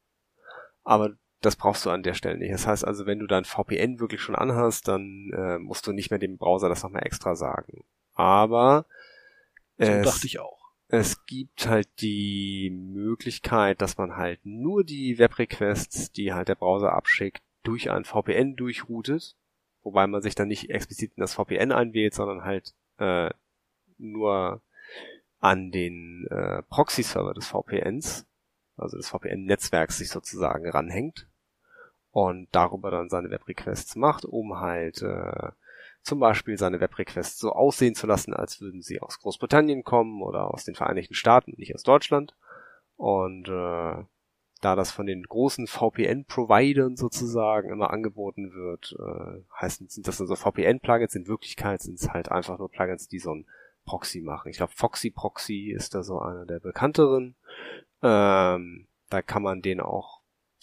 Aber 0.83 1.11
das 1.47 1.57
brauchst 1.57 1.87
du 1.87 1.91
an 1.91 2.03
der 2.03 2.15
Stelle 2.15 2.39
nicht. 2.39 2.53
Das 2.53 2.67
heißt 2.67 2.85
also, 2.85 3.07
wenn 3.07 3.19
du 3.19 3.27
dein 3.27 3.45
VPN 3.45 4.01
wirklich 4.01 4.21
schon 4.21 4.35
anhast, 4.35 4.89
dann 4.89 5.31
äh, 5.33 5.59
musst 5.59 5.87
du 5.87 5.93
nicht 5.93 6.11
mehr 6.11 6.19
dem 6.19 6.37
Browser 6.37 6.69
das 6.69 6.83
nochmal 6.83 7.07
extra 7.07 7.37
sagen. 7.37 7.85
Aber 8.15 8.87
so 9.79 9.85
es, 9.85 10.05
dachte 10.05 10.27
ich 10.27 10.39
auch. 10.39 10.71
Es 10.89 11.25
gibt 11.27 11.67
halt 11.69 11.89
die 12.01 12.71
Möglichkeit, 12.71 13.81
dass 13.81 13.97
man 13.97 14.17
halt 14.17 14.41
nur 14.45 14.85
die 14.85 15.19
Webrequests, 15.19 16.13
die 16.13 16.33
halt 16.33 16.49
der 16.49 16.55
Browser 16.55 16.93
abschickt, 16.93 17.43
durch 17.63 17.91
ein 17.91 18.05
VPN 18.05 18.57
durchroutet, 18.57 19.35
wobei 19.83 20.07
man 20.07 20.23
sich 20.23 20.35
dann 20.35 20.49
nicht 20.49 20.71
explizit 20.71 21.13
in 21.17 21.21
das 21.21 21.35
VPN 21.35 21.73
einwählt, 21.73 22.15
sondern 22.15 22.45
halt 22.45 22.75
äh, 22.99 23.31
nur 23.99 24.63
an 25.41 25.71
den 25.71 26.27
äh, 26.31 26.63
Proxy-Server 26.63 27.35
des 27.35 27.47
VPNs 27.47 28.27
also 28.77 28.97
des 28.97 29.09
VPN-Netzwerks 29.09 29.99
sich 29.99 30.11
sozusagen 30.11 30.69
ranhängt 30.69 31.27
und 32.17 32.49
darüber 32.53 32.91
dann 32.91 33.11
seine 33.11 33.29
Web-Requests 33.29 33.95
macht, 33.95 34.25
um 34.25 34.59
halt 34.59 35.03
äh, 35.03 35.51
zum 36.01 36.19
Beispiel 36.19 36.57
seine 36.57 36.81
Web-Requests 36.81 37.39
so 37.39 37.53
aussehen 37.53 37.95
zu 37.95 38.07
lassen, 38.07 38.33
als 38.33 38.59
würden 38.59 38.81
sie 38.81 39.03
aus 39.03 39.19
Großbritannien 39.19 39.85
kommen 39.85 40.23
oder 40.23 40.51
aus 40.51 40.65
den 40.65 40.75
Vereinigten 40.75 41.13
Staaten, 41.13 41.53
nicht 41.59 41.75
aus 41.75 41.83
Deutschland. 41.83 42.35
Und 42.97 43.49
äh, 43.49 44.03
da 44.63 44.77
das 44.77 44.93
von 44.93 45.05
den 45.05 45.25
großen 45.25 45.67
VPN-Providern 45.67 46.97
sozusagen 46.97 47.69
immer 47.69 47.91
angeboten 47.91 48.55
wird, 48.55 48.97
äh, 48.99 49.43
heißen, 49.61 49.91
sind 49.91 50.09
das 50.09 50.19
also 50.19 50.37
VPN-Plugins. 50.37 51.15
In 51.17 51.29
Wirklichkeit 51.29 51.83
sind 51.83 52.01
es 52.01 52.09
halt 52.09 52.33
einfach 52.33 52.59
nur 52.59 52.71
Plugins, 52.71 53.09
die 53.09 53.19
so 53.19 53.35
ein 53.35 53.47
Proxy 53.85 54.23
machen. 54.23 54.49
Ich 54.49 54.57
glaube, 54.57 54.73
Foxy 54.75 55.11
Proxy 55.11 55.71
ist 55.71 55.95
da 55.95 56.03
so 56.03 56.19
einer 56.21 56.47
der 56.47 56.61
bekannteren. 56.61 57.37
Ähm, 58.03 58.87
da 59.11 59.21
kann 59.21 59.43
man 59.43 59.61
den 59.61 59.81
auch 59.81 60.16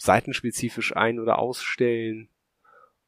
seitenspezifisch 0.04 0.96
ein- 0.96 1.20
oder 1.20 1.38
ausstellen 1.38 2.28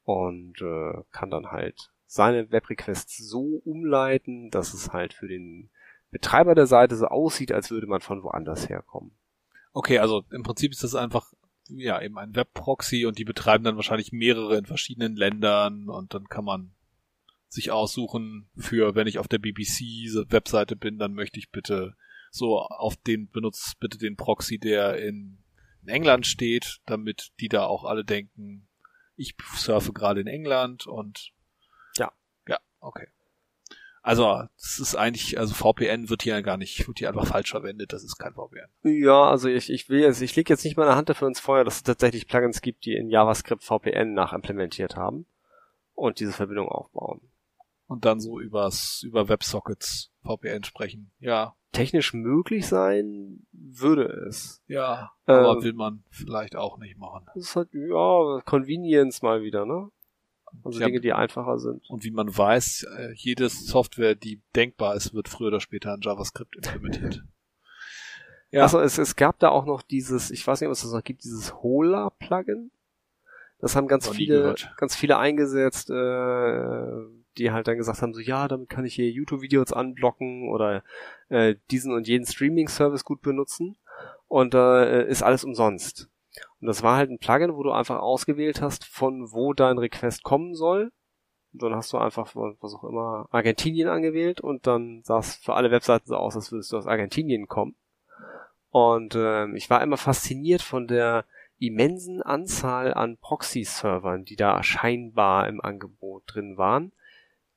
und 0.03 0.61
äh, 0.61 1.03
kann 1.11 1.29
dann 1.29 1.51
halt 1.51 1.91
seine 2.05 2.51
Webrequests 2.51 3.17
so 3.17 3.61
umleiten, 3.65 4.49
dass 4.49 4.73
es 4.73 4.93
halt 4.93 5.13
für 5.13 5.27
den 5.27 5.69
Betreiber 6.09 6.55
der 6.55 6.67
Seite 6.67 6.95
so 6.95 7.07
aussieht, 7.07 7.51
als 7.51 7.69
würde 7.69 7.87
man 7.87 8.01
von 8.01 8.23
woanders 8.23 8.69
herkommen. 8.69 9.11
Okay, 9.73 9.99
also 9.99 10.23
im 10.31 10.43
Prinzip 10.43 10.71
ist 10.71 10.83
das 10.83 10.95
einfach 10.95 11.33
ja 11.69 12.01
eben 12.01 12.17
ein 12.17 12.35
Webproxy 12.35 13.05
und 13.05 13.17
die 13.19 13.25
betreiben 13.25 13.65
dann 13.65 13.75
wahrscheinlich 13.75 14.13
mehrere 14.13 14.57
in 14.57 14.65
verschiedenen 14.65 15.15
Ländern 15.15 15.89
und 15.89 16.13
dann 16.13 16.29
kann 16.29 16.45
man 16.45 16.71
sich 17.49 17.71
aussuchen 17.71 18.49
für, 18.55 18.95
wenn 18.95 19.07
ich 19.07 19.19
auf 19.19 19.27
der 19.27 19.39
BBC-Webseite 19.39 20.75
bin, 20.75 20.97
dann 20.97 21.13
möchte 21.13 21.39
ich 21.39 21.51
bitte 21.51 21.95
so 22.31 22.59
auf 22.59 22.95
den 22.95 23.29
benutzt 23.29 23.79
bitte 23.79 23.97
den 23.97 24.15
Proxy, 24.15 24.59
der 24.59 24.97
in, 25.01 25.39
in 25.87 25.93
England 25.93 26.27
steht, 26.27 26.79
damit 26.85 27.31
die 27.39 27.47
da 27.47 27.63
auch 27.63 27.85
alle 27.85 28.03
denken, 28.03 28.67
ich 29.15 29.35
surfe 29.55 29.93
gerade 29.93 30.19
in 30.19 30.27
England 30.27 30.85
und 30.85 31.31
ja, 31.95 32.11
ja, 32.47 32.59
okay. 32.81 33.07
Also, 34.01 34.43
das 34.57 34.79
ist 34.79 34.95
eigentlich, 34.95 35.37
also 35.39 35.53
VPN 35.53 36.09
wird 36.09 36.23
hier 36.23 36.41
gar 36.41 36.57
nicht, 36.57 36.87
wird 36.87 36.99
hier 36.99 37.09
einfach 37.09 37.27
falsch 37.27 37.51
verwendet, 37.51 37.93
das 37.93 38.03
ist 38.03 38.17
kein 38.17 38.33
VPN. 38.33 38.69
Ja, 38.83 39.29
also 39.29 39.49
ich, 39.49 39.69
ich 39.69 39.89
will 39.89 40.01
jetzt, 40.01 40.21
ich 40.21 40.35
lege 40.35 40.53
jetzt 40.53 40.63
nicht 40.63 40.77
meine 40.77 40.95
Hand 40.95 41.09
dafür 41.09 41.27
ins 41.27 41.39
Feuer, 41.39 41.63
dass 41.63 41.77
es 41.77 41.83
tatsächlich 41.83 42.27
Plugins 42.27 42.61
gibt, 42.61 42.85
die 42.85 42.95
in 42.95 43.09
JavaScript 43.09 43.63
VPN 43.63 44.13
nachimplementiert 44.13 44.95
haben 44.95 45.25
und 45.93 46.19
diese 46.19 46.33
Verbindung 46.33 46.67
aufbauen. 46.67 47.21
Und 47.87 48.03
dann 48.03 48.19
so 48.19 48.39
übers, 48.39 49.03
über 49.03 49.29
WebSockets 49.29 50.11
VPN 50.27 50.63
sprechen. 50.63 51.11
Ja, 51.19 51.55
technisch 51.71 52.13
möglich 52.13 52.67
sein 52.67 53.45
würde 53.51 54.05
es. 54.27 54.63
Ja, 54.67 55.11
aber 55.25 55.57
ähm, 55.57 55.63
will 55.63 55.73
man 55.73 56.03
vielleicht 56.09 56.55
auch 56.55 56.77
nicht 56.77 56.97
machen. 56.97 57.25
Das 57.35 57.43
ist 57.43 57.55
halt, 57.55 57.69
ja, 57.73 58.41
Convenience 58.45 59.21
mal 59.21 59.41
wieder, 59.41 59.65
ne? 59.65 59.89
Also 60.63 60.79
ja, 60.79 60.87
Dinge, 60.87 61.01
die 61.01 61.13
einfacher 61.13 61.59
sind. 61.59 61.87
Und 61.89 62.03
wie 62.03 62.11
man 62.11 62.35
weiß, 62.35 62.87
äh, 62.97 63.13
jede 63.15 63.49
Software, 63.49 64.15
die 64.15 64.41
denkbar 64.55 64.95
ist, 64.95 65.13
wird 65.13 65.27
früher 65.27 65.47
oder 65.47 65.59
später 65.59 65.93
in 65.93 66.01
JavaScript 66.01 66.55
implementiert. 66.55 67.23
ja. 68.51 68.63
Also 68.63 68.79
es, 68.79 68.97
es 68.97 69.15
gab 69.15 69.39
da 69.39 69.49
auch 69.49 69.65
noch 69.65 69.81
dieses, 69.81 70.31
ich 70.31 70.45
weiß 70.47 70.61
nicht, 70.61 70.67
ob 70.67 70.73
es 70.73 70.81
das 70.81 70.93
noch 70.93 71.03
gibt, 71.03 71.23
dieses 71.23 71.53
Hola-Plugin. 71.61 72.71
Das 73.59 73.75
haben 73.75 73.87
ganz 73.87 74.07
viele, 74.07 74.55
ganz 74.77 74.95
viele 74.95 75.17
eingesetzt, 75.17 75.89
äh, 75.89 76.91
die 77.37 77.51
halt 77.51 77.67
dann 77.67 77.77
gesagt 77.77 78.01
haben, 78.01 78.13
so 78.13 78.19
ja, 78.19 78.47
damit 78.47 78.69
kann 78.69 78.85
ich 78.85 78.95
hier 78.95 79.09
YouTube-Videos 79.09 79.73
anblocken 79.73 80.49
oder 80.49 80.83
äh, 81.29 81.55
diesen 81.71 81.93
und 81.93 82.07
jeden 82.07 82.25
Streaming-Service 82.25 83.03
gut 83.03 83.21
benutzen 83.21 83.77
und 84.27 84.53
äh, 84.53 85.07
ist 85.07 85.23
alles 85.23 85.43
umsonst. 85.43 86.09
Und 86.59 86.67
das 86.67 86.83
war 86.83 86.97
halt 86.97 87.09
ein 87.09 87.19
Plugin, 87.19 87.55
wo 87.55 87.63
du 87.63 87.71
einfach 87.71 87.99
ausgewählt 87.99 88.61
hast, 88.61 88.85
von 88.85 89.31
wo 89.31 89.53
dein 89.53 89.77
Request 89.77 90.23
kommen 90.23 90.55
soll. 90.55 90.91
Und 91.53 91.63
dann 91.63 91.75
hast 91.75 91.93
du 91.93 91.97
einfach, 91.97 92.35
was 92.35 92.73
auch 92.73 92.83
immer, 92.83 93.27
Argentinien 93.31 93.87
angewählt 93.87 94.41
und 94.41 94.67
dann 94.67 95.01
sah 95.03 95.19
es 95.19 95.35
für 95.35 95.53
alle 95.53 95.71
Webseiten 95.71 96.07
so 96.07 96.15
aus, 96.15 96.35
als 96.35 96.51
würdest 96.51 96.71
du 96.71 96.77
aus 96.77 96.87
Argentinien 96.87 97.47
kommen. 97.47 97.75
Und 98.69 99.15
äh, 99.15 99.47
ich 99.55 99.69
war 99.69 99.81
immer 99.81 99.97
fasziniert 99.97 100.61
von 100.61 100.87
der 100.87 101.25
immensen 101.57 102.21
Anzahl 102.21 102.93
an 102.93 103.17
Proxy-Servern, 103.17 104.25
die 104.25 104.35
da 104.35 104.61
scheinbar 104.61 105.47
im 105.47 105.61
Angebot 105.61 106.23
drin 106.27 106.57
waren 106.57 106.91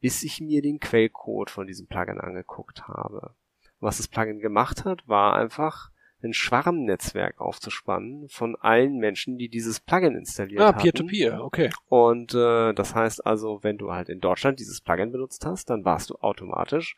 bis 0.00 0.22
ich 0.22 0.40
mir 0.40 0.62
den 0.62 0.80
Quellcode 0.80 1.50
von 1.50 1.66
diesem 1.66 1.86
Plugin 1.86 2.20
angeguckt 2.20 2.88
habe. 2.88 3.34
Was 3.78 3.98
das 3.98 4.08
Plugin 4.08 4.40
gemacht 4.40 4.84
hat, 4.84 5.06
war 5.08 5.34
einfach 5.36 5.90
ein 6.22 6.34
Schwarmnetzwerk 6.34 7.40
aufzuspannen 7.40 8.28
von 8.28 8.56
allen 8.56 8.98
Menschen, 8.98 9.38
die 9.38 9.48
dieses 9.48 9.80
Plugin 9.80 10.16
installiert 10.16 10.60
haben. 10.60 10.76
Ah, 10.76 10.80
Peer-to-Peer, 10.80 11.38
-peer, 11.38 11.40
okay. 11.40 11.70
Und 11.88 12.34
äh, 12.34 12.74
das 12.74 12.94
heißt 12.94 13.24
also, 13.24 13.60
wenn 13.62 13.78
du 13.78 13.92
halt 13.92 14.08
in 14.08 14.20
Deutschland 14.20 14.60
dieses 14.60 14.80
Plugin 14.82 15.12
benutzt 15.12 15.46
hast, 15.46 15.70
dann 15.70 15.84
warst 15.84 16.10
du 16.10 16.16
automatisch 16.16 16.96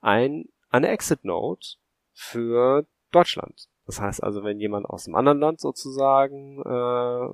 ein 0.00 0.46
eine 0.68 0.88
Exit-Node 0.88 1.66
für 2.12 2.86
Deutschland. 3.12 3.68
Das 3.86 4.00
heißt 4.00 4.22
also, 4.22 4.42
wenn 4.42 4.58
jemand 4.58 4.86
aus 4.86 5.06
einem 5.06 5.14
anderen 5.14 5.38
Land 5.38 5.60
sozusagen 5.60 6.60
äh, 6.60 7.28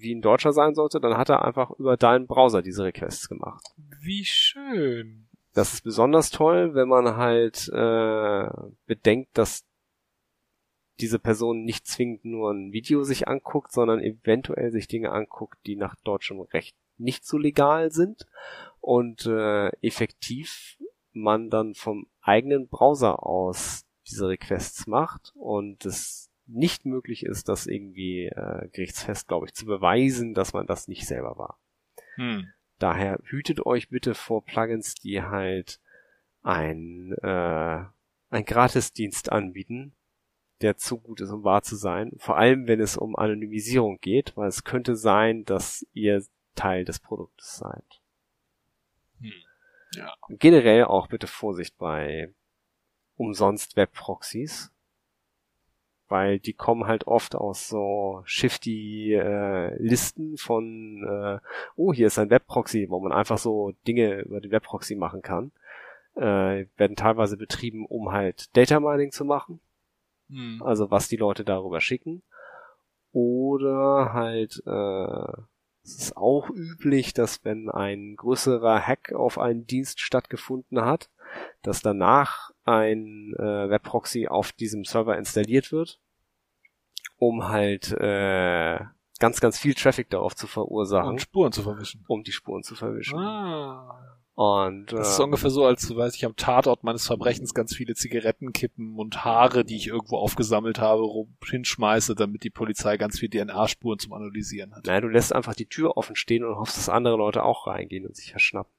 wie 0.00 0.14
ein 0.14 0.22
Deutscher 0.22 0.52
sein 0.52 0.74
sollte, 0.74 1.00
dann 1.00 1.16
hat 1.16 1.28
er 1.28 1.44
einfach 1.44 1.70
über 1.72 1.96
deinen 1.96 2.26
Browser 2.26 2.62
diese 2.62 2.84
Requests 2.84 3.28
gemacht. 3.28 3.64
Wie 4.00 4.24
schön. 4.24 5.28
Das 5.54 5.74
ist 5.74 5.82
besonders 5.82 6.30
toll, 6.30 6.74
wenn 6.74 6.88
man 6.88 7.16
halt 7.16 7.68
äh, 7.72 8.48
bedenkt, 8.86 9.36
dass 9.36 9.64
diese 11.00 11.18
Person 11.18 11.64
nicht 11.64 11.86
zwingend 11.86 12.24
nur 12.24 12.52
ein 12.52 12.72
Video 12.72 13.04
sich 13.04 13.28
anguckt, 13.28 13.72
sondern 13.72 14.00
eventuell 14.00 14.70
sich 14.70 14.88
Dinge 14.88 15.12
anguckt, 15.12 15.58
die 15.66 15.76
nach 15.76 15.94
deutschem 16.04 16.40
Recht 16.40 16.76
nicht 16.96 17.24
so 17.24 17.38
legal 17.38 17.92
sind 17.92 18.26
und 18.80 19.26
äh, 19.26 19.68
effektiv 19.80 20.76
man 21.12 21.50
dann 21.50 21.74
vom 21.74 22.06
eigenen 22.20 22.68
Browser 22.68 23.24
aus 23.24 23.84
diese 24.06 24.28
Requests 24.28 24.86
macht 24.86 25.32
und 25.34 25.84
es 25.84 26.27
nicht 26.48 26.86
möglich 26.86 27.24
ist, 27.24 27.48
das 27.48 27.66
irgendwie 27.66 28.26
äh, 28.26 28.68
gerichtsfest, 28.72 29.28
glaube 29.28 29.46
ich, 29.46 29.54
zu 29.54 29.66
beweisen, 29.66 30.34
dass 30.34 30.52
man 30.52 30.66
das 30.66 30.88
nicht 30.88 31.06
selber 31.06 31.36
war. 31.38 31.58
Hm. 32.16 32.48
Daher 32.78 33.18
hütet 33.24 33.64
euch 33.66 33.88
bitte 33.88 34.14
vor 34.14 34.44
Plugins, 34.44 34.94
die 34.94 35.22
halt 35.22 35.80
ein, 36.42 37.12
äh, 37.22 37.84
ein 38.30 38.44
Gratisdienst 38.44 39.30
anbieten, 39.30 39.92
der 40.60 40.76
zu 40.76 40.98
gut 40.98 41.20
ist, 41.20 41.30
um 41.30 41.44
wahr 41.44 41.62
zu 41.62 41.76
sein. 41.76 42.12
Vor 42.18 42.36
allem, 42.36 42.66
wenn 42.66 42.80
es 42.80 42.96
um 42.96 43.16
Anonymisierung 43.16 43.98
geht, 44.00 44.36
weil 44.36 44.48
es 44.48 44.64
könnte 44.64 44.96
sein, 44.96 45.44
dass 45.44 45.86
ihr 45.92 46.22
Teil 46.54 46.84
des 46.84 46.98
Produktes 46.98 47.58
seid. 47.58 48.00
Hm. 49.20 49.32
Ja. 49.94 50.14
Generell 50.28 50.84
auch 50.84 51.08
bitte 51.08 51.26
Vorsicht 51.26 51.76
bei 51.78 52.32
umsonst 53.16 53.76
Webproxys 53.76 54.72
weil 56.08 56.38
die 56.38 56.54
kommen 56.54 56.86
halt 56.86 57.06
oft 57.06 57.34
aus 57.34 57.68
so 57.68 58.22
shifty 58.24 59.14
äh, 59.14 59.74
Listen 59.82 60.36
von, 60.36 61.04
äh, 61.04 61.38
oh, 61.76 61.92
hier 61.92 62.06
ist 62.06 62.18
ein 62.18 62.30
Webproxy, 62.30 62.88
wo 62.88 63.00
man 63.00 63.12
einfach 63.12 63.38
so 63.38 63.72
Dinge 63.86 64.20
über 64.20 64.40
den 64.40 64.50
Webproxy 64.50 64.96
machen 64.96 65.22
kann. 65.22 65.52
Äh, 66.14 66.66
werden 66.76 66.96
teilweise 66.96 67.36
betrieben, 67.36 67.86
um 67.86 68.12
halt 68.12 68.56
Data 68.56 68.80
Mining 68.80 69.12
zu 69.12 69.24
machen. 69.24 69.60
Hm. 70.30 70.62
Also 70.62 70.90
was 70.90 71.08
die 71.08 71.16
Leute 71.16 71.44
darüber 71.44 71.80
schicken. 71.80 72.22
Oder 73.12 74.12
halt, 74.12 74.62
äh, 74.66 75.42
es 75.82 75.96
ist 75.96 76.16
auch 76.16 76.50
üblich, 76.50 77.14
dass 77.14 77.44
wenn 77.44 77.70
ein 77.70 78.16
größerer 78.16 78.80
Hack 78.86 79.12
auf 79.12 79.38
einen 79.38 79.66
Dienst 79.66 80.00
stattgefunden 80.00 80.84
hat, 80.84 81.08
dass 81.62 81.82
danach 81.82 82.50
ein 82.64 83.34
äh, 83.38 83.70
Webproxy 83.70 84.28
auf 84.28 84.52
diesem 84.52 84.84
Server 84.84 85.16
installiert 85.16 85.72
wird, 85.72 86.00
um 87.16 87.48
halt 87.48 87.92
äh, 87.92 88.78
ganz, 89.18 89.40
ganz 89.40 89.58
viel 89.58 89.74
Traffic 89.74 90.10
darauf 90.10 90.36
zu 90.36 90.46
verursachen, 90.46 91.08
Und 91.10 91.20
Spuren 91.20 91.52
zu 91.52 91.62
verwischen. 91.62 92.04
um 92.08 92.22
die 92.22 92.32
Spuren 92.32 92.62
zu 92.62 92.74
verwischen. 92.74 93.18
Ah. 93.18 93.98
Und 94.34 94.92
Das 94.92 95.14
ist 95.14 95.18
äh, 95.18 95.22
ungefähr 95.24 95.50
so, 95.50 95.64
als 95.64 95.92
weiß 95.92 96.14
ich 96.14 96.24
am 96.24 96.36
Tatort 96.36 96.84
meines 96.84 97.04
Verbrechens 97.04 97.54
ganz 97.54 97.74
viele 97.74 97.94
Zigarettenkippen 97.96 98.96
und 98.96 99.24
Haare, 99.24 99.64
die 99.64 99.74
ich 99.74 99.88
irgendwo 99.88 100.16
aufgesammelt 100.16 100.78
habe, 100.78 101.02
rum 101.02 101.36
hinschmeiße, 101.44 102.14
damit 102.14 102.44
die 102.44 102.50
Polizei 102.50 102.98
ganz 102.98 103.18
viele 103.18 103.44
DNA-Spuren 103.44 103.98
zum 103.98 104.12
Analysieren 104.12 104.76
hat. 104.76 104.86
naja, 104.86 105.00
du 105.00 105.08
lässt 105.08 105.34
einfach 105.34 105.56
die 105.56 105.66
Tür 105.66 105.96
offen 105.96 106.14
stehen 106.14 106.44
und 106.44 106.54
hoffst, 106.54 106.76
dass 106.76 106.88
andere 106.88 107.16
Leute 107.16 107.42
auch 107.42 107.66
reingehen 107.66 108.06
und 108.06 108.14
sich 108.14 108.30
verschnappen. 108.30 108.72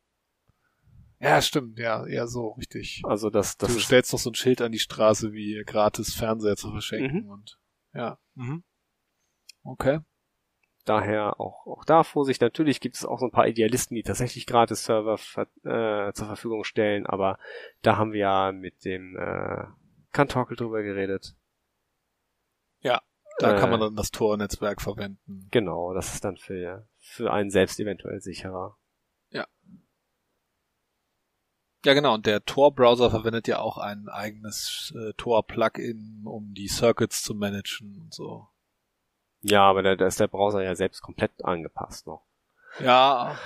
Ja, 1.20 1.42
stimmt, 1.42 1.78
ja, 1.78 2.06
eher 2.06 2.28
so, 2.28 2.52
richtig. 2.52 3.02
Also 3.04 3.30
das, 3.30 3.58
das 3.58 3.74
du 3.74 3.80
stellst 3.80 4.14
doch 4.14 4.20
so 4.20 4.30
ein 4.32 4.36
Schild 4.36 4.62
an 4.62 4.72
die 4.72 4.80
Straße, 4.80 5.34
wie 5.34 5.62
gratis 5.66 6.14
Fernseher 6.14 6.56
zu 6.56 6.72
verschenken 6.72 7.30
und 7.30 7.60
ja. 7.94 8.18
Mhm. 8.36 8.64
Okay. 9.64 10.00
daher 10.86 11.40
auch, 11.40 11.68
auch 11.68 11.84
da 11.86 12.04
Vorsicht. 12.04 12.42
Natürlich 12.42 12.80
gibt 12.80 12.96
es 12.96 13.06
auch 13.06 13.20
so 13.20 13.26
ein 13.26 13.32
paar 13.32 13.48
Idealisten, 13.48 13.96
die 13.96 14.04
tatsächlich 14.04 14.46
gratis 14.46 14.86
Server 14.86 15.18
ver 15.18 15.48
äh, 15.64 16.14
zur 16.14 16.28
Verfügung 16.28 16.64
stellen, 16.64 17.06
aber 17.06 17.38
da 17.82 17.98
haben 17.98 18.14
wir 18.14 18.20
ja 18.22 18.52
mit 18.52 18.86
dem 18.86 19.18
äh, 19.18 19.66
Kantorkel 20.14 20.56
drüber 20.56 20.82
geredet. 20.82 21.36
Da 23.42 23.56
Äh. 23.56 23.60
kann 23.60 23.70
man 23.70 23.80
dann 23.80 23.96
das 23.96 24.12
Tor-Netzwerk 24.12 24.82
verwenden. 24.82 25.48
Genau, 25.50 25.94
das 25.94 26.14
ist 26.14 26.26
dann 26.26 26.36
für, 26.36 26.86
für 26.98 27.32
einen 27.32 27.50
selbst 27.50 27.80
eventuell 27.80 28.20
sicherer. 28.20 28.78
Ja, 29.30 29.48
genau. 31.82 32.14
Und 32.16 32.26
der 32.26 32.44
Tor-Browser 32.44 33.10
verwendet 33.10 33.48
ja 33.48 33.60
auch 33.60 33.78
ein 33.78 34.10
eigenes 34.10 34.94
äh, 34.96 35.14
Tor-Plugin, 35.14 36.24
um 36.26 36.54
die 36.54 36.68
Circuits 36.68 37.24
zu 37.24 37.36
managen 37.36 38.00
und 38.02 38.14
so. 38.14 38.48
Ja, 39.42 39.64
aber 39.64 39.84
da, 39.84 39.96
da 39.96 40.08
ist 40.08 40.20
der 40.20 40.28
Browser 40.28 40.64
ja 40.64 40.76
selbst 40.76 41.02
komplett 41.02 41.32
angepasst 41.44 42.08
noch. 42.08 42.26
Ja, 42.80 43.38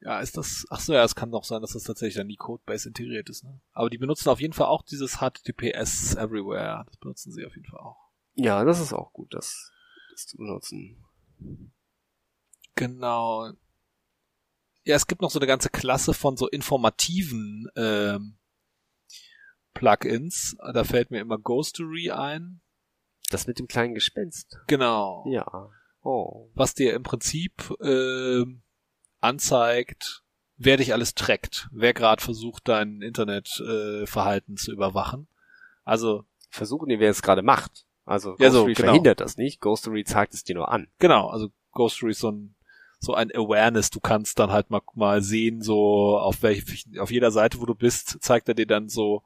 ja, 0.00 0.20
ist 0.20 0.36
das, 0.36 0.64
ach 0.70 0.80
so, 0.80 0.94
ja, 0.94 1.02
es 1.02 1.16
kann 1.16 1.32
doch 1.32 1.44
sein, 1.44 1.60
dass 1.60 1.72
das 1.72 1.82
tatsächlich 1.82 2.16
dann 2.16 2.28
die 2.28 2.36
Codebase 2.36 2.88
integriert 2.88 3.28
ist, 3.28 3.44
ne? 3.44 3.60
Aber 3.72 3.90
die 3.90 3.98
benutzen 3.98 4.28
auf 4.28 4.40
jeden 4.40 4.52
Fall 4.52 4.68
auch 4.68 4.82
dieses 4.82 5.18
HTTPS 5.18 6.14
Everywhere. 6.14 6.84
Das 6.86 6.96
benutzen 6.98 7.32
sie 7.32 7.44
auf 7.44 7.54
jeden 7.56 7.68
Fall 7.68 7.80
auch. 7.80 7.98
Ja, 8.34 8.64
das 8.64 8.80
ist 8.80 8.92
auch 8.92 9.12
gut, 9.12 9.34
das, 9.34 9.72
das 10.12 10.26
zu 10.26 10.36
benutzen. 10.36 11.04
Genau. 12.76 13.52
Ja, 14.88 14.96
es 14.96 15.06
gibt 15.06 15.20
noch 15.20 15.30
so 15.30 15.38
eine 15.38 15.46
ganze 15.46 15.68
Klasse 15.68 16.14
von 16.14 16.38
so 16.38 16.48
informativen 16.48 17.68
ähm, 17.76 18.38
Plugins. 19.74 20.56
Da 20.72 20.82
fällt 20.82 21.10
mir 21.10 21.20
immer 21.20 21.36
Ghostery 21.36 22.10
ein. 22.10 22.62
Das 23.28 23.46
mit 23.46 23.58
dem 23.58 23.68
kleinen 23.68 23.92
Gespenst. 23.92 24.56
Genau. 24.66 25.26
Ja. 25.28 25.68
Oh. 26.00 26.48
Was 26.54 26.72
dir 26.72 26.94
im 26.94 27.02
Prinzip 27.02 27.70
ähm, 27.82 28.62
anzeigt, 29.20 30.24
wer 30.56 30.78
dich 30.78 30.94
alles 30.94 31.14
trackt, 31.14 31.68
wer 31.70 31.92
gerade 31.92 32.24
versucht, 32.24 32.66
dein 32.66 33.02
Internetverhalten 33.02 34.54
äh, 34.54 34.56
zu 34.56 34.72
überwachen. 34.72 35.28
Also 35.84 36.24
Versuchen 36.48 36.88
die, 36.88 36.98
wer 36.98 37.10
es 37.10 37.20
gerade 37.20 37.42
macht. 37.42 37.84
Also 38.06 38.36
Ja, 38.38 38.50
so, 38.50 38.60
Ghostory 38.60 38.72
genau. 38.72 38.86
verhindert 38.86 39.20
das 39.20 39.36
nicht. 39.36 39.60
Ghostory 39.60 40.04
zeigt 40.04 40.32
es 40.32 40.44
dir 40.44 40.54
nur 40.54 40.70
an. 40.72 40.88
Genau, 40.98 41.28
also 41.28 41.50
Ghostory 41.72 42.12
ist 42.12 42.20
so 42.20 42.30
ein 42.30 42.54
so 42.98 43.14
ein 43.14 43.30
Awareness. 43.34 43.90
Du 43.90 44.00
kannst 44.00 44.38
dann 44.38 44.50
halt 44.50 44.70
mal, 44.70 44.82
mal 44.94 45.22
sehen, 45.22 45.62
so 45.62 46.18
auf 46.18 46.42
welch, 46.42 46.84
auf 46.98 47.10
jeder 47.10 47.30
Seite, 47.30 47.60
wo 47.60 47.66
du 47.66 47.74
bist, 47.74 48.18
zeigt 48.20 48.48
er 48.48 48.54
dir 48.54 48.66
dann 48.66 48.88
so 48.88 49.22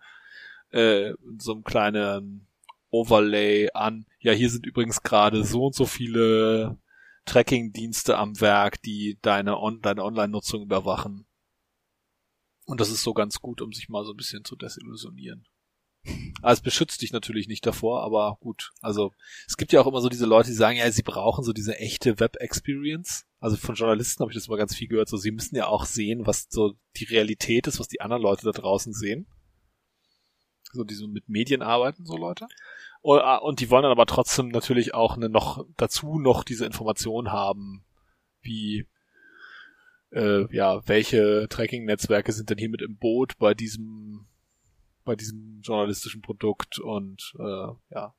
äh, 0.70 1.12
so 1.39 1.55
ein 1.55 1.65
kleinen 1.65 2.47
Overlay 2.90 3.70
an. 3.73 4.07
Ja, 4.20 4.32
hier 4.32 4.51
sind 4.51 4.66
übrigens 4.66 5.03
gerade 5.03 5.44
so 5.44 5.66
und 5.66 5.74
so 5.74 5.86
viele 5.86 6.78
Tracking-Dienste 7.24 8.19
am 8.19 8.40
Werk, 8.40 8.82
die 8.82 9.19
deine, 9.23 9.59
On 9.59 9.81
deine 9.81 10.05
Online-Nutzung 10.05 10.62
überwachen. 10.62 11.27
Und 12.65 12.81
das 12.81 12.90
ist 12.90 13.03
so 13.03 13.12
ganz 13.15 13.40
gut, 13.40 13.61
um 13.61 13.73
sich 13.73 13.89
mal 13.89 14.05
so 14.05 14.12
ein 14.12 14.16
bisschen 14.16 14.44
zu 14.44 14.57
desillusionieren. 14.57 15.47
Also 16.43 16.59
es 16.59 16.62
beschützt 16.62 17.01
dich 17.03 17.12
natürlich 17.12 17.47
nicht 17.47 17.65
davor, 17.65 18.03
aber 18.03 18.37
gut. 18.41 18.73
Also 18.81 19.12
es 19.47 19.57
gibt 19.57 19.73
ja 19.73 19.81
auch 19.81 19.87
immer 19.87 20.01
so 20.01 20.09
diese 20.09 20.27
Leute, 20.27 20.49
die 20.49 20.57
sagen, 20.57 20.77
ja, 20.77 20.91
sie 20.91 21.03
brauchen 21.03 21.45
so 21.45 21.53
diese 21.53 21.79
echte 21.79 22.19
Web-Experience. 22.19 23.27
Also 23.39 23.57
von 23.57 23.77
Journalisten 23.77 24.20
habe 24.23 24.33
ich 24.33 24.37
das 24.37 24.49
mal 24.49 24.59
ganz 24.59 24.74
viel 24.74 24.89
gehört. 24.89 25.09
So, 25.09 25.16
sie 25.16 25.31
müssen 25.31 25.55
ja 25.55 25.66
auch 25.66 25.85
sehen, 25.85 26.27
was 26.27 26.49
so 26.51 26.74
die 26.97 27.05
Realität 27.05 27.69
ist, 27.69 27.79
was 27.79 27.89
die 27.89 28.01
anderen 28.01 28.23
Leute 28.23 28.45
da 28.45 28.51
draußen 28.51 28.93
sehen. 28.93 29.27
So, 30.73 30.85
die 30.85 30.95
so 30.95 31.07
mit 31.07 31.29
Medien 31.29 31.62
arbeiten, 31.62 32.05
so 32.05 32.16
Leute. 32.16 32.49
Und, 33.03 33.20
ah, 33.20 33.37
und 33.37 33.61
die 33.61 33.70
wollen 33.70 33.83
dann 33.83 33.93
aber 33.93 34.07
trotzdem 34.07 34.49
natürlich 34.49 34.95
auch 34.95 35.16
eine 35.16 35.29
noch 35.29 35.65
dazu 35.77 36.19
noch 36.19 36.45
diese 36.45 36.66
Information 36.66 37.31
haben, 37.31 37.85
wie 38.41 38.87
äh, 40.11 40.53
ja, 40.55 40.87
welche 40.87 41.47
Tracking-Netzwerke 41.49 42.33
sind 42.33 42.51
denn 42.51 42.59
hier 42.59 42.69
mit 42.69 42.83
im 42.83 42.97
Boot 42.97 43.39
bei 43.39 43.55
diesem 43.55 44.27
bei 45.05 45.16
diesem 45.16 45.61
journalistischen 45.62 46.23
Produkt 46.23 46.79
und 46.79 47.35
äh, 47.39 47.69
ja, 47.91 48.15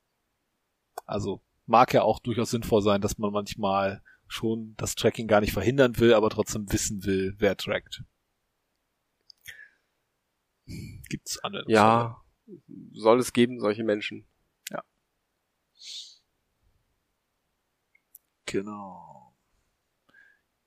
also 1.06 1.42
mag 1.66 1.94
ja 1.94 2.04
auch 2.04 2.20
durchaus 2.20 2.52
sinnvoll 2.52 2.82
sein, 2.82 3.02
dass 3.02 3.18
man 3.18 3.32
manchmal 3.32 4.04
schon 4.28 4.76
das 4.78 4.96
Tracking 4.96 5.28
gar 5.28 5.42
nicht 5.42 5.54
verhindern 5.54 5.98
will, 5.98 6.14
aber 6.14 6.30
trotzdem 6.30 6.72
wissen 6.72 7.04
will, 7.06 7.36
wer 7.38 7.56
trackt. 7.56 8.04
Gibt's 11.10 11.40
andere? 11.44 11.66
Ja, 11.68 12.22
soll 12.94 13.20
es 13.20 13.34
geben, 13.34 13.60
solche 13.60 13.84
Menschen. 13.84 14.28
Genau. 18.54 19.36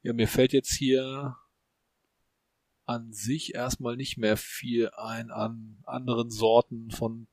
Ja, 0.03 0.13
mir 0.13 0.27
fällt 0.27 0.53
jetzt 0.53 0.73
hier 0.73 1.37
an 2.87 3.13
sich 3.13 3.55
erstmal 3.55 3.97
nicht 3.97 4.17
mehr 4.17 4.37
viel 4.37 4.91
ein 4.97 5.31
an 5.31 5.79
anderen 5.85 6.31
Sorten 6.31 6.91
von 6.91 7.27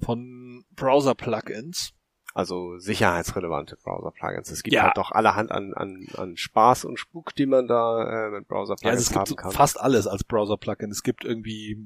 von 0.00 0.64
Browser-Plugins. 0.76 1.92
Also 2.34 2.78
sicherheitsrelevante 2.78 3.76
Browser-Plugins. 3.76 4.50
Es 4.50 4.62
gibt 4.64 4.74
Ja. 4.74 4.82
halt 4.84 4.96
doch 4.96 5.12
allerhand 5.12 5.52
an, 5.52 5.72
an, 5.72 6.06
an 6.16 6.36
Spaß 6.36 6.84
und 6.84 6.98
Spuk, 6.98 7.34
die 7.36 7.46
man 7.46 7.68
da 7.68 8.26
äh, 8.26 8.30
mit 8.30 8.42
Ja, 8.42 8.48
Browser-Plugins 8.48 8.90
also 8.90 9.02
es 9.02 9.08
gibt 9.08 9.18
haben 9.18 9.26
so 9.26 9.36
kann. 9.36 9.52
fast 9.52 9.80
alles 9.80 10.06
als 10.08 10.24
Browser-Plugin. 10.24 10.90
Es 10.90 11.04
gibt 11.04 11.24
irgendwie 11.24 11.78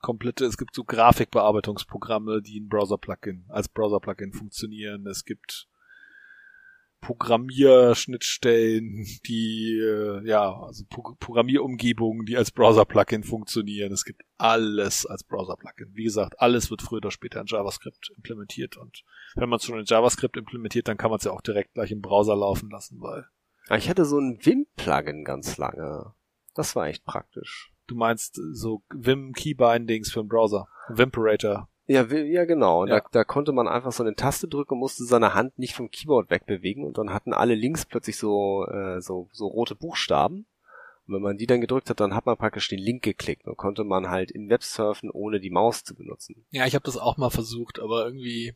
komplette, 0.00 0.44
es 0.44 0.56
gibt 0.56 0.74
so 0.74 0.84
Grafikbearbeitungsprogramme, 0.84 2.40
die 2.42 2.58
in 2.58 2.68
Browser-Plugin, 2.68 3.44
als 3.48 3.68
Browser-Plugin 3.68 4.32
funktionieren. 4.32 5.04
Es 5.08 5.24
gibt 5.24 5.66
Programmierschnittstellen, 7.00 9.06
die, 9.26 9.78
äh, 9.78 10.26
ja, 10.26 10.52
also 10.52 10.84
Pro 10.90 11.14
Programmierumgebungen, 11.18 12.26
die 12.26 12.36
als 12.36 12.50
Browser-Plugin 12.50 13.24
funktionieren. 13.24 13.92
Es 13.92 14.04
gibt 14.04 14.22
alles 14.36 15.06
als 15.06 15.24
Browser-Plugin. 15.24 15.94
Wie 15.94 16.04
gesagt, 16.04 16.40
alles 16.40 16.70
wird 16.70 16.82
früher 16.82 16.98
oder 16.98 17.10
später 17.10 17.40
in 17.40 17.46
JavaScript 17.46 18.12
implementiert 18.16 18.76
und 18.76 19.04
wenn 19.34 19.48
man 19.48 19.58
es 19.58 19.64
schon 19.64 19.78
in 19.78 19.84
JavaScript 19.84 20.36
implementiert, 20.36 20.88
dann 20.88 20.96
kann 20.96 21.10
man 21.10 21.18
es 21.18 21.24
ja 21.24 21.32
auch 21.32 21.40
direkt 21.40 21.74
gleich 21.74 21.92
im 21.92 22.00
Browser 22.00 22.36
laufen 22.36 22.70
lassen, 22.70 23.00
weil 23.00 23.26
Ich 23.76 23.88
hatte 23.88 24.04
so 24.04 24.18
ein 24.18 24.38
Vim-Plugin 24.40 25.24
ganz 25.24 25.56
lange. 25.56 26.14
Das 26.54 26.74
war 26.74 26.88
echt 26.88 27.04
praktisch. 27.04 27.72
Du 27.86 27.94
meinst 27.94 28.40
so 28.52 28.82
Vim 28.90 29.32
Keybindings 29.32 30.12
für 30.12 30.20
den 30.20 30.28
Browser. 30.28 30.68
Vimperator. 30.88 31.68
Ja, 31.88 32.04
ja 32.04 32.44
genau. 32.44 32.82
Und 32.82 32.88
Ja. 32.88 33.00
Da, 33.00 33.06
da 33.10 33.24
konnte 33.24 33.52
man 33.52 33.66
einfach 33.66 33.92
so 33.92 34.02
eine 34.02 34.14
Taste 34.14 34.46
drücken 34.46 34.74
und 34.74 34.80
musste 34.80 35.04
seine 35.04 35.34
Hand 35.34 35.58
nicht 35.58 35.74
vom 35.74 35.90
Keyboard 35.90 36.30
wegbewegen 36.30 36.84
und 36.84 36.98
dann 36.98 37.12
hatten 37.12 37.32
alle 37.32 37.54
links 37.54 37.86
plötzlich 37.86 38.18
so, 38.18 38.66
äh, 38.66 39.00
so, 39.00 39.28
so 39.32 39.46
rote 39.46 39.74
Buchstaben. 39.74 40.46
Und 41.06 41.14
wenn 41.14 41.22
man 41.22 41.38
die 41.38 41.46
dann 41.46 41.62
gedrückt 41.62 41.88
hat, 41.88 42.00
dann 42.00 42.14
hat 42.14 42.26
man 42.26 42.36
praktisch 42.36 42.68
den 42.68 42.78
Link 42.78 43.02
geklickt 43.02 43.48
und 43.48 43.56
konnte 43.56 43.82
man 43.82 44.10
halt 44.10 44.30
im 44.30 44.50
Web 44.50 44.62
surfen, 44.62 45.10
ohne 45.10 45.40
die 45.40 45.50
Maus 45.50 45.82
zu 45.82 45.94
benutzen. 45.94 46.44
Ja, 46.50 46.66
ich 46.66 46.74
habe 46.74 46.84
das 46.84 46.98
auch 46.98 47.16
mal 47.16 47.30
versucht, 47.30 47.80
aber 47.80 48.04
irgendwie 48.04 48.54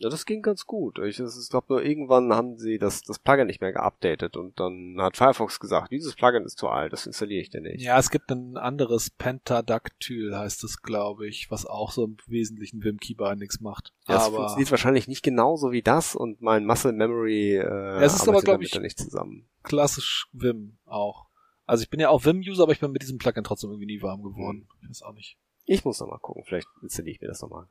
Ja, 0.00 0.08
das 0.08 0.24
ging 0.24 0.40
ganz 0.40 0.64
gut. 0.64 0.98
Ich, 0.98 1.20
ich 1.20 1.48
glaube 1.50 1.66
nur 1.68 1.82
irgendwann 1.82 2.32
haben 2.32 2.56
sie 2.56 2.78
das, 2.78 3.02
das 3.02 3.18
Plugin 3.18 3.46
nicht 3.46 3.60
mehr 3.60 3.74
geupdatet 3.74 4.34
und 4.34 4.58
dann 4.58 4.96
hat 4.98 5.18
Firefox 5.18 5.60
gesagt, 5.60 5.92
dieses 5.92 6.14
Plugin 6.14 6.44
ist 6.44 6.56
zu 6.56 6.68
alt, 6.68 6.94
das 6.94 7.06
installiere 7.06 7.42
ich 7.42 7.50
dir 7.50 7.60
nicht. 7.60 7.82
Ja, 7.82 7.98
es 7.98 8.08
gibt 8.08 8.30
ein 8.30 8.56
anderes 8.56 9.10
Pentadactyl, 9.10 10.34
heißt 10.34 10.64
es, 10.64 10.80
glaube 10.80 11.28
ich, 11.28 11.50
was 11.50 11.66
auch 11.66 11.92
so 11.92 12.06
im 12.06 12.16
Wesentlichen 12.26 12.82
Vim 12.82 12.96
Keybindings 12.96 13.60
macht. 13.60 13.92
Ja, 14.08 14.16
es 14.16 14.28
funktioniert 14.28 14.70
wahrscheinlich 14.70 15.06
nicht 15.06 15.22
genauso 15.22 15.70
wie 15.70 15.82
das 15.82 16.16
und 16.16 16.40
mein 16.40 16.64
Muscle 16.64 16.92
Memory 16.92 17.56
äh, 17.56 17.64
ja, 17.66 18.00
es 18.00 18.14
ist 18.14 18.26
aber, 18.26 18.40
glaube 18.40 18.64
ich, 18.64 18.80
nicht 18.80 18.98
zusammen. 18.98 19.50
Klassisch 19.64 20.28
Vim 20.32 20.78
auch. 20.86 21.26
Also 21.66 21.82
ich 21.82 21.90
bin 21.90 22.00
ja 22.00 22.08
auch 22.08 22.24
Vim-User, 22.24 22.62
aber 22.62 22.72
ich 22.72 22.80
bin 22.80 22.90
mit 22.90 23.02
diesem 23.02 23.18
Plugin 23.18 23.44
trotzdem 23.44 23.68
irgendwie 23.68 23.86
nie 23.86 24.00
warm 24.00 24.22
geworden. 24.22 24.66
Hm. 24.66 24.78
Ich 24.80 24.88
weiß 24.88 25.02
auch 25.02 25.12
nicht. 25.12 25.36
Ich 25.66 25.84
muss 25.84 26.00
noch 26.00 26.08
mal 26.08 26.18
gucken, 26.18 26.42
vielleicht 26.46 26.68
installiere 26.80 27.16
ich 27.16 27.20
mir 27.20 27.28
das 27.28 27.42
nochmal. 27.42 27.66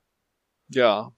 Ja, 0.67 1.11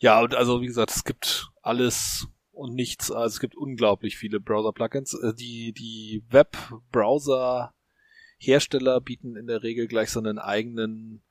ja, 0.00 0.20
und 0.20 0.34
also 0.34 0.60
wie 0.60 0.66
gesagt, 0.66 0.90
es 0.90 1.04
gibt 1.04 1.50
alles 1.62 2.26
und 2.52 2.74
nichts. 2.74 3.10
Also 3.10 3.34
es 3.34 3.40
gibt 3.40 3.54
unglaublich 3.54 4.16
viele 4.16 4.40
Browser-Plugins. 4.40 5.14
Äh, 5.14 5.34
die, 5.34 5.72
die 5.72 6.24
Web-Browser-Hersteller 6.30 9.00
bieten 9.00 9.36
in 9.36 9.46
der 9.46 9.62
Regel 9.62 9.86
gleich 9.86 10.10
so 10.10 10.20
einen 10.20 10.38
eigenen 10.38 11.22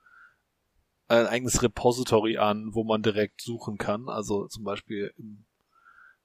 ein 1.08 1.26
eigenes 1.26 1.64
Repository 1.64 2.38
an, 2.38 2.70
wo 2.74 2.84
man 2.84 3.02
direkt 3.02 3.42
suchen 3.42 3.80
kann. 3.80 4.08
Also 4.08 4.48
zum 4.48 4.64
Beispiel 4.64 5.12
in 5.18 5.46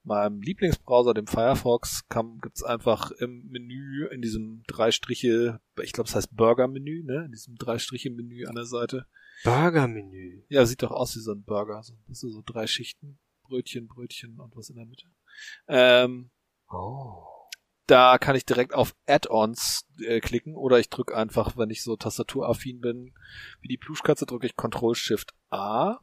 meinem 0.03 0.43
Lieblingsbrowser, 0.43 1.15
dem 1.15 1.27
Firefox, 1.27 2.07
gibt 2.43 2.57
es 2.57 2.63
einfach 2.63 3.11
im 3.13 3.49
Menü 3.49 4.07
in 4.13 4.21
diesem 4.21 4.63
drei 4.67 4.91
Striche, 4.91 5.61
ich 5.83 5.93
glaube 5.93 6.09
es 6.09 6.15
heißt 6.15 6.37
Burger-Menü, 6.37 7.05
ne? 7.05 7.25
In 7.25 7.33
diesem 7.33 7.57
drei 7.57 7.79
Striche 7.79 8.11
Menü 8.11 8.45
an 8.45 8.55
der 8.55 8.67
Seite 8.67 9.07
Burgermenü. 9.43 10.45
Ja, 10.49 10.65
sieht 10.65 10.83
doch 10.83 10.91
aus 10.91 11.17
wie 11.17 11.21
so 11.21 11.33
ein 11.33 11.43
Burger. 11.43 11.83
Das 12.07 12.21
sind 12.21 12.33
so 12.33 12.43
drei 12.45 12.67
Schichten. 12.67 13.19
Brötchen, 13.45 13.89
Brötchen 13.89 14.41
und 14.41 14.57
was 14.57 14.71
in 14.71 14.77
der 14.77 14.87
Mitte. 14.87 15.07
Ähm, 15.69 16.31
oh. 16.71 17.25
Da 17.87 18.17
kann 18.17 18.37
ich 18.37 18.47
direkt 18.47 18.73
auf 18.73 18.97
Add-ons 19.07 19.87
äh, 20.07 20.21
klicken 20.21 20.57
oder 20.57 20.79
ich 20.79 20.89
drücke 20.89 21.15
einfach, 21.15 21.59
wenn 21.59 21.69
ich 21.69 21.83
so 21.83 21.97
tastaturaffin 21.97 22.81
bin, 22.81 23.15
wie 23.61 23.69
die 23.69 23.77
Pluschkatze, 23.77 24.25
drücke 24.25 24.47
ich 24.47 24.57
Ctrl-Shift-A 24.57 26.01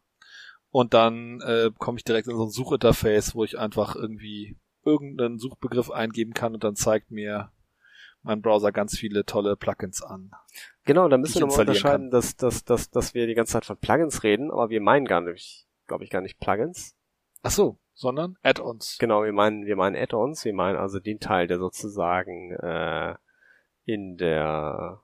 und 0.69 0.93
dann 0.93 1.41
äh, 1.41 1.71
komme 1.79 1.97
ich 1.97 2.03
direkt 2.03 2.27
in 2.27 2.35
so 2.35 2.45
ein 2.45 2.51
Suchinterface, 2.51 3.33
wo 3.33 3.43
ich 3.43 3.57
einfach 3.57 3.95
irgendwie 3.95 4.57
irgendeinen 4.85 5.39
Suchbegriff 5.39 5.89
eingeben 5.89 6.33
kann 6.33 6.53
und 6.53 6.63
dann 6.63 6.75
zeigt 6.75 7.09
mir 7.09 7.51
mein 8.23 8.41
Browser 8.41 8.71
ganz 8.71 8.97
viele 8.97 9.25
tolle 9.25 9.55
Plugins 9.55 10.01
an. 10.01 10.31
Genau, 10.85 11.07
da 11.07 11.17
müssen 11.17 11.35
wir 11.35 11.47
nochmal 11.47 11.61
unterscheiden, 11.61 12.11
dass, 12.11 12.35
dass, 12.35 12.63
dass, 12.63 12.89
dass 12.89 13.13
wir 13.13 13.27
die 13.27 13.33
ganze 13.33 13.53
Zeit 13.53 13.65
von 13.65 13.77
Plugins 13.77 14.23
reden, 14.23 14.51
aber 14.51 14.69
wir 14.69 14.81
meinen 14.81 15.05
gar 15.05 15.21
nicht, 15.21 15.67
glaube 15.87 16.03
ich, 16.03 16.09
gar 16.09 16.21
nicht 16.21 16.39
Plugins. 16.39 16.95
Ach 17.43 17.51
so, 17.51 17.79
sondern 17.93 18.37
Add-ons. 18.43 18.97
Genau, 18.99 19.23
wir 19.23 19.33
meinen, 19.33 19.65
wir 19.65 19.75
meinen 19.75 19.95
Add-ons, 19.95 20.45
wir 20.45 20.53
meinen 20.53 20.77
also 20.77 20.99
den 20.99 21.19
Teil, 21.19 21.47
der 21.47 21.59
sozusagen 21.59 22.51
äh, 22.53 23.15
in 23.85 24.17
der 24.17 25.01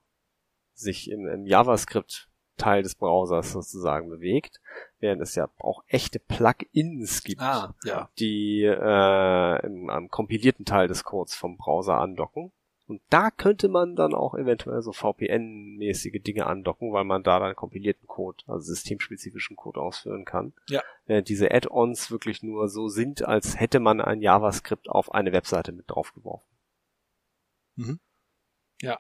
sich 0.74 1.10
im, 1.10 1.28
im 1.28 1.46
JavaScript 1.46 2.30
Teil 2.58 2.82
des 2.82 2.96
Browsers 2.96 3.52
sozusagen 3.52 4.10
bewegt, 4.10 4.60
während 5.00 5.22
es 5.22 5.36
ja 5.36 5.48
auch 5.60 5.84
echte 5.88 6.20
Plugins 6.20 7.24
gibt, 7.24 7.42
ah, 7.42 7.76
ja. 7.84 8.10
die 8.20 8.64
äh, 8.64 9.66
im, 9.66 9.90
am 9.90 10.10
kompilierten 10.10 10.66
Teil 10.66 10.88
des 10.88 11.04
Codes 11.04 11.36
vom 11.36 11.58
Browser 11.58 11.96
andocken. 12.00 12.52
Und 12.88 13.02
da 13.10 13.32
könnte 13.32 13.68
man 13.68 13.98
dann 13.98 14.14
auch 14.14 14.34
eventuell 14.34 14.82
so 14.82 14.94
VPN-mäßige 14.94 16.22
Dinge 16.24 16.46
andocken, 16.46 16.94
weil 16.94 17.04
man 17.04 17.22
da 17.22 17.38
dann 17.38 17.54
kompilierten 17.54 18.08
Code, 18.08 18.46
also 18.48 18.66
systemspezifischen 18.74 19.58
Code 19.58 19.82
ausführen 19.82 20.24
kann. 20.24 20.54
Ja. 20.70 20.82
Während 21.06 21.28
diese 21.28 21.52
Add-ons 21.52 22.12
wirklich 22.12 22.44
nur 22.44 22.70
so 22.70 22.88
sind, 22.88 23.26
als 23.26 23.60
hätte 23.60 23.82
man 23.82 24.00
ein 24.00 24.22
JavaScript 24.22 24.90
auf 24.90 25.14
eine 25.14 25.34
Webseite 25.34 25.74
mit 25.74 25.90
draufgeworfen. 25.90 26.48
Mhm. 27.76 28.00
Ja. 28.82 29.00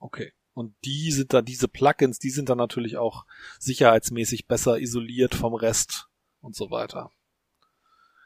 Okay. 0.00 0.32
Und 0.52 0.74
die 0.84 1.12
sind 1.12 1.32
dann, 1.32 1.44
diese 1.44 1.68
Plugins, 1.68 2.18
die 2.18 2.30
sind 2.30 2.48
dann 2.48 2.58
natürlich 2.58 2.96
auch 2.96 3.26
sicherheitsmäßig 3.60 4.48
besser 4.48 4.80
isoliert 4.80 5.36
vom 5.36 5.54
Rest 5.54 6.08
und 6.40 6.56
so 6.56 6.72
weiter. 6.72 7.12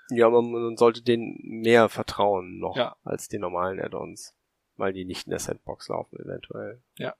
Ja, 0.08 0.30
man, 0.30 0.50
man 0.50 0.76
sollte 0.78 1.02
denen 1.02 1.38
mehr 1.42 1.90
vertrauen 1.90 2.58
noch 2.58 2.76
ja. 2.76 2.96
als 3.04 3.28
den 3.28 3.42
normalen 3.42 3.80
Add-ons 3.80 4.35
weil 4.76 4.92
die 4.92 5.04
nicht 5.04 5.26
in 5.26 5.30
der 5.30 5.38
Sandbox 5.38 5.88
laufen 5.88 6.18
eventuell. 6.18 6.82
Ja. 6.98 7.14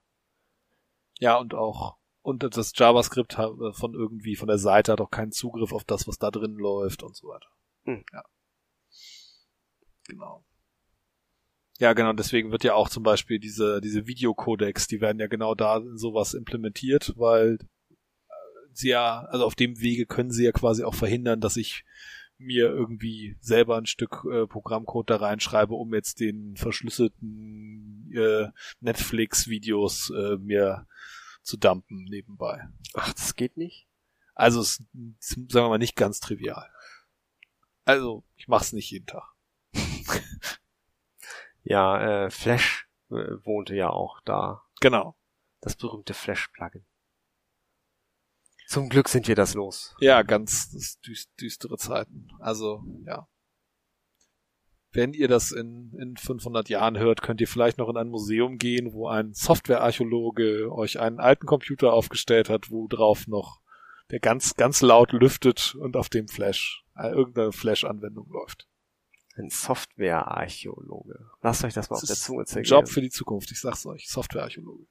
Ja, 1.18 1.36
und 1.38 1.54
auch 1.54 1.96
und 2.26 2.42
das 2.42 2.72
JavaScript 2.74 3.34
von 3.34 3.94
irgendwie 3.94 4.34
von 4.34 4.48
der 4.48 4.58
Seite 4.58 4.90
hat 4.90 5.00
auch 5.00 5.12
keinen 5.12 5.30
Zugriff 5.30 5.72
auf 5.72 5.84
das, 5.84 6.08
was 6.08 6.18
da 6.18 6.32
drin 6.32 6.56
läuft 6.56 7.04
und 7.04 7.14
so 7.14 7.28
weiter. 7.28 7.46
Hm. 7.84 8.04
Ja. 8.12 8.24
Genau. 10.08 10.44
Ja, 11.78 11.92
genau, 11.92 12.12
deswegen 12.14 12.50
wird 12.50 12.64
ja 12.64 12.74
auch 12.74 12.88
zum 12.88 13.04
Beispiel 13.04 13.38
diese, 13.38 13.80
diese 13.80 14.08
Videocodecs, 14.08 14.88
die 14.88 15.00
werden 15.00 15.20
ja 15.20 15.28
genau 15.28 15.54
da 15.54 15.76
in 15.76 15.98
sowas 15.98 16.34
implementiert, 16.34 17.12
weil 17.16 17.58
äh, 18.28 18.34
sie 18.72 18.88
ja, 18.88 19.20
also 19.26 19.44
auf 19.44 19.54
dem 19.54 19.78
Wege 19.78 20.06
können 20.06 20.32
sie 20.32 20.46
ja 20.46 20.52
quasi 20.52 20.82
auch 20.82 20.94
verhindern, 20.94 21.40
dass 21.40 21.56
ich 21.56 21.84
mir 22.38 22.66
irgendwie 22.66 23.36
selber 23.40 23.76
ein 23.76 23.86
Stück 23.86 24.24
äh, 24.30 24.46
Programmcode 24.46 25.10
da 25.10 25.16
reinschreibe, 25.16 25.74
um 25.74 25.94
jetzt 25.94 26.20
den 26.20 26.56
verschlüsselten 26.56 28.12
äh, 28.14 28.48
Netflix-Videos 28.80 30.10
äh, 30.10 30.36
mir 30.36 30.86
zu 31.42 31.56
dumpen 31.56 32.04
nebenbei. 32.04 32.68
Ach, 32.94 33.12
das 33.12 33.34
geht 33.34 33.56
nicht? 33.56 33.86
Also 34.34 34.60
es 34.60 34.82
ist, 35.20 35.30
sagen 35.50 35.66
wir 35.66 35.68
mal, 35.68 35.78
nicht 35.78 35.96
ganz 35.96 36.20
trivial. 36.20 36.68
Also, 37.84 38.24
ich 38.36 38.48
mach's 38.48 38.72
nicht 38.72 38.90
jeden 38.90 39.06
Tag. 39.06 39.32
ja, 41.62 42.26
äh, 42.26 42.30
Flash 42.30 42.88
äh, 43.10 43.36
wohnte 43.44 43.74
ja 43.76 43.90
auch 43.90 44.20
da. 44.22 44.64
Genau. 44.80 45.16
Das 45.60 45.76
berühmte 45.76 46.12
Flash-Plugin. 46.12 46.84
Zum 48.66 48.88
Glück 48.88 49.08
sind 49.08 49.28
wir 49.28 49.36
das 49.36 49.54
los. 49.54 49.94
Ja, 50.00 50.22
ganz 50.22 50.98
düst, 51.00 51.30
düstere 51.40 51.76
Zeiten. 51.78 52.28
Also, 52.40 52.82
ja. 53.04 53.28
Wenn 54.90 55.12
ihr 55.12 55.28
das 55.28 55.52
in, 55.52 55.92
in 55.98 56.16
500 56.16 56.68
Jahren 56.68 56.98
hört, 56.98 57.22
könnt 57.22 57.40
ihr 57.40 57.48
vielleicht 57.48 57.78
noch 57.78 57.88
in 57.88 57.96
ein 57.96 58.08
Museum 58.08 58.58
gehen, 58.58 58.92
wo 58.92 59.08
ein 59.08 59.34
Softwarearchäologe 59.34 60.72
euch 60.72 60.98
einen 60.98 61.20
alten 61.20 61.46
Computer 61.46 61.92
aufgestellt 61.92 62.48
hat, 62.48 62.70
wo 62.70 62.88
drauf 62.88 63.26
noch 63.26 63.60
der 64.10 64.20
ganz, 64.20 64.54
ganz 64.54 64.82
laut 64.82 65.12
lüftet 65.12 65.74
und 65.74 65.96
auf 65.96 66.08
dem 66.08 66.28
Flash, 66.28 66.84
äh, 66.96 67.10
irgendeine 67.10 67.52
Flash-Anwendung 67.52 68.28
läuft. 68.30 68.68
Ein 69.36 69.50
Softwarearchäologe. 69.50 71.30
Lasst 71.42 71.62
euch 71.64 71.74
das 71.74 71.90
mal 71.90 71.96
das 71.96 72.04
auf 72.04 72.08
der 72.08 72.16
Zunge 72.16 72.44
zergehen. 72.46 72.70
Job 72.70 72.88
für 72.88 73.02
die 73.02 73.10
Zukunft, 73.10 73.50
ich 73.50 73.60
sag's 73.60 73.84
euch. 73.84 74.08
Softwarearchäologe. 74.08 74.86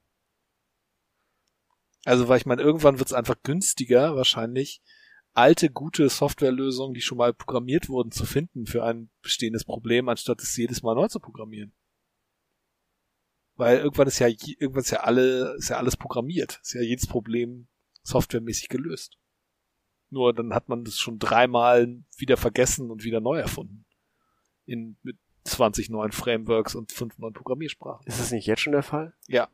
Also, 2.06 2.28
weil 2.28 2.38
ich 2.38 2.46
meine, 2.46 2.62
irgendwann 2.62 3.00
wird 3.00 3.10
es 3.10 3.14
einfach 3.14 3.36
günstiger, 3.42 4.16
wahrscheinlich, 4.16 4.82
alte, 5.34 5.70
gute 5.72 6.08
Softwarelösungen, 6.08 6.94
die 6.94 7.02
schon 7.02 7.18
mal 7.18 7.34
programmiert 7.34 7.90
wurden, 7.90 8.12
zu 8.12 8.26
finden 8.26 8.68
für 8.68 8.84
ein 8.84 9.10
bestehendes 9.22 9.66
Problem, 9.66 10.08
anstatt 10.08 10.42
es 10.42 10.56
jedes 10.56 10.84
Mal 10.84 10.96
neu 10.96 11.08
zu 11.08 11.20
programmieren. 11.20 11.74
Weil 13.56 13.80
irgendwann 13.80 14.08
ist 14.08 14.20
ja, 14.20 14.28
irgendwann 14.28 14.84
ist 14.84 14.92
ja 14.92 15.00
alle, 15.00 15.56
ist 15.58 15.70
ja 15.70 15.78
alles 15.78 15.98
programmiert. 15.98 16.60
Ist 16.62 16.74
ja 16.74 16.82
jedes 16.82 17.08
Problem 17.08 17.68
softwaremäßig 18.04 18.70
gelöst. 18.70 19.18
Nur 20.10 20.34
dann 20.34 20.54
hat 20.54 20.70
man 20.70 20.84
das 20.84 21.00
schon 21.00 21.18
dreimal 21.18 22.04
wieder 22.18 22.38
vergessen 22.38 22.92
und 22.92 23.04
wieder 23.04 23.20
neu 23.20 23.40
erfunden. 23.40 23.86
In, 24.66 24.98
mit 25.02 25.18
20 25.46 25.90
neuen 25.90 26.12
Frameworks 26.12 26.76
und 26.76 26.92
5 26.92 27.18
neuen 27.18 27.34
Programmiersprachen. 27.34 28.06
Ist 28.06 28.20
das 28.20 28.32
nicht 28.32 28.46
jetzt 28.46 28.62
schon 28.62 28.74
der 28.74 28.84
Fall? 28.84 29.16
Ja. 29.28 29.50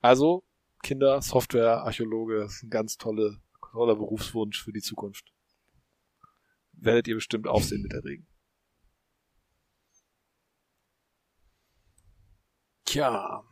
Also, 0.00 0.44
Kinder, 0.82 1.20
Software, 1.22 1.82
Archäologe, 1.82 2.44
ist 2.44 2.62
ein 2.62 2.70
ganz 2.70 2.96
tolle, 2.96 3.40
toller 3.72 3.96
Berufswunsch 3.96 4.62
für 4.62 4.72
die 4.72 4.80
Zukunft. 4.80 5.32
Werdet 6.72 7.08
ihr 7.08 7.16
bestimmt 7.16 7.46
Aufsehen 7.46 7.82
mit 7.82 7.92
erregen. 7.92 8.26
Tja, 12.84 13.44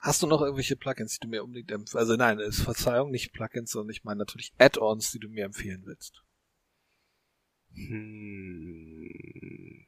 hast 0.00 0.22
du 0.22 0.26
noch 0.26 0.40
irgendwelche 0.40 0.76
Plugins, 0.76 1.14
die 1.14 1.20
du 1.20 1.28
mir 1.28 1.44
unbedingt 1.44 1.70
empfiehlst? 1.70 1.96
Also 1.96 2.16
nein, 2.16 2.40
ist 2.40 2.62
Verzeihung, 2.62 3.10
nicht 3.10 3.32
Plugins, 3.32 3.70
sondern 3.70 3.90
ich 3.90 4.02
meine 4.02 4.18
natürlich 4.18 4.52
Add-ons, 4.58 5.12
die 5.12 5.20
du 5.20 5.28
mir 5.28 5.44
empfehlen 5.44 5.82
willst. 5.84 6.24
Hm. 7.74 9.86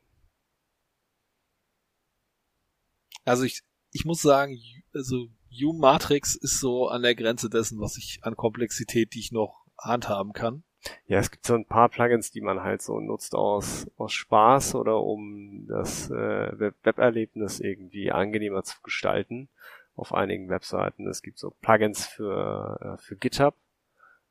Also 3.25 3.45
ich, 3.45 3.63
ich 3.93 4.05
muss 4.05 4.23
sagen, 4.23 4.59
also 4.93 5.29
U-Matrix 5.63 6.35
ist 6.35 6.61
so 6.61 6.89
an 6.89 7.03
der 7.03 7.15
Grenze 7.15 7.51
dessen, 7.51 7.81
was 7.81 7.97
ich 7.97 8.21
an 8.23 8.37
Komplexität, 8.37 9.15
die 9.15 9.21
ich 9.21 9.33
noch 9.33 9.65
handhaben 9.79 10.33
kann. 10.33 10.65
Ja, 11.07 11.19
es 11.19 11.31
gibt 11.31 11.47
so 11.47 11.55
ein 11.55 11.67
paar 11.67 11.89
Plugins, 11.89 12.31
die 12.33 12.41
man 12.41 12.63
halt 12.63 12.83
so 12.83 12.99
nutzt 12.99 13.35
aus, 13.35 13.87
aus 13.97 14.13
Spaß 14.13 14.75
oder 14.75 15.01
um 15.01 15.67
das 15.69 16.11
äh, 16.11 16.59
Weberlebnis 16.85 17.61
irgendwie 17.61 18.11
angenehmer 18.11 18.65
zu 18.65 18.81
gestalten 18.83 19.49
auf 19.95 20.13
einigen 20.13 20.49
Webseiten. 20.49 21.07
Es 21.07 21.23
gibt 21.23 21.39
so 21.39 21.51
Plugins 21.61 22.07
für, 22.07 22.79
äh, 22.81 23.03
für 23.03 23.17
GitHub, 23.17 23.55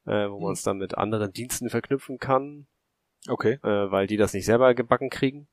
äh, 0.06 0.28
wo 0.30 0.38
Hm. 0.38 0.44
man 0.44 0.54
es 0.54 0.64
dann 0.64 0.78
mit 0.78 0.98
anderen 0.98 1.32
Diensten 1.32 1.70
verknüpfen 1.70 2.18
kann, 2.18 2.68
Okay. 3.30 3.60
äh, 3.64 3.92
weil 3.92 4.08
die 4.08 4.18
das 4.18 4.34
nicht 4.34 4.46
selber 4.46 4.74
gebacken 4.74 5.10
kriegen. 5.10 5.48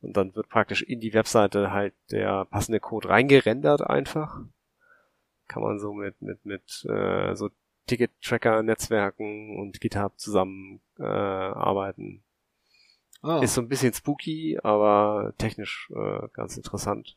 Und 0.00 0.16
dann 0.16 0.34
wird 0.34 0.48
praktisch 0.48 0.82
in 0.82 1.00
die 1.00 1.12
Webseite 1.12 1.72
halt 1.72 1.94
der 2.10 2.44
passende 2.46 2.80
Code 2.80 3.08
reingerendert 3.08 3.82
einfach. 3.82 4.40
Kann 5.48 5.62
man 5.62 5.78
so 5.78 5.92
mit, 5.92 6.20
mit, 6.22 6.44
mit 6.44 6.84
äh, 6.88 7.34
so 7.34 7.50
Ticket-Tracker-Netzwerken 7.86 9.58
und 9.58 9.80
GitHub 9.80 10.18
zusammen 10.18 10.80
äh, 10.98 11.02
arbeiten. 11.02 12.22
Ah, 13.22 13.40
Ist 13.42 13.54
so 13.54 13.60
ein 13.62 13.68
bisschen 13.68 13.92
spooky, 13.92 14.58
aber 14.62 15.32
technisch 15.38 15.90
äh, 15.94 16.28
ganz 16.34 16.56
interessant. 16.56 17.16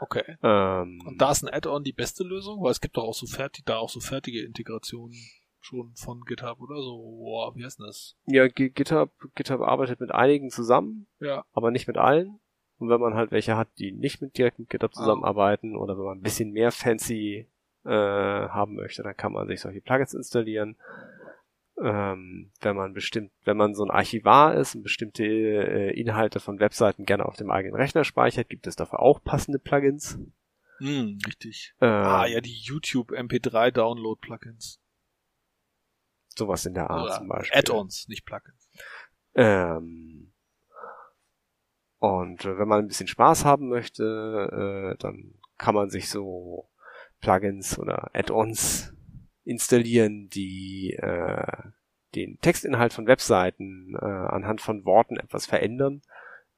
okay. 0.00 0.36
Ähm, 0.42 1.02
Und 1.06 1.20
da 1.20 1.32
ist 1.32 1.42
ein 1.42 1.52
Add-on 1.52 1.82
die 1.84 1.92
beste 1.92 2.22
Lösung, 2.22 2.62
weil 2.62 2.70
es 2.70 2.80
gibt 2.80 2.96
doch 2.96 3.04
auch 3.04 3.14
so 3.14 3.26
fertig, 3.26 3.64
da 3.64 3.78
auch 3.78 3.88
so 3.90 4.00
fertige 4.00 4.42
Integrationen 4.44 5.16
schon 5.60 5.92
von 5.96 6.20
GitHub 6.24 6.60
oder 6.60 6.76
so. 6.76 6.98
Boah, 7.18 7.54
wie 7.56 7.64
heißt 7.64 7.78
denn 7.78 7.86
das? 7.86 8.16
ja, 8.26 8.46
G- 8.48 8.68
GitHub, 8.70 9.10
GitHub 9.34 9.60
arbeitet 9.60 10.00
mit 10.00 10.12
einigen 10.12 10.50
zusammen, 10.50 11.06
Ja. 11.20 11.44
aber 11.52 11.70
nicht 11.70 11.86
mit 11.88 11.96
allen. 11.98 12.38
Und 12.82 12.88
wenn 12.88 13.00
man 13.00 13.14
halt 13.14 13.30
welche 13.30 13.56
hat, 13.56 13.68
die 13.78 13.92
nicht 13.92 14.20
mit 14.20 14.36
direkt 14.36 14.58
mit. 14.58 14.68
GitHub 14.68 14.92
zusammenarbeiten 14.92 15.76
oder 15.76 15.96
wenn 15.96 16.04
man 16.04 16.18
ein 16.18 16.22
bisschen 16.22 16.50
mehr 16.50 16.72
fancy 16.72 17.46
äh, 17.84 17.88
haben 17.88 18.74
möchte, 18.74 19.04
dann 19.04 19.16
kann 19.16 19.32
man 19.32 19.46
sich 19.46 19.60
solche 19.60 19.80
Plugins 19.80 20.14
installieren. 20.14 20.76
Ähm, 21.80 22.50
wenn 22.60 22.74
man 22.74 22.92
bestimmt, 22.92 23.30
wenn 23.44 23.56
man 23.56 23.76
so 23.76 23.84
ein 23.84 23.92
Archivar 23.92 24.56
ist 24.56 24.74
und 24.74 24.82
bestimmte 24.82 25.24
äh, 25.24 25.90
Inhalte 25.92 26.40
von 26.40 26.58
Webseiten 26.58 27.04
gerne 27.04 27.24
auf 27.24 27.36
dem 27.36 27.52
eigenen 27.52 27.76
Rechner 27.76 28.02
speichert, 28.02 28.48
gibt 28.48 28.66
es 28.66 28.74
dafür 28.74 28.98
auch 28.98 29.22
passende 29.22 29.60
Plugins. 29.60 30.18
Hm, 30.78 31.18
richtig. 31.24 31.74
Äh, 31.80 31.86
ah, 31.86 32.26
ja, 32.26 32.40
die 32.40 32.58
YouTube 32.58 33.12
MP3 33.12 33.70
Download 33.70 34.18
Plugins. 34.20 34.80
Sowas 36.36 36.66
in 36.66 36.74
der 36.74 36.90
Art 36.90 37.04
Oder 37.04 37.18
zum 37.18 37.28
Beispiel. 37.28 37.56
Add-ons, 37.56 38.08
nicht 38.08 38.24
Plugins. 38.24 38.72
Ähm, 39.36 40.11
und 42.02 42.44
äh, 42.44 42.58
wenn 42.58 42.66
man 42.66 42.80
ein 42.80 42.88
bisschen 42.88 43.06
Spaß 43.06 43.44
haben 43.44 43.68
möchte, 43.68 44.02
äh, 44.92 45.00
dann 45.00 45.34
kann 45.56 45.76
man 45.76 45.88
sich 45.88 46.10
so 46.10 46.68
Plugins 47.20 47.78
oder 47.78 48.10
Add-ons 48.12 48.92
installieren, 49.44 50.28
die 50.28 50.98
äh, 51.00 51.46
den 52.16 52.40
Textinhalt 52.40 52.92
von 52.92 53.06
Webseiten 53.06 53.96
anhand 53.96 54.60
von 54.60 54.84
Worten 54.84 55.16
etwas 55.16 55.46
verändern. 55.46 56.02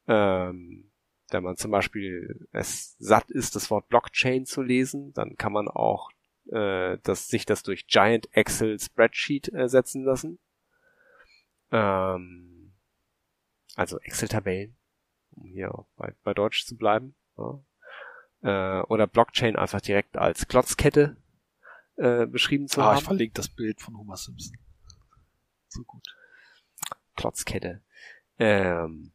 Ähm, 0.07 0.91
wenn 1.29 1.43
man 1.43 1.57
zum 1.57 1.69
Beispiel 1.69 2.47
es 2.51 2.95
satt 2.97 3.29
ist, 3.29 3.55
das 3.55 3.69
Wort 3.69 3.87
Blockchain 3.87 4.47
zu 4.47 4.63
lesen, 4.63 5.13
dann 5.13 5.35
kann 5.35 5.53
man 5.53 5.67
auch 5.67 6.09
äh, 6.51 6.97
das, 7.03 7.27
sich 7.27 7.45
das 7.45 7.61
durch 7.61 7.85
Giant 7.85 8.35
Excel 8.35 8.79
Spreadsheet 8.79 9.49
ersetzen 9.49 10.03
lassen. 10.03 10.39
Ähm, 11.71 12.73
also 13.75 13.99
Excel-Tabellen, 13.99 14.75
um 15.35 15.45
hier 15.45 15.85
bei, 15.97 16.13
bei 16.23 16.33
Deutsch 16.33 16.65
zu 16.65 16.75
bleiben. 16.77 17.15
Ja. 17.37 17.59
Äh, 18.41 18.83
oder 18.83 19.07
Blockchain 19.07 19.55
einfach 19.55 19.81
direkt 19.81 20.17
als 20.17 20.47
Klotzkette 20.47 21.17
äh, 21.97 22.25
beschrieben 22.25 22.67
zu 22.67 22.81
Ah, 22.81 22.91
ich 22.91 22.97
haben. 22.97 23.05
verlinke 23.05 23.33
das 23.33 23.49
Bild 23.49 23.81
von 23.81 23.97
Homer 23.97 24.17
Simpson. 24.17 24.57
So 25.67 25.83
gut. 25.83 26.03
Klotzkette. 27.15 27.81
Ähm, 28.37 29.11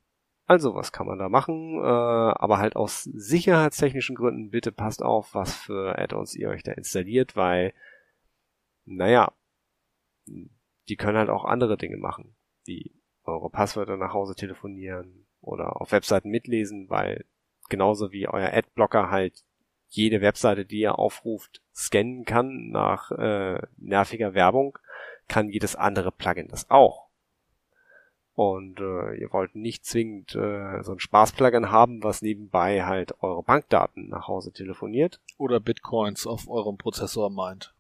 also, 0.47 0.75
was 0.75 0.91
kann 0.91 1.07
man 1.07 1.19
da 1.19 1.29
machen? 1.29 1.79
Äh, 1.79 1.87
aber 1.87 2.59
halt 2.59 2.75
aus 2.75 3.05
sicherheitstechnischen 3.05 4.17
Gründen 4.17 4.51
bitte 4.51 4.73
passt 4.73 5.03
auf, 5.03 5.35
was 5.35 5.55
für 5.55 5.97
Add-ons 5.99 6.35
ihr 6.35 6.49
euch 6.49 6.63
da 6.63 6.73
installiert, 6.73 7.37
weil, 7.37 7.73
naja, 8.85 9.33
die 10.27 10.97
können 10.97 11.19
halt 11.19 11.31
auch 11.31 11.45
andere 11.45 11.77
Dinge 11.77 11.99
machen, 11.99 12.35
wie 12.65 13.01
eure 13.23 13.51
Passwörter 13.51 13.97
nach 13.97 14.13
Hause 14.13 14.35
telefonieren 14.35 15.27
oder 15.41 15.81
auf 15.81 15.93
Webseiten 15.93 16.31
mitlesen, 16.31 16.91
weil 16.91 17.25
genauso 17.69 18.13
wie 18.13 18.29
euer 18.29 18.53
Adblocker 18.53 19.11
halt 19.11 19.45
jede 19.89 20.21
Webseite, 20.21 20.65
die 20.65 20.81
ihr 20.81 20.99
aufruft, 20.99 21.63
scannen 21.75 22.25
kann 22.25 22.71
nach 22.71 23.11
äh, 23.11 23.61
nerviger 23.77 24.35
Werbung, 24.35 24.79
kann 25.29 25.49
jedes 25.49 25.77
andere 25.77 26.13
Plugin 26.13 26.49
das 26.49 26.71
auch. 26.71 27.11
Und 28.35 28.81
äh, 28.81 29.17
ihr 29.17 29.33
wollt 29.33 29.55
nicht 29.55 29.85
zwingend 29.85 30.35
äh, 30.35 30.83
so 30.83 30.93
ein 30.93 30.99
Spaß-Plugin 30.99 31.71
haben, 31.71 32.03
was 32.03 32.23
nebenbei 32.23 32.85
halt 32.85 33.23
eure 33.23 33.43
Bankdaten 33.43 34.09
nach 34.09 34.29
Hause 34.29 34.53
telefoniert. 34.53 35.21
Oder 35.37 35.61
Bitcoins 35.61 36.27
auf 36.27 36.49
eurem 36.49 36.79
Prozessor 36.79 37.29
meint. 37.29 37.75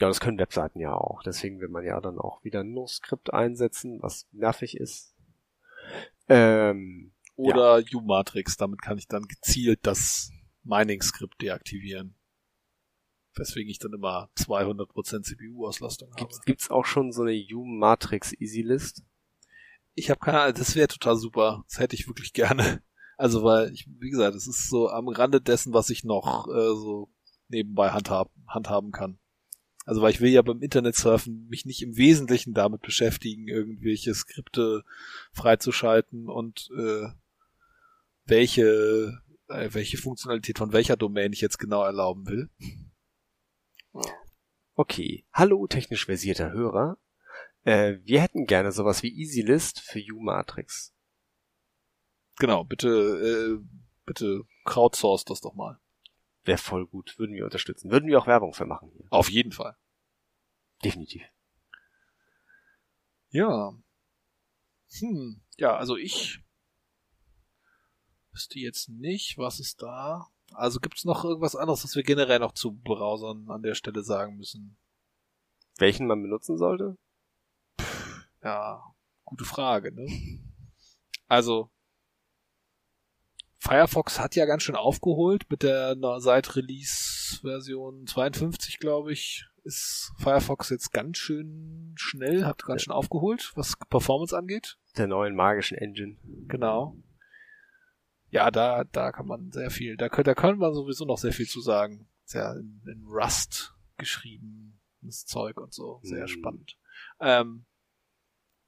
Ja, 0.00 0.08
das 0.08 0.20
können 0.20 0.38
Webseiten 0.38 0.80
ja 0.80 0.94
auch. 0.94 1.22
Deswegen 1.22 1.60
will 1.60 1.68
man 1.68 1.84
ja 1.84 2.00
dann 2.00 2.18
auch 2.18 2.42
wieder 2.42 2.60
ein 2.60 2.72
No-Skript 2.72 3.34
einsetzen, 3.34 4.00
was 4.00 4.26
nervig 4.32 4.78
ist. 4.78 5.11
Ähm, 6.28 7.12
Oder 7.36 7.82
U-Matrix, 7.94 8.56
damit 8.56 8.82
kann 8.82 8.98
ich 8.98 9.08
dann 9.08 9.24
gezielt 9.24 9.80
das 9.82 10.30
Mining-Skript 10.64 11.40
deaktivieren. 11.40 12.14
Weswegen 13.34 13.70
ich 13.70 13.78
dann 13.78 13.94
immer 13.94 14.30
200% 14.36 15.22
CPU-Auslastung 15.22 16.10
habe. 16.10 16.18
gibt's, 16.18 16.40
gibt's 16.42 16.70
auch 16.70 16.84
schon 16.84 17.12
so 17.12 17.22
eine 17.22 17.34
U-Matrix 17.34 18.32
Easy 18.34 18.60
List? 18.60 19.02
Ich 19.94 20.10
habe 20.10 20.20
keine 20.20 20.40
Ahnung, 20.40 20.54
das 20.56 20.76
wäre 20.76 20.88
total 20.88 21.16
super. 21.16 21.64
Das 21.68 21.78
hätte 21.78 21.96
ich 21.96 22.06
wirklich 22.06 22.32
gerne. 22.32 22.82
Also 23.16 23.44
weil, 23.44 23.72
ich, 23.72 23.88
wie 24.00 24.10
gesagt, 24.10 24.34
es 24.34 24.46
ist 24.46 24.68
so 24.68 24.88
am 24.88 25.08
Rande 25.08 25.40
dessen, 25.40 25.72
was 25.72 25.90
ich 25.90 26.02
noch 26.02 26.48
äh, 26.48 26.74
so 26.74 27.10
nebenbei 27.48 27.90
handhab, 27.90 28.30
handhaben 28.48 28.90
kann. 28.90 29.18
Also 29.84 30.00
weil 30.00 30.12
ich 30.12 30.20
will 30.20 30.30
ja 30.30 30.42
beim 30.42 30.62
Internet 30.62 30.96
surfen 30.96 31.46
mich 31.48 31.64
nicht 31.64 31.82
im 31.82 31.96
Wesentlichen 31.96 32.54
damit 32.54 32.82
beschäftigen, 32.82 33.48
irgendwelche 33.48 34.14
Skripte 34.14 34.84
freizuschalten 35.32 36.28
und 36.28 36.68
äh, 36.76 37.08
welche 38.24 39.20
äh, 39.48 39.68
welche 39.72 39.98
Funktionalität 39.98 40.58
von 40.58 40.72
welcher 40.72 40.96
Domain 40.96 41.32
ich 41.32 41.40
jetzt 41.40 41.58
genau 41.58 41.82
erlauben 41.84 42.26
will. 42.26 42.50
Okay. 44.74 45.26
Hallo, 45.32 45.66
technisch 45.66 46.06
versierter 46.06 46.52
Hörer. 46.52 46.98
Äh, 47.64 47.98
wir 48.02 48.22
hätten 48.22 48.46
gerne 48.46 48.72
sowas 48.72 49.02
wie 49.02 49.20
EasyList 49.20 49.80
für 49.80 50.00
U-Matrix. 50.00 50.94
Genau, 52.38 52.64
bitte 52.64 52.88
äh, 52.88 53.64
bitte 54.06 54.42
crowdsource 54.64 55.24
das 55.24 55.40
doch 55.40 55.54
mal. 55.54 55.78
Wäre 56.44 56.58
voll 56.58 56.86
gut. 56.86 57.18
Würden 57.18 57.34
wir 57.34 57.44
unterstützen. 57.44 57.90
Würden 57.90 58.08
wir 58.08 58.18
auch 58.18 58.26
Werbung 58.26 58.52
für 58.52 58.66
machen 58.66 58.90
hier. 58.96 59.06
Auf 59.10 59.30
jeden 59.30 59.52
Fall. 59.52 59.76
Definitiv. 60.84 61.22
Ja. 63.30 63.72
Hm. 64.98 65.42
Ja, 65.56 65.76
also 65.76 65.96
ich 65.96 66.40
wüsste 68.32 68.58
jetzt 68.58 68.88
nicht, 68.88 69.38
was 69.38 69.60
ist 69.60 69.82
da. 69.82 70.28
Also 70.52 70.80
gibt's 70.80 71.04
noch 71.04 71.24
irgendwas 71.24 71.56
anderes, 71.56 71.84
was 71.84 71.94
wir 71.96 72.02
generell 72.02 72.38
noch 72.38 72.52
zu 72.52 72.72
Browsern 72.72 73.48
an 73.48 73.62
der 73.62 73.74
Stelle 73.74 74.02
sagen 74.02 74.36
müssen? 74.36 74.76
Welchen 75.78 76.06
man 76.06 76.22
benutzen 76.22 76.58
sollte? 76.58 76.98
Ja, 78.42 78.82
gute 79.24 79.44
Frage, 79.44 79.92
ne? 79.92 80.40
Also 81.26 81.70
Firefox 83.62 84.18
hat 84.18 84.34
ja 84.34 84.44
ganz 84.44 84.64
schön 84.64 84.74
aufgeholt 84.74 85.48
mit 85.48 85.62
der 85.62 85.96
seit 86.18 86.56
Release 86.56 87.38
Version 87.42 88.08
52, 88.08 88.80
glaube 88.80 89.12
ich, 89.12 89.46
ist 89.62 90.12
Firefox 90.18 90.68
jetzt 90.70 90.90
ganz 90.92 91.18
schön 91.18 91.94
schnell, 91.96 92.44
hat 92.44 92.64
ganz 92.64 92.82
schön 92.82 92.92
aufgeholt, 92.92 93.52
was 93.54 93.76
Performance 93.88 94.36
angeht. 94.36 94.78
Der 94.96 95.06
neuen 95.06 95.36
magischen 95.36 95.78
Engine. 95.78 96.16
Genau. 96.48 96.96
Ja, 98.30 98.50
da, 98.50 98.82
da 98.82 99.12
kann 99.12 99.28
man 99.28 99.52
sehr 99.52 99.70
viel, 99.70 99.96
da, 99.96 100.08
da 100.08 100.34
kann 100.34 100.58
man 100.58 100.74
sowieso 100.74 101.04
noch 101.04 101.18
sehr 101.18 101.32
viel 101.32 101.46
zu 101.46 101.60
sagen. 101.60 102.08
Ist 102.24 102.34
ja 102.34 102.54
in, 102.54 102.82
in 102.84 103.04
Rust 103.06 103.74
geschrieben, 103.96 104.80
das 105.02 105.24
Zeug 105.24 105.60
und 105.60 105.72
so. 105.72 106.00
Sehr 106.02 106.24
Mhm. 106.24 106.28
spannend. 106.28 106.76
Ähm, 107.20 107.66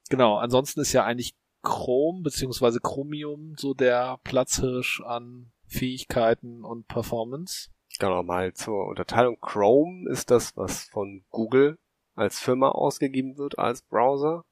genau, 0.09 0.37
ansonsten 0.37 0.81
ist 0.83 0.93
ja 0.93 1.05
eigentlich 1.05 1.35
Chrome 1.65 2.23
beziehungsweise 2.23 2.79
Chromium 2.81 3.55
so 3.59 3.75
der 3.75 4.19
Platzhirsch 4.23 5.01
an 5.01 5.51
Fähigkeiten 5.67 6.65
und 6.65 6.87
Performance. 6.87 7.71
Genau, 7.99 8.23
mal 8.23 8.53
zur 8.55 8.87
Unterteilung. 8.87 9.39
Chrome 9.41 10.09
ist 10.11 10.31
das, 10.31 10.57
was 10.57 10.85
von 10.85 11.25
Google 11.31 11.79
als 12.15 12.39
Firma 12.39 12.69
ausgegeben 12.69 13.39
wird 13.39 13.59
als 13.59 13.83
Browser. 13.83 14.45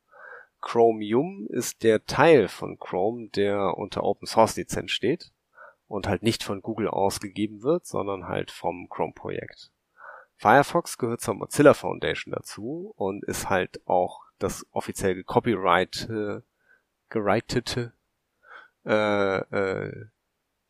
Chromium 0.60 1.46
ist 1.50 1.82
der 1.82 2.04
Teil 2.04 2.48
von 2.48 2.78
Chrome, 2.78 3.28
der 3.30 3.76
unter 3.76 4.04
Open 4.04 4.26
Source 4.26 4.56
Lizenz 4.56 4.92
steht 4.92 5.32
und 5.88 6.08
halt 6.08 6.22
nicht 6.22 6.42
von 6.44 6.62
Google 6.62 6.88
ausgegeben 6.88 7.62
wird, 7.62 7.86
sondern 7.86 8.28
halt 8.28 8.50
vom 8.50 8.88
Chrome 8.88 9.12
Projekt. 9.12 9.70
Firefox 10.36 10.98
gehört 10.98 11.20
zur 11.20 11.34
Mozilla 11.34 11.74
Foundation 11.74 12.32
dazu 12.32 12.92
und 12.96 13.24
ist 13.24 13.50
halt 13.50 13.80
auch 13.86 14.22
das 14.38 14.66
offiziell 14.70 15.14
gecopyright, 15.14 16.08
geritete 17.12 17.92
äh, 18.84 19.38
äh, 19.38 20.06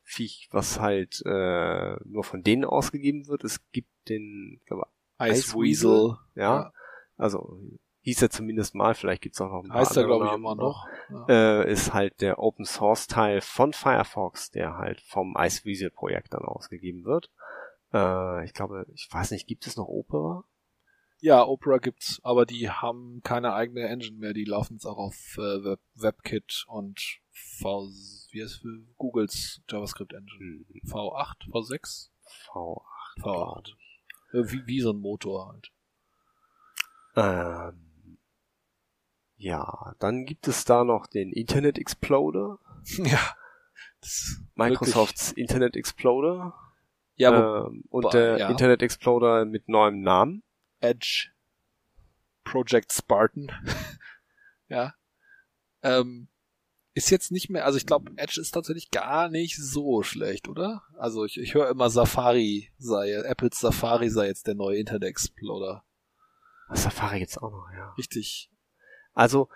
Viech, 0.03 0.49
was 0.51 0.81
halt 0.81 1.23
äh, 1.25 1.97
nur 2.05 2.25
von 2.25 2.43
denen 2.43 2.65
ausgegeben 2.65 3.29
wird. 3.29 3.45
Es 3.45 3.61
gibt 3.71 3.89
den, 4.09 4.61
glaube, 4.67 4.87
Iceweasel. 5.19 5.63
Iceweasel, 5.65 6.17
ja, 6.35 6.73
also 7.17 7.59
hieß 8.03 8.23
er 8.23 8.31
zumindest 8.31 8.75
mal, 8.75 8.95
vielleicht 8.95 9.23
gibt's 9.23 9.41
auch 9.41 9.51
noch 9.51 9.63
ein 9.63 9.69
paar 9.69 9.81
Heißt 9.81 9.97
er, 9.97 10.05
glaube 10.05 10.27
ich, 10.27 10.33
immer 10.33 10.57
noch. 10.57 10.87
Ja. 11.09 11.63
äh, 11.63 11.73
ist 11.73 11.95
halt 11.95 12.21
der 12.21 12.41
Open 12.41 12.65
Source 12.65 13.07
Teil 13.07 13.41
von 13.41 13.73
Firefox, 13.73 14.51
der 14.51 14.77
halt 14.77 15.01
vom 15.01 15.37
Iceweasel 15.39 15.91
Projekt 15.91 16.35
dann 16.35 16.43
ausgegeben 16.43 17.05
wird. 17.05 17.31
Äh, 17.95 18.45
ich 18.45 18.53
glaube, 18.53 18.87
ich 18.93 19.09
weiß 19.11 19.31
nicht, 19.31 19.47
gibt 19.47 19.67
es 19.67 19.77
noch 19.77 19.87
Opera? 19.87 20.45
Ja, 21.23 21.47
Opera 21.47 21.79
gibt's, 21.79 22.21
aber 22.25 22.47
die 22.47 22.69
haben 22.69 23.21
keine 23.23 23.55
eigene 23.55 23.87
Engine 23.87 24.19
mehr. 24.19 24.33
Die 24.33 24.45
laufen 24.45 24.75
jetzt 24.75 24.87
auch 24.87 24.99
auf 24.99 25.37
äh, 25.39 25.65
Web 25.65 25.79
WebKit 25.95 26.65
und 26.67 27.21
V, 27.31 27.87
wie 28.33 28.43
heißt 28.43 28.61
für 28.61 28.81
Googles 28.99 29.63
JavaScript 29.71 30.15
Engine? 30.15 30.65
V8, 30.85 31.49
V6, 31.49 32.11
V8. 32.49 32.83
V8. 33.21 33.69
Äh, 34.33 34.51
Wie, 34.51 34.67
wie 34.67 34.81
so 34.81 34.91
ein 34.91 34.99
Motor 34.99 35.53
halt. 35.53 35.71
Ähm, 37.15 38.19
ja, 39.37 39.95
dann 40.01 40.25
gibt 40.27 40.49
es 40.49 40.65
da 40.65 40.83
noch 40.83 41.07
den 41.07 41.31
Internet 41.31 41.79
Exploder, 41.79 42.59
ja. 42.99 43.21
Microsofts 44.57 45.31
Internet 45.31 45.77
Exploder 45.77 46.59
ja, 47.15 47.67
ähm, 47.67 47.85
und 47.91 48.13
der 48.13 48.39
ja. 48.39 48.49
Internet 48.49 48.83
Exploder 48.83 49.45
mit 49.45 49.69
neuem 49.69 50.01
Namen. 50.01 50.43
Edge 50.83 51.31
Project 52.45 52.93
Spartan. 52.93 53.51
ja. 54.69 54.95
Ähm, 55.83 56.29
ist 56.95 57.11
jetzt 57.11 57.33
nicht 57.33 57.49
mehr, 57.49 57.65
also 57.65 57.79
ich 57.79 57.87
glaube, 57.87 58.13
Edge 58.17 58.41
ist 58.41 58.51
tatsächlich 58.51 58.91
gar 58.91 59.29
nicht 59.29 59.57
so 59.57 60.03
schlecht, 60.03 60.49
oder? 60.49 60.83
Also 60.99 61.25
ich, 61.25 61.39
ich 61.39 61.55
höre 61.55 61.71
immer 61.71 61.89
Safari 61.89 62.71
sei, 62.79 63.13
Apples 63.13 63.59
Safari 63.59 64.11
sei 64.11 64.27
jetzt 64.27 64.47
der 64.47 64.55
neue 64.55 64.77
Internet 64.77 65.09
Explorer. 65.09 65.85
Safari 66.75 67.21
gibt's 67.21 67.39
auch 67.39 67.51
noch, 67.51 67.71
ja. 67.75 67.93
Richtig. 67.93 68.51
Also, 69.15 69.49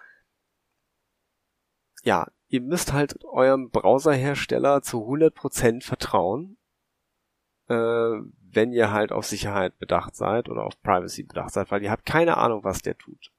ja, 2.05 2.31
ihr 2.49 2.61
müsst 2.61 2.93
halt 2.93 3.23
eurem 3.25 3.71
Browserhersteller 3.71 4.83
zu 4.83 4.99
100% 4.99 5.83
vertrauen, 5.83 6.59
äh, 7.69 8.19
wenn 8.57 8.73
ihr 8.73 8.91
halt 8.91 9.13
auf 9.13 9.27
Sicherheit 9.27 9.79
bedacht 9.79 10.17
seid 10.17 10.49
oder 10.49 10.65
auf 10.65 10.81
Privacy 10.83 11.23
bedacht 11.23 11.53
seid, 11.53 11.71
weil 11.71 11.83
ihr 11.83 11.91
habt 11.91 12.07
keine 12.07 12.37
Ahnung, 12.39 12.65
was 12.65 12.83
der 12.83 12.99
tut, 12.99 13.31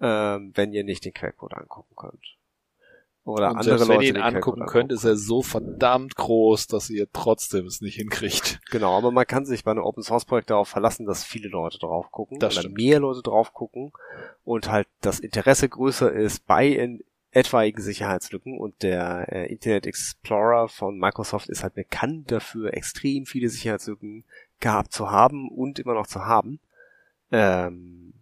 ähm, 0.00 0.52
wenn 0.54 0.72
ihr 0.72 0.82
nicht 0.84 1.04
den 1.04 1.14
Quellcode 1.14 1.54
angucken 1.54 1.94
könnt. 1.94 2.36
Oder 3.24 3.50
Und 3.50 3.58
andere 3.58 3.78
selbst 3.78 3.88
Leute 3.88 4.00
wenn 4.00 4.06
ihr 4.06 4.14
ihn 4.16 4.22
angucken 4.36 4.66
könnt, 4.66 4.90
ist 4.90 5.04
er 5.04 5.16
so 5.16 5.42
verdammt 5.42 6.16
groß, 6.16 6.66
dass 6.66 6.90
ihr 6.90 7.06
trotzdem 7.12 7.66
es 7.66 7.80
nicht 7.80 7.94
hinkriegt. 7.94 8.58
Genau, 8.72 8.96
aber 8.98 9.12
man 9.12 9.26
kann 9.26 9.46
sich 9.46 9.62
bei 9.62 9.70
einem 9.70 9.84
Open 9.84 10.02
Source 10.02 10.24
Projekt 10.24 10.50
darauf 10.50 10.68
verlassen, 10.68 11.06
dass 11.06 11.22
viele 11.22 11.48
Leute 11.48 11.78
drauf 11.78 12.10
gucken 12.10 12.40
Das 12.40 12.54
oder 12.54 12.62
stimmt. 12.62 12.78
mehr 12.78 12.98
Leute 12.98 13.22
drauf 13.22 13.52
gucken 13.52 13.92
und 14.44 14.68
halt 14.70 14.88
das 15.02 15.20
Interesse 15.20 15.68
größer 15.68 16.10
ist 16.10 16.46
bei 16.46 16.66
in 16.66 17.04
etwaigen 17.32 17.82
Sicherheitslücken 17.82 18.58
und 18.58 18.82
der 18.82 19.26
äh, 19.32 19.50
Internet 19.50 19.86
Explorer 19.86 20.68
von 20.68 20.98
Microsoft 20.98 21.48
ist 21.48 21.62
halt 21.62 21.74
bekannt 21.74 22.30
dafür, 22.30 22.74
extrem 22.74 23.26
viele 23.26 23.48
Sicherheitslücken 23.48 24.24
gehabt 24.60 24.92
zu 24.92 25.10
haben 25.10 25.48
und 25.50 25.78
immer 25.78 25.94
noch 25.94 26.06
zu 26.06 26.26
haben, 26.26 26.60
ähm, 27.30 28.12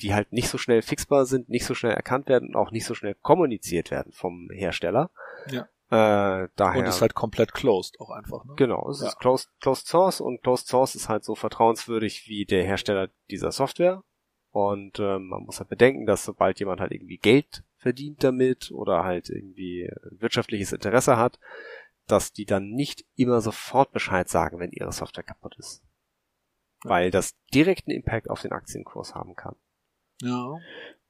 die 0.00 0.14
halt 0.14 0.32
nicht 0.32 0.48
so 0.48 0.58
schnell 0.58 0.82
fixbar 0.82 1.26
sind, 1.26 1.48
nicht 1.48 1.64
so 1.64 1.74
schnell 1.74 1.92
erkannt 1.92 2.28
werden 2.28 2.48
und 2.48 2.56
auch 2.56 2.70
nicht 2.72 2.84
so 2.86 2.94
schnell 2.94 3.14
kommuniziert 3.14 3.90
werden 3.90 4.12
vom 4.12 4.48
Hersteller. 4.52 5.10
Ja. 5.50 5.68
Äh, 5.90 6.48
daher 6.56 6.80
Und 6.80 6.86
ist 6.86 7.00
halt 7.00 7.14
komplett 7.14 7.52
closed 7.52 8.00
auch 8.00 8.10
einfach, 8.10 8.44
ne? 8.44 8.54
Genau, 8.56 8.88
es 8.90 9.00
Ja. 9.00 9.08
ist 9.08 9.18
closed, 9.18 9.48
closed 9.60 9.86
Source 9.86 10.20
und 10.20 10.42
Closed 10.42 10.66
Source 10.68 10.94
ist 10.94 11.08
halt 11.08 11.24
so 11.24 11.34
vertrauenswürdig 11.34 12.28
wie 12.28 12.44
der 12.44 12.64
Hersteller 12.64 13.10
dieser 13.30 13.52
Software. 13.52 14.02
Und 14.52 14.98
ähm, 14.98 15.28
man 15.28 15.42
muss 15.44 15.58
halt 15.60 15.68
bedenken, 15.68 16.06
dass 16.06 16.24
sobald 16.24 16.58
jemand 16.58 16.80
halt 16.80 16.92
irgendwie 16.92 17.18
Geld 17.18 17.62
verdient 17.80 18.22
damit 18.22 18.70
oder 18.70 19.04
halt 19.04 19.30
irgendwie 19.30 19.90
wirtschaftliches 20.10 20.72
Interesse 20.72 21.16
hat, 21.16 21.40
dass 22.06 22.32
die 22.32 22.44
dann 22.44 22.70
nicht 22.70 23.06
immer 23.16 23.40
sofort 23.40 23.92
Bescheid 23.92 24.28
sagen, 24.28 24.58
wenn 24.58 24.70
ihre 24.70 24.92
Software 24.92 25.24
kaputt 25.24 25.56
ist. 25.58 25.82
Weil 26.82 27.10
das 27.10 27.36
direkten 27.54 27.90
Impact 27.90 28.28
auf 28.28 28.42
den 28.42 28.52
Aktienkurs 28.52 29.14
haben 29.14 29.34
kann. 29.34 29.56
Ja. 30.20 30.56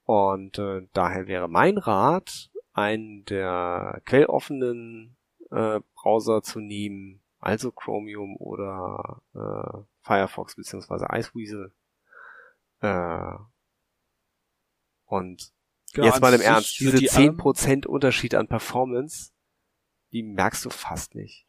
Und 0.05 0.59
äh, 0.59 0.87
daher 0.93 1.27
wäre 1.27 1.49
mein 1.49 1.77
Rat, 1.77 2.51
einen 2.73 3.25
der 3.25 4.01
quelloffenen 4.05 5.17
äh, 5.51 5.81
Browser 5.95 6.43
zu 6.43 6.61
nehmen, 6.61 7.21
also 7.41 7.73
Chromium 7.73 8.37
oder 8.37 9.23
äh, 9.35 9.79
Firefox 10.03 10.55
beziehungsweise 10.55 11.07
Iceweasel. 11.11 11.73
Äh, 12.81 13.39
und 15.07 15.53
Genau, 15.93 16.07
jetzt 16.07 16.21
mal 16.21 16.33
im 16.35 16.41
Ernst, 16.41 16.79
diese 16.79 16.99
die 16.99 17.11
allem- 17.11 17.37
10% 17.37 17.87
Unterschied 17.87 18.35
an 18.35 18.49
Performance, 18.49 19.33
die 20.13 20.23
merkst 20.23 20.65
du 20.65 20.71
fast 20.71 21.15
nicht. 21.15 21.47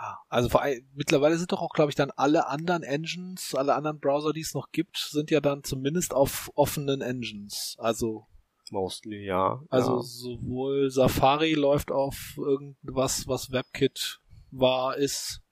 Ja, 0.00 0.18
also 0.28 0.48
vor 0.48 0.62
allem, 0.62 0.88
mittlerweile 0.94 1.36
sind 1.38 1.50
doch 1.52 1.60
auch, 1.60 1.72
glaube 1.72 1.90
ich, 1.90 1.96
dann 1.96 2.10
alle 2.12 2.46
anderen 2.46 2.82
Engines, 2.82 3.54
alle 3.54 3.74
anderen 3.74 3.98
Browser, 3.98 4.32
die 4.32 4.40
es 4.40 4.54
noch 4.54 4.70
gibt, 4.70 4.96
sind 4.96 5.30
ja 5.30 5.40
dann 5.40 5.64
zumindest 5.64 6.14
auf 6.14 6.50
offenen 6.54 7.00
Engines. 7.00 7.76
Also, 7.78 8.26
Mostly, 8.70 9.24
ja. 9.24 9.60
also 9.70 9.96
ja. 9.96 10.02
sowohl 10.02 10.90
Safari 10.90 11.54
läuft 11.54 11.90
auf 11.90 12.34
irgendwas, 12.36 13.26
was 13.26 13.50
WebKit 13.50 14.20
war, 14.50 14.96
ist. 14.96 15.42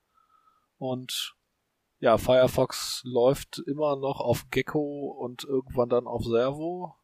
Und 0.77 1.35
ja, 1.99 2.17
Firefox 2.17 3.01
läuft 3.05 3.59
immer 3.65 3.95
noch 3.95 4.19
auf 4.19 4.49
Gecko 4.51 5.17
und 5.19 5.43
irgendwann 5.45 5.89
dann 5.89 6.05
auf 6.05 6.23
Servo. 6.23 6.95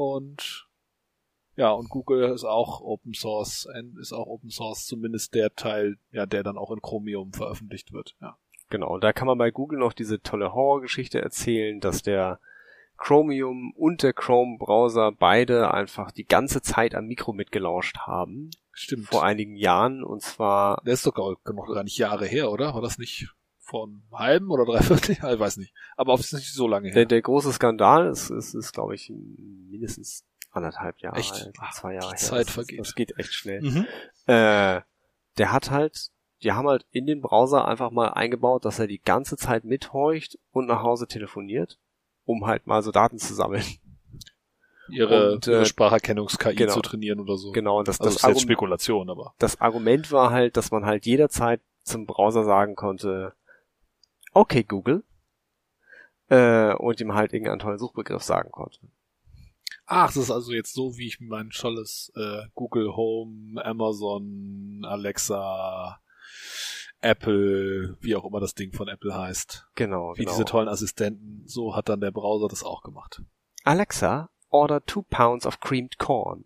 Und 0.00 0.66
ja, 1.56 1.72
und 1.72 1.90
Google 1.90 2.32
ist 2.32 2.44
auch 2.44 2.80
Open 2.80 3.12
Source, 3.12 3.68
ist 4.00 4.14
auch 4.14 4.28
Open 4.28 4.48
Source, 4.48 4.86
zumindest 4.86 5.34
der 5.34 5.54
Teil, 5.54 5.98
ja, 6.10 6.24
der 6.24 6.42
dann 6.42 6.56
auch 6.56 6.70
in 6.70 6.80
Chromium 6.80 7.34
veröffentlicht 7.34 7.92
wird, 7.92 8.16
ja. 8.22 8.38
Genau, 8.70 8.94
und 8.94 9.04
da 9.04 9.12
kann 9.12 9.26
man 9.26 9.36
bei 9.36 9.50
Google 9.50 9.78
noch 9.78 9.92
diese 9.92 10.22
tolle 10.22 10.54
Horrorgeschichte 10.54 11.20
erzählen, 11.20 11.80
dass 11.80 12.00
der 12.00 12.40
Chromium 12.96 13.74
und 13.76 14.02
der 14.02 14.14
Chrome-Browser 14.14 15.12
beide 15.12 15.74
einfach 15.74 16.12
die 16.12 16.24
ganze 16.24 16.62
Zeit 16.62 16.94
am 16.94 17.04
Mikro 17.04 17.34
mitgelauscht 17.34 17.98
haben. 17.98 18.48
Stimmt. 18.72 19.04
Vor 19.04 19.22
einigen 19.22 19.56
Jahren, 19.56 20.02
und 20.02 20.22
zwar, 20.22 20.80
der 20.86 20.94
ist 20.94 21.06
doch 21.06 21.12
gar, 21.12 21.36
noch 21.52 21.74
gar 21.74 21.84
nicht 21.84 21.98
Jahre 21.98 22.24
her, 22.24 22.50
oder? 22.50 22.72
War 22.72 22.80
das 22.80 22.96
nicht 22.96 23.34
vor 23.70 23.86
einem 23.86 24.02
halben 24.12 24.50
oder 24.50 24.64
dreiviertel 24.64 25.16
Jahr? 25.16 25.32
Ich 25.34 25.40
weiß 25.40 25.56
nicht. 25.58 25.72
Aber 25.96 26.12
offensichtlich 26.12 26.48
nicht 26.48 26.54
so 26.54 26.66
lange 26.66 26.88
her. 26.88 26.94
der, 26.94 27.06
der 27.06 27.22
große 27.22 27.52
Skandal 27.52 28.10
ist, 28.10 28.30
ist, 28.30 28.54
ist 28.54 28.72
glaube 28.72 28.94
ich, 28.96 29.10
mindestens 29.10 30.24
anderthalb 30.50 30.98
Jahre 31.00 31.16
Echt? 31.18 31.32
alt, 31.32 31.54
Ach, 31.60 31.72
zwei 31.74 31.94
Jahre 31.94 32.12
die 32.14 32.20
her. 32.20 32.28
Zeit 32.28 32.46
das, 32.48 32.54
vergeht. 32.54 32.80
Das 32.80 32.94
geht 32.94 33.16
echt 33.18 33.32
schnell. 33.32 33.62
mhm. 33.62 33.86
Äh, 34.26 34.80
der 35.38 35.52
hat 35.52 35.70
halt, 35.70 36.10
die 36.42 36.52
haben 36.52 36.66
halt 36.66 36.84
in 36.90 37.06
den 37.06 37.20
Browser 37.20 37.68
einfach 37.68 37.92
mal 37.92 38.08
eingebaut, 38.08 38.64
dass 38.64 38.80
er 38.80 38.88
die 38.88 39.00
ganze 39.00 39.36
Zeit 39.36 39.64
mithorcht 39.64 40.38
und 40.50 40.66
nach 40.66 40.82
Hause 40.82 41.06
telefoniert, 41.06 41.78
um 42.24 42.46
halt 42.46 42.66
mal 42.66 42.82
so 42.82 42.90
Daten 42.90 43.18
zu 43.18 43.34
sammeln. 43.34 43.64
Ihre, 44.92 45.34
Und, 45.34 45.46
äh, 45.46 45.52
ihre 45.52 45.66
Spracherkennungs-KI 45.66 46.56
genau. 46.56 46.72
zu 46.72 46.80
trainieren 46.80 47.20
oder 47.20 47.36
so. 47.36 47.52
Genau, 47.52 47.78
und 47.78 47.86
das, 47.86 48.00
Also 48.00 48.06
das, 48.08 48.14
das 48.14 48.22
ist 48.22 48.22
jetzt 48.22 48.24
Argument, 48.24 48.42
Spekulation, 48.42 49.10
aber. 49.10 49.34
das 49.38 49.60
Argument 49.60 50.10
war 50.10 50.30
halt, 50.32 50.56
dass 50.56 50.72
man 50.72 50.84
halt 50.84 51.06
jederzeit 51.06 51.60
zum 51.84 52.06
Browser 52.06 52.42
sagen 52.44 52.74
konnte, 52.74 53.32
okay 54.32 54.62
Google, 54.62 55.04
äh, 56.28 56.74
und 56.74 57.00
ihm 57.00 57.14
halt 57.14 57.32
irgendeinen 57.32 57.58
tollen 57.58 57.78
Suchbegriff 57.78 58.22
sagen 58.22 58.50
konnte. 58.50 58.78
Ach, 59.86 60.06
das 60.06 60.16
ist 60.16 60.30
also 60.30 60.52
jetzt 60.52 60.72
so, 60.72 60.96
wie 60.96 61.08
ich 61.08 61.20
mein 61.20 61.50
tolles 61.50 62.12
äh, 62.14 62.42
Google 62.54 62.94
Home, 62.94 63.62
Amazon, 63.64 64.84
Alexa, 64.84 66.00
Apple, 67.00 67.96
wie 68.00 68.14
auch 68.14 68.24
immer 68.24 68.38
das 68.38 68.54
Ding 68.54 68.72
von 68.72 68.86
Apple 68.86 69.12
heißt. 69.12 69.68
Genau, 69.74 70.12
Wie 70.14 70.20
genau. 70.20 70.30
diese 70.30 70.44
tollen 70.44 70.68
Assistenten. 70.68 71.42
So 71.46 71.74
hat 71.74 71.88
dann 71.88 72.00
der 72.00 72.12
Browser 72.12 72.46
das 72.46 72.62
auch 72.62 72.82
gemacht. 72.82 73.22
Alexa, 73.64 74.30
order 74.48 74.84
two 74.84 75.02
pounds 75.02 75.44
of 75.44 75.58
creamed 75.58 75.98
corn. 75.98 76.44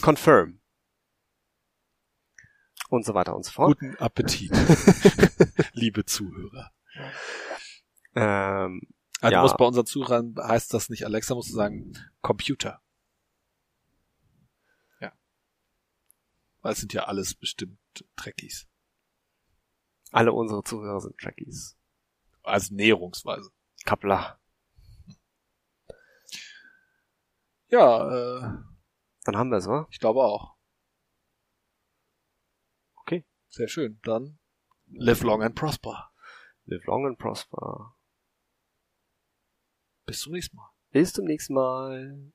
Confirm. 0.00 0.60
Und 2.88 3.04
so 3.04 3.14
weiter 3.14 3.36
und 3.36 3.44
so 3.44 3.52
fort. 3.52 3.78
Guten 3.78 3.96
Appetit, 3.98 4.50
liebe 5.74 6.06
Zuhörer. 6.06 6.72
Ähm, 8.14 8.82
Also 9.20 9.32
Ja. 9.32 9.38
du 9.40 9.42
musst 9.46 9.56
bei 9.56 9.64
unseren 9.64 9.86
Zuhörern 9.86 10.34
heißt 10.38 10.72
das 10.72 10.90
nicht 10.90 11.04
Alexa, 11.04 11.34
musst 11.34 11.50
du 11.50 11.54
sagen 11.54 11.92
Computer. 12.22 12.80
Ja. 15.00 15.12
Weil 16.62 16.72
es 16.72 16.78
sind 16.80 16.92
ja 16.92 17.04
alles 17.04 17.34
bestimmt 17.34 17.78
Trekkies. 18.16 18.68
alle 20.12 20.32
unsere 20.32 20.62
Zuhörer 20.62 21.00
sind 21.00 21.18
Trekkies. 21.18 21.76
Also 22.42 22.74
näherungsweise. 22.74 23.50
Kapla. 23.84 24.38
Ja, 27.68 28.08
äh, 28.08 28.40
Dann 29.24 29.36
haben 29.36 29.50
wir 29.50 29.58
es, 29.58 29.66
wa? 29.66 29.86
ich 29.90 29.98
glaube 30.00 30.20
auch. 30.22 30.56
Okay. 32.96 33.26
Sehr 33.50 33.68
schön. 33.68 34.00
Dann 34.04 34.38
live 34.86 35.22
long 35.22 35.42
and 35.42 35.54
prosper. 35.54 36.10
Live 36.68 36.86
long 36.86 37.06
and 37.06 37.18
prosper. 37.18 37.94
Bis 40.04 40.20
zum 40.20 40.32
nächsten 40.32 40.56
Mal. 40.56 40.70
Bis 40.90 41.12
zum 41.14 41.24
nächsten 41.24 41.54
Mal. 41.54 42.32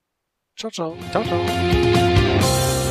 Ciao, 0.56 0.70
ciao. 0.72 0.96
Ciao, 1.12 1.22
ciao. 1.22 2.83